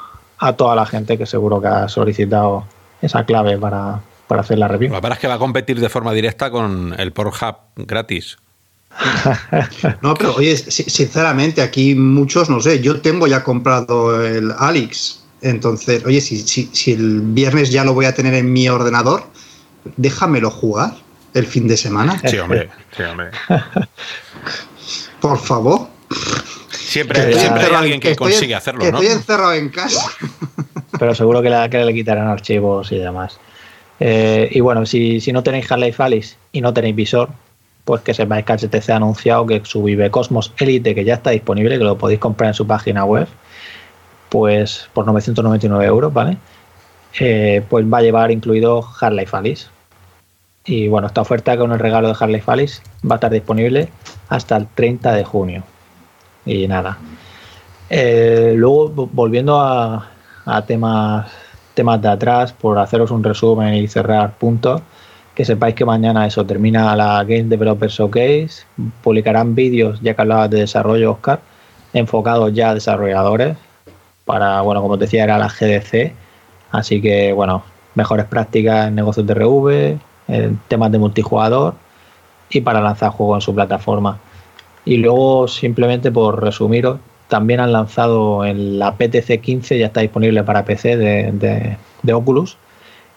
toda 0.58 0.76
la 0.76 0.86
gente 0.86 1.18
que 1.18 1.26
seguro 1.26 1.62
que 1.62 1.68
ha 1.68 1.88
solicitado 1.88 2.66
esa 3.02 3.26
clave 3.26 3.58
para, 3.58 4.02
hacer 4.30 4.58
la 4.58 4.68
review. 4.68 4.92
La 4.92 5.02
verdad 5.02 5.18
es 5.18 5.20
que 5.20 5.28
va 5.28 5.36
a 5.36 5.40
competir 5.40 5.80
de 5.80 5.90
forma 5.90 6.14
directa 6.14 6.50
con 6.50 6.96
el 6.98 7.12
Pornhub 7.12 7.58
gratis. 7.76 8.38
no, 10.02 10.16
pero 10.16 10.36
oye, 10.36 10.56
sinceramente, 10.58 11.62
aquí 11.62 11.96
muchos, 11.96 12.50
no 12.50 12.60
sé, 12.60 12.82
yo 12.82 13.02
tengo 13.02 13.28
ya 13.28 13.44
comprado 13.44 14.26
el 14.26 14.52
Alex 14.58 15.21
entonces, 15.42 16.06
oye, 16.06 16.22
si, 16.22 16.40
si, 16.40 16.92
el 16.92 17.22
viernes 17.22 17.72
ya 17.72 17.84
lo 17.84 17.94
voy 17.94 18.06
a 18.06 18.14
tener 18.14 18.34
en 18.34 18.52
mi 18.52 18.70
ordenador, 18.70 19.24
déjamelo 19.98 20.52
jugar 20.52 20.96
el 21.34 21.46
fin 21.46 21.68
de 21.68 21.78
semana. 21.78 22.20
Sí, 22.26 22.38
hombre, 22.38 22.70
sí, 22.96 23.04
hombre. 23.04 23.30
Por 25.22 25.40
favor. 25.40 25.88
Siempre, 26.72 27.22
hay 27.22 27.74
alguien 27.74 28.00
que, 28.00 28.16
consigue 28.16 28.54
hacerlo, 28.54 28.92
¿no? 28.92 29.00
Estoy 29.00 29.08
encerrado 29.08 29.54
en 29.54 29.70
casa. 29.70 30.12
Pero 31.00 31.16
seguro 31.16 31.42
que, 31.42 31.50
le 31.50 31.94
quitarán 31.94 32.28
archivos 32.28 32.92
y 32.92 32.98
demás. 32.98 33.40
Eh, 34.00 34.50
y 34.52 34.60
bueno, 34.60 34.86
si, 34.86 35.22
si 35.22 35.32
no 35.32 35.42
tenéis 35.42 35.72
Half-Life 35.72 36.04
Alice 36.04 36.36
y 36.52 36.62
no 36.62 36.74
tenéis 36.74 36.96
visor, 36.96 37.30
pues 37.86 38.02
que 38.02 38.14
sepáis 38.14 38.46
que 38.46 38.54
HTC 38.54 38.90
ha 38.90 38.96
anunciado 38.98 39.46
que 39.48 39.62
su 39.64 39.84
Vive 39.84 40.12
Cosmos 40.12 40.54
Elite, 40.58 40.94
que 40.94 41.04
ya 41.04 41.16
está 41.16 41.32
disponible, 41.32 41.78
que 41.78 41.84
lo 41.84 41.98
podéis 41.98 42.20
comprar 42.20 42.50
en 42.50 42.54
su 42.54 42.68
página 42.68 43.06
web, 43.06 43.28
pues 44.32 44.90
por 44.94 45.06
999 45.06 45.86
euros, 45.86 46.14
¿vale? 46.14 46.38
Eh, 47.20 47.66
pues 47.70 47.86
va 47.86 47.98
a 47.98 48.02
llevar 48.02 48.32
incluido 48.32 48.82
Half-Life 48.82 49.36
Alice. 49.36 49.68
Y 50.64 50.88
bueno, 50.88 51.08
esta 51.08 51.20
oferta 51.20 51.58
con 51.58 51.74
el 51.74 51.80
regalo 51.80 52.08
de 52.08 52.16
Half-Life 52.18 52.50
Alice 52.50 52.82
va 53.06 53.16
a 53.16 53.18
estar 53.18 53.32
disponible 53.32 53.90
hasta 54.30 54.56
el 54.56 54.68
30 54.68 55.12
de 55.12 55.26
junio. 55.26 55.64
Y 56.46 56.66
nada. 56.66 56.98
Eh, 57.90 58.54
luego, 58.56 59.10
volviendo 59.12 59.60
a, 59.60 60.08
temas, 60.66 61.30
temas 61.74 62.02
de 62.02 62.08
atrás, 62.08 62.54
por 62.54 62.80
haceros 62.80 63.12
un 63.12 63.26
resumen 63.26 63.74
y 63.74 63.90
cerrar 63.90 64.38
puntos, 64.38 64.82
que 65.36 65.44
sepáis 65.44 65.76
que 65.76 65.84
mañana 65.84 66.26
eso 66.26 66.46
termina 66.46 66.96
la 66.96 67.22
Game 67.26 67.44
Developer 67.44 67.90
Showcase, 67.90 68.64
publicarán 69.04 69.56
vídeos, 69.56 70.00
ya 70.02 70.14
que 70.14 70.22
hablabas 70.22 70.50
de 70.52 70.60
desarrollo, 70.60 71.12
Oscar, 71.12 71.42
enfocados 71.92 72.54
ya 72.54 72.70
a 72.70 72.76
desarrolladores, 72.76 73.58
para, 74.26 74.62
bueno, 74.62 74.82
como 74.82 74.98
te 74.98 75.06
decía, 75.06 75.24
era 75.24 75.38
la 75.38 75.48
GDC. 75.48 76.14
Así 76.72 77.02
que, 77.02 77.34
bueno, 77.34 77.64
mejores 77.96 78.26
prácticas 78.26 78.88
en 78.88 78.96
negocios 78.96 79.28
de 79.28 79.34
RV, 79.34 80.00
en 80.28 80.60
temas 80.68 80.92
de 80.92 81.00
multijugador 81.00 81.76
y 82.50 82.62
para 82.62 82.82
lanzar 82.82 83.12
juegos 83.12 83.38
en 83.38 83.42
su 83.42 83.56
plataforma. 83.56 84.20
Y 84.86 84.98
luego, 84.98 85.48
simplemente 85.48 86.12
por 86.12 86.42
resumiros, 86.42 87.00
también 87.28 87.60
han 87.60 87.72
lanzado 87.72 88.46
en 88.46 88.80
la 88.80 88.96
PTC 88.96 89.40
15, 89.42 89.78
ya 89.78 89.86
está 89.88 90.02
disponible 90.02 90.44
para 90.44 90.66
PC 90.66 90.98
de, 90.98 91.78
de 92.04 92.14
Oculus, 92.14 92.58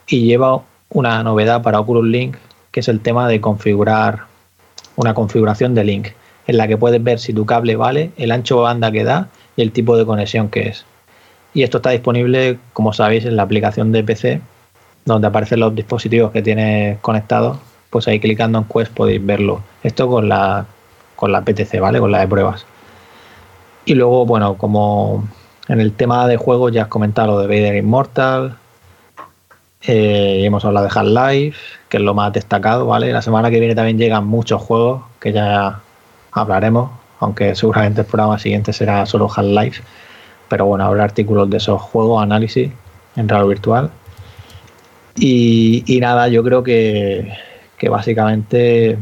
y 0.07 0.27
lleva 0.27 0.63
una 0.91 1.23
novedad 1.23 1.63
para 1.63 1.81
Oculus 1.81 2.07
Link, 2.07 2.37
que 2.71 2.81
es 2.81 2.89
el 2.89 3.01
tema 3.01 3.29
de 3.29 3.41
configurar 3.41 4.27
una 4.97 5.15
configuración 5.15 5.75
de 5.75 5.85
Link, 5.85 6.09
en 6.47 6.57
la 6.57 6.69
que 6.69 6.77
puedes 6.77 7.03
ver 7.03 7.19
si 7.19 7.33
tu 7.33 7.47
cable 7.47 7.77
vale, 7.77 8.13
el 8.17 8.31
ancho 8.31 8.57
de 8.57 8.63
banda 8.63 8.93
que 8.93 9.05
da 9.05 9.29
y 9.57 9.63
el 9.63 9.73
tipo 9.73 9.97
de 9.97 10.05
conexión 10.05 10.49
que 10.49 10.69
es. 10.69 10.85
Y 11.55 11.63
esto 11.63 11.79
está 11.79 11.91
disponible, 11.91 12.59
como 12.73 12.93
sabéis, 12.93 13.25
en 13.25 13.37
la 13.37 13.45
aplicación 13.45 13.93
de 13.93 14.03
PC, 14.03 14.41
donde 15.05 15.29
aparecen 15.29 15.61
los 15.61 15.75
dispositivos 15.75 16.33
que 16.33 16.43
tienes 16.43 16.99
conectados. 16.99 17.59
Pues 17.91 18.09
ahí 18.09 18.19
clicando 18.19 18.59
en 18.59 18.65
Quest 18.65 18.93
podéis 18.93 19.25
verlo. 19.25 19.63
Esto 19.85 20.09
con 20.09 20.29
la, 20.29 20.67
con 21.15 21.31
la 21.31 21.43
PTC, 21.43 21.79
¿vale? 21.81 22.01
Con 22.01 22.11
la 22.11 22.19
de 22.19 22.27
pruebas. 22.27 22.67
Y 23.85 23.95
luego, 23.95 24.27
bueno, 24.27 24.59
como 24.59 25.29
en 25.69 25.81
el 25.81 25.93
tema 25.93 26.27
de 26.27 26.37
juegos 26.37 26.73
ya 26.73 26.83
has 26.83 26.89
comentado 26.89 27.29
lo 27.29 27.39
de 27.39 27.47
Vader 27.47 27.77
Immortal. 27.77 28.57
Eh, 29.83 30.43
hemos 30.45 30.65
hablado 30.65 30.87
de 30.87 30.93
Half-Life, 30.99 31.59
que 31.89 31.99
es 31.99 32.03
lo 32.03 32.15
más 32.15 32.33
destacado, 32.33 32.87
¿vale? 32.87 33.13
La 33.13 33.23
semana 33.23 33.49
que 33.51 33.61
viene 33.61 33.77
también 33.77 33.99
llegan 33.99 34.27
muchos 34.27 34.61
juegos 34.61 35.03
que 35.21 35.33
ya 35.33 35.81
hablaremos, 36.33 36.91
aunque 37.21 37.55
seguramente 37.55 38.01
el 38.01 38.07
programa 38.09 38.41
siguiente 38.41 38.73
será 38.73 39.07
solo 39.07 39.31
Half-Life 39.33 39.83
pero 40.49 40.67
bueno, 40.67 40.85
habrá 40.85 41.05
artículos 41.05 41.49
de 41.51 41.57
esos 41.57 41.81
juegos, 41.81 42.23
análisis 42.23 42.71
en 43.17 43.29
real 43.29 43.49
virtual. 43.49 43.91
Y, 45.17 45.99
nada, 46.01 46.29
yo 46.29 46.43
creo 46.43 46.63
que, 46.63 47.33
básicamente 47.89 48.99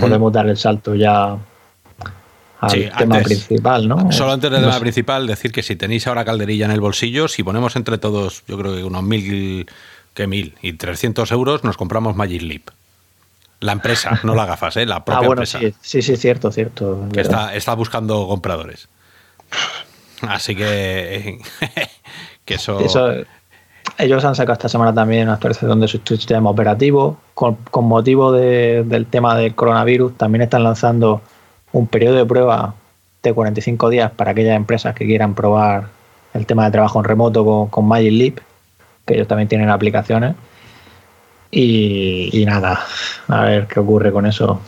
podemos 0.00 0.32
dar 0.32 0.48
el 0.48 0.56
salto 0.56 0.94
ya 0.94 1.36
al 2.60 2.92
tema 2.96 3.20
principal, 3.20 3.86
¿no? 3.86 4.10
Solo 4.10 4.32
antes 4.32 4.50
del 4.50 4.62
tema 4.62 4.80
principal, 4.80 5.26
decir 5.26 5.52
que 5.52 5.62
si 5.62 5.76
tenéis 5.76 6.06
ahora 6.06 6.24
calderilla 6.24 6.64
en 6.64 6.72
el 6.72 6.80
bolsillo, 6.80 7.28
si 7.28 7.42
ponemos 7.42 7.76
entre 7.76 7.98
todos, 7.98 8.42
yo 8.48 8.58
creo 8.58 8.74
que 8.74 8.82
unos 8.82 9.02
mil, 9.02 9.66
que 10.14 10.26
mil 10.26 10.54
y 10.62 10.72
trescientos 10.72 11.30
euros, 11.30 11.62
nos 11.62 11.76
compramos 11.76 12.16
Magic 12.16 12.42
Leap. 12.42 12.70
La 13.60 13.72
empresa, 13.72 14.20
no 14.22 14.34
la 14.34 14.46
gafas, 14.46 14.76
¿eh? 14.76 14.86
la 14.86 15.04
propia 15.04 15.24
ah, 15.24 15.26
bueno, 15.26 15.42
empresa. 15.42 15.60
Sí, 15.80 16.02
sí, 16.02 16.16
cierto, 16.16 16.50
cierto. 16.50 17.06
Que 17.12 17.20
está, 17.20 17.54
está 17.54 17.74
buscando 17.74 18.26
compradores. 18.26 18.88
Así 20.22 20.54
que, 20.54 21.38
que 22.44 22.54
eso... 22.54 22.78
Ellos 23.98 24.24
han 24.24 24.34
sacado 24.34 24.54
esta 24.54 24.68
semana 24.68 24.92
también 24.92 25.24
una 25.24 25.34
actualización 25.34 25.80
de 25.80 25.88
su 25.88 26.00
sistema 26.04 26.50
operativo. 26.50 27.18
Con, 27.34 27.56
motivo 27.82 28.32
del 28.32 29.06
tema 29.06 29.36
del 29.36 29.54
coronavirus, 29.54 30.18
también 30.18 30.42
están 30.42 30.64
lanzando 30.64 31.22
un 31.72 31.86
periodo 31.86 32.16
de 32.16 32.26
prueba 32.26 32.74
de 33.22 33.32
45 33.32 33.88
días 33.88 34.10
para 34.10 34.32
aquellas 34.32 34.56
empresas 34.56 34.94
que 34.94 35.06
quieran 35.06 35.34
probar 35.34 35.88
el 36.34 36.46
tema 36.46 36.66
de 36.66 36.72
trabajo 36.72 36.98
en 36.98 37.04
remoto 37.04 37.44
con, 37.44 37.68
con 37.68 37.86
Magic 37.86 38.12
Leap, 38.12 38.38
que 39.06 39.14
ellos 39.14 39.28
también 39.28 39.48
tienen 39.48 39.70
aplicaciones. 39.70 40.34
Y, 41.50 42.28
y 42.32 42.44
nada, 42.44 42.84
a 43.28 43.40
ver 43.42 43.66
qué 43.66 43.80
ocurre 43.80 44.12
con 44.12 44.26
eso. 44.26 44.60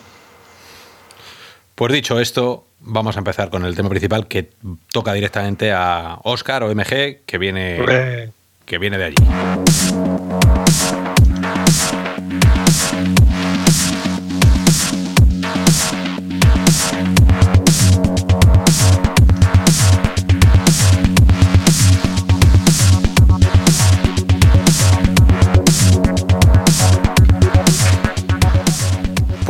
Pues 1.75 1.93
dicho 1.93 2.19
esto, 2.19 2.65
vamos 2.81 3.17
a 3.17 3.21
empezar 3.21 3.51
con 3.51 3.65
el 3.65 3.75
tema 3.75 3.89
principal 3.89 4.27
que 4.27 4.51
toca 4.93 5.13
directamente 5.13 5.73
a 5.73 6.19
Oscar 6.25 6.63
o 6.63 6.75
MG, 6.75 7.21
que 7.27 7.39
viene, 7.39 8.33
que 8.65 8.79
viene 8.79 8.99
de 8.99 9.05
allí. 9.05 10.28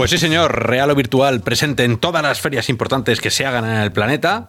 Pues 0.08 0.22
sí, 0.22 0.26
señor, 0.26 0.66
real 0.66 0.90
o 0.90 0.94
virtual 0.94 1.42
presente 1.42 1.84
en 1.84 1.98
todas 1.98 2.22
las 2.22 2.40
ferias 2.40 2.70
importantes 2.70 3.20
que 3.20 3.30
se 3.30 3.44
hagan 3.44 3.66
en 3.66 3.76
el 3.76 3.92
planeta. 3.92 4.48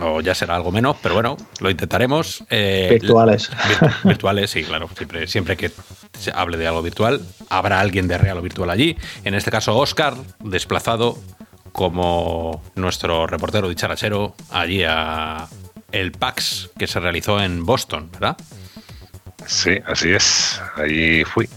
O 0.00 0.20
ya 0.20 0.36
será 0.36 0.54
algo 0.54 0.70
menos, 0.70 0.98
pero 1.02 1.16
bueno, 1.16 1.36
lo 1.58 1.68
intentaremos. 1.68 2.44
Eh, 2.48 2.90
virtuales. 3.00 3.50
virtuales, 4.04 4.52
sí, 4.52 4.62
claro. 4.62 4.88
Siempre, 4.96 5.26
siempre 5.26 5.56
que 5.56 5.72
se 6.16 6.30
hable 6.30 6.56
de 6.58 6.68
algo 6.68 6.80
virtual, 6.80 7.20
habrá 7.50 7.80
alguien 7.80 8.06
de 8.06 8.18
real 8.18 8.38
o 8.38 8.40
virtual 8.40 8.70
allí. 8.70 8.96
En 9.24 9.34
este 9.34 9.50
caso, 9.50 9.76
Oscar, 9.76 10.14
desplazado 10.38 11.18
como 11.72 12.62
nuestro 12.76 13.26
reportero 13.26 13.68
dicharachero 13.68 14.36
allí 14.52 14.84
a 14.86 15.48
el 15.90 16.12
PAX 16.12 16.70
que 16.78 16.86
se 16.86 17.00
realizó 17.00 17.42
en 17.42 17.66
Boston, 17.66 18.12
¿verdad? 18.12 18.36
Sí, 19.44 19.76
así 19.86 20.10
es. 20.10 20.62
Allí 20.76 21.24
fui 21.24 21.48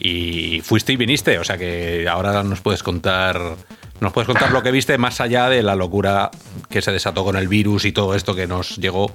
y 0.00 0.60
fuiste 0.62 0.92
y 0.92 0.96
viniste, 0.96 1.38
o 1.38 1.44
sea 1.44 1.58
que 1.58 2.06
ahora 2.08 2.42
nos 2.42 2.60
puedes 2.60 2.82
contar 2.82 3.56
nos 4.00 4.12
puedes 4.12 4.26
contar 4.26 4.52
lo 4.52 4.62
que 4.62 4.70
viste 4.70 4.96
más 4.96 5.20
allá 5.20 5.48
de 5.48 5.62
la 5.62 5.74
locura 5.74 6.30
que 6.70 6.82
se 6.82 6.92
desató 6.92 7.24
con 7.24 7.36
el 7.36 7.48
virus 7.48 7.84
y 7.84 7.92
todo 7.92 8.14
esto 8.14 8.34
que 8.34 8.46
nos 8.46 8.76
llegó. 8.76 9.12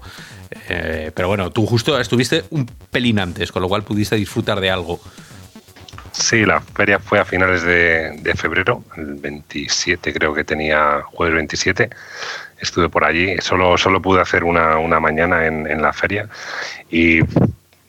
Eh, 0.70 1.12
pero 1.16 1.30
bueno, 1.30 1.52
tú 1.52 1.66
justo 1.66 1.98
estuviste 2.00 2.44
un 2.50 2.66
pelín 2.92 3.20
antes, 3.20 3.52
con 3.52 3.62
lo 3.62 3.70
cual 3.70 3.84
pudiste 3.84 4.18
disfrutar 4.18 4.60
de 4.60 4.70
algo. 4.70 5.00
Sí, 6.12 6.46
la 6.46 6.60
feria 6.60 7.00
fue 7.00 7.20
a 7.20 7.26
finales 7.26 7.64
de, 7.64 8.34
febrero, 8.36 8.84
el 8.98 9.16
27 9.16 10.14
creo 10.14 10.34
que 10.34 10.44
tenía, 10.44 11.02
jueves 11.06 11.36
27. 11.36 11.90
Estuve 12.60 12.88
por 12.90 13.04
allí, 13.04 13.36
solo, 13.40 13.78
solo 13.78 14.02
pude 14.02 14.22
hacer 14.22 14.44
una, 14.44 14.78
una 14.78 15.00
mañana 15.00 15.48
en, 15.48 15.66
en 15.66 15.82
la 15.82 15.92
feria 15.92 16.30
y 16.92 17.22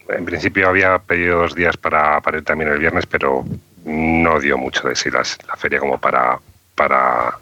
en 0.09 0.24
principio 0.24 0.68
había 0.68 0.98
pedido 0.98 1.38
dos 1.38 1.55
días 1.55 1.76
para, 1.76 2.20
para 2.20 2.38
ir 2.38 2.44
también 2.44 2.70
el 2.70 2.78
viernes, 2.78 3.07
pero 3.07 3.44
no 3.84 4.40
dio 4.40 4.59
mucho 4.59 4.88
de 4.88 4.96
sí 4.96 5.11
la, 5.11 5.24
feria 5.57 5.78
como 5.78 5.98
para, 5.98 6.38
para, 6.74 7.36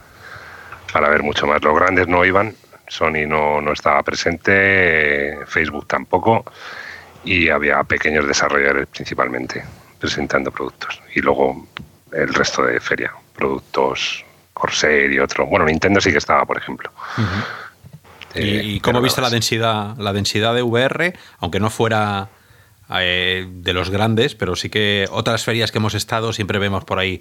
para 0.93 1.09
ver 1.09 1.23
mucho 1.23 1.47
más. 1.47 1.63
Los 1.63 1.75
grandes 1.75 2.09
no 2.09 2.25
iban, 2.25 2.55
Sony 2.89 3.27
no, 3.27 3.61
no 3.61 3.73
estaba 3.73 4.03
presente, 4.03 5.39
Facebook 5.47 5.87
tampoco. 5.87 6.45
y 7.25 7.49
había 7.49 7.83
pequeños 7.85 8.27
desarrolladores 8.27 8.89
principalmente 8.89 9.65
presentando 9.99 10.51
productos. 10.51 11.01
Y 11.15 11.21
luego 11.21 11.67
el 12.13 12.35
resto 12.35 12.65
de 12.65 12.81
feria, 12.81 13.13
productos 13.35 14.25
Corsair 14.53 15.11
y 15.13 15.19
otro. 15.19 15.47
Bueno, 15.47 15.65
Nintendo 15.65 16.01
sí 16.01 16.13
que 16.13 16.19
estaba, 16.19 16.45
por 16.45 16.59
ejemplo. 16.59 16.91
¿Y, 18.35 18.81
cómo 18.81 19.01
viste 19.01 19.21
la 19.21 19.31
densidad, 19.31 19.97
la 19.97 20.13
densidad 20.13 20.55
de 20.55 20.63
VR, 20.63 21.15
aunque 21.39 21.61
no 21.61 21.71
fuera 21.71 22.29
eh, 23.01 23.47
de 23.49 23.73
los 23.73 23.91
grandes, 23.91 24.35
pero 24.35 24.57
sí 24.57 24.69
que 24.69 25.07
otras 25.11 25.45
ferias 25.45 25.73
que 25.73 25.79
hemos 25.79 25.95
estado 25.95 26.33
siempre 26.33 26.59
vemos 26.59 26.85
por 26.85 26.99
ahí 26.99 27.21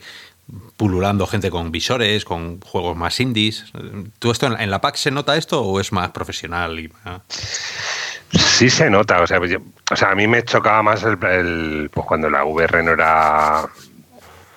pululando 0.77 1.27
gente 1.27 1.49
con 1.49 1.71
visores, 1.71 2.25
con 2.25 2.59
juegos 2.61 2.97
más 2.97 3.19
indies. 3.19 3.65
¿Tú 4.19 4.31
esto 4.31 4.47
en, 4.57 4.71
la 4.71 4.81
PAC 4.81 4.95
se 4.95 5.11
nota 5.11 5.37
esto 5.37 5.61
o 5.61 5.79
es 5.79 5.91
más 5.91 6.11
profesional? 6.11 6.91
Sí 8.31 8.69
se 8.69 8.89
nota, 8.89 9.21
o 9.21 9.27
sea, 9.27 9.39
pues 9.39 9.55
o 9.91 9.95
sea, 9.95 10.11
a 10.11 10.15
mí 10.15 10.27
me 10.27 10.43
chocaba 10.43 10.81
más 10.83 11.03
el, 11.03 11.89
pues 11.89 12.05
cuando 12.05 12.29
la 12.29 12.45
VR 12.45 12.81
no 12.83 12.91
era 12.91 13.67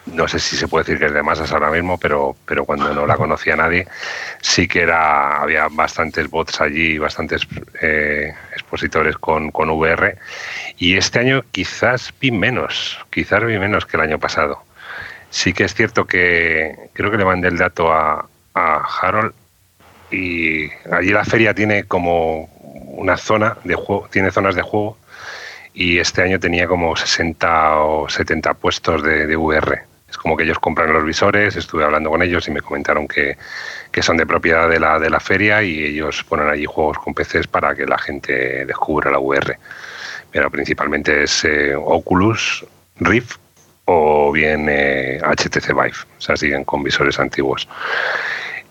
no 0.06 0.28
sé 0.28 0.38
si 0.38 0.56
se 0.56 0.68
puede 0.68 0.84
decir 0.84 0.98
que 0.98 1.06
es 1.06 1.12
de 1.14 1.22
masas 1.22 1.50
ahora 1.52 1.70
mismo, 1.70 1.98
pero, 1.98 2.36
pero 2.46 2.64
cuando 2.64 2.92
no 2.92 3.06
la 3.06 3.16
conocía 3.16 3.56
nadie, 3.56 3.86
sí 4.40 4.68
que 4.68 4.82
era, 4.82 5.40
había 5.40 5.68
bastantes 5.68 6.28
bots 6.28 6.60
allí, 6.60 6.98
bastantes 6.98 7.42
eh, 7.80 8.34
expositores 8.52 9.16
con, 9.16 9.50
con, 9.50 9.70
VR. 9.70 10.18
Y 10.78 10.96
este 10.96 11.20
año 11.20 11.42
quizás 11.52 12.12
vi 12.20 12.30
menos, 12.30 12.98
quizás 13.10 13.44
vi 13.44 13.58
menos 13.58 13.86
que 13.86 13.96
el 13.96 14.02
año 14.02 14.18
pasado. 14.18 14.62
Sí 15.30 15.52
que 15.52 15.64
es 15.64 15.74
cierto 15.74 16.04
que 16.04 16.90
creo 16.92 17.10
que 17.10 17.18
le 17.18 17.24
mandé 17.24 17.48
el 17.48 17.56
dato 17.56 17.92
a, 17.92 18.28
a 18.54 18.88
Harold 19.00 19.32
y 20.10 20.70
allí 20.92 21.10
la 21.10 21.24
feria 21.24 21.54
tiene 21.54 21.84
como 21.84 22.44
una 22.96 23.16
zona 23.16 23.56
de 23.64 23.74
juego, 23.74 24.06
tiene 24.10 24.30
zonas 24.30 24.54
de 24.54 24.62
juego 24.62 24.98
y 25.72 25.98
este 25.98 26.22
año 26.22 26.38
tenía 26.38 26.68
como 26.68 26.94
60 26.94 27.78
o 27.80 28.08
70 28.08 28.54
puestos 28.54 29.02
de, 29.02 29.26
de 29.26 29.36
VR 29.36 29.93
es 30.14 30.18
como 30.18 30.36
que 30.36 30.44
ellos 30.44 30.60
compran 30.60 30.92
los 30.92 31.04
visores, 31.04 31.56
estuve 31.56 31.82
hablando 31.82 32.08
con 32.08 32.22
ellos 32.22 32.46
y 32.46 32.52
me 32.52 32.60
comentaron 32.60 33.08
que, 33.08 33.36
son 34.00 34.16
de 34.16 34.24
propiedad 34.24 34.68
de 34.68 34.78
la, 34.78 35.00
de 35.00 35.10
la 35.10 35.18
feria 35.18 35.60
y 35.60 35.82
ellos 35.82 36.22
ponen 36.22 36.48
allí 36.48 36.66
juegos 36.66 36.98
con 36.98 37.14
PCs 37.14 37.48
para 37.48 37.74
que 37.74 37.84
la 37.84 37.98
gente 37.98 38.64
descubra 38.64 39.10
la 39.10 39.18
VR. 39.18 39.58
Pero 40.30 40.50
principalmente 40.52 41.24
es 41.24 41.44
eh, 41.44 41.74
Oculus, 41.74 42.64
Rift 43.00 43.40
o 43.86 44.30
bien 44.30 44.66
HTC 44.66 45.70
eh, 45.70 45.72
Vive, 45.72 45.98
o 46.16 46.20
sea, 46.20 46.36
siguen 46.36 46.62
con 46.62 46.84
visores 46.84 47.18
antiguos. 47.18 47.68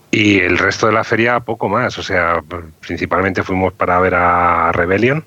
Y 0.09 0.39
el 0.39 0.57
resto 0.57 0.87
de 0.87 0.93
la 0.93 1.03
feria, 1.03 1.41
poco 1.41 1.67
más. 1.67 1.97
O 1.97 2.03
sea, 2.03 2.41
principalmente 2.79 3.43
fuimos 3.43 3.73
para 3.73 3.99
ver 3.99 4.15
a 4.15 4.71
Rebellion, 4.71 5.25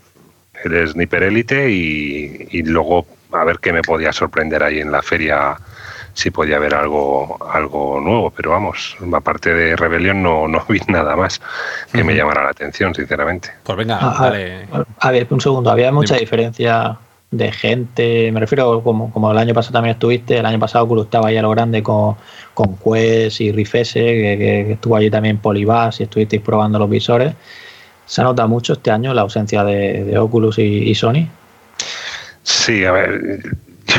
el 0.65 0.89
Sniper 0.89 1.25
Elite, 1.25 1.69
y, 1.71 2.49
y 2.53 2.63
luego 2.63 3.07
a 3.33 3.45
ver 3.45 3.59
qué 3.59 3.73
me 3.75 3.83
podía 3.83 4.15
sorprender 4.15 4.63
ahí 4.63 4.81
en 4.81 4.91
la 4.91 5.03
feria 5.03 5.59
sí 6.17 6.31
podía 6.31 6.57
haber 6.57 6.75
algo, 6.75 7.39
algo 7.49 8.01
nuevo, 8.01 8.31
pero 8.31 8.51
vamos, 8.51 8.97
aparte 9.13 9.53
de 9.53 9.77
Rebelión 9.77 10.23
no, 10.23 10.49
no 10.49 10.65
vi 10.67 10.81
nada 10.89 11.15
más 11.15 11.41
que 11.93 12.03
me 12.03 12.15
llamara 12.15 12.43
la 12.43 12.51
atención, 12.51 12.95
sinceramente. 12.95 13.51
Pues 13.63 13.77
venga, 13.77 13.99
ah, 14.01 14.17
dale. 14.19 14.67
A 14.99 15.11
ver, 15.11 15.27
un 15.31 15.41
segundo, 15.41 15.71
había 15.71 15.93
mucha 15.93 16.17
diferencia 16.17 16.97
de 17.31 17.53
gente, 17.53 18.33
me 18.33 18.41
refiero 18.41 18.83
como, 18.83 19.13
como 19.13 19.31
el 19.31 19.37
año 19.37 19.53
pasado 19.53 19.75
también 19.75 19.95
estuviste, 19.95 20.39
el 20.39 20.47
año 20.47 20.59
pasado 20.59 20.89
Cruz 20.89 21.05
estaba 21.05 21.29
ahí 21.29 21.37
a 21.37 21.43
lo 21.43 21.51
grande 21.51 21.83
con, 21.83 22.17
con 22.55 22.77
Quest 22.79 23.43
y 23.43 23.53
Rifese, 23.53 24.01
que, 24.01 24.73
estuvo 24.73 24.97
allí 24.97 25.11
también 25.11 25.37
Polybas 25.39 26.01
y 26.01 26.05
estuvisteis 26.05 26.41
probando 26.41 26.79
los 26.79 26.89
visores. 26.89 27.35
¿Se 28.07 28.23
nota 28.23 28.47
mucho 28.47 28.73
este 28.73 28.91
año 28.91 29.13
la 29.13 29.23
ausencia 29.23 29.65
de, 29.65 30.17
Oculus 30.17 30.59
y, 30.59 30.63
y 30.63 30.95
Sony? 30.95 31.29
Sí, 32.43 32.85
a 32.85 32.93
ver, 32.93 33.43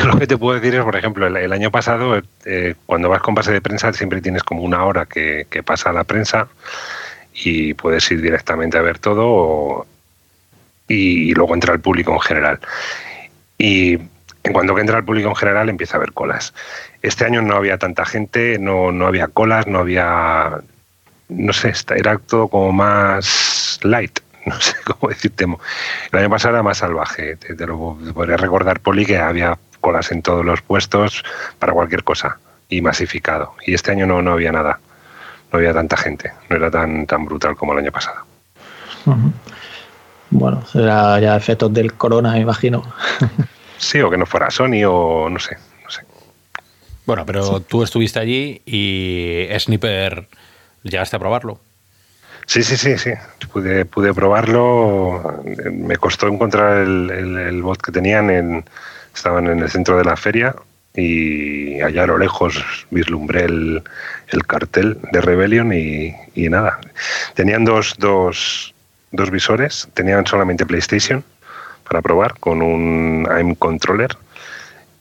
lo 0.06 0.18
que 0.18 0.28
te 0.28 0.38
puedo 0.38 0.60
decir 0.60 0.76
es, 0.76 0.84
por 0.84 0.96
ejemplo, 0.96 1.28
el, 1.28 1.54
año 1.54 1.72
pasado, 1.72 2.22
eh, 2.46 2.76
cuando 2.86 3.10
vas 3.10 3.22
con 3.22 3.36
base 3.36 3.52
de 3.52 3.62
prensa, 3.62 3.94
siempre 3.94 4.22
tienes 4.22 4.44
como 4.44 4.62
una 4.62 4.84
hora 4.84 5.06
que, 5.06 5.46
pasa 5.66 5.92
la 5.92 6.04
prensa 6.04 6.48
y 7.34 7.74
puedes 7.74 8.10
ir 8.12 8.22
directamente 8.22 8.78
a 8.78 8.82
ver 8.82 9.00
todo 9.00 9.86
y, 10.88 11.34
luego 11.34 11.54
entra 11.54 11.74
el 11.74 11.80
público 11.80 12.14
en 12.14 12.20
general. 12.20 12.60
Y 13.58 13.94
en 14.44 14.54
cuanto 14.54 14.78
entra 14.78 14.98
el 15.00 15.04
público 15.04 15.30
en 15.30 15.36
general 15.36 15.70
empieza 15.70 15.96
a 15.96 15.98
haber 15.98 16.14
colas. 16.14 16.54
Este 17.02 17.26
año 17.26 17.42
no 17.42 17.56
había 17.56 17.78
tanta 17.78 18.06
gente, 18.06 18.58
no, 18.60 18.92
no 18.92 19.08
había 19.08 19.28
colas, 19.28 19.68
no 19.68 19.80
había... 19.80 20.62
No 21.30 21.52
sé, 21.52 21.74
era 21.96 22.18
todo 22.20 22.48
como 22.48 22.72
más 22.72 23.80
light 23.84 24.20
no 24.48 24.60
sé 24.62 24.76
cómo 24.86 25.10
decirte. 25.10 25.46
El 26.12 26.20
año 26.20 26.30
pasado 26.30 26.56
era 26.56 26.64
más 26.64 26.78
salvaje. 26.78 27.36
Te, 27.36 27.56
lo 27.68 27.98
podría 28.14 28.38
recordar, 28.38 28.80
Poli, 28.80 29.06
que 29.06 29.18
había 29.18 29.58
colas 29.78 30.12
en 30.12 30.22
todos 30.22 30.46
los 30.46 30.62
puestos 30.62 31.24
para 31.60 31.74
cualquier 31.74 32.04
cosa 32.04 32.38
y 32.70 32.82
masificado. 32.82 33.54
Y 33.66 33.74
este 33.74 33.92
año 33.92 34.06
no, 34.06 34.22
no 34.22 34.34
había 34.34 34.52
nada, 34.52 34.80
no 35.52 35.60
había 35.60 35.74
tanta 35.74 35.98
gente, 35.98 36.32
no 36.50 36.56
era 36.56 36.70
tan, 36.70 37.06
tan 37.06 37.26
brutal 37.26 37.56
como 37.56 37.74
el 37.74 37.80
año 37.80 37.92
pasado. 37.92 38.26
Bueno, 40.30 40.66
será 40.66 41.20
ya 41.20 41.36
efectos 41.36 41.74
del 41.74 41.94
corona, 41.94 42.34
me 42.34 42.40
imagino. 42.40 42.84
sí, 43.78 44.02
o 44.02 44.10
que 44.10 44.18
no 44.18 44.26
fuera 44.26 44.52
Sony 44.52 44.84
o 44.86 45.30
no 45.30 45.40
sé. 45.40 45.58
No 45.84 45.90
sé. 45.90 46.02
Bueno, 47.06 47.26
pero 47.26 47.62
tú 47.62 47.84
estuviste 47.84 48.20
allí 48.20 48.62
y 48.66 49.48
Sniper, 49.58 50.28
¿llegaste 50.84 51.16
a 51.16 51.20
probarlo? 51.20 51.60
Sí, 52.46 52.64
sí, 52.64 52.78
sí, 52.78 52.98
sí. 52.98 53.12
Pude, 53.52 53.86
pude 53.86 54.14
probarlo. 54.14 55.42
Me 55.72 55.98
costó 55.98 56.28
encontrar 56.28 56.78
el, 56.78 57.10
el 57.10 57.62
bot 57.62 57.82
que 57.82 57.92
tenían 57.92 58.30
en, 58.30 58.66
estaban 59.18 59.48
en 59.48 59.60
el 59.60 59.70
centro 59.70 59.98
de 59.98 60.06
la 60.06 60.16
feria 60.16 60.56
y 60.96 61.82
allá 61.82 62.04
a 62.04 62.08
lo 62.08 62.18
lejos 62.18 62.64
vislumbré 62.92 63.46
el, 63.46 63.84
cartel 64.48 64.98
de 65.12 65.22
Rebellion 65.22 65.74
y, 65.74 66.14
nada. 66.50 66.80
Tenían 67.34 67.66
dos, 67.66 67.96
dos, 67.98 68.74
dos, 69.12 69.30
visores, 69.32 69.90
tenían 69.94 70.26
solamente 70.26 70.66
PlayStation 70.66 71.24
para 71.88 72.02
probar 72.02 72.40
con 72.40 72.62
un 72.62 73.28
AIM 73.30 73.56
controller 73.56 74.18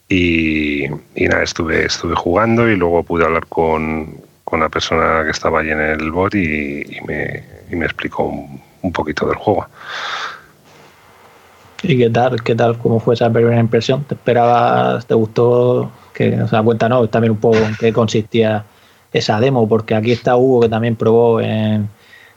y, 0.09 0.85
nada, 1.15 1.43
estuve, 1.43 1.85
estuve 1.85 2.15
jugando 2.15 2.67
y 2.67 2.75
luego 2.75 3.03
pude 3.03 3.25
hablar 3.25 3.45
con, 3.47 4.17
con 4.43 4.59
la 4.59 4.69
persona 4.69 5.23
que 5.23 5.31
estaba 5.31 5.59
allí 5.59 5.71
en 5.71 5.81
el 5.81 6.11
bot 6.11 6.33
y, 6.35 6.99
me, 7.07 7.43
me, 7.69 7.85
explicó 7.85 8.23
un 8.23 8.91
poquito 8.91 9.27
del 9.27 9.37
juego. 9.37 9.67
¿Y 11.83 11.97
qué 11.97 12.09
tal? 12.09 12.41
¿Qué 12.43 12.55
tal? 12.55 12.77
¿Cómo 12.77 12.99
fue 12.99 13.13
esa 13.13 13.31
primera 13.31 13.59
impresión? 13.59 14.03
¿Te 14.03 14.15
esperabas? 14.15 15.05
¿Te 15.05 15.13
gustó? 15.13 15.91
Que, 16.13 16.41
o 16.41 16.47
sea, 16.47 16.63
cuéntanos 16.63 17.09
también 17.11 17.31
un 17.31 17.37
poco 17.37 17.57
en 17.57 17.75
qué 17.75 17.93
consistía 17.93 18.65
esa 19.13 19.39
demo, 19.39 19.67
porque 19.67 19.95
aquí 19.95 20.11
está 20.11 20.35
Hugo 20.35 20.61
que 20.61 20.69
también 20.69 20.95
probó 20.95 21.39
en, 21.39 21.89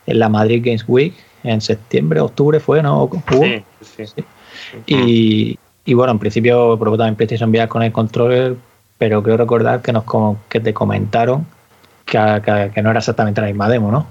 la 0.07 0.28
Madrid 0.28 0.62
Games 0.64 0.84
Week 0.86 1.14
en 1.43 1.61
septiembre, 1.61 2.20
octubre 2.20 2.61
fue, 2.61 2.82
¿no? 2.82 3.09
Sí, 3.30 4.07
sí. 4.07 4.24
Y, 4.86 5.59
y, 5.84 5.95
bueno, 5.95 6.12
en 6.12 6.18
principio 6.18 6.76
probó 6.78 6.99
también 6.99 7.16
PlayStation 7.16 7.51
VR 7.51 7.68
con 7.68 7.82
el 7.82 7.93
controller, 7.93 8.57
pero 8.99 9.22
creo 9.22 9.36
recordar 9.36 9.80
que 9.80 9.93
nos 9.93 10.05
que 10.49 10.61
te 10.61 10.74
comentaron 10.74 11.47
que, 12.05 12.70
que 12.74 12.82
no 12.82 12.90
era 12.90 12.98
exactamente 12.98 13.40
la 13.40 13.47
misma 13.47 13.69
demo, 13.69 13.90
¿no? 13.90 14.06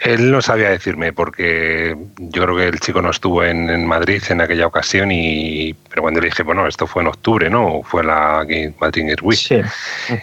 Él 0.00 0.30
no 0.30 0.40
sabía 0.42 0.70
decirme 0.70 1.12
porque 1.12 1.96
yo 2.18 2.42
creo 2.42 2.56
que 2.56 2.68
el 2.68 2.78
chico 2.78 3.02
no 3.02 3.10
estuvo 3.10 3.42
en, 3.42 3.86
Madrid 3.86 4.22
en 4.28 4.40
aquella 4.40 4.66
ocasión 4.66 5.10
y 5.10 5.74
pero 5.88 6.02
cuando 6.02 6.20
le 6.20 6.26
dije 6.26 6.44
bueno 6.44 6.66
esto 6.66 6.86
fue 6.86 7.02
en 7.02 7.08
octubre 7.08 7.50
no 7.50 7.82
fue 7.82 8.04
la 8.04 8.46
Madrid 8.80 9.18
Week 9.22 9.66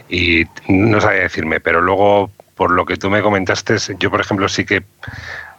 y 0.10 0.46
no 0.70 1.02
sabía 1.02 1.24
decirme 1.24 1.60
pero 1.60 1.82
luego 1.82 2.32
por 2.56 2.72
lo 2.72 2.86
que 2.86 2.96
tú 2.96 3.10
me 3.10 3.22
comentaste 3.22 3.76
yo 4.00 4.10
por 4.10 4.22
ejemplo 4.22 4.48
sí 4.48 4.64
que 4.66 4.84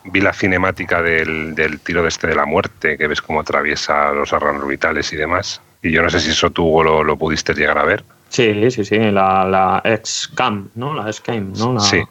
vi 0.04 0.20
la 0.20 0.32
cinemática 0.32 1.02
del, 1.02 1.54
tiro 1.82 2.02
de 2.02 2.08
este 2.08 2.28
de 2.28 2.34
la 2.34 2.44
muerte 2.44 2.96
que 2.98 3.06
ves 3.06 3.22
cómo 3.22 3.40
atraviesa 3.40 4.12
los 4.12 4.32
orbitales 4.32 5.12
y 5.12 5.16
demás. 5.16 5.60
Y 5.82 5.90
yo 5.90 6.02
no 6.02 6.10
sé 6.10 6.20
si 6.20 6.30
eso 6.30 6.50
tú 6.50 6.82
lo, 6.82 7.02
lo 7.02 7.16
pudiste 7.16 7.54
llegar 7.54 7.78
a 7.78 7.84
ver. 7.84 8.04
Sí 8.28 8.70
sí 8.70 8.84
sí 8.84 8.98
la, 8.98 9.44
la 9.44 9.82
ex 9.84 10.30
cam 10.34 10.68
no 10.74 10.94
la 10.94 11.08
ex 11.08 11.20
cam 11.20 11.52
no 11.52 11.78
sí. 11.80 12.02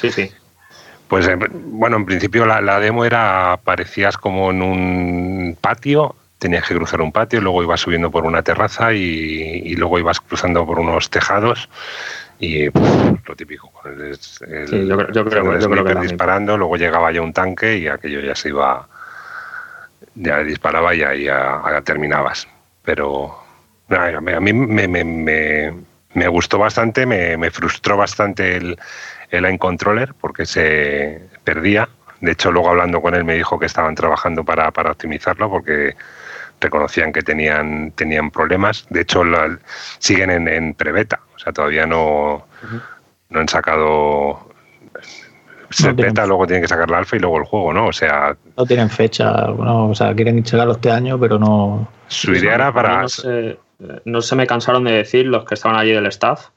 Sí 0.00 0.10
sí 0.10 0.30
pues 1.08 1.26
eh, 1.26 1.36
bueno, 1.50 1.96
en 1.96 2.04
principio 2.04 2.44
la, 2.46 2.80
demo 2.80 3.04
era, 3.04 3.52
aparecías 3.52 4.16
como 4.16 4.50
en 4.50 4.62
un 4.62 5.56
patio, 5.60 6.14
tenías 6.38 6.66
que 6.66 6.74
cruzar 6.74 7.00
un 7.00 7.12
patio, 7.12 7.40
luego 7.40 7.62
ibas 7.62 7.80
subiendo 7.80 8.10
por 8.10 8.24
una 8.24 8.42
terraza 8.42 8.92
y, 8.92 9.74
luego 9.74 9.98
ibas 9.98 10.20
cruzando 10.20 10.66
por 10.66 10.78
unos 10.78 11.10
tejados 11.10 11.68
y 12.38 12.66
lo 12.66 13.34
típico, 13.36 13.72
el, 13.84 14.86
yo, 15.12 15.24
creo, 15.24 15.84
que 15.84 15.94
disparando, 15.96 16.56
luego 16.56 16.76
llegaba 16.76 17.10
ya 17.10 17.20
un 17.20 17.32
tanque 17.32 17.78
y 17.78 17.88
aquello 17.88 18.20
ya 18.20 18.36
se 18.36 18.50
iba, 18.50 18.86
ya 20.14 20.38
disparaba 20.44 20.94
y 20.94 21.02
ahí 21.02 21.24
ya, 21.24 21.80
terminabas. 21.84 22.46
Pero 22.84 23.34
a 23.90 24.40
mí 24.40 24.52
me, 24.52 24.86
me, 24.86 25.74
me, 26.14 26.28
gustó 26.28 26.58
bastante, 26.58 27.06
me, 27.06 27.50
frustró 27.50 27.96
bastante 27.96 28.56
el 28.56 28.78
el 29.30 29.42
line 29.42 29.58
controller 29.58 30.14
porque 30.14 30.46
se 30.46 31.22
perdía, 31.44 31.88
De 32.20 32.32
hecho, 32.32 32.50
luego 32.50 32.70
hablando 32.70 33.00
con 33.00 33.14
él 33.14 33.24
me 33.24 33.34
dijo 33.34 33.58
que 33.58 33.66
estaban 33.66 33.94
trabajando 33.94 34.44
para, 34.44 34.70
para 34.70 34.92
optimizarlo 34.92 35.48
porque 35.48 35.94
reconocían 36.60 37.12
que 37.12 37.22
tenían, 37.22 37.92
tenían 37.92 38.30
problemas. 38.30 38.86
De 38.90 39.02
hecho, 39.02 39.22
siguen 39.98 40.30
en, 40.30 40.48
en 40.48 40.74
preveta, 40.74 41.20
o 41.36 41.38
sea, 41.38 41.52
todavía 41.52 41.86
no, 41.86 42.46
no 43.30 43.40
han 43.40 43.48
sacado 43.48 44.48
se 45.70 45.92
beta, 45.92 46.26
luego 46.26 46.46
tienen 46.46 46.62
que 46.62 46.68
sacar 46.68 46.90
la 46.90 46.98
alfa 46.98 47.16
y 47.16 47.18
luego 47.18 47.38
el 47.38 47.44
juego, 47.44 47.72
¿no? 47.72 47.88
O 47.88 47.92
sea. 47.92 48.36
No 48.56 48.64
tienen 48.64 48.88
fecha, 48.88 49.50
o 49.50 49.94
sea, 49.94 50.14
quieren 50.14 50.44
sacarlo 50.44 50.72
este 50.72 50.90
año, 50.90 51.18
pero 51.18 51.38
no. 51.38 51.88
Su 52.08 52.34
idea 52.34 52.54
era 52.54 52.72
para. 52.72 53.04
no 54.04 54.22
se 54.22 54.36
me 54.36 54.46
cansaron 54.46 54.84
de 54.84 54.92
decir 54.92 55.26
los 55.26 55.44
que 55.44 55.54
estaban 55.54 55.78
allí 55.78 55.92
del 55.92 56.06
staff 56.06 56.48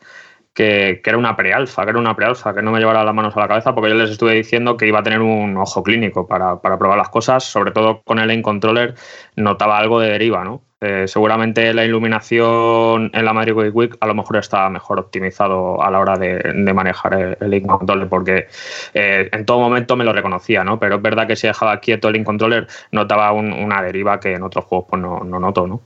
que, 0.53 1.02
era 1.03 1.18
una 1.18 1.36
prealfa, 1.36 1.84
que 1.84 1.91
era 1.91 1.99
una 1.99 2.15
prealfa, 2.15 2.53
que 2.53 2.61
no 2.61 2.72
me 2.72 2.80
llevara 2.80 3.03
las 3.03 3.15
manos 3.15 3.36
a 3.36 3.40
la 3.40 3.48
cabeza 3.48 3.73
porque 3.73 3.90
yo 3.90 3.95
les 3.95 4.11
estuve 4.11 4.34
diciendo 4.34 4.78
que 4.78 4.88
iba 4.88 4.99
a 4.99 5.03
tener 5.03 5.22
un 5.22 5.56
ojo 5.57 5.84
clínico 5.84 6.28
para, 6.28 6.60
probar 6.60 6.98
las 6.98 7.10
cosas, 7.10 7.44
sobre 7.44 7.72
todo 7.72 8.02
con 8.03 8.19
el 8.19 8.28
Lane 8.28 8.41
Controller 8.41 8.95
notaba 9.36 9.78
algo 9.78 9.99
de 9.99 10.10
deriva, 10.10 10.44
¿no? 10.44 10.61
Eh, 10.84 11.07
seguramente 11.07 11.76
la 11.76 11.86
iluminación 11.86 13.11
en 13.14 13.23
la 13.23 13.34
Magic 13.34 13.56
Week 13.56 13.95
a 13.99 14.07
lo 14.07 14.15
mejor 14.15 14.38
está 14.38 14.68
mejor 14.68 14.99
optimizado 14.99 15.80
a 15.84 15.91
la 15.91 15.99
hora 15.99 16.18
de, 16.18 16.73
manejar 16.73 17.14
el, 17.14 17.38
Lane 17.40 17.68
Controller 17.68 18.10
porque 18.10 18.48
eh, 18.95 19.30
en 19.32 19.45
todo 19.45 19.60
momento 19.60 19.95
me 19.95 20.03
lo 20.03 20.11
reconocía, 20.11 20.64
¿no? 20.64 20.80
Pero 20.80 20.95
es 20.95 21.02
verdad 21.02 21.28
que 21.28 21.36
si 21.36 21.45
dejaba 21.45 21.80
quieto 21.80 22.07
el 22.07 22.15
Lane 22.15 22.26
Controller 22.26 22.68
notaba 22.91 23.32
una 23.32 23.82
deriva 23.84 24.19
que 24.19 24.34
en 24.34 24.41
otros 24.41 24.65
juegos 24.65 24.88
pues 24.90 25.02
no, 25.02 25.19
no 25.19 25.40
noto, 25.40 25.68
¿no? 25.68 25.82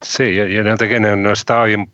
Sí, 0.00 0.34
yo, 0.34 0.46
yo 0.46 0.64
noté 0.64 0.88
que 0.88 0.98
no 0.98 1.30
estaba 1.30 1.66
bien 1.66 1.88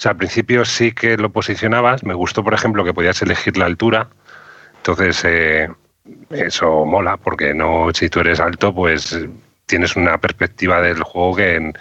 sea, 0.00 0.12
al 0.12 0.16
principio 0.16 0.64
sí 0.64 0.92
que 0.92 1.16
lo 1.16 1.30
posicionabas. 1.30 2.04
Me 2.04 2.14
gustó, 2.14 2.42
por 2.42 2.54
ejemplo, 2.54 2.84
que 2.84 2.94
podías 2.94 3.20
elegir 3.22 3.56
la 3.56 3.66
altura. 3.66 4.08
Entonces, 4.76 5.22
eh, 5.24 5.68
eso 6.30 6.84
mola, 6.86 7.16
porque 7.18 7.54
no, 7.54 7.88
si 7.92 8.08
tú 8.08 8.20
eres 8.20 8.40
alto, 8.40 8.74
pues 8.74 9.18
tienes 9.66 9.94
una 9.96 10.18
perspectiva 10.18 10.80
del 10.80 11.02
juego 11.02 11.36
que, 11.36 11.72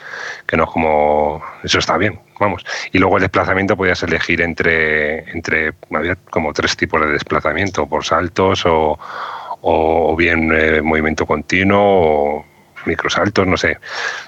que 0.46 0.58
no 0.58 0.66
es 0.66 0.70
como. 0.70 1.42
Eso 1.64 1.80
está 1.80 1.98
bien, 1.98 2.20
vamos. 2.40 2.64
Y 2.92 3.00
luego 3.00 3.18
el 3.18 3.22
desplazamiento 3.22 3.78
podías 3.78 4.04
elegir 4.04 4.42
entre. 4.42 5.30
entre 5.32 5.74
había 5.92 6.16
como 6.16 6.54
tres 6.54 6.78
tipos 6.78 7.02
de 7.02 7.08
desplazamiento, 7.08 7.88
por 7.88 8.06
saltos 8.06 8.66
o, 8.66 9.00
o 9.62 10.16
bien 10.16 10.52
eh, 10.54 10.82
movimiento 10.82 11.26
continuo 11.26 11.80
o 11.82 12.46
microsaltos, 12.86 13.48
no 13.48 13.58
sé, 13.58 13.78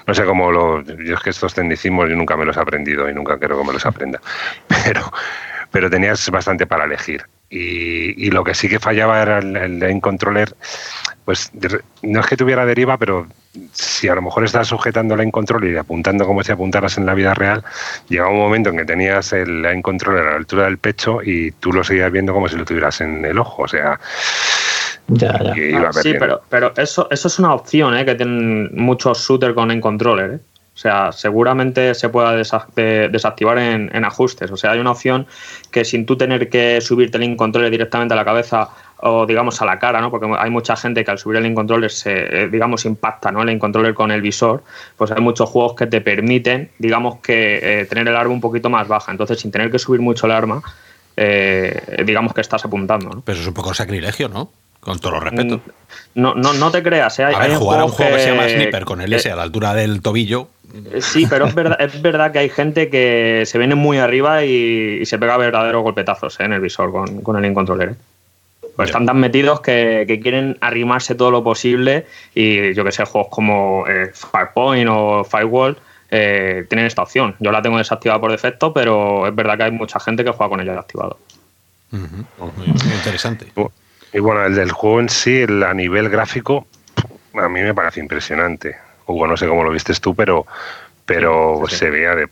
no 0.06 0.14
sé 0.14 0.24
cómo 0.24 0.50
lo, 0.50 0.82
yo 0.82 1.14
es 1.14 1.20
que 1.20 1.30
estos 1.30 1.54
tecnicismos 1.54 2.08
yo 2.08 2.16
nunca 2.16 2.36
me 2.36 2.44
los 2.44 2.56
he 2.56 2.60
aprendido 2.60 3.08
y 3.08 3.14
nunca 3.14 3.38
quiero 3.38 3.58
que 3.58 3.66
me 3.66 3.72
los 3.72 3.86
aprenda, 3.86 4.20
pero, 4.84 5.12
pero 5.70 5.90
tenías 5.90 6.28
bastante 6.30 6.66
para 6.66 6.84
elegir. 6.84 7.24
Y, 7.54 8.30
lo 8.30 8.44
que 8.44 8.54
sí 8.54 8.66
que 8.66 8.78
fallaba 8.78 9.20
era 9.20 9.38
el, 9.38 9.82
el 9.82 10.00
controller, 10.00 10.56
pues 11.26 11.50
no 12.00 12.20
es 12.20 12.26
que 12.26 12.36
tuviera 12.36 12.64
deriva, 12.64 12.96
pero 12.96 13.26
si 13.72 14.08
a 14.08 14.14
lo 14.14 14.22
mejor 14.22 14.44
estás 14.44 14.68
sujetando 14.68 15.16
la 15.16 15.30
controller 15.30 15.72
y 15.72 15.76
apuntando 15.76 16.26
como 16.26 16.42
si 16.42 16.52
apuntaras 16.52 16.96
en 16.96 17.06
la 17.06 17.14
vida 17.14 17.34
real, 17.34 17.62
llegaba 18.08 18.30
un 18.30 18.38
momento 18.38 18.70
en 18.70 18.78
que 18.78 18.84
tenías 18.84 19.32
el 19.32 19.62
line 19.62 19.82
controller 19.82 20.26
a 20.26 20.30
la 20.30 20.36
altura 20.36 20.64
del 20.64 20.78
pecho 20.78 21.22
y 21.22 21.52
tú 21.52 21.72
lo 21.72 21.84
seguías 21.84 22.10
viendo 22.10 22.32
como 22.32 22.48
si 22.48 22.56
lo 22.56 22.64
tuvieras 22.64 23.00
en 23.02 23.24
el 23.24 23.38
ojo. 23.38 23.62
O 23.62 23.68
sea, 23.68 24.00
Ah, 25.20 25.92
sí, 25.92 26.14
pero, 26.18 26.42
pero 26.48 26.72
eso, 26.76 27.08
eso 27.10 27.28
es 27.28 27.38
una 27.38 27.54
opción 27.54 27.96
¿eh? 27.96 28.04
que 28.04 28.14
tienen 28.14 28.70
muchos 28.74 29.26
shooters 29.26 29.54
con 29.54 29.80
controller. 29.80 30.34
¿eh? 30.34 30.38
O 30.74 30.78
sea, 30.78 31.12
seguramente 31.12 31.94
se 31.94 32.08
pueda 32.08 32.34
desactivar 32.34 33.58
en, 33.58 34.04
ajustes. 34.04 34.50
O 34.50 34.56
sea, 34.56 34.72
hay 34.72 34.80
una 34.80 34.92
opción 34.92 35.26
que 35.70 35.84
sin 35.84 36.06
tú 36.06 36.16
tener 36.16 36.48
que 36.48 36.80
subirte 36.80 37.18
el 37.18 37.36
controller 37.36 37.70
directamente 37.70 38.14
a 38.14 38.16
la 38.16 38.24
cabeza 38.24 38.70
o 39.04 39.26
digamos 39.26 39.60
a 39.60 39.66
la 39.66 39.78
cara, 39.78 40.00
¿no? 40.00 40.10
Porque 40.10 40.28
hay 40.38 40.48
mucha 40.48 40.76
gente 40.76 41.04
que 41.04 41.10
al 41.10 41.18
subir 41.18 41.36
el 41.36 41.54
controller 41.54 41.90
se, 41.90 42.44
eh, 42.44 42.48
digamos, 42.48 42.86
impacta, 42.86 43.30
¿no? 43.30 43.42
El 43.42 43.58
controller 43.58 43.92
con 43.92 44.10
el 44.12 44.22
visor. 44.22 44.62
Pues 44.96 45.10
hay 45.10 45.20
muchos 45.20 45.50
juegos 45.50 45.74
que 45.74 45.86
te 45.86 46.00
permiten, 46.00 46.70
digamos, 46.78 47.20
que 47.20 47.86
tener 47.90 48.08
el 48.08 48.16
arma 48.16 48.32
un 48.32 48.40
poquito 48.40 48.70
más 48.70 48.88
baja. 48.88 49.12
Entonces, 49.12 49.40
sin 49.40 49.50
tener 49.50 49.70
que 49.70 49.78
subir 49.78 50.00
mucho 50.00 50.24
el 50.26 50.32
arma, 50.32 50.62
digamos 52.04 52.32
que 52.32 52.40
estás 52.40 52.64
apuntando. 52.64 53.10
¿no? 53.10 53.20
Pero 53.20 53.34
eso 53.34 53.42
es 53.42 53.48
un 53.48 53.54
poco 53.54 53.74
sacrilegio, 53.74 54.28
¿no? 54.28 54.50
Con 54.82 54.98
todo 54.98 55.14
el 55.14 55.20
respeto. 55.22 55.60
No, 56.16 56.34
no, 56.34 56.52
no 56.54 56.70
te 56.72 56.82
creas, 56.82 57.16
¿eh? 57.20 57.24
Hay, 57.24 57.34
a 57.34 57.38
ver, 57.38 57.54
jugar 57.54 57.80
a 57.80 57.84
un 57.84 57.92
juego 57.92 58.16
que, 58.16 58.20
se 58.20 58.30
llama 58.30 58.48
Sniper 58.48 58.84
con 58.84 59.00
el 59.00 59.12
S 59.12 59.30
a 59.30 59.36
la 59.36 59.44
altura 59.44 59.74
del 59.74 60.02
tobillo. 60.02 60.48
Eh, 60.90 61.00
sí, 61.00 61.26
pero 61.30 61.46
es 61.46 61.54
verdad, 61.54 61.80
es 61.80 62.02
verdad 62.02 62.32
que 62.32 62.40
hay 62.40 62.48
gente 62.48 62.90
que 62.90 63.44
se 63.46 63.58
viene 63.58 63.76
muy 63.76 63.98
arriba 63.98 64.44
y, 64.44 65.06
se 65.06 65.18
pega 65.20 65.36
verdaderos 65.36 65.84
golpetazos 65.84 66.40
¿eh? 66.40 66.44
en 66.44 66.54
el 66.54 66.60
visor 66.60 66.90
con, 66.90 67.22
con 67.22 67.36
el 67.36 67.48
incontroller. 67.48 67.90
¿eh? 67.90 67.94
Pues 68.74 68.88
están 68.88 69.06
tan 69.06 69.20
metidos 69.20 69.60
que, 69.60 70.04
que, 70.08 70.18
quieren 70.18 70.58
arrimarse 70.60 71.14
todo 71.14 71.30
lo 71.30 71.44
posible 71.44 72.06
y 72.34 72.74
yo 72.74 72.84
que 72.84 72.90
sé, 72.90 73.04
juegos 73.04 73.30
como 73.30 73.84
Firepoint 74.14 74.88
o 74.90 75.24
Firewall 75.24 75.76
tienen 76.08 76.86
esta 76.86 77.02
opción. 77.02 77.36
Yo 77.38 77.52
la 77.52 77.62
tengo 77.62 77.78
desactivada 77.78 78.20
por 78.20 78.32
defecto, 78.32 78.72
pero 78.72 79.28
es 79.28 79.34
verdad 79.34 79.58
que 79.58 79.62
hay 79.64 79.70
mucha 79.70 80.00
gente 80.00 80.24
que 80.24 80.30
juega 80.30 80.48
con 80.48 80.60
ella 80.60 80.78
activado. 80.78 81.18
muy 81.90 82.66
interesante. 82.66 83.52
Y 84.12 84.18
bueno, 84.18 84.44
el 84.44 84.54
del 84.54 84.72
juego 84.72 85.00
en 85.00 85.08
sí, 85.08 85.42
a 85.42 85.74
nivel 85.74 86.08
gráfico, 86.08 86.66
a 87.34 87.48
mí 87.48 87.62
me 87.62 87.74
parece 87.74 88.00
impresionante. 88.00 88.76
Hugo, 89.06 89.26
no 89.26 89.36
sé 89.36 89.46
cómo 89.46 89.64
lo 89.64 89.70
viste 89.70 89.94
tú, 89.94 90.14
pero, 90.14 90.46
pero 91.06 91.62
se 91.68 91.90
veía 91.90 92.14
de 92.14 92.28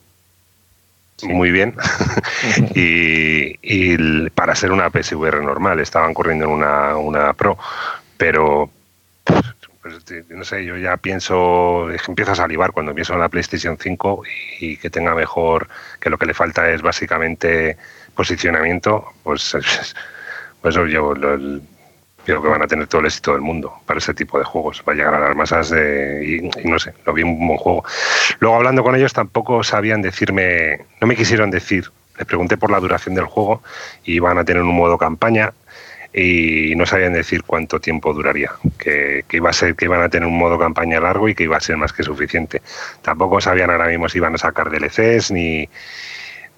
muy 1.22 1.50
bien. 1.50 1.74
y, 2.74 4.28
para 4.30 4.54
ser 4.54 4.72
una 4.72 4.90
PSVR 4.90 5.42
normal, 5.42 5.80
estaban 5.80 6.14
corriendo 6.14 6.46
en 6.46 6.50
una, 6.50 6.96
una 6.96 7.32
Pro, 7.34 7.58
pero 8.16 8.70
pues, 9.82 9.94
no 10.28 10.44
sé, 10.44 10.64
yo 10.64 10.76
ya 10.76 10.96
pienso, 10.96 11.90
empiezo 11.90 12.32
a 12.32 12.36
salivar 12.36 12.72
cuando 12.72 12.94
pienso 12.94 13.14
en 13.14 13.20
la 13.20 13.28
PlayStation 13.28 13.76
5 13.78 14.22
y, 14.60 14.76
que 14.76 14.90
tenga 14.90 15.14
mejor, 15.14 15.68
que 16.00 16.10
lo 16.10 16.18
que 16.18 16.26
le 16.26 16.34
falta 16.34 16.70
es 16.70 16.82
básicamente 16.82 17.76
posicionamiento, 18.14 19.12
pues 19.22 19.56
pues 20.60 20.74
yo 20.74 20.84
creo 22.24 22.42
que 22.42 22.48
van 22.48 22.62
a 22.62 22.66
tener 22.66 22.86
todo 22.86 23.00
el 23.00 23.06
éxito 23.06 23.32
del 23.32 23.40
mundo 23.40 23.72
para 23.86 23.98
ese 23.98 24.14
tipo 24.14 24.38
de 24.38 24.44
juegos. 24.44 24.82
Va 24.86 24.92
a 24.92 24.96
llegar 24.96 25.14
a 25.14 25.20
las 25.20 25.36
masas 25.36 25.70
de, 25.70 26.50
y, 26.62 26.68
no 26.68 26.78
sé, 26.78 26.92
lo 27.06 27.12
vi 27.12 27.22
un 27.22 27.46
buen 27.46 27.58
juego. 27.58 27.84
Luego 28.40 28.56
hablando 28.56 28.82
con 28.82 28.94
ellos 28.94 29.12
tampoco 29.12 29.62
sabían 29.62 30.02
decirme, 30.02 30.86
no 31.00 31.06
me 31.06 31.16
quisieron 31.16 31.50
decir, 31.50 31.90
les 32.18 32.26
pregunté 32.26 32.56
por 32.56 32.70
la 32.70 32.80
duración 32.80 33.14
del 33.14 33.24
juego 33.24 33.62
y 34.04 34.18
van 34.18 34.38
a 34.38 34.44
tener 34.44 34.62
un 34.62 34.74
modo 34.74 34.98
campaña 34.98 35.52
y 36.12 36.74
no 36.76 36.86
sabían 36.86 37.12
decir 37.12 37.44
cuánto 37.44 37.80
tiempo 37.80 38.12
duraría, 38.12 38.50
que, 38.78 39.24
que, 39.28 39.36
iba 39.36 39.50
a 39.50 39.52
ser 39.52 39.76
que 39.76 39.84
iban 39.84 40.02
a 40.02 40.08
tener 40.08 40.26
un 40.26 40.36
modo 40.36 40.58
campaña 40.58 40.98
largo 41.00 41.28
y 41.28 41.34
que 41.34 41.44
iba 41.44 41.56
a 41.56 41.60
ser 41.60 41.76
más 41.76 41.92
que 41.92 42.02
suficiente. 42.02 42.62
Tampoco 43.00 43.40
sabían 43.40 43.70
ahora 43.70 43.86
mismo 43.86 44.08
si 44.08 44.18
iban 44.18 44.34
a 44.34 44.38
sacar 44.38 44.70
DLCs 44.70 45.30
ni 45.30 45.68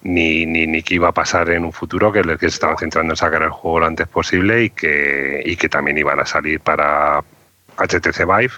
ni, 0.03 0.45
ni, 0.45 0.67
ni 0.67 0.83
qué 0.83 0.95
iba 0.95 1.09
a 1.09 1.13
pasar 1.13 1.49
en 1.49 1.63
un 1.65 1.71
futuro, 1.71 2.11
que, 2.11 2.21
que 2.21 2.49
se 2.49 2.55
estaban 2.55 2.77
centrando 2.77 3.13
en 3.13 3.17
sacar 3.17 3.41
el 3.41 3.49
juego 3.49 3.79
lo 3.79 3.85
antes 3.87 4.07
posible 4.07 4.65
y 4.65 4.69
que, 4.69 5.41
y 5.45 5.55
que 5.55 5.69
también 5.69 5.97
iban 5.97 6.19
a 6.19 6.25
salir 6.25 6.59
para 6.59 7.23
HTC 7.77 8.25
Vive 8.25 8.53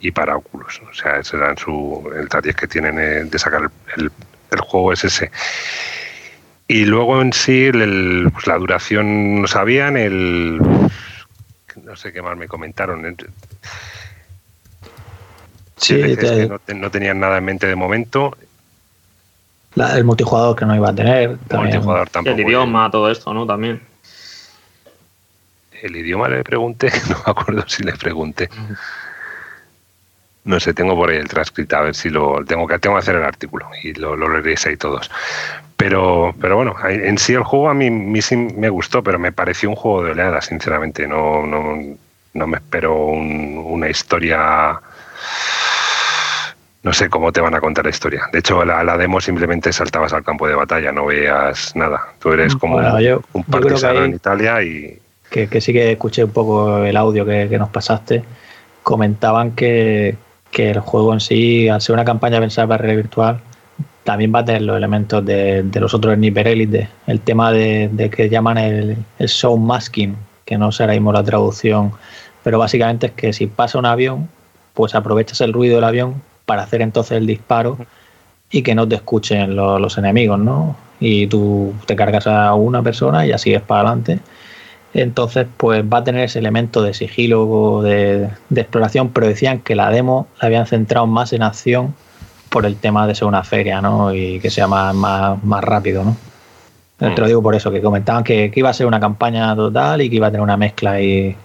y 0.00 0.10
para 0.10 0.36
Oculus. 0.36 0.80
O 0.90 0.94
sea, 0.94 1.18
ese 1.18 1.36
era 1.36 1.54
su, 1.56 2.10
el 2.16 2.28
target 2.28 2.54
que 2.54 2.66
tienen 2.66 2.98
eh, 2.98 3.24
de 3.24 3.38
sacar 3.38 3.70
el, 3.96 4.10
el, 4.50 4.60
juego 4.60 4.92
es 4.92 5.04
ese. 5.04 5.30
Y 6.66 6.84
luego 6.86 7.20
en 7.20 7.32
sí, 7.32 7.66
el, 7.66 8.30
pues 8.32 8.46
la 8.46 8.56
duración 8.56 9.42
no 9.42 9.46
sabían, 9.46 9.96
el. 9.96 10.58
No 11.84 11.96
sé 11.96 12.12
qué 12.12 12.22
más 12.22 12.36
me 12.36 12.48
comentaron. 12.48 13.16
Sí, 15.76 15.94
que 16.16 16.48
no, 16.48 16.60
no, 16.74 16.90
tenían 16.90 17.20
nada 17.20 17.38
en 17.38 17.44
mente 17.44 17.66
de 17.66 17.76
momento 17.76 18.36
el 19.76 20.04
multijugador 20.04 20.56
que 20.56 20.64
no 20.64 20.74
iba 20.74 20.90
a 20.90 20.94
tener. 20.94 21.38
El 22.24 22.40
idioma, 22.40 22.90
todo 22.90 23.10
esto, 23.10 23.32
¿no? 23.32 23.46
También. 23.46 23.80
El 25.82 25.96
idioma 25.96 26.28
le 26.28 26.42
pregunté, 26.42 26.90
no 27.08 27.16
me 27.16 27.30
acuerdo 27.30 27.64
si 27.68 27.82
le 27.82 27.92
pregunté. 27.92 28.48
No 30.44 30.58
sé, 30.58 30.72
tengo 30.72 30.96
por 30.96 31.10
ahí 31.10 31.18
el 31.18 31.28
transcrito, 31.28 31.76
a 31.76 31.82
ver 31.82 31.94
si 31.94 32.08
lo 32.08 32.44
tengo 32.44 32.66
que 32.66 32.78
tengo 32.78 32.96
que 32.96 33.00
hacer 33.00 33.16
el 33.16 33.24
artículo 33.24 33.68
y 33.82 33.92
lo, 33.94 34.16
lo 34.16 34.28
leeréis 34.28 34.66
ahí 34.66 34.76
todos. 34.76 35.10
Pero, 35.76 36.34
pero 36.40 36.56
bueno, 36.56 36.74
en 36.88 37.18
sí 37.18 37.34
el 37.34 37.44
juego 37.44 37.68
a 37.68 37.74
mí, 37.74 38.20
sí 38.20 38.36
me 38.36 38.68
gustó, 38.68 39.02
pero 39.04 39.18
me 39.18 39.30
pareció 39.30 39.68
un 39.68 39.76
juego 39.76 40.02
de 40.02 40.10
oleada, 40.10 40.40
sinceramente. 40.40 41.06
No, 41.06 41.46
no, 41.46 41.78
no 42.34 42.46
me 42.48 42.56
espero 42.56 42.96
una 42.96 43.88
historia 43.88 44.80
no 46.88 46.94
sé 46.94 47.10
cómo 47.10 47.30
te 47.32 47.42
van 47.42 47.54
a 47.54 47.60
contar 47.60 47.84
la 47.84 47.90
historia. 47.90 48.30
De 48.32 48.38
hecho, 48.38 48.64
la, 48.64 48.82
la 48.82 48.96
demo 48.96 49.20
simplemente 49.20 49.74
saltabas 49.74 50.14
al 50.14 50.24
campo 50.24 50.48
de 50.48 50.54
batalla, 50.54 50.90
no 50.90 51.04
veías 51.04 51.76
nada. 51.76 52.00
Tú 52.18 52.30
eres 52.32 52.54
mm, 52.54 52.58
como 52.58 52.78
un 52.78 53.44
partisano 53.44 54.04
en 54.04 54.14
Italia 54.14 54.62
y... 54.62 54.98
Que, 55.28 55.60
sí 55.60 55.74
que 55.74 55.92
escuché 55.92 56.24
un 56.24 56.30
poco 56.30 56.82
el 56.82 56.96
audio 56.96 57.26
que, 57.26 57.58
nos 57.58 57.68
pasaste. 57.68 58.24
Comentaban 58.82 59.50
que, 59.50 60.16
el 60.56 60.80
juego 60.80 61.12
en 61.12 61.20
sí, 61.20 61.68
al 61.68 61.82
ser 61.82 61.92
una 61.92 62.06
campaña 62.06 62.40
pensada 62.40 62.66
para 62.66 62.78
realidad 62.78 63.02
virtual, 63.02 63.40
también 64.04 64.32
va 64.34 64.38
a 64.38 64.44
tener 64.46 64.62
los 64.62 64.78
elementos 64.78 65.22
de, 65.26 65.68
los 65.74 65.92
otros 65.92 66.14
Sniper 66.14 66.48
Elite. 66.48 66.88
El 67.06 67.20
tema 67.20 67.52
de, 67.52 68.10
que 68.10 68.30
llaman 68.30 68.56
el, 68.56 68.96
el 69.18 69.28
show 69.28 69.58
masking, 69.58 70.16
que 70.46 70.56
no 70.56 70.72
sé 70.72 70.84
ahora 70.84 70.94
mismo 70.94 71.12
la 71.12 71.22
traducción, 71.22 71.92
pero 72.42 72.58
básicamente 72.58 73.08
es 73.08 73.12
que 73.12 73.34
si 73.34 73.46
pasa 73.46 73.78
un 73.78 73.84
avión, 73.84 74.30
pues 74.72 74.94
aprovechas 74.94 75.42
el 75.42 75.52
ruido 75.52 75.74
del 75.74 75.84
avión 75.84 76.27
para 76.48 76.62
hacer 76.62 76.80
entonces 76.80 77.18
el 77.18 77.26
disparo 77.26 77.76
y 78.50 78.62
que 78.62 78.74
no 78.74 78.88
te 78.88 78.94
escuchen 78.94 79.54
los 79.54 79.98
enemigos, 79.98 80.38
¿no? 80.38 80.76
Y 80.98 81.26
tú 81.26 81.74
te 81.84 81.94
cargas 81.94 82.26
a 82.26 82.54
una 82.54 82.82
persona 82.82 83.26
y 83.26 83.32
así 83.32 83.52
es 83.52 83.60
para 83.60 83.82
adelante. 83.82 84.20
Entonces, 84.94 85.46
pues 85.58 85.84
va 85.84 85.98
a 85.98 86.04
tener 86.04 86.24
ese 86.24 86.38
elemento 86.38 86.80
de 86.82 86.94
sigilo, 86.94 87.82
de, 87.82 88.30
de 88.48 88.60
exploración, 88.62 89.10
pero 89.10 89.28
decían 89.28 89.60
que 89.60 89.74
la 89.74 89.90
demo 89.90 90.26
la 90.40 90.46
habían 90.46 90.66
centrado 90.66 91.06
más 91.06 91.34
en 91.34 91.42
acción 91.42 91.94
por 92.48 92.64
el 92.64 92.76
tema 92.76 93.06
de 93.06 93.14
ser 93.14 93.28
una 93.28 93.44
feria, 93.44 93.82
¿no? 93.82 94.14
Y 94.14 94.40
que 94.40 94.48
sea 94.48 94.66
más, 94.66 94.94
más, 94.94 95.62
rápido, 95.62 96.02
¿no? 96.02 96.16
Te 96.96 97.10
lo 97.10 97.24
mm. 97.24 97.28
digo 97.28 97.42
por 97.42 97.54
eso, 97.56 97.70
que 97.70 97.82
comentaban 97.82 98.24
que, 98.24 98.50
iba 98.54 98.70
a 98.70 98.72
ser 98.72 98.86
una 98.86 98.98
campaña 98.98 99.54
total 99.54 100.00
y 100.00 100.08
que 100.08 100.16
iba 100.16 100.28
a 100.28 100.30
tener 100.30 100.42
una 100.42 100.56
mezcla 100.56 100.98
y 100.98 101.36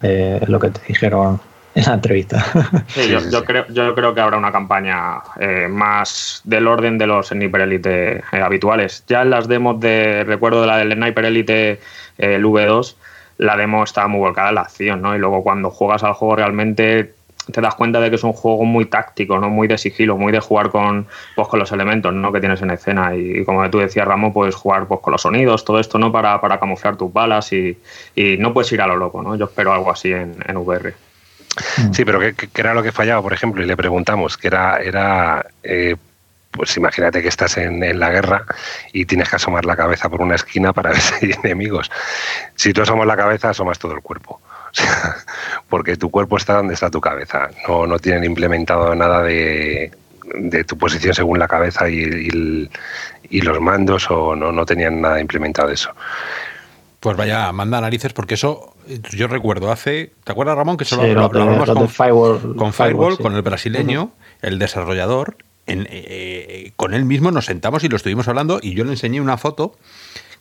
eh, 0.00 0.40
lo 0.46 0.58
que 0.58 0.70
te 0.70 0.80
dijeron 0.88 1.38
en 1.74 1.84
la 1.84 1.94
entrevista. 1.94 2.44
Sí, 2.88 3.08
yo, 3.08 3.44
creo, 3.44 3.66
yo 3.68 3.94
creo 3.94 4.14
que 4.14 4.20
habrá 4.20 4.36
una 4.36 4.52
campaña 4.52 5.22
eh, 5.40 5.68
más 5.68 6.42
del 6.44 6.66
orden 6.66 6.98
de 6.98 7.06
los 7.06 7.28
Sniper 7.28 7.62
Elite 7.62 8.16
eh, 8.18 8.22
habituales. 8.42 9.04
Ya 9.08 9.22
en 9.22 9.30
las 9.30 9.48
demos 9.48 9.80
de, 9.80 10.24
recuerdo 10.24 10.60
de 10.60 10.66
la 10.66 10.76
del 10.78 10.92
Sniper 10.92 11.24
Elite 11.24 11.80
el 12.18 12.44
V2, 12.44 12.96
la 13.38 13.56
demo 13.56 13.84
estaba 13.84 14.08
muy 14.08 14.20
volcada 14.20 14.50
en 14.50 14.54
la 14.56 14.60
acción, 14.62 15.02
¿no? 15.02 15.16
Y 15.16 15.18
luego 15.18 15.42
cuando 15.42 15.70
juegas 15.70 16.04
al 16.04 16.12
juego 16.12 16.36
realmente 16.36 17.14
te 17.50 17.60
das 17.60 17.74
cuenta 17.74 18.00
de 18.00 18.08
que 18.08 18.16
es 18.16 18.24
un 18.24 18.32
juego 18.32 18.64
muy 18.64 18.84
táctico, 18.84 19.38
¿no? 19.38 19.50
Muy 19.50 19.66
de 19.66 19.78
sigilo, 19.78 20.16
muy 20.16 20.32
de 20.32 20.40
jugar 20.40 20.70
con, 20.70 21.06
pues, 21.34 21.48
con 21.48 21.58
los 21.58 21.72
elementos, 21.72 22.14
¿no? 22.14 22.30
Que 22.30 22.40
tienes 22.40 22.62
en 22.62 22.70
escena. 22.70 23.16
Y, 23.16 23.44
como 23.44 23.68
tú 23.70 23.78
decías, 23.78 24.06
Ramo, 24.06 24.32
puedes 24.32 24.54
jugar 24.54 24.86
pues, 24.86 25.00
con 25.00 25.12
los 25.12 25.22
sonidos, 25.22 25.64
todo 25.64 25.80
esto, 25.80 25.98
¿no? 25.98 26.12
Para, 26.12 26.40
para 26.40 26.60
camuflar 26.60 26.96
tus 26.96 27.12
balas 27.12 27.52
y, 27.52 27.76
no 28.38 28.52
puedes 28.52 28.70
ir 28.72 28.80
a 28.80 28.86
lo 28.86 28.96
loco, 28.96 29.22
¿no? 29.22 29.34
Yo 29.34 29.46
espero 29.46 29.72
algo 29.72 29.90
así 29.90 30.12
en, 30.12 30.36
en 30.46 30.56
VR. 30.56 30.94
Sí, 31.92 32.04
pero 32.04 32.18
¿qué, 32.18 32.34
era 32.54 32.74
lo 32.74 32.82
que 32.82 32.92
fallaba, 32.92 33.22
por 33.22 33.32
ejemplo? 33.32 33.62
Y 33.62 33.66
le 33.66 33.76
preguntamos, 33.76 34.36
que 34.36 34.48
era, 34.48 34.78
era 34.78 35.44
eh, 35.62 35.96
pues 36.52 36.76
imagínate 36.76 37.22
que 37.22 37.28
estás 37.28 37.56
en, 37.56 37.98
la 37.98 38.10
guerra 38.10 38.44
y 38.92 39.06
tienes 39.06 39.28
que 39.28 39.36
asomar 39.36 39.64
la 39.64 39.74
cabeza 39.74 40.08
por 40.08 40.20
una 40.20 40.34
esquina 40.36 40.72
para 40.72 40.90
ver 40.92 41.00
si 41.00 41.26
hay 41.26 41.32
enemigos. 41.42 41.90
Si 42.54 42.72
tú 42.72 42.82
asomas 42.82 43.06
la 43.06 43.16
cabeza, 43.16 43.50
asomas 43.50 43.78
todo 43.78 43.94
el 43.94 44.00
cuerpo. 44.00 44.40
porque 45.68 45.96
tu 45.96 46.10
cuerpo 46.10 46.36
está 46.36 46.54
donde 46.54 46.74
está 46.74 46.90
tu 46.90 47.00
cabeza. 47.00 47.48
No, 47.66 47.86
no 47.86 47.98
tienen 47.98 48.24
implementado 48.24 48.94
nada 48.94 49.22
de, 49.22 49.90
tu 50.66 50.78
posición 50.78 51.14
según 51.14 51.38
la 51.38 51.48
cabeza 51.48 51.88
y, 51.88 52.68
los 53.30 53.60
mandos 53.60 54.10
o 54.10 54.36
no, 54.36 54.52
no 54.52 54.66
tenían 54.66 55.00
nada 55.00 55.20
implementado 55.20 55.70
eso. 55.70 55.94
Pues 57.02 57.16
vaya, 57.16 57.50
manda 57.50 57.80
narices 57.80 58.12
porque 58.12 58.34
eso 58.34 58.76
yo 59.10 59.26
recuerdo 59.26 59.72
hace, 59.72 60.12
¿te 60.22 60.30
acuerdas 60.30 60.56
Ramón 60.56 60.76
que 60.76 60.84
solo 60.84 61.12
lo, 61.12 61.24
hablamos 61.24 61.68
con, 61.68 61.88
Firewall, 61.88 62.54
con 62.54 62.72
Firewall, 62.72 63.18
con 63.18 63.34
el 63.34 63.42
brasileño, 63.42 64.12
el 64.40 64.60
desarrollador, 64.60 65.36
en, 65.66 65.88
eh, 65.90 66.70
con 66.76 66.94
él 66.94 67.04
mismo 67.04 67.32
nos 67.32 67.46
sentamos 67.46 67.82
y 67.82 67.88
lo 67.88 67.96
estuvimos 67.96 68.28
hablando 68.28 68.60
y 68.62 68.74
yo 68.74 68.84
le 68.84 68.92
enseñé 68.92 69.20
una 69.20 69.36
foto 69.36 69.76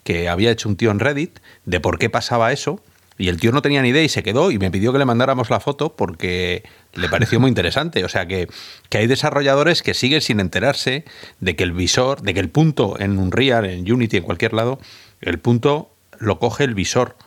que 0.04 0.30
había 0.30 0.52
hecho 0.52 0.70
un 0.70 0.76
tío 0.76 0.92
en 0.92 1.00
Reddit 1.00 1.40
de 1.66 1.80
por 1.80 1.98
qué 1.98 2.12
pasaba 2.12 2.52
eso 2.52 2.80
y 3.18 3.30
el 3.30 3.40
tío 3.40 3.52
no 3.52 3.62
tenía 3.62 3.82
ni 3.82 3.90
idea 3.90 4.04
y 4.04 4.10
se 4.10 4.24
quedó 4.24 4.52
y 4.52 4.58
me 4.58 4.72
pidió 4.72 4.92
que 4.94 5.00
le 5.00 5.06
mandáramos 5.06 5.50
la 5.50 5.60
foto 5.60 5.96
porque 5.96 6.64
le 6.94 7.08
pareció 7.08 7.40
muy 7.40 7.50
interesante. 7.50 8.04
O 8.04 8.10
sea 8.10 8.26
que, 8.26 8.48
hay 8.92 9.08
desarrolladores 9.08 9.84
que 9.84 9.94
siguen 9.94 10.22
sin 10.22 10.40
enterarse 10.40 11.06
de 11.40 11.56
que 11.56 11.64
el 11.64 11.72
visor, 11.72 12.22
de 12.22 12.34
que 12.34 12.40
el 12.40 12.50
punto 12.50 13.00
en 13.00 13.20
Unreal, 13.20 13.66
en 13.66 13.92
Unity, 13.92 14.18
en 14.18 14.24
cualquier 14.24 14.54
lado, 14.54 14.80
el 15.22 15.38
punto 15.38 15.91
lo 16.22 16.40
coge 16.40 16.64
el 16.64 16.74
visor. 16.74 17.18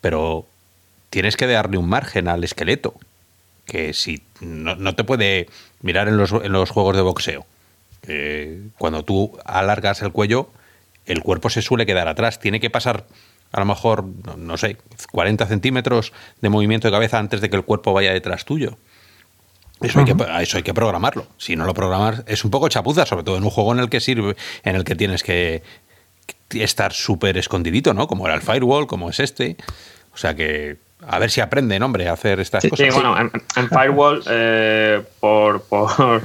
Pero 0.00 0.46
tienes 1.08 1.36
que 1.36 1.46
darle 1.46 1.78
un 1.78 1.88
margen 1.88 2.28
al 2.28 2.44
esqueleto. 2.44 2.94
Que 3.64 3.94
si 3.94 4.22
no, 4.40 4.94
te 4.94 5.04
puede 5.04 5.48
mirar 5.80 6.08
en 6.08 6.16
los, 6.16 6.32
en 6.32 6.52
los 6.52 6.70
juegos 6.70 6.96
de 6.96 7.02
boxeo. 7.02 7.46
cuando 8.78 9.04
tú 9.04 9.38
alargas 9.44 10.02
el 10.02 10.12
cuello, 10.12 10.50
el 11.06 11.22
cuerpo 11.22 11.50
se 11.50 11.62
suele 11.62 11.86
quedar 11.86 12.08
atrás. 12.08 12.40
Tiene 12.40 12.60
que 12.60 12.70
pasar 12.70 13.06
a 13.52 13.60
lo 13.60 13.66
mejor, 13.66 14.04
no, 14.36 14.56
sé, 14.56 14.76
40 15.10 15.46
centímetros 15.46 16.12
de 16.40 16.48
movimiento 16.48 16.88
de 16.88 16.92
cabeza 16.92 17.18
antes 17.18 17.40
de 17.40 17.50
que 17.50 17.56
el 17.56 17.64
cuerpo 17.64 17.92
vaya 17.92 18.12
detrás 18.12 18.44
tuyo. 18.44 18.78
Eso, 19.80 19.98
hay 19.98 20.04
que, 20.04 20.14
eso 20.40 20.58
hay 20.58 20.62
que 20.62 20.74
programarlo. 20.74 21.26
Si 21.38 21.56
no 21.56 21.64
lo 21.64 21.74
programas, 21.74 22.22
es 22.26 22.44
un 22.44 22.50
poco 22.50 22.68
chapuza, 22.68 23.06
sobre 23.06 23.24
todo 23.24 23.38
en 23.38 23.44
un 23.44 23.50
juego 23.50 23.72
en 23.72 23.80
el 23.80 23.88
que 23.88 24.00
sirve, 24.00 24.36
en 24.62 24.76
el 24.76 24.84
que 24.84 24.94
tienes 24.94 25.22
que 25.22 25.62
estar 26.50 26.92
súper 26.92 27.38
escondidito, 27.38 27.94
¿no? 27.94 28.06
Como 28.06 28.26
era 28.26 28.34
el 28.34 28.42
Firewall, 28.42 28.86
como 28.86 29.10
es 29.10 29.20
este. 29.20 29.56
O 30.12 30.16
sea 30.16 30.34
que 30.34 30.78
a 31.06 31.18
ver 31.18 31.30
si 31.30 31.40
aprenden, 31.40 31.82
hombre, 31.82 32.08
a 32.08 32.12
hacer 32.12 32.40
estas 32.40 32.64
cosas. 32.64 32.86
Sí, 32.86 32.92
bueno, 32.92 33.16
en, 33.18 33.68
Firewall, 33.68 34.22
eh, 34.28 35.02
por, 35.18 35.62
por, 35.62 35.88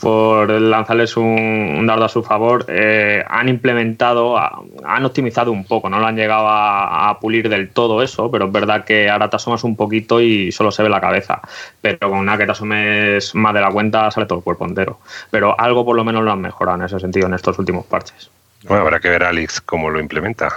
por 0.00 0.48
lanzarles 0.50 1.16
un, 1.16 1.84
dardo 1.86 2.04
a 2.04 2.08
su 2.08 2.22
favor, 2.22 2.64
eh, 2.68 3.24
han 3.28 3.48
implementado, 3.48 4.36
han 4.38 5.04
optimizado 5.04 5.50
un 5.50 5.64
poco, 5.64 5.90
no 5.90 5.98
lo 5.98 6.06
han 6.06 6.16
llegado 6.16 6.46
a, 6.48 7.18
pulir 7.20 7.48
del 7.48 7.70
todo 7.70 8.02
eso, 8.02 8.30
pero 8.30 8.46
es 8.46 8.52
verdad 8.52 8.84
que 8.84 9.10
ahora 9.10 9.28
te 9.28 9.36
asomas 9.36 9.64
un 9.64 9.74
poquito 9.74 10.20
y 10.20 10.52
solo 10.52 10.70
se 10.70 10.82
ve 10.82 10.88
la 10.88 11.00
cabeza, 11.00 11.40
pero 11.80 12.10
con 12.10 12.18
una 12.18 12.38
que 12.38 12.44
te 12.44 12.52
asomes 12.52 13.34
más 13.34 13.54
de 13.54 13.60
la 13.60 13.70
cuenta 13.70 14.10
sale 14.10 14.26
todo 14.26 14.38
el 14.38 14.44
cuerpo 14.44 14.66
entero. 14.66 15.00
Pero 15.30 15.58
algo 15.58 15.84
por 15.84 15.96
lo 15.96 16.04
menos 16.04 16.22
lo 16.22 16.30
han 16.30 16.40
mejorado 16.40 16.78
en 16.78 16.84
ese 16.84 17.00
sentido 17.00 17.26
en 17.26 17.34
estos 17.34 17.58
últimos 17.58 17.84
parches. 17.86 18.30
Bueno, 18.64 18.82
habrá 18.82 19.00
que 19.00 19.08
ver 19.08 19.24
a 19.24 19.28
Alex 19.28 19.60
cómo 19.60 19.90
lo 19.90 20.00
implementa, 20.00 20.48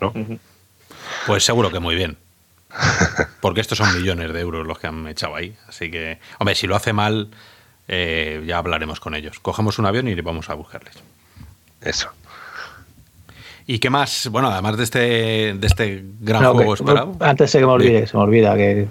¿no? 0.00 0.12
Pues 1.26 1.44
seguro 1.44 1.70
que 1.70 1.78
muy 1.78 1.94
bien. 1.94 2.16
Porque 3.40 3.60
estos 3.60 3.78
son 3.78 3.94
millones 3.94 4.32
de 4.32 4.40
euros 4.40 4.66
los 4.66 4.78
que 4.78 4.86
han 4.86 5.06
echado 5.06 5.36
ahí. 5.36 5.54
Así 5.68 5.90
que, 5.90 6.18
hombre, 6.38 6.54
si 6.54 6.66
lo 6.66 6.74
hace 6.74 6.92
mal, 6.92 7.30
eh, 7.88 8.42
ya 8.46 8.58
hablaremos 8.58 9.00
con 9.00 9.14
ellos. 9.14 9.38
Cogemos 9.40 9.78
un 9.78 9.86
avión 9.86 10.08
y 10.08 10.14
vamos 10.20 10.50
a 10.50 10.54
buscarles. 10.54 10.94
Eso. 11.80 12.10
¿Y 13.66 13.78
qué 13.78 13.88
más? 13.90 14.28
Bueno, 14.28 14.48
además 14.50 14.76
de 14.76 14.84
este, 14.84 14.98
de 15.54 15.66
este 15.66 16.04
gran 16.20 16.52
juego 16.52 16.74
esperado. 16.74 17.16
Antes 17.20 17.52
de 17.52 17.60
que 17.60 17.66
me 17.66 17.72
olvide, 17.72 18.06
se 18.06 18.16
me 18.16 18.22
olvida 18.22 18.56
que, 18.56 18.88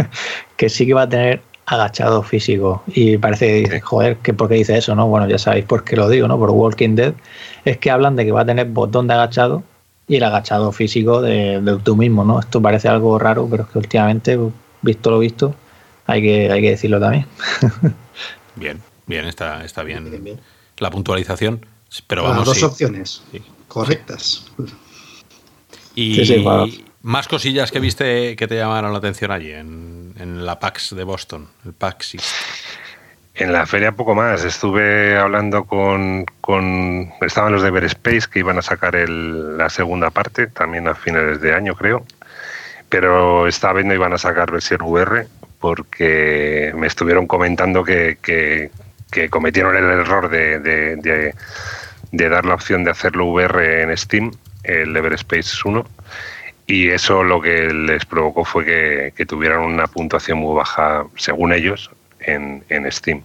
que, 0.56 0.68
sí 0.68 0.86
que 0.86 0.94
va 0.94 1.02
a 1.02 1.08
tener 1.08 1.42
agachado 1.66 2.22
físico. 2.22 2.82
Y 2.88 3.18
parece, 3.18 3.80
joder, 3.80 4.16
que 4.18 4.34
¿por 4.34 4.48
qué 4.48 4.56
dice 4.56 4.76
eso? 4.76 4.94
no 4.94 5.06
Bueno, 5.08 5.28
ya 5.28 5.38
sabéis 5.38 5.64
por 5.64 5.84
qué 5.84 5.96
lo 5.96 6.08
digo, 6.08 6.28
¿no? 6.28 6.38
Por 6.38 6.50
Walking 6.50 6.94
Dead. 6.94 7.14
Es 7.64 7.78
que 7.78 7.90
hablan 7.90 8.16
de 8.16 8.24
que 8.24 8.32
va 8.32 8.42
a 8.42 8.46
tener 8.46 8.66
botón 8.66 9.06
de 9.06 9.14
agachado 9.14 9.62
y 10.08 10.16
el 10.16 10.24
agachado 10.24 10.72
físico 10.72 11.22
de, 11.22 11.60
de 11.60 11.78
tú 11.78 11.96
mismo, 11.96 12.24
¿no? 12.24 12.40
Esto 12.40 12.60
parece 12.60 12.88
algo 12.88 13.18
raro, 13.18 13.46
pero 13.50 13.64
es 13.64 13.68
que 13.70 13.78
últimamente, 13.78 14.38
visto 14.82 15.10
lo 15.10 15.18
visto, 15.18 15.54
hay 16.06 16.22
que, 16.22 16.50
hay 16.50 16.60
que 16.60 16.70
decirlo 16.70 17.00
también. 17.00 17.26
Bien, 18.54 18.82
bien, 19.06 19.24
está, 19.24 19.64
está 19.64 19.82
bien, 19.82 20.38
la 20.76 20.90
puntualización. 20.90 21.64
Pero 22.06 22.24
vamos, 22.24 22.44
dos 22.44 22.62
opciones 22.62 23.22
correctas. 23.66 24.44
Y 25.94 26.22
más 27.02 27.28
cosillas 27.28 27.70
que 27.70 27.80
viste 27.80 28.36
que 28.36 28.48
te 28.48 28.56
llamaron 28.56 28.92
la 28.92 28.98
atención 28.98 29.30
allí, 29.30 29.52
en, 29.52 30.02
la 30.44 30.58
PAX 30.58 30.94
de 30.94 31.04
Boston, 31.04 31.48
el 31.64 31.72
PAX 31.72 32.16
En 33.34 33.52
la 33.52 33.66
feria 33.66 33.92
poco 33.92 34.14
más. 34.14 34.44
Estuve 34.44 35.16
hablando 35.16 35.64
con, 35.64 36.24
estaban 37.20 37.52
los 37.52 37.62
de 37.62 37.70
Verspace 37.70 38.22
que 38.30 38.40
iban 38.40 38.58
a 38.58 38.62
sacar 38.62 38.96
el, 38.96 39.56
la 39.56 39.68
segunda 39.68 40.10
parte, 40.10 40.48
también 40.48 40.88
a 40.88 40.94
finales 40.94 41.40
de 41.40 41.54
año 41.54 41.74
creo. 41.74 42.04
Pero 42.88 43.46
esta 43.46 43.72
vez 43.72 43.84
no 43.84 43.94
iban 43.94 44.12
a 44.12 44.18
sacar 44.18 44.50
versión 44.50 44.82
VR 44.82 45.26
porque 45.60 46.72
me 46.74 46.88
estuvieron 46.88 47.26
comentando 47.26 47.84
que, 47.84 48.70
cometieron 49.30 49.76
el 49.76 49.84
error 49.84 50.28
de, 50.28 51.32
dar 52.12 52.44
la 52.44 52.54
opción 52.54 52.84
de 52.84 52.90
hacerlo 52.90 53.26
VR 53.26 53.82
en 53.82 53.96
Steam, 53.96 54.32
el 54.64 54.96
Everspace 54.96 55.56
1, 55.64 55.84
y 56.72 56.88
eso 56.88 57.22
lo 57.22 57.38
que 57.38 57.68
les 57.68 58.06
provocó 58.06 58.46
fue 58.46 58.64
que, 58.64 59.26
tuvieran 59.26 59.60
una 59.60 59.86
puntuación 59.86 60.38
muy 60.38 60.56
baja, 60.56 61.04
según 61.16 61.52
ellos, 61.52 61.90
en, 62.18 62.64
Steam. 62.90 63.22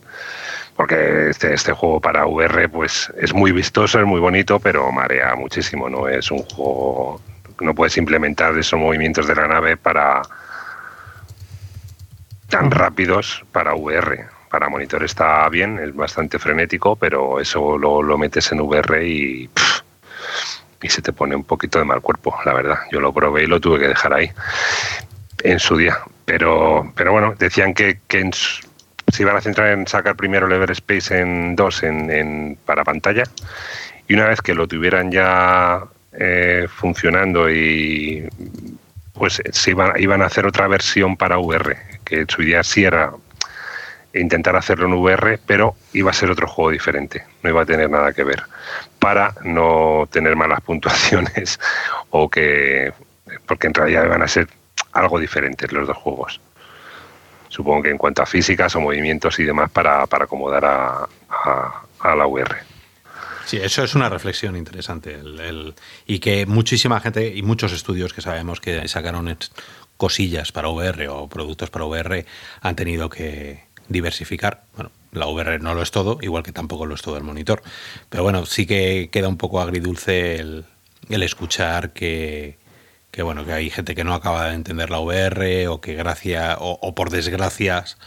Porque 0.76 1.30
este, 1.30 1.54
este, 1.54 1.72
juego 1.72 2.02
para 2.02 2.26
VR 2.26 2.68
pues 2.68 3.10
es 3.18 3.34
muy 3.34 3.54
vistoso, 3.54 4.02
es 4.02 4.06
muy 4.06 4.20
bonito, 4.20 4.60
pero 4.60 4.92
marea 4.92 5.34
muchísimo, 5.36 5.90
¿no? 5.90 6.10
Es 6.10 6.30
un 6.30 6.40
juego, 6.40 7.22
no 7.62 7.74
puedes 7.74 7.96
implementar 7.96 8.58
esos 8.58 8.78
movimientos 8.78 9.28
de 9.28 9.36
la 9.36 9.48
nave 9.48 9.78
para 9.78 10.24
tan 12.50 12.70
rápidos 12.70 13.46
para 13.54 13.76
VR. 13.76 14.26
Para 14.50 14.68
monitor 14.68 15.06
está 15.06 15.48
bien, 15.48 15.80
es 15.80 15.96
bastante 15.96 16.38
frenético, 16.38 16.98
pero 16.98 17.40
eso 17.40 17.78
lo, 17.78 18.04
lo 18.04 18.18
metes 18.18 18.52
en 18.52 18.60
VR 18.60 19.08
y, 19.08 19.50
y 20.82 20.90
se 20.90 21.02
te 21.02 21.14
pone 21.14 21.36
un 21.36 21.44
poquito 21.44 21.80
de 21.80 21.86
mal 21.86 22.02
cuerpo, 22.02 22.38
la 22.46 22.54
verdad. 22.54 22.80
Yo 22.92 23.00
lo 23.00 23.14
probé 23.14 23.44
y 23.44 23.48
lo 23.48 23.60
tuve 23.60 23.80
que 23.80 23.88
dejar 23.88 24.14
ahí 24.14 24.32
en 25.44 25.60
su 25.60 25.78
día. 25.78 25.98
Pero, 26.26 26.92
pero 26.96 27.12
bueno, 27.12 27.36
decían 27.38 27.74
que, 27.74 28.00
que 28.08 28.30
se 28.32 29.24
iban 29.24 29.36
a 29.36 29.42
centrar 29.42 29.70
en 29.70 29.88
sacar 29.88 30.16
primero 30.16 30.48
el 30.48 30.54
Everspace 30.54 31.20
en 31.20 31.56
2 31.56 31.84
en, 31.84 32.12
en, 32.12 32.58
para 32.66 32.84
pantalla 32.84 33.24
y 34.08 34.14
una 34.14 34.28
vez 34.28 34.42
que 34.42 34.54
lo 34.54 34.68
tuvieran 34.68 35.12
ya 35.12 35.84
eh, 36.14 36.68
funcionando 36.70 37.50
y 37.50 38.28
pues 39.14 39.42
se 39.52 39.72
iban, 39.72 40.00
iban 40.00 40.22
a 40.22 40.26
hacer 40.26 40.46
otra 40.46 40.68
versión 40.68 41.18
para 41.18 41.40
VR, 41.40 41.78
que 42.06 42.26
su 42.28 42.44
idea 42.44 42.64
sí 42.64 42.86
era 42.86 43.12
intentar 44.20 44.56
hacerlo 44.56 44.88
en 44.88 44.94
VR, 44.94 45.40
pero 45.46 45.76
iba 45.94 46.12
a 46.12 46.14
ser 46.14 46.32
otro 46.32 46.48
juego 46.48 46.72
diferente, 46.72 47.24
no 47.44 47.50
iba 47.50 47.62
a 47.62 47.66
tener 47.66 47.90
nada 47.90 48.14
que 48.14 48.24
ver, 48.24 48.44
para 49.00 49.34
no 49.44 50.08
tener 50.12 50.36
malas 50.36 50.62
puntuaciones 50.66 51.60
o 52.10 52.30
que, 52.30 52.94
porque 53.46 53.68
en 53.68 53.74
realidad 53.74 54.06
iban 54.06 54.24
a 54.24 54.28
ser 54.28 54.48
algo 54.94 55.20
diferentes 55.20 55.72
los 55.72 55.88
dos 55.88 55.98
juegos. 55.98 56.40
Supongo 57.50 57.84
que 57.84 57.92
en 57.92 57.98
cuanto 57.98 58.22
a 58.22 58.26
físicas 58.26 58.76
o 58.76 58.82
movimientos 58.82 59.40
y 59.40 59.44
demás 59.44 59.72
para, 59.72 60.04
acomodar 60.04 60.66
a, 60.66 61.08
a, 61.30 62.16
la 62.16 62.28
VR. 62.28 62.58
Sí, 63.46 63.58
eso 63.58 63.84
es 63.84 63.96
una 63.96 64.10
reflexión 64.10 64.58
interesante. 64.58 65.18
y 66.06 66.20
que 66.20 66.46
muchísima 66.46 67.00
gente 67.00 67.34
y 67.34 67.42
muchos 67.44 67.72
estudios 67.72 68.14
que 68.14 68.22
sabemos 68.22 68.60
que 68.60 68.86
sacaron 68.90 69.38
cosillas 69.96 70.52
para 70.52 70.70
VR 70.70 71.08
o 71.08 71.28
productos 71.28 71.70
para 71.70 71.86
VR 71.86 72.26
han 72.62 72.76
tenido 72.76 73.10
que, 73.10 73.67
diversificar. 73.90 74.64
Bueno, 74.76 74.92
la 75.12 75.28
VR 75.28 75.60
no 75.60 75.74
lo 75.74 75.82
es 75.82 75.92
todo, 75.92 76.18
igual 76.22 76.44
que 76.44 76.52
tampoco 76.52 76.86
lo 76.86 76.96
es 76.96 77.02
todo 77.02 77.18
el 77.18 77.24
monitor. 77.24 77.62
Pero 78.10 78.24
bueno, 78.24 78.46
sí 78.46 78.66
que 78.66 79.10
queda 79.12 79.28
un 79.28 79.38
poco 79.38 79.62
agridulce 79.62 80.36
el, 80.36 80.66
escuchar 81.10 81.92
que, 81.92 82.58
bueno, 83.22 83.46
que 83.46 83.54
hay 83.54 83.70
gente 83.70 83.96
que 83.96 84.04
no 84.04 84.14
acaba 84.14 84.50
de 84.50 84.56
entender 84.56 84.90
la 84.90 85.00
VR 85.00 85.68
o 85.68 85.82
que 85.82 85.96
gracias 85.96 86.58
o, 86.60 86.94
por 86.96 87.10
desgracias 87.10 87.98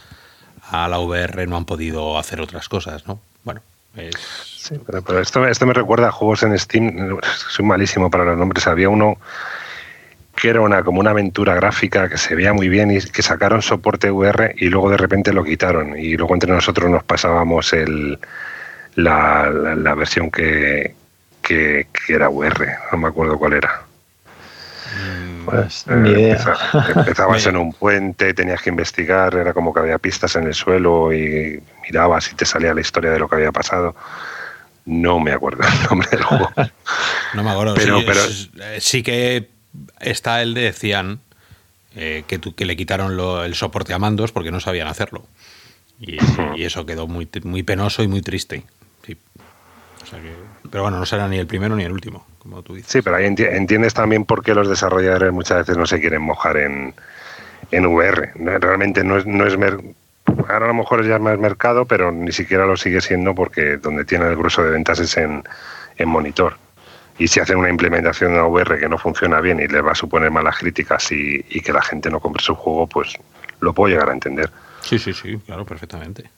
a 0.69 0.87
la 0.87 0.99
VR 0.99 1.47
no 1.47 1.57
han 1.57 1.65
podido 1.65 2.17
hacer 2.17 2.39
otras 2.41 2.69
cosas, 2.69 3.07
¿no? 3.07 3.19
Bueno, 3.43 3.61
Sí, 4.61 4.79
pero, 4.85 5.19
esto, 5.19 5.45
esto 5.47 5.65
me 5.65 5.73
recuerda 5.73 6.07
a 6.07 6.11
juegos 6.11 6.43
en 6.43 6.57
Steam. 6.57 7.19
Soy 7.49 7.65
malísimo 7.65 8.09
para 8.09 8.23
los 8.23 8.37
nombres. 8.37 8.67
Había 8.67 8.87
uno 8.87 9.17
que 10.41 10.49
era 10.49 10.61
una, 10.61 10.83
como 10.83 10.99
una 10.99 11.11
aventura 11.11 11.53
gráfica 11.53 12.09
que 12.09 12.17
se 12.17 12.33
veía 12.33 12.51
muy 12.51 12.67
bien 12.67 12.89
y 12.89 12.99
que 12.99 13.21
sacaron 13.21 13.61
soporte 13.61 14.09
VR 14.09 14.55
y 14.57 14.69
luego 14.69 14.89
de 14.89 14.97
repente 14.97 15.31
lo 15.33 15.43
quitaron. 15.43 15.95
Y 15.99 16.17
luego 16.17 16.33
entre 16.33 16.51
nosotros 16.51 16.89
nos 16.89 17.03
pasábamos 17.03 17.71
el, 17.73 18.17
la, 18.95 19.51
la, 19.51 19.93
versión 19.93 20.31
que, 20.31 20.95
que, 21.43 21.85
era 22.07 22.29
VR, 22.29 22.73
no 22.91 22.97
me 22.97 23.09
acuerdo 23.09 23.37
cuál 23.37 23.53
era. 23.53 23.83
Mm, 24.97 25.45
pues 25.45 25.85
eh, 25.87 25.95
ni 25.97 26.09
idea. 26.09 26.57
Empezabas 26.95 27.45
en 27.45 27.57
un 27.57 27.71
puente, 27.73 28.33
tenías 28.33 28.63
que 28.63 28.71
investigar, 28.71 29.35
era 29.35 29.53
como 29.53 29.71
que 29.71 29.81
había 29.81 29.99
pistas 29.99 30.35
en 30.37 30.47
el 30.47 30.55
suelo 30.55 31.13
y 31.13 31.61
mirabas 31.83 32.31
y 32.31 32.35
te 32.35 32.45
salía 32.45 32.73
la 32.73 32.81
historia 32.81 33.11
de 33.11 33.19
lo 33.19 33.29
que 33.29 33.35
había 33.35 33.51
pasado. 33.51 33.95
No 34.85 35.19
me 35.19 35.33
acuerdo 35.33 35.61
el 35.67 35.87
nombre 35.87 36.09
del 36.09 36.23
juego. 36.23 36.51
No 37.33 37.43
me 37.43 37.51
acuerdo. 37.51 37.75
Pero, 37.75 37.99
pero, 38.05 38.19
sí 38.79 39.03
que 39.03 39.47
está 39.99 40.41
el 40.41 40.53
de 40.53 40.73
Cian, 40.73 41.19
eh, 41.95 42.23
que, 42.27 42.39
que, 42.39 42.65
le 42.65 42.77
quitaron 42.77 43.19
el 43.43 43.55
soporte 43.55 43.93
a 43.93 43.99
mandos 43.99 44.31
porque 44.31 44.51
no 44.51 44.59
sabían 44.59 44.87
hacerlo. 44.87 45.23
Y, 45.99 46.17
eso 46.63 46.85
quedó 46.85 47.07
muy, 47.07 47.29
muy 47.43 47.63
penoso 47.63 48.01
y 48.03 48.07
muy 48.07 48.21
triste. 48.21 48.63
pero 50.69 50.83
bueno, 50.83 50.99
no 50.99 51.05
será 51.05 51.27
ni 51.27 51.37
el 51.37 51.47
primero 51.47 51.75
ni 51.75 51.83
el 51.83 51.91
último, 51.91 52.25
como 52.39 52.63
tú 52.63 52.75
dices. 52.75 52.91
Sí, 52.91 53.01
pero 53.01 53.17
ahí 53.17 53.25
entiendes 53.25 53.93
también 53.93 54.25
por 54.25 54.43
qué 54.43 54.55
los 54.55 54.67
desarrolladores 54.67 55.31
muchas 55.31 55.59
veces 55.59 55.77
no 55.77 55.85
se 55.85 55.99
quieren 55.99 56.21
mojar 56.21 56.57
en, 56.57 56.93
en 57.71 57.85
VR. 57.85 58.31
Realmente 58.35 59.03
no 59.03 59.17
es, 59.17 59.25
no 59.25 59.45
es 59.45 59.55
ahora 60.47 60.65
a 60.65 60.67
lo 60.67 60.73
mejor 60.73 61.05
ya 61.05 61.15
es 61.15 61.21
más 61.21 61.37
mercado, 61.37 61.85
pero 61.85 62.11
ni 62.11 62.31
siquiera 62.31 62.65
lo 62.65 62.77
sigue 62.77 63.01
siendo 63.01 63.35
porque 63.35 63.77
donde 63.77 64.05
tiene 64.05 64.27
el 64.27 64.35
grueso 64.35 64.63
de 64.63 64.71
ventas 64.71 64.99
es 64.99 65.17
en, 65.17 65.43
en 65.97 66.09
monitor 66.09 66.57
y 67.17 67.27
si 67.27 67.39
hacen 67.39 67.57
una 67.57 67.69
implementación 67.69 68.33
de 68.33 68.41
VR 68.41 68.79
que 68.79 68.89
no 68.89 68.97
funciona 68.97 69.39
bien 69.41 69.59
y 69.59 69.67
les 69.67 69.85
va 69.85 69.91
a 69.91 69.95
suponer 69.95 70.31
malas 70.31 70.57
críticas 70.57 71.11
y, 71.11 71.43
que 71.43 71.73
la 71.73 71.81
gente 71.81 72.09
no 72.09 72.19
compre 72.19 72.43
su 72.43 72.55
juego, 72.55 72.87
pues 72.87 73.15
lo 73.59 73.73
puedo 73.73 73.93
llegar 73.93 74.09
a 74.09 74.13
entender. 74.13 74.49
Sí, 74.81 74.97
sí, 74.97 75.13
sí, 75.13 75.37
claro, 75.45 75.65
perfectamente. 75.65 76.29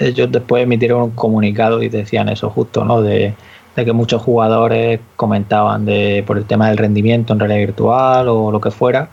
Ellos 0.00 0.30
después 0.30 0.62
emitieron 0.62 1.02
un 1.02 1.10
comunicado 1.12 1.82
y 1.82 1.88
decían 1.88 2.28
eso 2.28 2.50
justo, 2.50 2.84
¿no? 2.84 3.02
De, 3.02 3.34
que 3.74 3.92
muchos 3.92 4.20
jugadores 4.22 4.98
comentaban 5.14 5.84
de 5.86 6.24
por 6.26 6.36
el 6.36 6.44
tema 6.46 6.66
del 6.66 6.78
rendimiento 6.78 7.32
en 7.32 7.38
realidad 7.38 7.60
virtual 7.60 8.26
o 8.26 8.50
lo 8.50 8.60
que 8.60 8.72
fuera 8.72 9.08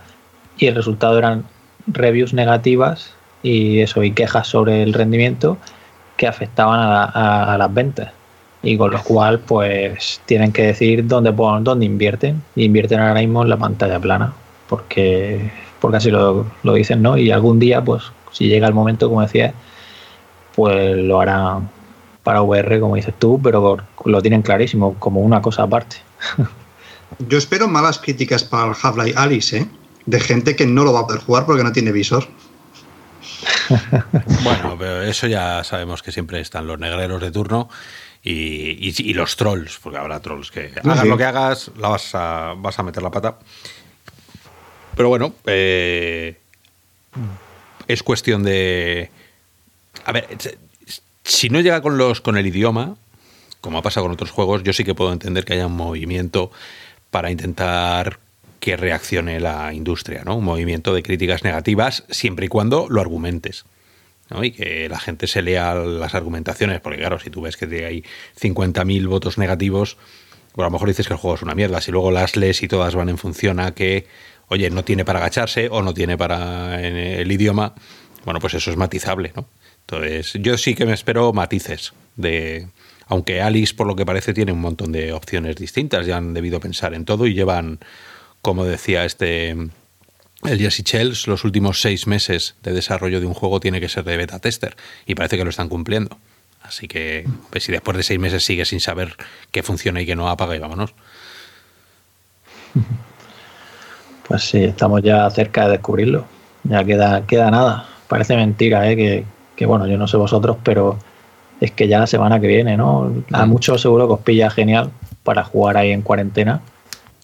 y 0.57 0.65
el 0.65 0.73
resultado 0.73 1.19
eran 1.19 1.45
reviews 1.85 2.33
negativas 2.33 3.13
y 3.43 3.81
eso 3.81 4.01
y 4.03 4.11
quejas 4.13 4.47
sobre 4.47 4.81
el 4.81 4.93
rendimiento 4.93 5.59
que 6.17 6.25
afectaban 6.25 6.79
a 6.79 7.55
las 7.59 7.73
ventas 7.75 8.11
y 8.65 8.77
con 8.77 8.91
lo 8.91 9.01
cual 9.03 9.39
pues 9.39 10.19
tienen 10.25 10.51
que 10.51 10.63
decir 10.63 11.07
dónde, 11.07 11.31
dónde 11.31 11.85
invierten 11.85 12.41
y 12.55 12.65
invierten 12.65 12.99
ahora 12.99 13.21
mismo 13.21 13.43
en 13.43 13.49
la 13.49 13.57
pantalla 13.57 13.99
plana 13.99 14.33
porque, 14.67 15.51
porque 15.79 15.97
así 15.97 16.09
lo, 16.11 16.45
lo 16.63 16.73
dicen, 16.73 17.01
¿no? 17.01 17.15
Y 17.17 17.31
algún 17.31 17.59
día 17.59 17.83
pues 17.83 18.03
si 18.31 18.47
llega 18.47 18.67
el 18.67 18.73
momento, 18.73 19.07
como 19.07 19.21
decía, 19.21 19.53
pues 20.55 20.97
lo 20.97 21.21
harán 21.21 21.69
para 22.23 22.41
VR, 22.41 22.79
como 22.79 22.95
dices 22.95 23.13
tú, 23.17 23.39
pero 23.41 23.77
lo 24.03 24.21
tienen 24.21 24.41
clarísimo, 24.41 24.95
como 24.95 25.21
una 25.21 25.41
cosa 25.41 25.63
aparte. 25.63 25.97
Yo 27.19 27.37
espero 27.37 27.67
malas 27.67 27.99
críticas 27.99 28.43
para 28.43 28.71
el 28.71 28.75
Half-Life 28.81 29.13
Alice, 29.15 29.57
¿eh? 29.57 29.67
De 30.05 30.19
gente 30.19 30.55
que 30.55 30.65
no 30.65 30.83
lo 30.83 30.91
va 30.91 31.01
a 31.01 31.07
poder 31.07 31.21
jugar 31.21 31.45
porque 31.45 31.63
no 31.63 31.71
tiene 31.71 31.91
visor. 31.91 32.27
bueno, 34.43 34.75
pero 34.77 35.01
eso 35.03 35.27
ya 35.27 35.63
sabemos 35.63 36.03
que 36.03 36.11
siempre 36.11 36.39
están 36.41 36.67
los 36.67 36.79
negreros 36.79 37.21
de 37.21 37.31
turno 37.31 37.69
y, 38.27 39.13
los 39.13 39.35
trolls, 39.35 39.77
porque 39.81 39.99
habrá 39.99 40.19
trolls 40.19 40.49
que 40.49 40.71
hagas 40.83 41.05
lo 41.05 41.17
que 41.17 41.25
hagas, 41.25 41.71
la 41.77 41.89
vas 41.89 42.15
a, 42.15 42.55
vas 42.57 42.79
a 42.79 42.83
meter 42.83 43.03
la 43.03 43.11
pata. 43.11 43.37
Pero 44.95 45.09
bueno, 45.09 45.35
eh, 45.45 46.35
es 47.87 48.01
cuestión 48.01 48.43
de. 48.43 49.11
A 50.05 50.11
ver, 50.11 50.27
si 51.23 51.49
no 51.49 51.59
llega 51.59 51.81
con 51.81 51.97
los 51.97 52.21
con 52.21 52.35
el 52.37 52.47
idioma, 52.47 52.95
como 53.61 53.77
ha 53.77 53.81
pasado 53.83 54.05
con 54.05 54.13
otros 54.13 54.31
juegos, 54.31 54.63
yo 54.63 54.73
sí 54.73 54.83
que 54.83 54.95
puedo 54.95 55.13
entender 55.13 55.45
que 55.45 55.53
haya 55.53 55.67
un 55.67 55.75
movimiento 55.75 56.51
para 57.11 57.29
intentar 57.29 58.17
que 58.59 58.75
reaccione 58.75 59.39
la 59.39 59.71
industria, 59.71 60.23
¿no? 60.25 60.35
Un 60.37 60.45
movimiento 60.45 60.95
de 60.95 61.03
críticas 61.03 61.43
negativas, 61.43 62.05
siempre 62.09 62.47
y 62.47 62.49
cuando 62.49 62.87
lo 62.89 63.01
argumentes 63.01 63.65
y 64.41 64.51
que 64.51 64.89
la 64.89 64.99
gente 64.99 65.27
se 65.27 65.41
lea 65.41 65.75
las 65.75 66.15
argumentaciones, 66.15 66.81
porque 66.81 66.99
claro, 66.99 67.19
si 67.19 67.29
tú 67.29 67.41
ves 67.41 67.57
que 67.57 67.85
hay 67.85 68.03
50.000 68.39 69.07
votos 69.07 69.37
negativos, 69.37 69.97
pues 70.53 70.63
a 70.63 70.67
lo 70.67 70.71
mejor 70.71 70.87
dices 70.87 71.07
que 71.07 71.13
el 71.13 71.19
juego 71.19 71.35
es 71.35 71.41
una 71.41 71.55
mierda, 71.55 71.81
si 71.81 71.91
luego 71.91 72.11
las 72.11 72.35
lees 72.35 72.63
y 72.63 72.67
todas 72.67 72.95
van 72.95 73.09
en 73.09 73.17
función 73.17 73.59
a 73.59 73.73
que, 73.73 74.07
oye, 74.47 74.69
no 74.69 74.83
tiene 74.83 75.05
para 75.05 75.19
agacharse 75.19 75.69
o 75.69 75.81
no 75.81 75.93
tiene 75.93 76.17
para 76.17 76.81
el 76.81 77.31
idioma, 77.31 77.75
bueno, 78.23 78.39
pues 78.39 78.55
eso 78.55 78.71
es 78.71 78.77
matizable, 78.77 79.31
¿no? 79.35 79.47
Entonces, 79.81 80.33
yo 80.41 80.57
sí 80.57 80.73
que 80.73 80.85
me 80.85 80.93
espero 80.93 81.31
matices 81.31 81.93
de... 82.15 82.67
Aunque 83.07 83.39
Alice, 83.39 83.75
por 83.75 83.85
lo 83.85 83.95
que 83.95 84.03
parece, 84.03 84.33
tiene 84.33 84.51
un 84.51 84.61
montón 84.61 84.91
de 84.91 85.13
opciones 85.13 85.57
distintas, 85.57 86.07
ya 86.07 86.17
han 86.17 86.33
debido 86.33 86.59
pensar 86.59 86.95
en 86.95 87.05
todo 87.05 87.27
y 87.27 87.35
llevan, 87.35 87.79
como 88.41 88.65
decía 88.65 89.05
este 89.05 89.55
el 90.47 90.59
Jesse 90.59 90.83
Shells, 90.83 91.27
los 91.27 91.43
últimos 91.43 91.81
seis 91.81 92.07
meses 92.07 92.55
de 92.63 92.73
desarrollo 92.73 93.19
de 93.19 93.25
un 93.25 93.33
juego 93.33 93.59
tiene 93.59 93.79
que 93.79 93.89
ser 93.89 94.03
de 94.03 94.17
beta 94.17 94.39
tester 94.39 94.75
y 95.05 95.15
parece 95.15 95.37
que 95.37 95.43
lo 95.43 95.49
están 95.49 95.69
cumpliendo. 95.69 96.17
Así 96.61 96.87
que 96.87 97.25
pues, 97.51 97.63
si 97.63 97.71
después 97.71 97.95
de 97.95 98.03
seis 98.03 98.19
meses 98.19 98.43
sigue 98.43 98.65
sin 98.65 98.79
saber 98.79 99.15
qué 99.51 99.63
funciona 99.63 100.01
y 100.01 100.05
qué 100.05 100.15
no, 100.15 100.29
apaga 100.29 100.55
y 100.55 100.59
vámonos. 100.59 100.93
Pues 104.27 104.43
sí, 104.43 104.63
estamos 104.63 105.03
ya 105.03 105.29
cerca 105.29 105.65
de 105.65 105.73
descubrirlo. 105.73 106.25
Ya 106.63 106.83
queda, 106.83 107.25
queda 107.27 107.51
nada. 107.51 107.87
Parece 108.07 108.35
mentira, 108.35 108.89
¿eh? 108.89 108.95
que, 108.95 109.23
que 109.55 109.65
bueno, 109.65 109.85
yo 109.85 109.97
no 109.97 110.07
sé 110.07 110.17
vosotros, 110.17 110.57
pero 110.63 110.97
es 111.61 111.71
que 111.71 111.87
ya 111.87 111.99
la 111.99 112.07
semana 112.07 112.39
que 112.39 112.47
viene, 112.47 112.75
¿no? 112.75 113.13
A 113.31 113.45
muchos 113.45 113.81
seguro 113.81 114.07
que 114.07 114.13
os 114.13 114.19
pilla 114.21 114.49
genial 114.49 114.89
para 115.23 115.43
jugar 115.43 115.77
ahí 115.77 115.91
en 115.91 116.01
cuarentena 116.01 116.61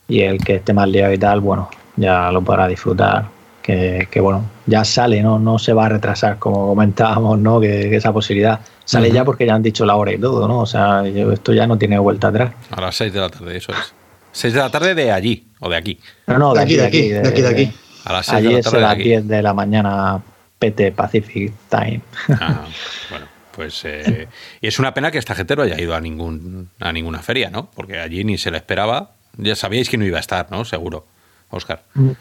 y 0.07 0.22
el 0.22 0.43
que 0.43 0.56
esté 0.56 0.73
más 0.73 0.88
liado 0.89 1.14
y 1.14 1.18
tal, 1.18 1.39
bueno, 1.39 1.69
ya 2.01 2.31
lo 2.31 2.41
podrá 2.41 2.67
disfrutar. 2.67 3.25
Que, 3.61 4.07
bueno, 4.19 4.43
ya 4.65 4.83
sale, 4.83 5.21
¿no? 5.21 5.39
No 5.39 5.57
se 5.57 5.71
va 5.71 5.85
a 5.85 5.89
retrasar, 5.89 6.39
como 6.39 6.67
comentábamos, 6.67 7.39
¿no? 7.39 7.61
Que, 7.61 7.95
esa 7.95 8.11
posibilidad 8.11 8.59
sale 8.83 9.11
ya 9.11 9.23
porque 9.23 9.45
ya 9.45 9.55
han 9.55 9.63
dicho 9.63 9.85
la 9.85 9.95
hora 9.95 10.11
y 10.11 10.17
todo, 10.17 10.47
¿no? 10.47 10.59
O 10.59 10.65
sea, 10.65 11.05
esto 11.05 11.53
ya 11.53 11.67
no 11.67 11.77
tiene 11.77 11.97
vuelta 11.97 12.27
atrás. 12.29 12.51
A 12.71 12.81
las 12.81 12.95
6 12.95 13.13
de 13.13 13.19
la 13.19 13.29
tarde, 13.29 13.55
eso 13.55 13.71
es. 13.71 13.93
6 14.33 14.53
de 14.53 14.59
la 14.59 14.69
tarde 14.69 14.95
de 14.95 15.11
allí 15.11 15.47
o 15.59 15.69
de 15.69 15.77
aquí. 15.77 15.99
No, 16.27 16.37
no, 16.37 16.53
de, 16.53 16.61
aquí, 16.61 16.75
de 16.75 16.85
aquí, 16.85 17.09
de 17.09 17.27
aquí, 17.27 17.41
de 17.41 17.47
aquí. 17.47 17.73
A 18.03 18.13
las 18.13 18.25
6 18.25 18.43
de 18.43 18.51
la 18.51 18.61
tarde. 18.61 18.77
Es 18.77 18.83
a 18.83 18.87
las 18.87 18.97
10 18.97 19.27
de 19.27 19.41
la 19.41 19.53
mañana 19.53 20.21
PT 20.59 20.91
Pacific 20.91 21.53
Time. 21.69 22.01
Ah, 22.29 22.65
bueno. 23.09 23.25
Pues 23.51 23.83
eh, 23.83 24.27
y 24.61 24.67
es 24.67 24.79
una 24.79 24.93
pena 24.93 25.11
que 25.11 25.17
esta 25.17 25.35
gente 25.35 25.55
no 25.55 25.63
haya 25.63 25.79
ido 25.79 25.93
a 25.93 26.01
ningún 26.01 26.69
a 26.79 26.93
ninguna 26.93 27.19
feria, 27.19 27.49
¿no? 27.49 27.69
Porque 27.75 27.99
allí 27.99 28.23
ni 28.23 28.37
se 28.37 28.49
le 28.49 28.57
esperaba. 28.57 29.11
Ya 29.37 29.55
sabíais 29.55 29.89
que 29.89 29.97
no 29.97 30.05
iba 30.05 30.17
a 30.17 30.21
estar, 30.21 30.49
¿no? 30.51 30.65
Seguro. 30.65 31.05
Oscar. 31.51 31.83
Mm. 31.93 32.11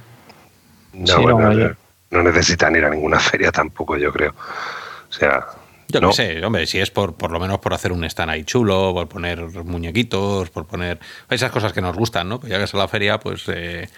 No, 0.93 1.65
no, 2.11 2.23
necesitan 2.23 2.75
ir 2.77 2.85
a 2.85 2.91
ninguna 2.91 3.19
feria 3.21 3.53
tampoco, 3.53 3.97
yo 3.97 4.13
creo. 4.13 4.35
O 5.09 5.13
sea. 5.13 5.47
Yo 5.89 6.01
no 6.01 6.13
sé, 6.13 6.45
hombre, 6.45 6.67
si 6.67 6.79
es 6.79 6.91
por, 6.93 7.15
por 7.17 7.33
lo 7.33 7.41
menos 7.41 7.59
por 7.59 7.75
hacer 7.75 7.91
un 7.91 8.05
stand 8.05 8.31
ahí 8.31 8.45
chulo, 8.45 8.93
por 8.95 9.09
poner 9.09 9.41
muñequitos, 9.65 10.49
por 10.51 10.65
poner 10.67 11.01
esas 11.29 11.51
cosas 11.51 11.73
que 11.73 11.81
nos 11.81 11.97
gustan, 11.97 12.29
¿no? 12.29 12.39
Pues 12.39 12.51
ya 12.53 12.59
que 12.59 12.65
es 12.65 12.75
a 12.75 12.77
la 12.79 12.87
feria, 12.87 13.19
pues 13.19 13.49
eh, 13.49 13.89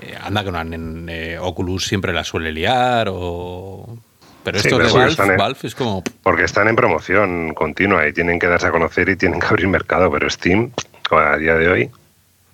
eh, 0.00 0.18
anda 0.22 0.44
que 0.44 0.52
no, 0.52 0.60
en, 0.60 1.08
eh, 1.08 1.36
Oculus 1.40 1.86
siempre 1.88 2.12
la 2.12 2.22
suele 2.22 2.52
liar 2.52 3.08
o... 3.10 3.98
Pero 4.44 4.60
Sí, 4.60 4.68
esto 4.68 4.76
pero 4.76 4.88
de 4.92 4.94
Valve, 4.96 5.24
en- 5.32 5.36
Valve 5.36 5.58
es 5.64 5.74
como... 5.74 6.04
Porque 6.22 6.44
están 6.44 6.68
en 6.68 6.76
promoción 6.76 7.52
continua 7.54 8.06
y 8.06 8.12
tienen 8.12 8.38
que 8.38 8.46
darse 8.46 8.68
a 8.68 8.70
conocer 8.70 9.08
y 9.08 9.16
tienen 9.16 9.40
que 9.40 9.46
abrir 9.46 9.66
mercado, 9.66 10.10
pero 10.12 10.30
Steam, 10.30 10.70
a 11.10 11.36
día 11.36 11.54
de 11.54 11.68
hoy, 11.68 11.90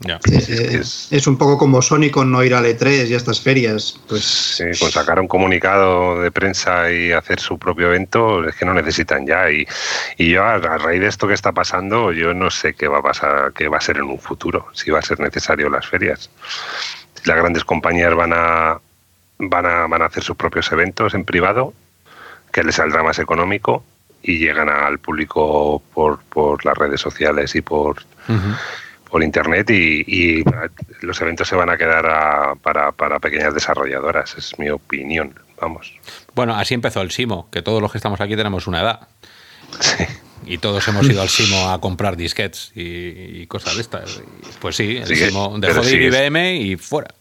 ya. 0.01 0.19
Eh, 0.31 0.79
es- 0.81 1.09
es 1.11 1.27
un 1.27 1.37
poco 1.37 1.59
como 1.59 1.83
Sony 1.83 2.11
con 2.11 2.31
no 2.33 2.43
ir 2.43 2.55
al 2.55 2.65
E3 2.67 3.09
y 3.09 3.15
a 3.15 3.17
estas 3.17 3.41
ferias. 3.41 3.99
Pues 4.09 4.25
sí, 4.25 4.65
con 4.79 4.91
sacar 4.91 5.21
un 5.21 5.29
comunicado 5.29 6.21
de 6.23 6.31
prensa 6.31 6.91
y 6.91 7.13
hacer 7.13 7.39
su 7.41 7.59
propio 7.59 7.89
evento, 7.89 8.47
es 8.49 8.55
que 8.57 8.65
no 8.65 8.75
necesitan 8.75 9.27
ya. 9.27 9.51
Y, 9.51 9.67
y 10.17 10.31
yo, 10.31 10.43
a, 10.45 10.55
a 10.55 10.79
raíz 10.79 11.01
de 11.01 11.07
esto 11.09 11.29
que 11.29 11.35
está 11.35 11.53
pasando, 11.53 12.13
yo 12.13 12.33
no 12.35 12.51
sé 12.51 12.75
qué 12.75 12.89
va 12.89 12.99
a 12.99 13.03
pasar, 13.03 13.53
qué 13.53 13.69
va 13.69 13.79
a 13.79 13.81
ser 13.83 13.99
en 13.99 14.05
un 14.05 14.19
futuro, 14.19 14.67
si 14.73 14.91
va 14.91 14.99
a 15.01 15.03
ser 15.03 15.21
necesario 15.21 15.69
las 15.71 15.87
ferias. 15.87 16.31
Si 17.15 17.29
las 17.29 17.37
grandes 17.37 17.65
compañías 17.65 18.15
van 18.15 18.33
a, 18.35 18.79
van 19.39 19.67
a, 19.67 19.87
van 19.87 20.03
a 20.03 20.07
hacer 20.07 20.23
sus 20.23 20.37
propios 20.37 20.71
eventos 20.73 21.13
en 21.15 21.25
privado, 21.25 21.75
que 22.53 22.65
les 22.65 22.75
saldrá 22.77 23.03
más 23.03 23.19
económico 23.19 23.85
y 24.23 24.39
llegan 24.39 24.69
al 24.69 24.99
público 24.99 25.83
por, 25.95 26.21
por 26.25 26.65
las 26.65 26.77
redes 26.77 27.01
sociales 27.01 27.55
y 27.55 27.61
por, 27.61 28.03
Ujú. 28.29 28.55
Por 29.11 29.23
internet 29.23 29.69
y, 29.71 30.05
y 30.07 30.45
los 31.03 31.21
eventos 31.21 31.49
se 31.49 31.57
van 31.57 31.69
a 31.71 31.77
quedar 31.77 32.07
a- 32.07 32.55
para, 32.55 32.93
para 32.93 33.19
pequeñas 33.19 33.53
desarrolladoras, 33.55 34.35
es 34.39 34.59
mi 34.59 34.71
opinión, 34.71 35.35
vamos. 35.61 35.93
Bueno, 36.35 36.55
así 36.55 36.75
empezó 36.75 37.01
el 37.03 37.11
Simo, 37.11 37.49
que 37.51 37.63
todos 37.63 37.83
los 37.83 37.91
que 37.93 37.99
estamos 37.99 38.21
aquí 38.21 38.37
tenemos 38.37 38.67
una 38.67 38.81
edad. 38.83 39.09
Sí. 39.81 40.05
Y 40.47 40.59
todos 40.59 40.87
hemos 40.89 41.09
ido 41.09 41.21
al 41.23 41.29
Simo 41.31 41.71
a 41.71 41.81
comprar 41.81 42.17
disquets 42.17 42.73
y, 42.75 43.43
y 43.43 43.47
cosas 43.47 43.75
de 43.77 43.83
estas. 43.83 44.17
Y, 44.25 44.59
Pues 44.61 44.77
sí, 44.77 44.97
el 44.99 45.07
Sí 45.07 45.17
Simo 45.17 45.55
dejó 45.59 45.81
de 45.83 45.93
ir 45.93 46.03
IBM 46.03 46.57
y 46.57 46.77
fuera. 46.77 47.13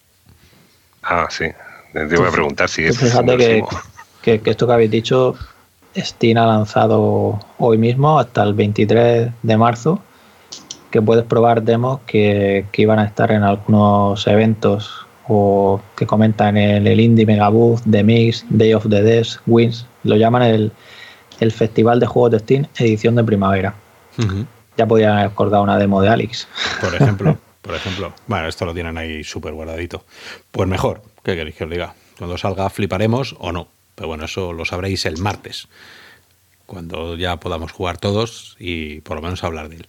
Ah, 1.04 1.28
sí. 1.30 1.46
Te 1.94 2.06
voy 2.06 2.28
a 2.28 2.32
preguntar 2.32 2.70
si 2.70 2.86
es 2.86 2.98
fíjate 3.00 3.36
que, 3.38 3.64
que- 4.22 4.42
que 4.42 4.50
esto 4.52 4.68
que 4.68 4.74
habéis 4.74 4.92
dicho, 4.92 5.36
Steam 5.98 6.38
ha 6.38 6.46
lanzado 6.46 7.40
hoy 7.58 7.78
mismo, 7.80 8.20
hasta 8.20 8.44
el 8.44 8.54
23 8.54 9.30
de 9.42 9.58
marzo, 9.58 10.04
que 10.92 11.02
puedes 11.02 11.26
probar 11.26 11.64
demos 11.64 12.00
que, 12.06 12.66
que 12.72 12.82
iban 12.82 13.00
a 13.00 13.06
estar 13.06 13.32
en 13.32 13.44
algunos 13.44 14.26
eventos 14.28 15.06
o 15.28 15.80
que 15.96 16.08
comentan 16.08 16.58
el, 16.58 16.88
el 16.88 17.00
Indie 17.00 17.26
Megabooth, 17.26 17.82
The 17.90 18.04
Mix, 18.04 18.46
Day 18.50 18.74
of 18.74 18.88
the 18.90 19.02
Desk, 19.02 19.42
Wins, 19.46 19.86
lo 20.04 20.16
llaman 20.16 20.42
el, 20.42 20.72
el 21.40 21.52
Festival 21.52 22.00
de 22.00 22.08
Juegos 22.08 22.32
de 22.32 22.40
Steam 22.40 22.66
edición 22.78 23.16
de 23.16 23.24
primavera. 23.24 23.76
Ya 24.76 24.86
podían 24.86 25.14
haber 25.14 25.28
acordado 25.28 25.64
una 25.64 25.78
demo 25.78 26.02
de 26.02 26.10
Alex. 26.10 26.48
Por 26.82 26.94
ejemplo, 26.96 27.38
por 27.62 27.76
ejemplo. 27.76 28.14
Bueno, 28.28 28.48
esto 28.48 28.66
lo 28.66 28.74
tienen 28.74 28.98
ahí 28.98 29.24
súper 29.24 29.54
guardadito. 29.54 30.04
Pues 30.52 30.68
mejor, 30.68 31.02
¿qué 31.24 31.36
queréis 31.36 31.56
que 31.56 31.66
os 31.66 31.70
diga? 31.70 31.94
Cuando 32.18 32.38
salga 32.38 32.70
fliparemos 32.70 33.36
o 33.40 33.52
no. 33.52 33.68
Pero 33.96 34.08
bueno, 34.08 34.26
eso 34.26 34.52
lo 34.52 34.66
sabréis 34.66 35.06
el 35.06 35.18
martes. 35.18 35.68
Cuando 36.66 37.16
ya 37.16 37.38
podamos 37.38 37.72
jugar 37.72 37.98
todos 37.98 38.56
y 38.60 39.02
por 39.02 39.18
lo 39.18 39.22
menos 39.22 39.44
hablar 39.44 39.70
de 39.70 39.78
él. 39.78 39.88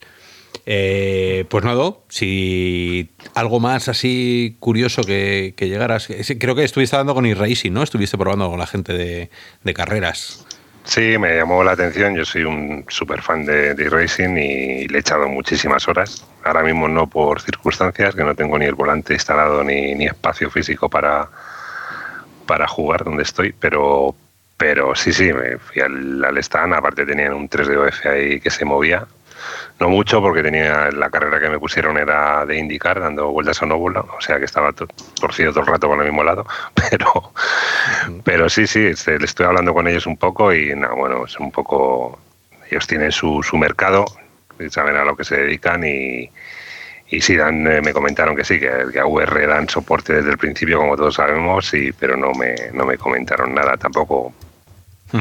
Eh, 0.67 1.45
pues 1.49 1.65
nada, 1.65 1.93
si 2.09 3.11
algo 3.35 3.61
más 3.61 3.89
así 3.89 4.57
curioso 4.61 5.03
que, 5.03 5.55
que 5.57 5.69
llegaras. 5.69 6.09
Creo 6.39 6.55
que 6.55 6.65
estuviste 6.65 6.97
hablando 6.97 7.15
con 7.15 7.27
iRacing, 7.27 7.73
¿no? 7.73 7.83
Estuviste 7.83 8.19
probando 8.19 8.51
con 8.51 8.59
la 8.59 8.67
gente 8.67 8.93
de, 8.93 9.31
de 9.63 9.75
carreras. 9.75 10.47
Sí, 10.85 11.19
me 11.19 11.37
llamó 11.37 11.63
la 11.63 11.73
atención. 11.73 12.17
Yo 12.17 12.25
soy 12.25 12.45
un 12.45 12.85
súper 12.89 13.23
fan 13.23 13.45
de, 13.45 13.75
de 13.75 13.89
racing 13.89 14.37
y 14.37 14.89
le 14.89 14.99
he 14.99 15.01
echado 15.01 15.29
muchísimas 15.29 15.87
horas. 15.89 16.25
Ahora 16.45 16.63
mismo 16.63 16.89
no 16.89 17.07
por 17.07 17.41
circunstancias, 17.41 18.15
que 18.15 18.25
no 18.25 18.35
tengo 18.35 18.59
ni 18.59 18.65
el 18.65 18.75
volante 18.75 19.15
instalado 19.15 19.63
ni, 19.63 19.95
ni 19.95 20.07
espacio 20.07 20.51
físico 20.51 20.89
para, 20.89 21.29
para 22.47 22.67
jugar 22.67 23.05
donde 23.05 23.23
estoy, 23.23 23.53
pero, 23.53 24.15
pero 24.57 24.95
sí, 24.95 25.13
sí, 25.13 25.33
me 25.33 25.59
fui 25.59 25.83
al, 25.83 26.25
al 26.25 26.39
stand. 26.39 26.75
Aparte 26.75 27.07
tenían 27.07 27.35
un 27.35 27.49
3DOF 27.49 28.07
ahí 28.11 28.41
que 28.41 28.51
se 28.51 28.65
movía. 28.65 29.07
No 29.79 29.89
mucho 29.89 30.21
porque 30.21 30.43
tenía 30.43 30.91
la 30.91 31.09
carrera 31.11 31.41
que 31.41 31.49
me 31.49 31.59
pusieron 31.59 31.97
era 31.99 32.45
de 32.47 32.59
indicar 32.59 33.01
dando 33.01 33.31
vueltas 33.31 33.61
a 33.63 33.65
un 33.65 33.73
óvulo, 33.73 34.07
o 34.17 34.21
sea 34.21 34.39
que 34.39 34.45
estaba 34.45 34.73
to- 34.73 34.87
torcido 35.21 35.51
todo 35.53 35.61
el 35.63 35.67
rato 35.69 35.89
con 35.89 35.99
el 36.01 36.07
mismo 36.07 36.23
lado, 36.25 36.47
pero 36.75 37.33
pero 38.25 38.49
sí, 38.49 38.67
sí, 38.67 38.87
este, 38.87 39.19
le 39.19 39.25
estoy 39.25 39.47
hablando 39.47 39.73
con 39.75 39.87
ellos 39.89 40.07
un 40.07 40.17
poco 40.17 40.53
y 40.53 40.75
no, 40.75 40.95
bueno, 40.97 41.25
es 41.25 41.39
un 41.39 41.51
poco 41.51 42.19
ellos 42.71 42.87
tienen 42.87 43.11
su, 43.13 43.43
su 43.43 43.57
mercado, 43.57 44.05
y 44.59 44.69
saben 44.71 44.97
a 44.97 45.05
lo 45.05 45.17
que 45.17 45.25
se 45.25 45.37
dedican 45.39 45.83
y, 45.85 46.31
y 47.09 47.21
sí 47.21 47.35
dan, 47.37 47.67
eh, 47.67 47.81
me 47.81 47.93
comentaron 47.93 48.37
que 48.37 48.45
sí, 48.45 48.61
que, 48.61 48.71
que 48.93 49.01
a 49.01 49.07
VR 49.07 49.47
dan 49.47 49.69
soporte 49.69 50.13
desde 50.13 50.31
el 50.31 50.39
principio, 50.39 50.79
como 50.79 50.97
todos 50.97 51.15
sabemos, 51.15 51.73
y, 51.75 51.91
pero 51.93 52.17
no 52.17 52.33
me, 52.33 52.55
no 52.73 52.85
me 52.85 52.97
comentaron 52.99 53.55
nada 53.55 53.77
tampoco. 53.77 54.33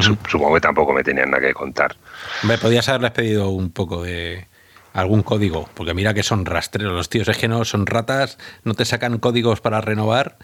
Su- 0.02 0.18
Supongo 0.28 0.54
que 0.56 0.62
tampoco 0.62 0.94
me 0.94 1.04
tenían 1.04 1.32
nada 1.32 1.42
que 1.42 1.54
contar. 1.54 1.96
Me 2.44 2.58
podías 2.58 2.90
haberles 2.90 3.12
pedido 3.12 3.50
un 3.50 3.72
poco 3.72 4.04
de 4.04 4.48
algún 4.94 5.24
código, 5.24 5.70
porque 5.76 5.94
mira 5.94 6.14
que 6.14 6.24
son 6.24 6.46
rastreros 6.46 6.94
los 6.94 7.10
tíos, 7.10 7.28
es 7.28 7.38
que 7.38 7.48
no 7.48 7.64
son 7.66 7.86
ratas, 7.86 8.38
no 8.64 8.74
te 8.74 8.86
sacan 8.86 9.20
códigos 9.20 9.62
para 9.62 9.82
renovar 9.82 10.38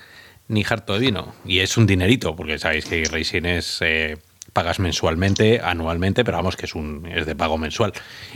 ni 0.48 0.64
harto 0.68 0.94
de 0.94 1.00
vino. 1.00 1.34
Y 1.46 1.60
es 1.60 1.78
un 1.78 1.88
dinerito, 1.88 2.36
porque 2.36 2.60
sabéis 2.60 2.86
que 2.86 3.04
Racing 3.06 3.46
es 3.46 3.80
eh, 3.82 4.18
pagas 4.54 4.80
mensualmente, 4.80 5.62
anualmente, 5.64 6.24
pero 6.24 6.38
vamos 6.38 6.56
que 6.56 6.66
es 6.66 6.76
un 6.76 7.08
es 7.08 7.26
de 7.26 7.36
pago 7.36 7.58
mensual. 7.58 7.94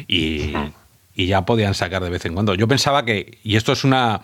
Y, 0.08 0.54
y 1.14 1.28
ya 1.28 1.46
podían 1.46 1.74
sacar 1.74 2.04
de 2.04 2.10
vez 2.10 2.26
en 2.26 2.34
cuando. 2.34 2.56
Yo 2.56 2.68
pensaba 2.68 3.06
que, 3.06 3.38
y 3.44 3.56
esto 3.56 3.74
es 3.74 3.84
una 3.84 4.22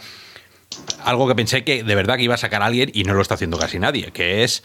algo 1.03 1.27
que 1.27 1.35
pensé 1.35 1.63
que 1.63 1.83
de 1.83 1.95
verdad 1.95 2.17
que 2.17 2.23
iba 2.23 2.33
a 2.33 2.37
sacar 2.37 2.61
alguien 2.61 2.91
y 2.93 3.03
no 3.03 3.13
lo 3.13 3.21
está 3.21 3.35
haciendo 3.35 3.57
casi 3.57 3.79
nadie, 3.79 4.11
que 4.11 4.43
es 4.43 4.63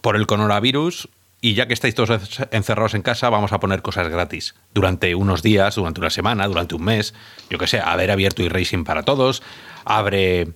por 0.00 0.16
el 0.16 0.26
coronavirus 0.26 1.08
y 1.40 1.54
ya 1.54 1.66
que 1.66 1.74
estáis 1.74 1.94
todos 1.94 2.40
encerrados 2.50 2.94
en 2.94 3.02
casa, 3.02 3.30
vamos 3.30 3.52
a 3.52 3.60
poner 3.60 3.82
cosas 3.82 4.08
gratis 4.08 4.54
durante 4.72 5.14
unos 5.14 5.42
días, 5.42 5.74
durante 5.74 6.00
una 6.00 6.10
semana, 6.10 6.48
durante 6.48 6.74
un 6.74 6.84
mes. 6.84 7.14
Yo 7.50 7.58
que 7.58 7.66
sé, 7.66 7.80
haber 7.80 8.10
abierto 8.10 8.42
iRacing 8.42 8.84
para 8.84 9.02
todos, 9.02 9.42
abre 9.84 10.48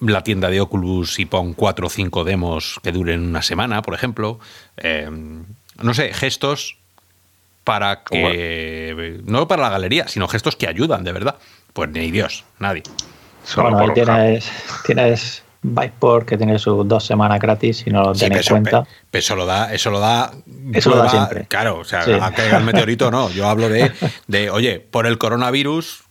la 0.00 0.22
tienda 0.24 0.50
de 0.50 0.60
Oculus 0.60 1.18
y 1.20 1.26
pon 1.26 1.54
cuatro 1.54 1.86
o 1.86 1.90
cinco 1.90 2.24
demos 2.24 2.80
que 2.82 2.92
duren 2.92 3.22
una 3.22 3.42
semana, 3.42 3.80
por 3.82 3.94
ejemplo. 3.94 4.40
Eh, 4.76 5.08
no 5.10 5.94
sé, 5.94 6.12
gestos 6.12 6.78
para 7.64 8.02
que. 8.02 9.20
No 9.24 9.46
para 9.46 9.62
la 9.62 9.70
galería, 9.70 10.08
sino 10.08 10.26
gestos 10.26 10.56
que 10.56 10.66
ayudan, 10.66 11.04
de 11.04 11.12
verdad. 11.12 11.36
Pues 11.72 11.90
ni 11.90 12.10
Dios, 12.10 12.44
nadie. 12.58 12.82
Solo 13.44 13.70
bueno, 13.70 13.78
ahí 13.78 13.86
por 13.86 13.94
tienes, 13.94 14.50
tienes 14.84 15.42
Byteport 15.62 16.26
que 16.26 16.36
tiene 16.36 16.58
sus 16.58 16.86
dos 16.86 17.04
semanas 17.04 17.40
gratis 17.40 17.78
si 17.78 17.90
no 17.90 18.02
lo 18.02 18.14
Sí, 18.14 18.20
tenéis 18.26 18.40
eso, 18.42 18.50
cuenta. 18.54 18.84
pe- 19.10 19.18
eso 19.18 19.34
lo 19.36 19.44
da, 19.44 19.72
eso 19.74 19.90
lo 19.90 19.98
da. 20.00 20.30
Eso 20.72 20.90
lo 20.90 20.96
da 20.98 21.08
siempre. 21.10 21.46
Claro, 21.48 21.78
o 21.78 21.84
sea, 21.84 22.02
Sí. 22.04 22.12
a 22.12 22.30
que 22.30 22.36
caiga 22.36 22.58
el 22.58 22.64
meteorito, 22.64 23.10
no. 23.10 23.28
Yo 23.30 23.48
hablo 23.48 23.68
de, 23.68 23.90
de, 24.28 24.50
oye, 24.50 24.78
por 24.78 25.06
el 25.06 25.18
coronavirus, 25.18 26.04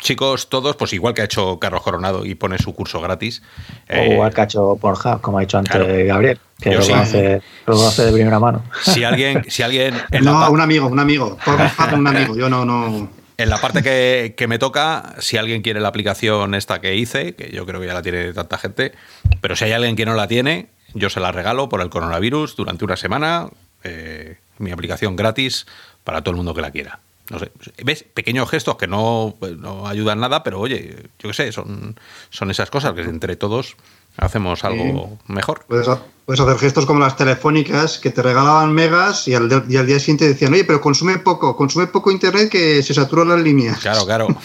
chicos, 0.00 0.48
todos, 0.48 0.76
pues 0.76 0.92
igual 0.92 1.12
que 1.14 1.22
ha 1.22 1.24
hecho 1.24 1.58
Carlos 1.58 1.82
Coronado 1.82 2.24
y 2.24 2.36
pone 2.36 2.56
su 2.58 2.72
curso 2.74 3.00
gratis. 3.00 3.42
eh, 3.88 4.16
o 4.16 4.22
al 4.22 4.32
cacho 4.32 4.76
Pornhub, 4.80 5.20
como 5.20 5.38
ha 5.38 5.40
dicho 5.40 5.58
antes 5.58 5.72
claro. 5.74 5.92
Gabriel, 6.06 6.38
que 6.60 6.72
lo 6.76 6.82
sí. 6.82 6.92
conoce, 6.92 7.42
lo 7.66 7.74
conoce 7.74 8.04
de 8.04 8.12
primera 8.12 8.38
mano. 8.38 8.62
si 8.82 9.02
alguien, 9.02 9.44
si 9.48 9.64
alguien 9.64 9.94
No, 10.22 10.50
un 10.52 10.60
amigo, 10.60 10.86
un 10.86 11.00
amigo. 11.00 11.36
Pornhub, 11.44 11.92
un 11.98 12.06
amigo. 12.06 12.36
Yo 12.36 12.48
no, 12.48 12.64
no. 12.64 13.10
En 13.38 13.50
la 13.50 13.58
parte 13.58 13.84
que, 13.84 14.34
que 14.36 14.48
me 14.48 14.58
toca, 14.58 15.14
si 15.20 15.36
alguien 15.36 15.62
quiere 15.62 15.80
la 15.80 15.88
aplicación 15.88 16.54
esta 16.54 16.80
que 16.80 16.96
hice, 16.96 17.36
que 17.36 17.50
yo 17.52 17.64
creo 17.66 17.80
que 17.80 17.86
ya 17.86 17.94
la 17.94 18.02
tiene 18.02 18.32
tanta 18.32 18.58
gente, 18.58 18.92
pero 19.40 19.54
si 19.54 19.64
hay 19.64 19.72
alguien 19.72 19.94
que 19.94 20.04
no 20.04 20.14
la 20.14 20.26
tiene, 20.26 20.70
yo 20.92 21.08
se 21.08 21.20
la 21.20 21.30
regalo 21.30 21.68
por 21.68 21.80
el 21.80 21.88
coronavirus 21.88 22.56
durante 22.56 22.84
una 22.84 22.96
semana, 22.96 23.48
eh, 23.84 24.38
mi 24.58 24.72
aplicación 24.72 25.14
gratis 25.14 25.66
para 26.02 26.22
todo 26.22 26.32
el 26.32 26.36
mundo 26.38 26.52
que 26.52 26.62
la 26.62 26.72
quiera. 26.72 26.98
No 27.30 27.38
sé, 27.38 27.52
¿ves? 27.84 28.02
Pequeños 28.02 28.50
gestos 28.50 28.76
que 28.76 28.88
no, 28.88 29.36
pues, 29.38 29.56
no 29.56 29.86
ayudan 29.86 30.18
nada, 30.18 30.42
pero 30.42 30.58
oye, 30.58 30.96
yo 31.20 31.28
qué 31.28 31.34
sé, 31.34 31.52
son, 31.52 31.94
son 32.30 32.50
esas 32.50 32.70
cosas 32.70 32.94
que 32.94 33.02
entre 33.02 33.36
todos 33.36 33.76
hacemos 34.18 34.64
algo 34.64 35.18
mejor. 35.26 35.64
Puedes, 35.66 35.88
ha- 35.88 36.02
puedes 36.26 36.40
hacer 36.40 36.58
gestos 36.58 36.84
como 36.86 37.00
las 37.00 37.16
telefónicas 37.16 37.98
que 37.98 38.10
te 38.10 38.20
regalaban 38.22 38.72
megas 38.72 39.26
y 39.28 39.34
al, 39.34 39.64
y 39.68 39.76
al 39.76 39.86
día 39.86 39.98
siguiente 39.98 40.28
decían, 40.28 40.52
oye, 40.52 40.64
pero 40.64 40.80
consume 40.80 41.18
poco, 41.18 41.56
consume 41.56 41.86
poco 41.86 42.10
internet 42.10 42.50
que 42.50 42.82
se 42.82 42.92
saturan 42.92 43.28
las 43.28 43.40
líneas. 43.40 43.78
Claro, 43.80 44.04
claro. 44.04 44.28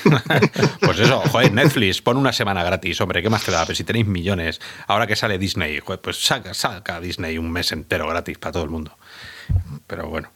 pues 0.82 1.00
eso, 1.00 1.20
joder, 1.32 1.52
Netflix, 1.54 2.02
pon 2.02 2.18
una 2.18 2.32
semana 2.32 2.64
gratis, 2.64 3.02
hombre, 3.02 3.22
¿qué 3.22 3.30
más 3.30 3.44
te 3.44 3.52
da? 3.52 3.66
Pero 3.66 3.76
si 3.76 3.84
tenéis 3.84 4.08
millones, 4.08 4.62
ahora 4.88 5.08
que 5.08 5.16
sale 5.16 5.38
Disney, 5.38 5.80
joder, 5.80 6.00
pues 6.02 6.24
saca, 6.24 6.54
saca 6.54 7.00
Disney 7.02 7.38
un 7.38 7.52
mes 7.52 7.72
entero 7.72 8.08
gratis 8.08 8.38
para 8.38 8.54
todo 8.54 8.64
el 8.64 8.70
mundo. 8.70 8.96
Pero 9.88 10.08
bueno, 10.08 10.30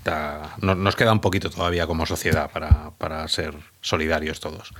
está- 0.00 0.54
no- 0.60 0.74
nos 0.74 0.96
queda 0.96 1.12
un 1.12 1.20
poquito 1.20 1.50
todavía 1.50 1.86
como 1.86 2.06
sociedad 2.06 2.50
para, 2.50 2.90
para 2.98 3.26
ser 3.28 3.54
solidarios 3.80 4.40
todos. 4.40 4.72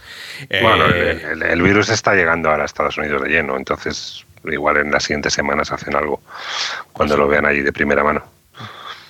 Eh, 0.48 0.60
Bueno, 0.62 0.86
el, 0.86 1.20
el- 1.20 1.42
el 1.42 1.62
virus 1.62 1.88
está 1.90 2.14
llegando 2.14 2.50
ahora 2.50 2.62
a 2.62 2.66
Estados 2.66 2.96
Unidos 2.98 3.22
de 3.22 3.28
lleno, 3.28 3.56
entonces 3.56 4.24
igual 4.50 4.78
en 4.78 4.90
las 4.90 5.04
siguientes 5.04 5.32
semanas 5.34 5.70
hacen 5.70 5.94
algo 5.94 6.20
cuando 6.92 7.16
lo 7.16 7.28
vean 7.28 7.44
allí 7.46 7.60
de 7.60 7.72
primera 7.72 8.02
mano. 8.02 8.22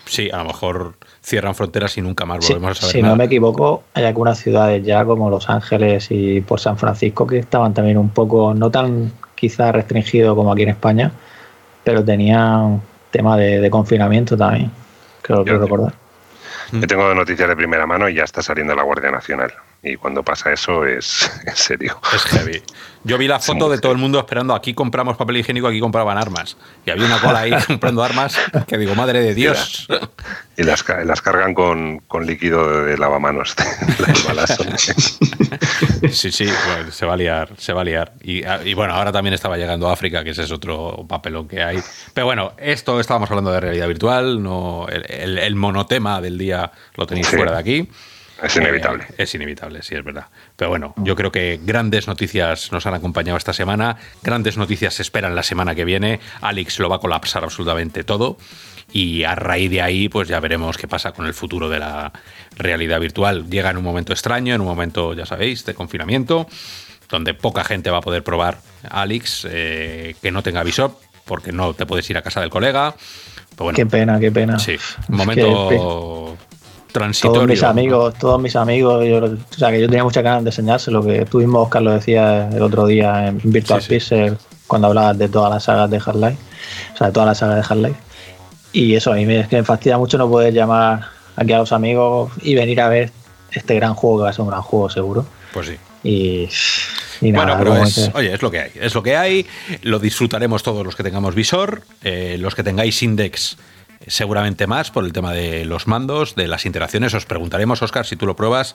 sí, 0.07 0.29
a 0.33 0.39
lo 0.39 0.47
mejor 0.47 0.95
cierran 1.23 1.55
fronteras 1.55 1.97
y 1.97 2.03
nunca 2.03 2.25
más 2.27 2.45
Sí, 2.45 2.53
volvemos 2.55 2.77
a 2.79 2.81
saber 2.81 2.93
si 2.93 3.03
nada. 3.03 3.13
no 3.13 3.17
me 3.19 3.25
equivoco, 3.27 3.85
hay 3.95 4.05
algunas 4.07 4.39
ciudades 4.39 4.85
ya 4.85 5.05
como 5.05 5.31
Los 5.31 5.49
Ángeles 5.49 6.09
y 6.11 6.41
por 6.41 6.59
San 6.59 6.77
Francisco 6.79 7.27
que 7.29 7.39
estaban 7.39 7.73
también 7.75 7.97
un 7.97 8.11
poco, 8.11 8.53
no 8.55 8.71
tan 8.71 9.13
quizá 9.37 9.71
restringido 9.71 10.35
como 10.35 10.51
aquí 10.53 10.63
en 10.65 10.71
España, 10.71 11.13
pero 11.85 12.05
tenían 12.05 12.83
tema 13.13 13.37
de, 13.37 13.61
de 13.61 13.71
confinamiento 13.71 14.37
también, 14.37 14.71
que 15.23 15.33
Yo- 15.45 15.59
recordar. 15.59 15.95
Yo 16.73 16.87
tengo 16.87 17.13
noticias 17.15 17.49
de 17.49 17.57
primera 17.57 17.87
mano 17.87 18.09
y 18.09 18.15
ya 18.15 18.25
está 18.25 18.43
saliendo 18.43 18.75
la 18.75 18.83
Guardia 18.83 19.11
Nacional. 19.11 19.53
Y 19.83 19.97
cuando 19.97 20.23
pasa 20.23 20.53
eso 20.53 20.85
es 20.85 21.31
en 21.47 21.57
serio. 21.57 21.99
Es 22.15 22.23
heavy. 22.25 22.63
Yo 23.03 23.17
vi 23.17 23.27
la 23.27 23.41
foto 23.41 23.71
de 23.71 23.79
todo 23.79 23.93
el 23.93 23.99
mundo 23.99 24.19
esperando. 24.19 24.55
Aquí 24.55 24.75
compramos 24.75 25.17
papel 25.17 25.39
higiénico, 25.39 25.69
aquí 25.69 25.81
compraban 25.81 26.19
armas. 26.19 26.59
Y 26.85 26.91
había 26.91 27.07
una 27.07 27.19
cola 27.19 27.39
ahí 27.41 27.53
comprando 27.67 28.03
armas 28.05 28.37
que 28.67 28.77
digo, 28.77 28.95
madre 28.95 29.23
de 29.23 29.35
Dios. 29.41 29.89
Y 30.59 30.65
las, 30.65 30.83
ca- 30.83 31.03
las 31.05 31.23
cargan 31.23 31.55
con, 31.55 32.01
con 32.01 32.27
líquido 32.27 32.85
de 32.85 32.99
lavamanos. 32.99 33.55
Sí, 36.11 36.31
sí, 36.31 36.45
bueno, 36.45 36.91
se 36.93 37.07
va 37.07 37.15
a 37.15 37.17
liar, 37.17 37.51
se 37.57 37.73
va 37.73 37.81
a 37.81 37.85
liar. 37.85 38.13
Y, 38.23 38.45
ah, 38.45 38.61
y 38.65 38.75
bueno, 38.75 38.95
ahora 38.95 39.13
también 39.13 39.33
estaba 39.35 39.57
llegando 39.57 39.89
a 39.89 39.93
África, 39.93 40.23
que 40.25 40.31
ese 40.31 40.43
es 40.43 40.53
otro 40.53 41.05
papelón 41.09 41.49
que 41.49 41.63
hay. 41.63 41.79
Pero 42.15 42.27
bueno, 42.27 42.53
esto 42.59 43.01
estábamos 43.01 43.31
hablando 43.31 43.51
de 43.53 43.61
realidad 43.61 43.89
virtual, 43.89 44.43
no 44.43 44.87
el, 44.89 45.05
el- 45.09 45.39
el 45.39 45.55
monotema 45.55 46.21
del 46.21 46.37
día 46.39 46.71
lo 46.97 47.07
tenéis 47.07 47.29
Sí. 47.29 47.37
fuera 47.37 47.53
de 47.53 47.59
aquí. 47.59 47.89
Es 48.43 48.57
inevitable. 48.57 49.05
Eh, 49.11 49.15
es 49.19 49.35
inevitable, 49.35 49.83
sí, 49.83 49.95
es 49.95 50.05
verdad. 50.05 50.27
Pero 50.57 50.71
bueno, 50.71 50.95
yo 50.99 51.15
creo 51.17 51.31
que 51.33 51.61
grandes 51.63 52.07
noticias 52.07 52.73
nos 52.73 52.87
han 52.87 52.95
acompañado 52.95 53.37
esta 53.37 53.53
semana. 53.53 53.97
Grandes 54.23 54.57
noticias 54.57 54.95
se 54.95 55.03
esperan 55.03 55.35
la 55.35 55.43
semana 55.43 55.75
que 55.75 55.85
viene. 55.85 56.21
Alex 56.41 56.79
lo 56.79 56.89
va 56.89 56.97
a 56.97 56.99
colapsar 57.01 57.45
absolutamente 57.45 58.05
todo. 58.05 58.39
Y 58.93 59.23
a 59.25 59.35
raíz 59.37 59.71
de 59.71 59.83
ahí, 59.83 60.09
pues 60.09 60.29
ya 60.29 60.41
veremos 60.41 60.77
qué 60.77 60.89
pasa 60.89 61.13
con 61.13 61.27
el 61.27 61.35
futuro 61.35 61.69
de 61.69 61.79
la 61.79 62.13
realidad 62.57 62.99
virtual. 62.99 63.49
Llega 63.49 63.71
en 63.71 63.77
un 63.77 63.85
momento 63.85 64.13
extraño, 64.13 64.55
en 64.55 64.61
un 64.61 64.67
momento, 64.67 65.15
ya 65.15 65.27
sabéis, 65.27 65.65
de 65.65 65.75
confinamiento, 65.75 66.49
donde 67.09 67.35
poca 67.35 67.63
gente 67.63 67.91
va 67.91 67.99
a 67.99 68.03
poder 68.03 68.25
probar 68.25 68.59
Alex 68.89 69.47
eh, 69.49 70.17
que 70.21 70.33
no 70.33 70.43
tenga 70.43 70.65
visor, 70.65 70.97
porque 71.25 71.53
no 71.53 71.75
te 71.75 71.87
puedes 71.87 72.09
ir 72.11 72.19
a 72.19 72.23
casa 72.23 72.41
del 72.41 72.51
colega. 72.51 72.95
Pero 73.51 73.65
bueno, 73.65 73.77
Qué 73.77 73.87
pena, 73.87 74.19
qué 74.19 74.33
pena. 74.33 74.59
sí, 74.59 74.77
un 75.09 75.17
momento 75.17 76.37
transitorio. 76.93 77.35
Todos 77.41 77.49
mis 77.49 77.63
amigos, 77.63 78.15
todos 78.19 78.41
mis 78.41 78.57
amigos, 78.57 79.05
yo, 79.07 79.19
o 79.25 79.55
sea 79.59 79.71
que 79.71 79.81
yo 79.81 79.87
tenía 79.89 80.05
muchas 80.05 80.23
ganas 80.25 80.45
de 80.45 80.51
enseñárselo, 80.51 81.03
que 81.05 81.25
tú 81.27 81.39
mismo, 81.39 81.63
Oscar, 81.63 81.83
lo 81.83 81.93
decía 81.93 82.49
el 82.51 82.63
otro 82.63 82.87
día 82.87 83.29
en 83.29 83.41
Virtual 83.45 83.81
Sí, 83.81 83.87
sí. 83.89 83.95
Pixel, 83.95 84.37
cuando 84.67 84.89
hablabas 84.89 85.19
de 85.19 85.29
todas 85.29 85.51
las 85.53 85.65
sagas 85.65 85.91
de 85.91 85.97
Half-Life, 85.99 86.37
o 86.95 86.97
sea, 86.97 87.07
de 87.09 87.13
todas 87.13 87.27
las 87.27 87.39
sagas 87.39 87.57
de 87.57 87.75
Half-Life. 87.75 88.01
Y 88.73 88.95
eso, 88.95 89.13
a 89.13 89.17
mí 89.17 89.27
me, 89.27 89.41
es 89.41 89.49
que 89.49 89.57
me 89.57 89.65
fastidia 89.65 89.99
mucho 89.99 90.17
no 90.19 90.29
poder 90.31 90.53
llamar 90.55 91.07
aquí 91.37 91.53
a 91.53 91.59
los 91.59 91.73
amigos 91.73 92.31
y 92.43 92.55
venir 92.55 92.81
a 92.81 92.89
ver 92.89 93.11
este 93.51 93.75
gran 93.75 93.95
juego, 93.95 94.19
que 94.19 94.23
va 94.25 94.31
a 94.31 94.33
ser 94.33 94.43
un 94.43 94.49
gran 94.49 94.63
juego 94.63 94.89
seguro. 94.91 95.27
Pues 95.53 95.67
sí. 95.67 95.77
Y, 96.03 96.49
y 97.21 97.33
nada, 97.33 97.57
bueno, 97.57 97.59
pero 97.59 97.85
es, 97.85 98.11
oye, 98.15 98.33
es 98.33 98.41
lo 98.41 98.51
que 98.51 98.61
hay. 98.61 98.71
Es 98.81 98.95
lo 98.95 99.03
que 99.03 99.17
hay. 99.17 99.47
Lo 99.83 99.99
disfrutaremos 99.99 100.63
todos 100.63 100.85
los 100.85 100.95
que 100.95 101.03
tengamos 101.03 101.35
visor. 101.35 101.83
eh, 102.03 102.37
los 102.39 102.55
que 102.55 102.63
tengáis 102.63 103.03
index, 103.03 103.59
seguramente 104.07 104.67
más 104.67 104.91
por 104.91 105.05
el 105.05 105.13
tema 105.13 105.33
de 105.33 105.65
los 105.65 105.87
mandos, 105.87 106.35
de 106.35 106.49
las 106.49 106.67
interacciones. 106.67 107.15
Os 107.15 107.27
preguntaremos, 107.27 107.83
Oscar, 107.83 108.07
si 108.07 108.17
tú 108.17 108.27
lo 108.27 108.37
pruebas, 108.37 108.75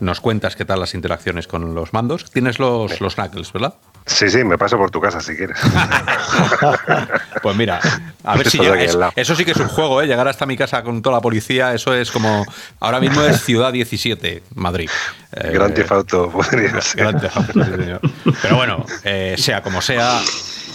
nos 0.00 0.20
cuentas 0.20 0.56
qué 0.56 0.64
tal 0.64 0.80
las 0.80 0.94
interacciones 0.94 1.46
con 1.46 1.74
los 1.74 1.92
mandos. 1.92 2.30
Tienes 2.30 2.58
los, 2.58 3.00
los 3.00 3.14
knuckles, 3.16 3.52
¿verdad? 3.52 3.74
Sí, 4.06 4.30
sí, 4.30 4.42
me 4.44 4.56
paso 4.56 4.76
por 4.78 4.90
tu 4.90 5.00
casa 5.00 5.20
si 5.20 5.36
quieres. 5.36 5.58
Pues 7.42 7.56
mira, 7.56 7.78
a 8.24 8.36
ver 8.36 8.50
si 8.50 8.58
llega. 8.58 8.82
es- 8.82 8.96
eso 9.16 9.34
sí 9.36 9.44
que 9.44 9.52
es 9.52 9.56
un 9.58 9.68
juego, 9.68 10.02
¿eh? 10.02 10.06
Llegar 10.06 10.26
hasta 10.26 10.44
mi 10.44 10.56
casa 10.56 10.82
con 10.82 11.02
toda 11.02 11.16
la 11.16 11.20
policía, 11.22 11.72
eso 11.72 11.94
es 11.94 12.10
como. 12.10 12.44
Ahora 12.80 12.98
mismo 13.00 13.22
es 13.22 13.42
Ciudad 13.44 13.72
17, 13.72 14.42
Madrid. 14.56 14.90
Eh, 15.32 15.50
Gran 15.52 15.72
Theft 15.72 15.92
Auto 15.92 16.30
podría 16.30 16.80
ser. 16.80 17.00
Gran 17.00 17.20
Theft 17.20 17.36
Auto, 17.36 17.52
sí, 17.64 17.70
señor. 17.70 18.00
Pero 18.42 18.56
bueno, 18.56 18.84
eh, 19.04 19.36
sea 19.38 19.62
como 19.62 19.80
sea, 19.80 20.20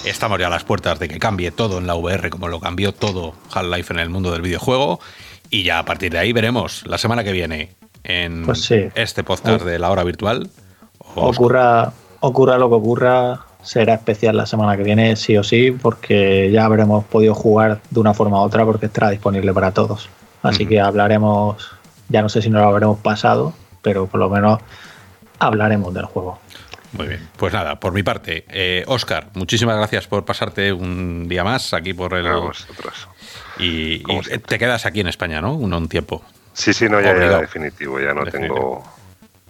estamos 0.05 0.39
ya 0.39 0.47
a 0.47 0.49
las 0.49 0.63
puertas 0.63 0.99
de 0.99 1.07
que 1.07 1.19
cambie 1.19 1.51
todo 1.51 1.77
en 1.77 1.87
la 1.87 1.95
VR, 1.95 2.29
como 2.29 2.47
lo 2.47 2.59
cambió 2.59 2.93
todo 2.93 3.33
Half-Life 3.53 3.93
en 3.93 3.99
el 3.99 4.09
mundo 4.09 4.31
del 4.31 4.41
videojuego. 4.41 4.99
Y 5.49 5.63
ya 5.63 5.79
a 5.79 5.85
partir 5.85 6.11
de 6.11 6.19
ahí 6.19 6.33
veremos 6.33 6.85
la 6.87 6.97
semana 6.97 7.23
que 7.23 7.31
viene 7.31 7.73
en 8.03 8.45
Pues 8.45 8.61
sí. 8.63 8.85
este 8.95 9.23
podcast 9.23 9.63
de 9.63 9.79
la 9.79 9.89
hora 9.91 10.03
virtual. 10.03 10.49
os- 11.15 11.37
ocurra, 11.37 11.91
ocurra 12.21 12.57
lo 12.57 12.69
que 12.69 12.75
ocurra, 12.75 13.41
será 13.61 13.93
especial 13.93 14.35
la 14.35 14.45
semana 14.45 14.75
que 14.75 14.83
viene, 14.83 15.15
sí 15.15 15.37
o 15.37 15.43
sí, 15.43 15.71
porque 15.71 16.49
ya 16.51 16.65
habremos 16.65 17.03
podido 17.05 17.33
jugar 17.35 17.81
de 17.91 17.99
una 17.99 18.13
forma 18.13 18.39
u 18.41 18.43
otra 18.45 18.65
porque 18.65 18.87
estará 18.87 19.09
disponible 19.09 19.53
para 19.53 19.71
todos. 19.71 20.09
Así 20.41 20.65
que 20.65 20.81
hablaremos, 20.81 21.71
ya 22.09 22.21
no 22.21 22.27
sé 22.29 22.41
si 22.41 22.49
nos 22.49 22.61
lo 22.61 22.67
habremos 22.67 22.99
pasado, 22.99 23.53
pero 23.81 24.07
por 24.07 24.19
lo 24.19 24.29
menos 24.29 24.59
hablaremos 25.39 25.93
del 25.93 26.05
juego. 26.05 26.39
Muy 26.93 27.07
bien. 27.07 27.27
Pues 27.37 27.53
nada, 27.53 27.79
por 27.79 27.93
mi 27.93 28.03
parte, 28.03 28.45
eh, 28.49 28.83
Oscar, 28.87 29.29
muchísimas 29.33 29.77
gracias 29.77 30.07
por 30.07 30.25
pasarte 30.25 30.71
un 30.71 31.27
día 31.27 31.43
más 31.43 31.73
aquí 31.73 31.93
por 31.93 32.13
el. 32.13 32.27
A 32.27 32.35
vosotros. 32.37 33.07
Y, 33.59 34.03
y 34.11 34.21
te 34.45 34.57
quedas 34.59 34.85
aquí 34.85 34.99
en 34.99 35.07
España, 35.07 35.41
¿no? 35.41 35.53
Un, 35.53 35.73
un 35.73 35.87
tiempo. 35.89 36.23
Sí, 36.53 36.71
sí, 36.73 36.87
no, 36.87 37.01
ya, 37.01 37.17
ya 37.17 37.39
definitivo, 37.39 37.99
ya 37.99 38.13
no 38.13 38.23
Definitivo. 38.23 38.55
tengo 38.55 38.95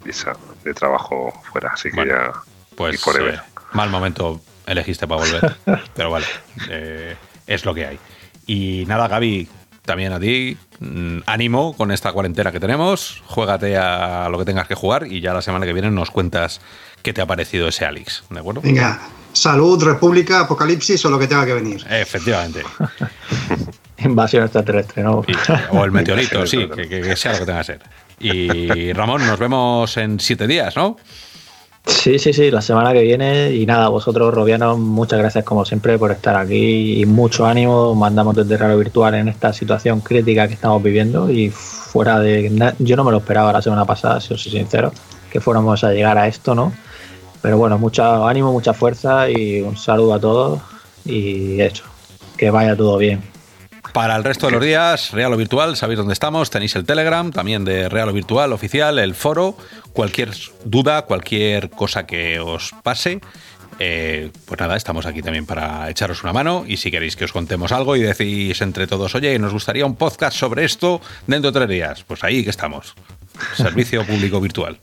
visa 0.05 0.33
de 0.63 0.73
trabajo 0.73 1.33
fuera, 1.51 1.71
así 1.73 1.89
que 1.89 1.95
Bueno, 1.97 2.13
ya. 2.13 2.31
Pues 2.75 3.05
eh, 3.19 3.39
mal 3.73 3.89
momento 3.89 4.41
elegiste 4.65 5.05
para 5.07 5.21
volver. 5.21 5.55
pero 5.95 6.09
vale, 6.11 6.25
eh, 6.69 7.15
es 7.45 7.65
lo 7.65 7.73
que 7.73 7.85
hay. 7.85 7.99
Y 8.47 8.85
nada, 8.87 9.07
Gaby, 9.09 9.49
también 9.83 10.13
a 10.13 10.19
ti, 10.19 10.57
mm, 10.79 11.19
ánimo 11.25 11.75
con 11.75 11.91
esta 11.91 12.13
cuarentena 12.13 12.51
que 12.53 12.59
tenemos. 12.59 13.21
Juégate 13.25 13.77
a 13.77 14.29
lo 14.29 14.37
que 14.39 14.45
tengas 14.45 14.67
que 14.67 14.75
jugar 14.75 15.07
y 15.07 15.19
ya 15.19 15.33
la 15.33 15.41
semana 15.41 15.65
que 15.65 15.73
viene 15.73 15.91
nos 15.91 16.09
cuentas 16.09 16.61
qué 17.03 17.13
te 17.13 17.21
ha 17.21 17.27
parecido 17.27 17.67
ese 17.67 17.85
Alex, 17.85 18.23
¿de 18.31 18.39
acuerdo? 18.39 18.61
Venga, 18.61 18.99
salud, 19.31 19.83
república, 19.83 20.39
apocalipsis 20.39 21.05
o 21.05 21.09
lo 21.11 21.19
que 21.19 21.27
tenga 21.27 21.45
que 21.45 21.53
venir. 21.53 21.85
Efectivamente. 21.89 22.63
Invasión 24.03 24.43
extraterrestre, 24.43 25.03
¿no? 25.03 25.23
Y- 25.27 25.33
o 25.75 25.83
el 25.85 25.91
meteorito, 25.91 26.45
sí, 26.47 26.67
que, 26.75 26.87
que- 26.89 27.01
que 27.01 27.15
sea 27.15 27.33
lo 27.33 27.39
que 27.39 27.45
tenga 27.45 27.59
que 27.59 27.65
ser. 27.65 27.81
Y 28.19 28.93
Ramón, 28.93 29.25
nos 29.25 29.37
vemos 29.39 29.95
en 29.97 30.19
siete 30.19 30.47
días, 30.47 30.75
¿no? 30.75 30.97
Sí, 31.85 32.17
sí, 32.17 32.31
sí, 32.31 32.49
la 32.49 32.61
semana 32.61 32.93
que 32.93 33.01
viene. 33.01 33.51
Y 33.51 33.65
nada, 33.65 33.89
vosotros, 33.89 34.33
Robianos, 34.33 34.79
muchas 34.79 35.19
gracias 35.19 35.43
como 35.43 35.65
siempre 35.65 35.97
por 35.97 36.11
estar 36.11 36.35
aquí 36.37 37.01
y 37.01 37.05
mucho 37.05 37.45
ánimo. 37.45 37.93
Mandamos 37.95 38.35
desde 38.37 38.55
Raro 38.57 38.77
Virtual 38.77 39.15
en 39.15 39.27
esta 39.27 39.51
situación 39.51 39.99
crítica 39.99 40.47
que 40.47 40.53
estamos 40.53 40.81
viviendo 40.81 41.29
y 41.29 41.49
fuera 41.49 42.19
de... 42.19 42.73
Yo 42.79 42.95
no 42.95 43.03
me 43.03 43.11
lo 43.11 43.17
esperaba 43.17 43.51
la 43.51 43.61
semana 43.61 43.83
pasada, 43.83 44.21
si 44.21 44.33
os 44.33 44.41
soy 44.41 44.53
sincero, 44.53 44.93
que 45.29 45.41
fuéramos 45.41 45.83
a 45.83 45.91
llegar 45.91 46.17
a 46.17 46.27
esto, 46.27 46.55
¿no? 46.55 46.71
Pero 47.43 47.57
bueno, 47.57 47.77
mucho 47.77 48.25
ánimo, 48.25 48.53
mucha 48.53 48.73
fuerza 48.73 49.29
y 49.29 49.59
un 49.59 49.75
saludo 49.75 50.13
a 50.13 50.19
todos 50.19 50.61
y 51.03 51.61
hecho, 51.61 51.83
que 52.37 52.49
vaya 52.49 52.73
todo 52.73 52.97
bien. 52.97 53.21
Para 53.91 54.15
el 54.15 54.23
resto 54.23 54.45
de 54.45 54.53
los 54.53 54.63
días, 54.63 55.11
Real 55.11 55.33
o 55.33 55.35
Virtual, 55.37 55.75
sabéis 55.75 55.97
dónde 55.97 56.13
estamos, 56.13 56.49
tenéis 56.49 56.73
el 56.77 56.85
Telegram, 56.85 57.31
también 57.31 57.65
de 57.65 57.89
Real 57.89 58.07
o 58.07 58.13
Virtual 58.13 58.53
oficial, 58.53 58.97
el 58.97 59.13
foro, 59.13 59.57
cualquier 59.91 60.31
duda, 60.63 61.01
cualquier 61.01 61.69
cosa 61.69 62.05
que 62.05 62.39
os 62.39 62.73
pase, 62.81 63.19
eh, 63.77 64.31
pues 64.45 64.57
nada, 64.61 64.77
estamos 64.77 65.05
aquí 65.05 65.21
también 65.21 65.45
para 65.45 65.89
echaros 65.89 66.23
una 66.23 66.31
mano 66.31 66.63
y 66.65 66.77
si 66.77 66.91
queréis 66.91 67.17
que 67.17 67.25
os 67.25 67.33
contemos 67.33 67.73
algo 67.73 67.97
y 67.97 68.03
decís 68.03 68.61
entre 68.61 68.87
todos, 68.87 69.15
oye, 69.15 69.37
nos 69.37 69.51
gustaría 69.51 69.85
un 69.85 69.97
podcast 69.97 70.37
sobre 70.37 70.63
esto 70.63 71.01
dentro 71.27 71.51
de 71.51 71.59
tres 71.59 71.69
días, 71.69 72.05
pues 72.07 72.23
ahí 72.23 72.45
que 72.45 72.51
estamos, 72.51 72.95
servicio 73.57 74.03
público 74.07 74.39
virtual. 74.39 74.79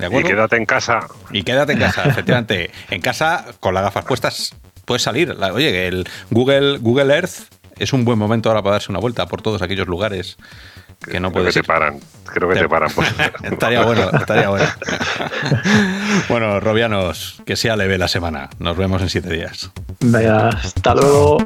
¿De 0.00 0.20
Y 0.20 0.22
quédate 0.22 0.56
en 0.56 0.66
casa. 0.66 1.00
Y 1.30 1.42
quédate 1.42 1.72
en 1.74 1.78
casa, 1.78 2.04
efectivamente. 2.04 2.70
En 2.90 3.00
casa, 3.00 3.44
con 3.60 3.74
las 3.74 3.82
gafas 3.84 4.04
puestas, 4.04 4.54
puedes 4.84 5.02
salir. 5.02 5.30
Oye, 5.52 5.70
que 5.70 5.88
el 5.88 6.08
Google, 6.30 6.78
Google 6.78 7.14
Earth 7.14 7.30
es 7.78 7.92
un 7.92 8.04
buen 8.04 8.18
momento 8.18 8.48
ahora 8.50 8.62
para 8.62 8.72
darse 8.74 8.90
una 8.92 8.98
vuelta 9.00 9.26
por 9.26 9.42
todos 9.42 9.62
aquellos 9.62 9.86
lugares 9.88 10.36
que 11.10 11.18
no 11.18 11.30
Creo 11.30 11.42
puedes 11.44 11.54
que 11.54 11.60
ir. 11.60 11.64
te 11.64 11.66
paran. 11.66 11.98
Creo 12.26 12.48
que 12.48 12.54
Te- 12.56 12.60
te 12.62 12.68
paran. 12.68 12.90
por- 12.92 13.04
estaría 13.52 13.82
bueno, 13.82 14.10
estaría 14.10 14.48
bueno. 14.50 14.66
bueno, 16.28 16.60
Robianos, 16.60 17.40
que 17.46 17.56
sea 17.56 17.76
leve 17.76 17.96
la 17.96 18.08
semana. 18.08 18.50
Nos 18.58 18.76
vemos 18.76 19.00
en 19.02 19.08
siete 19.08 19.30
días. 19.32 19.70
Venga, 20.00 20.48
hasta 20.48 20.94
luego. 20.94 21.38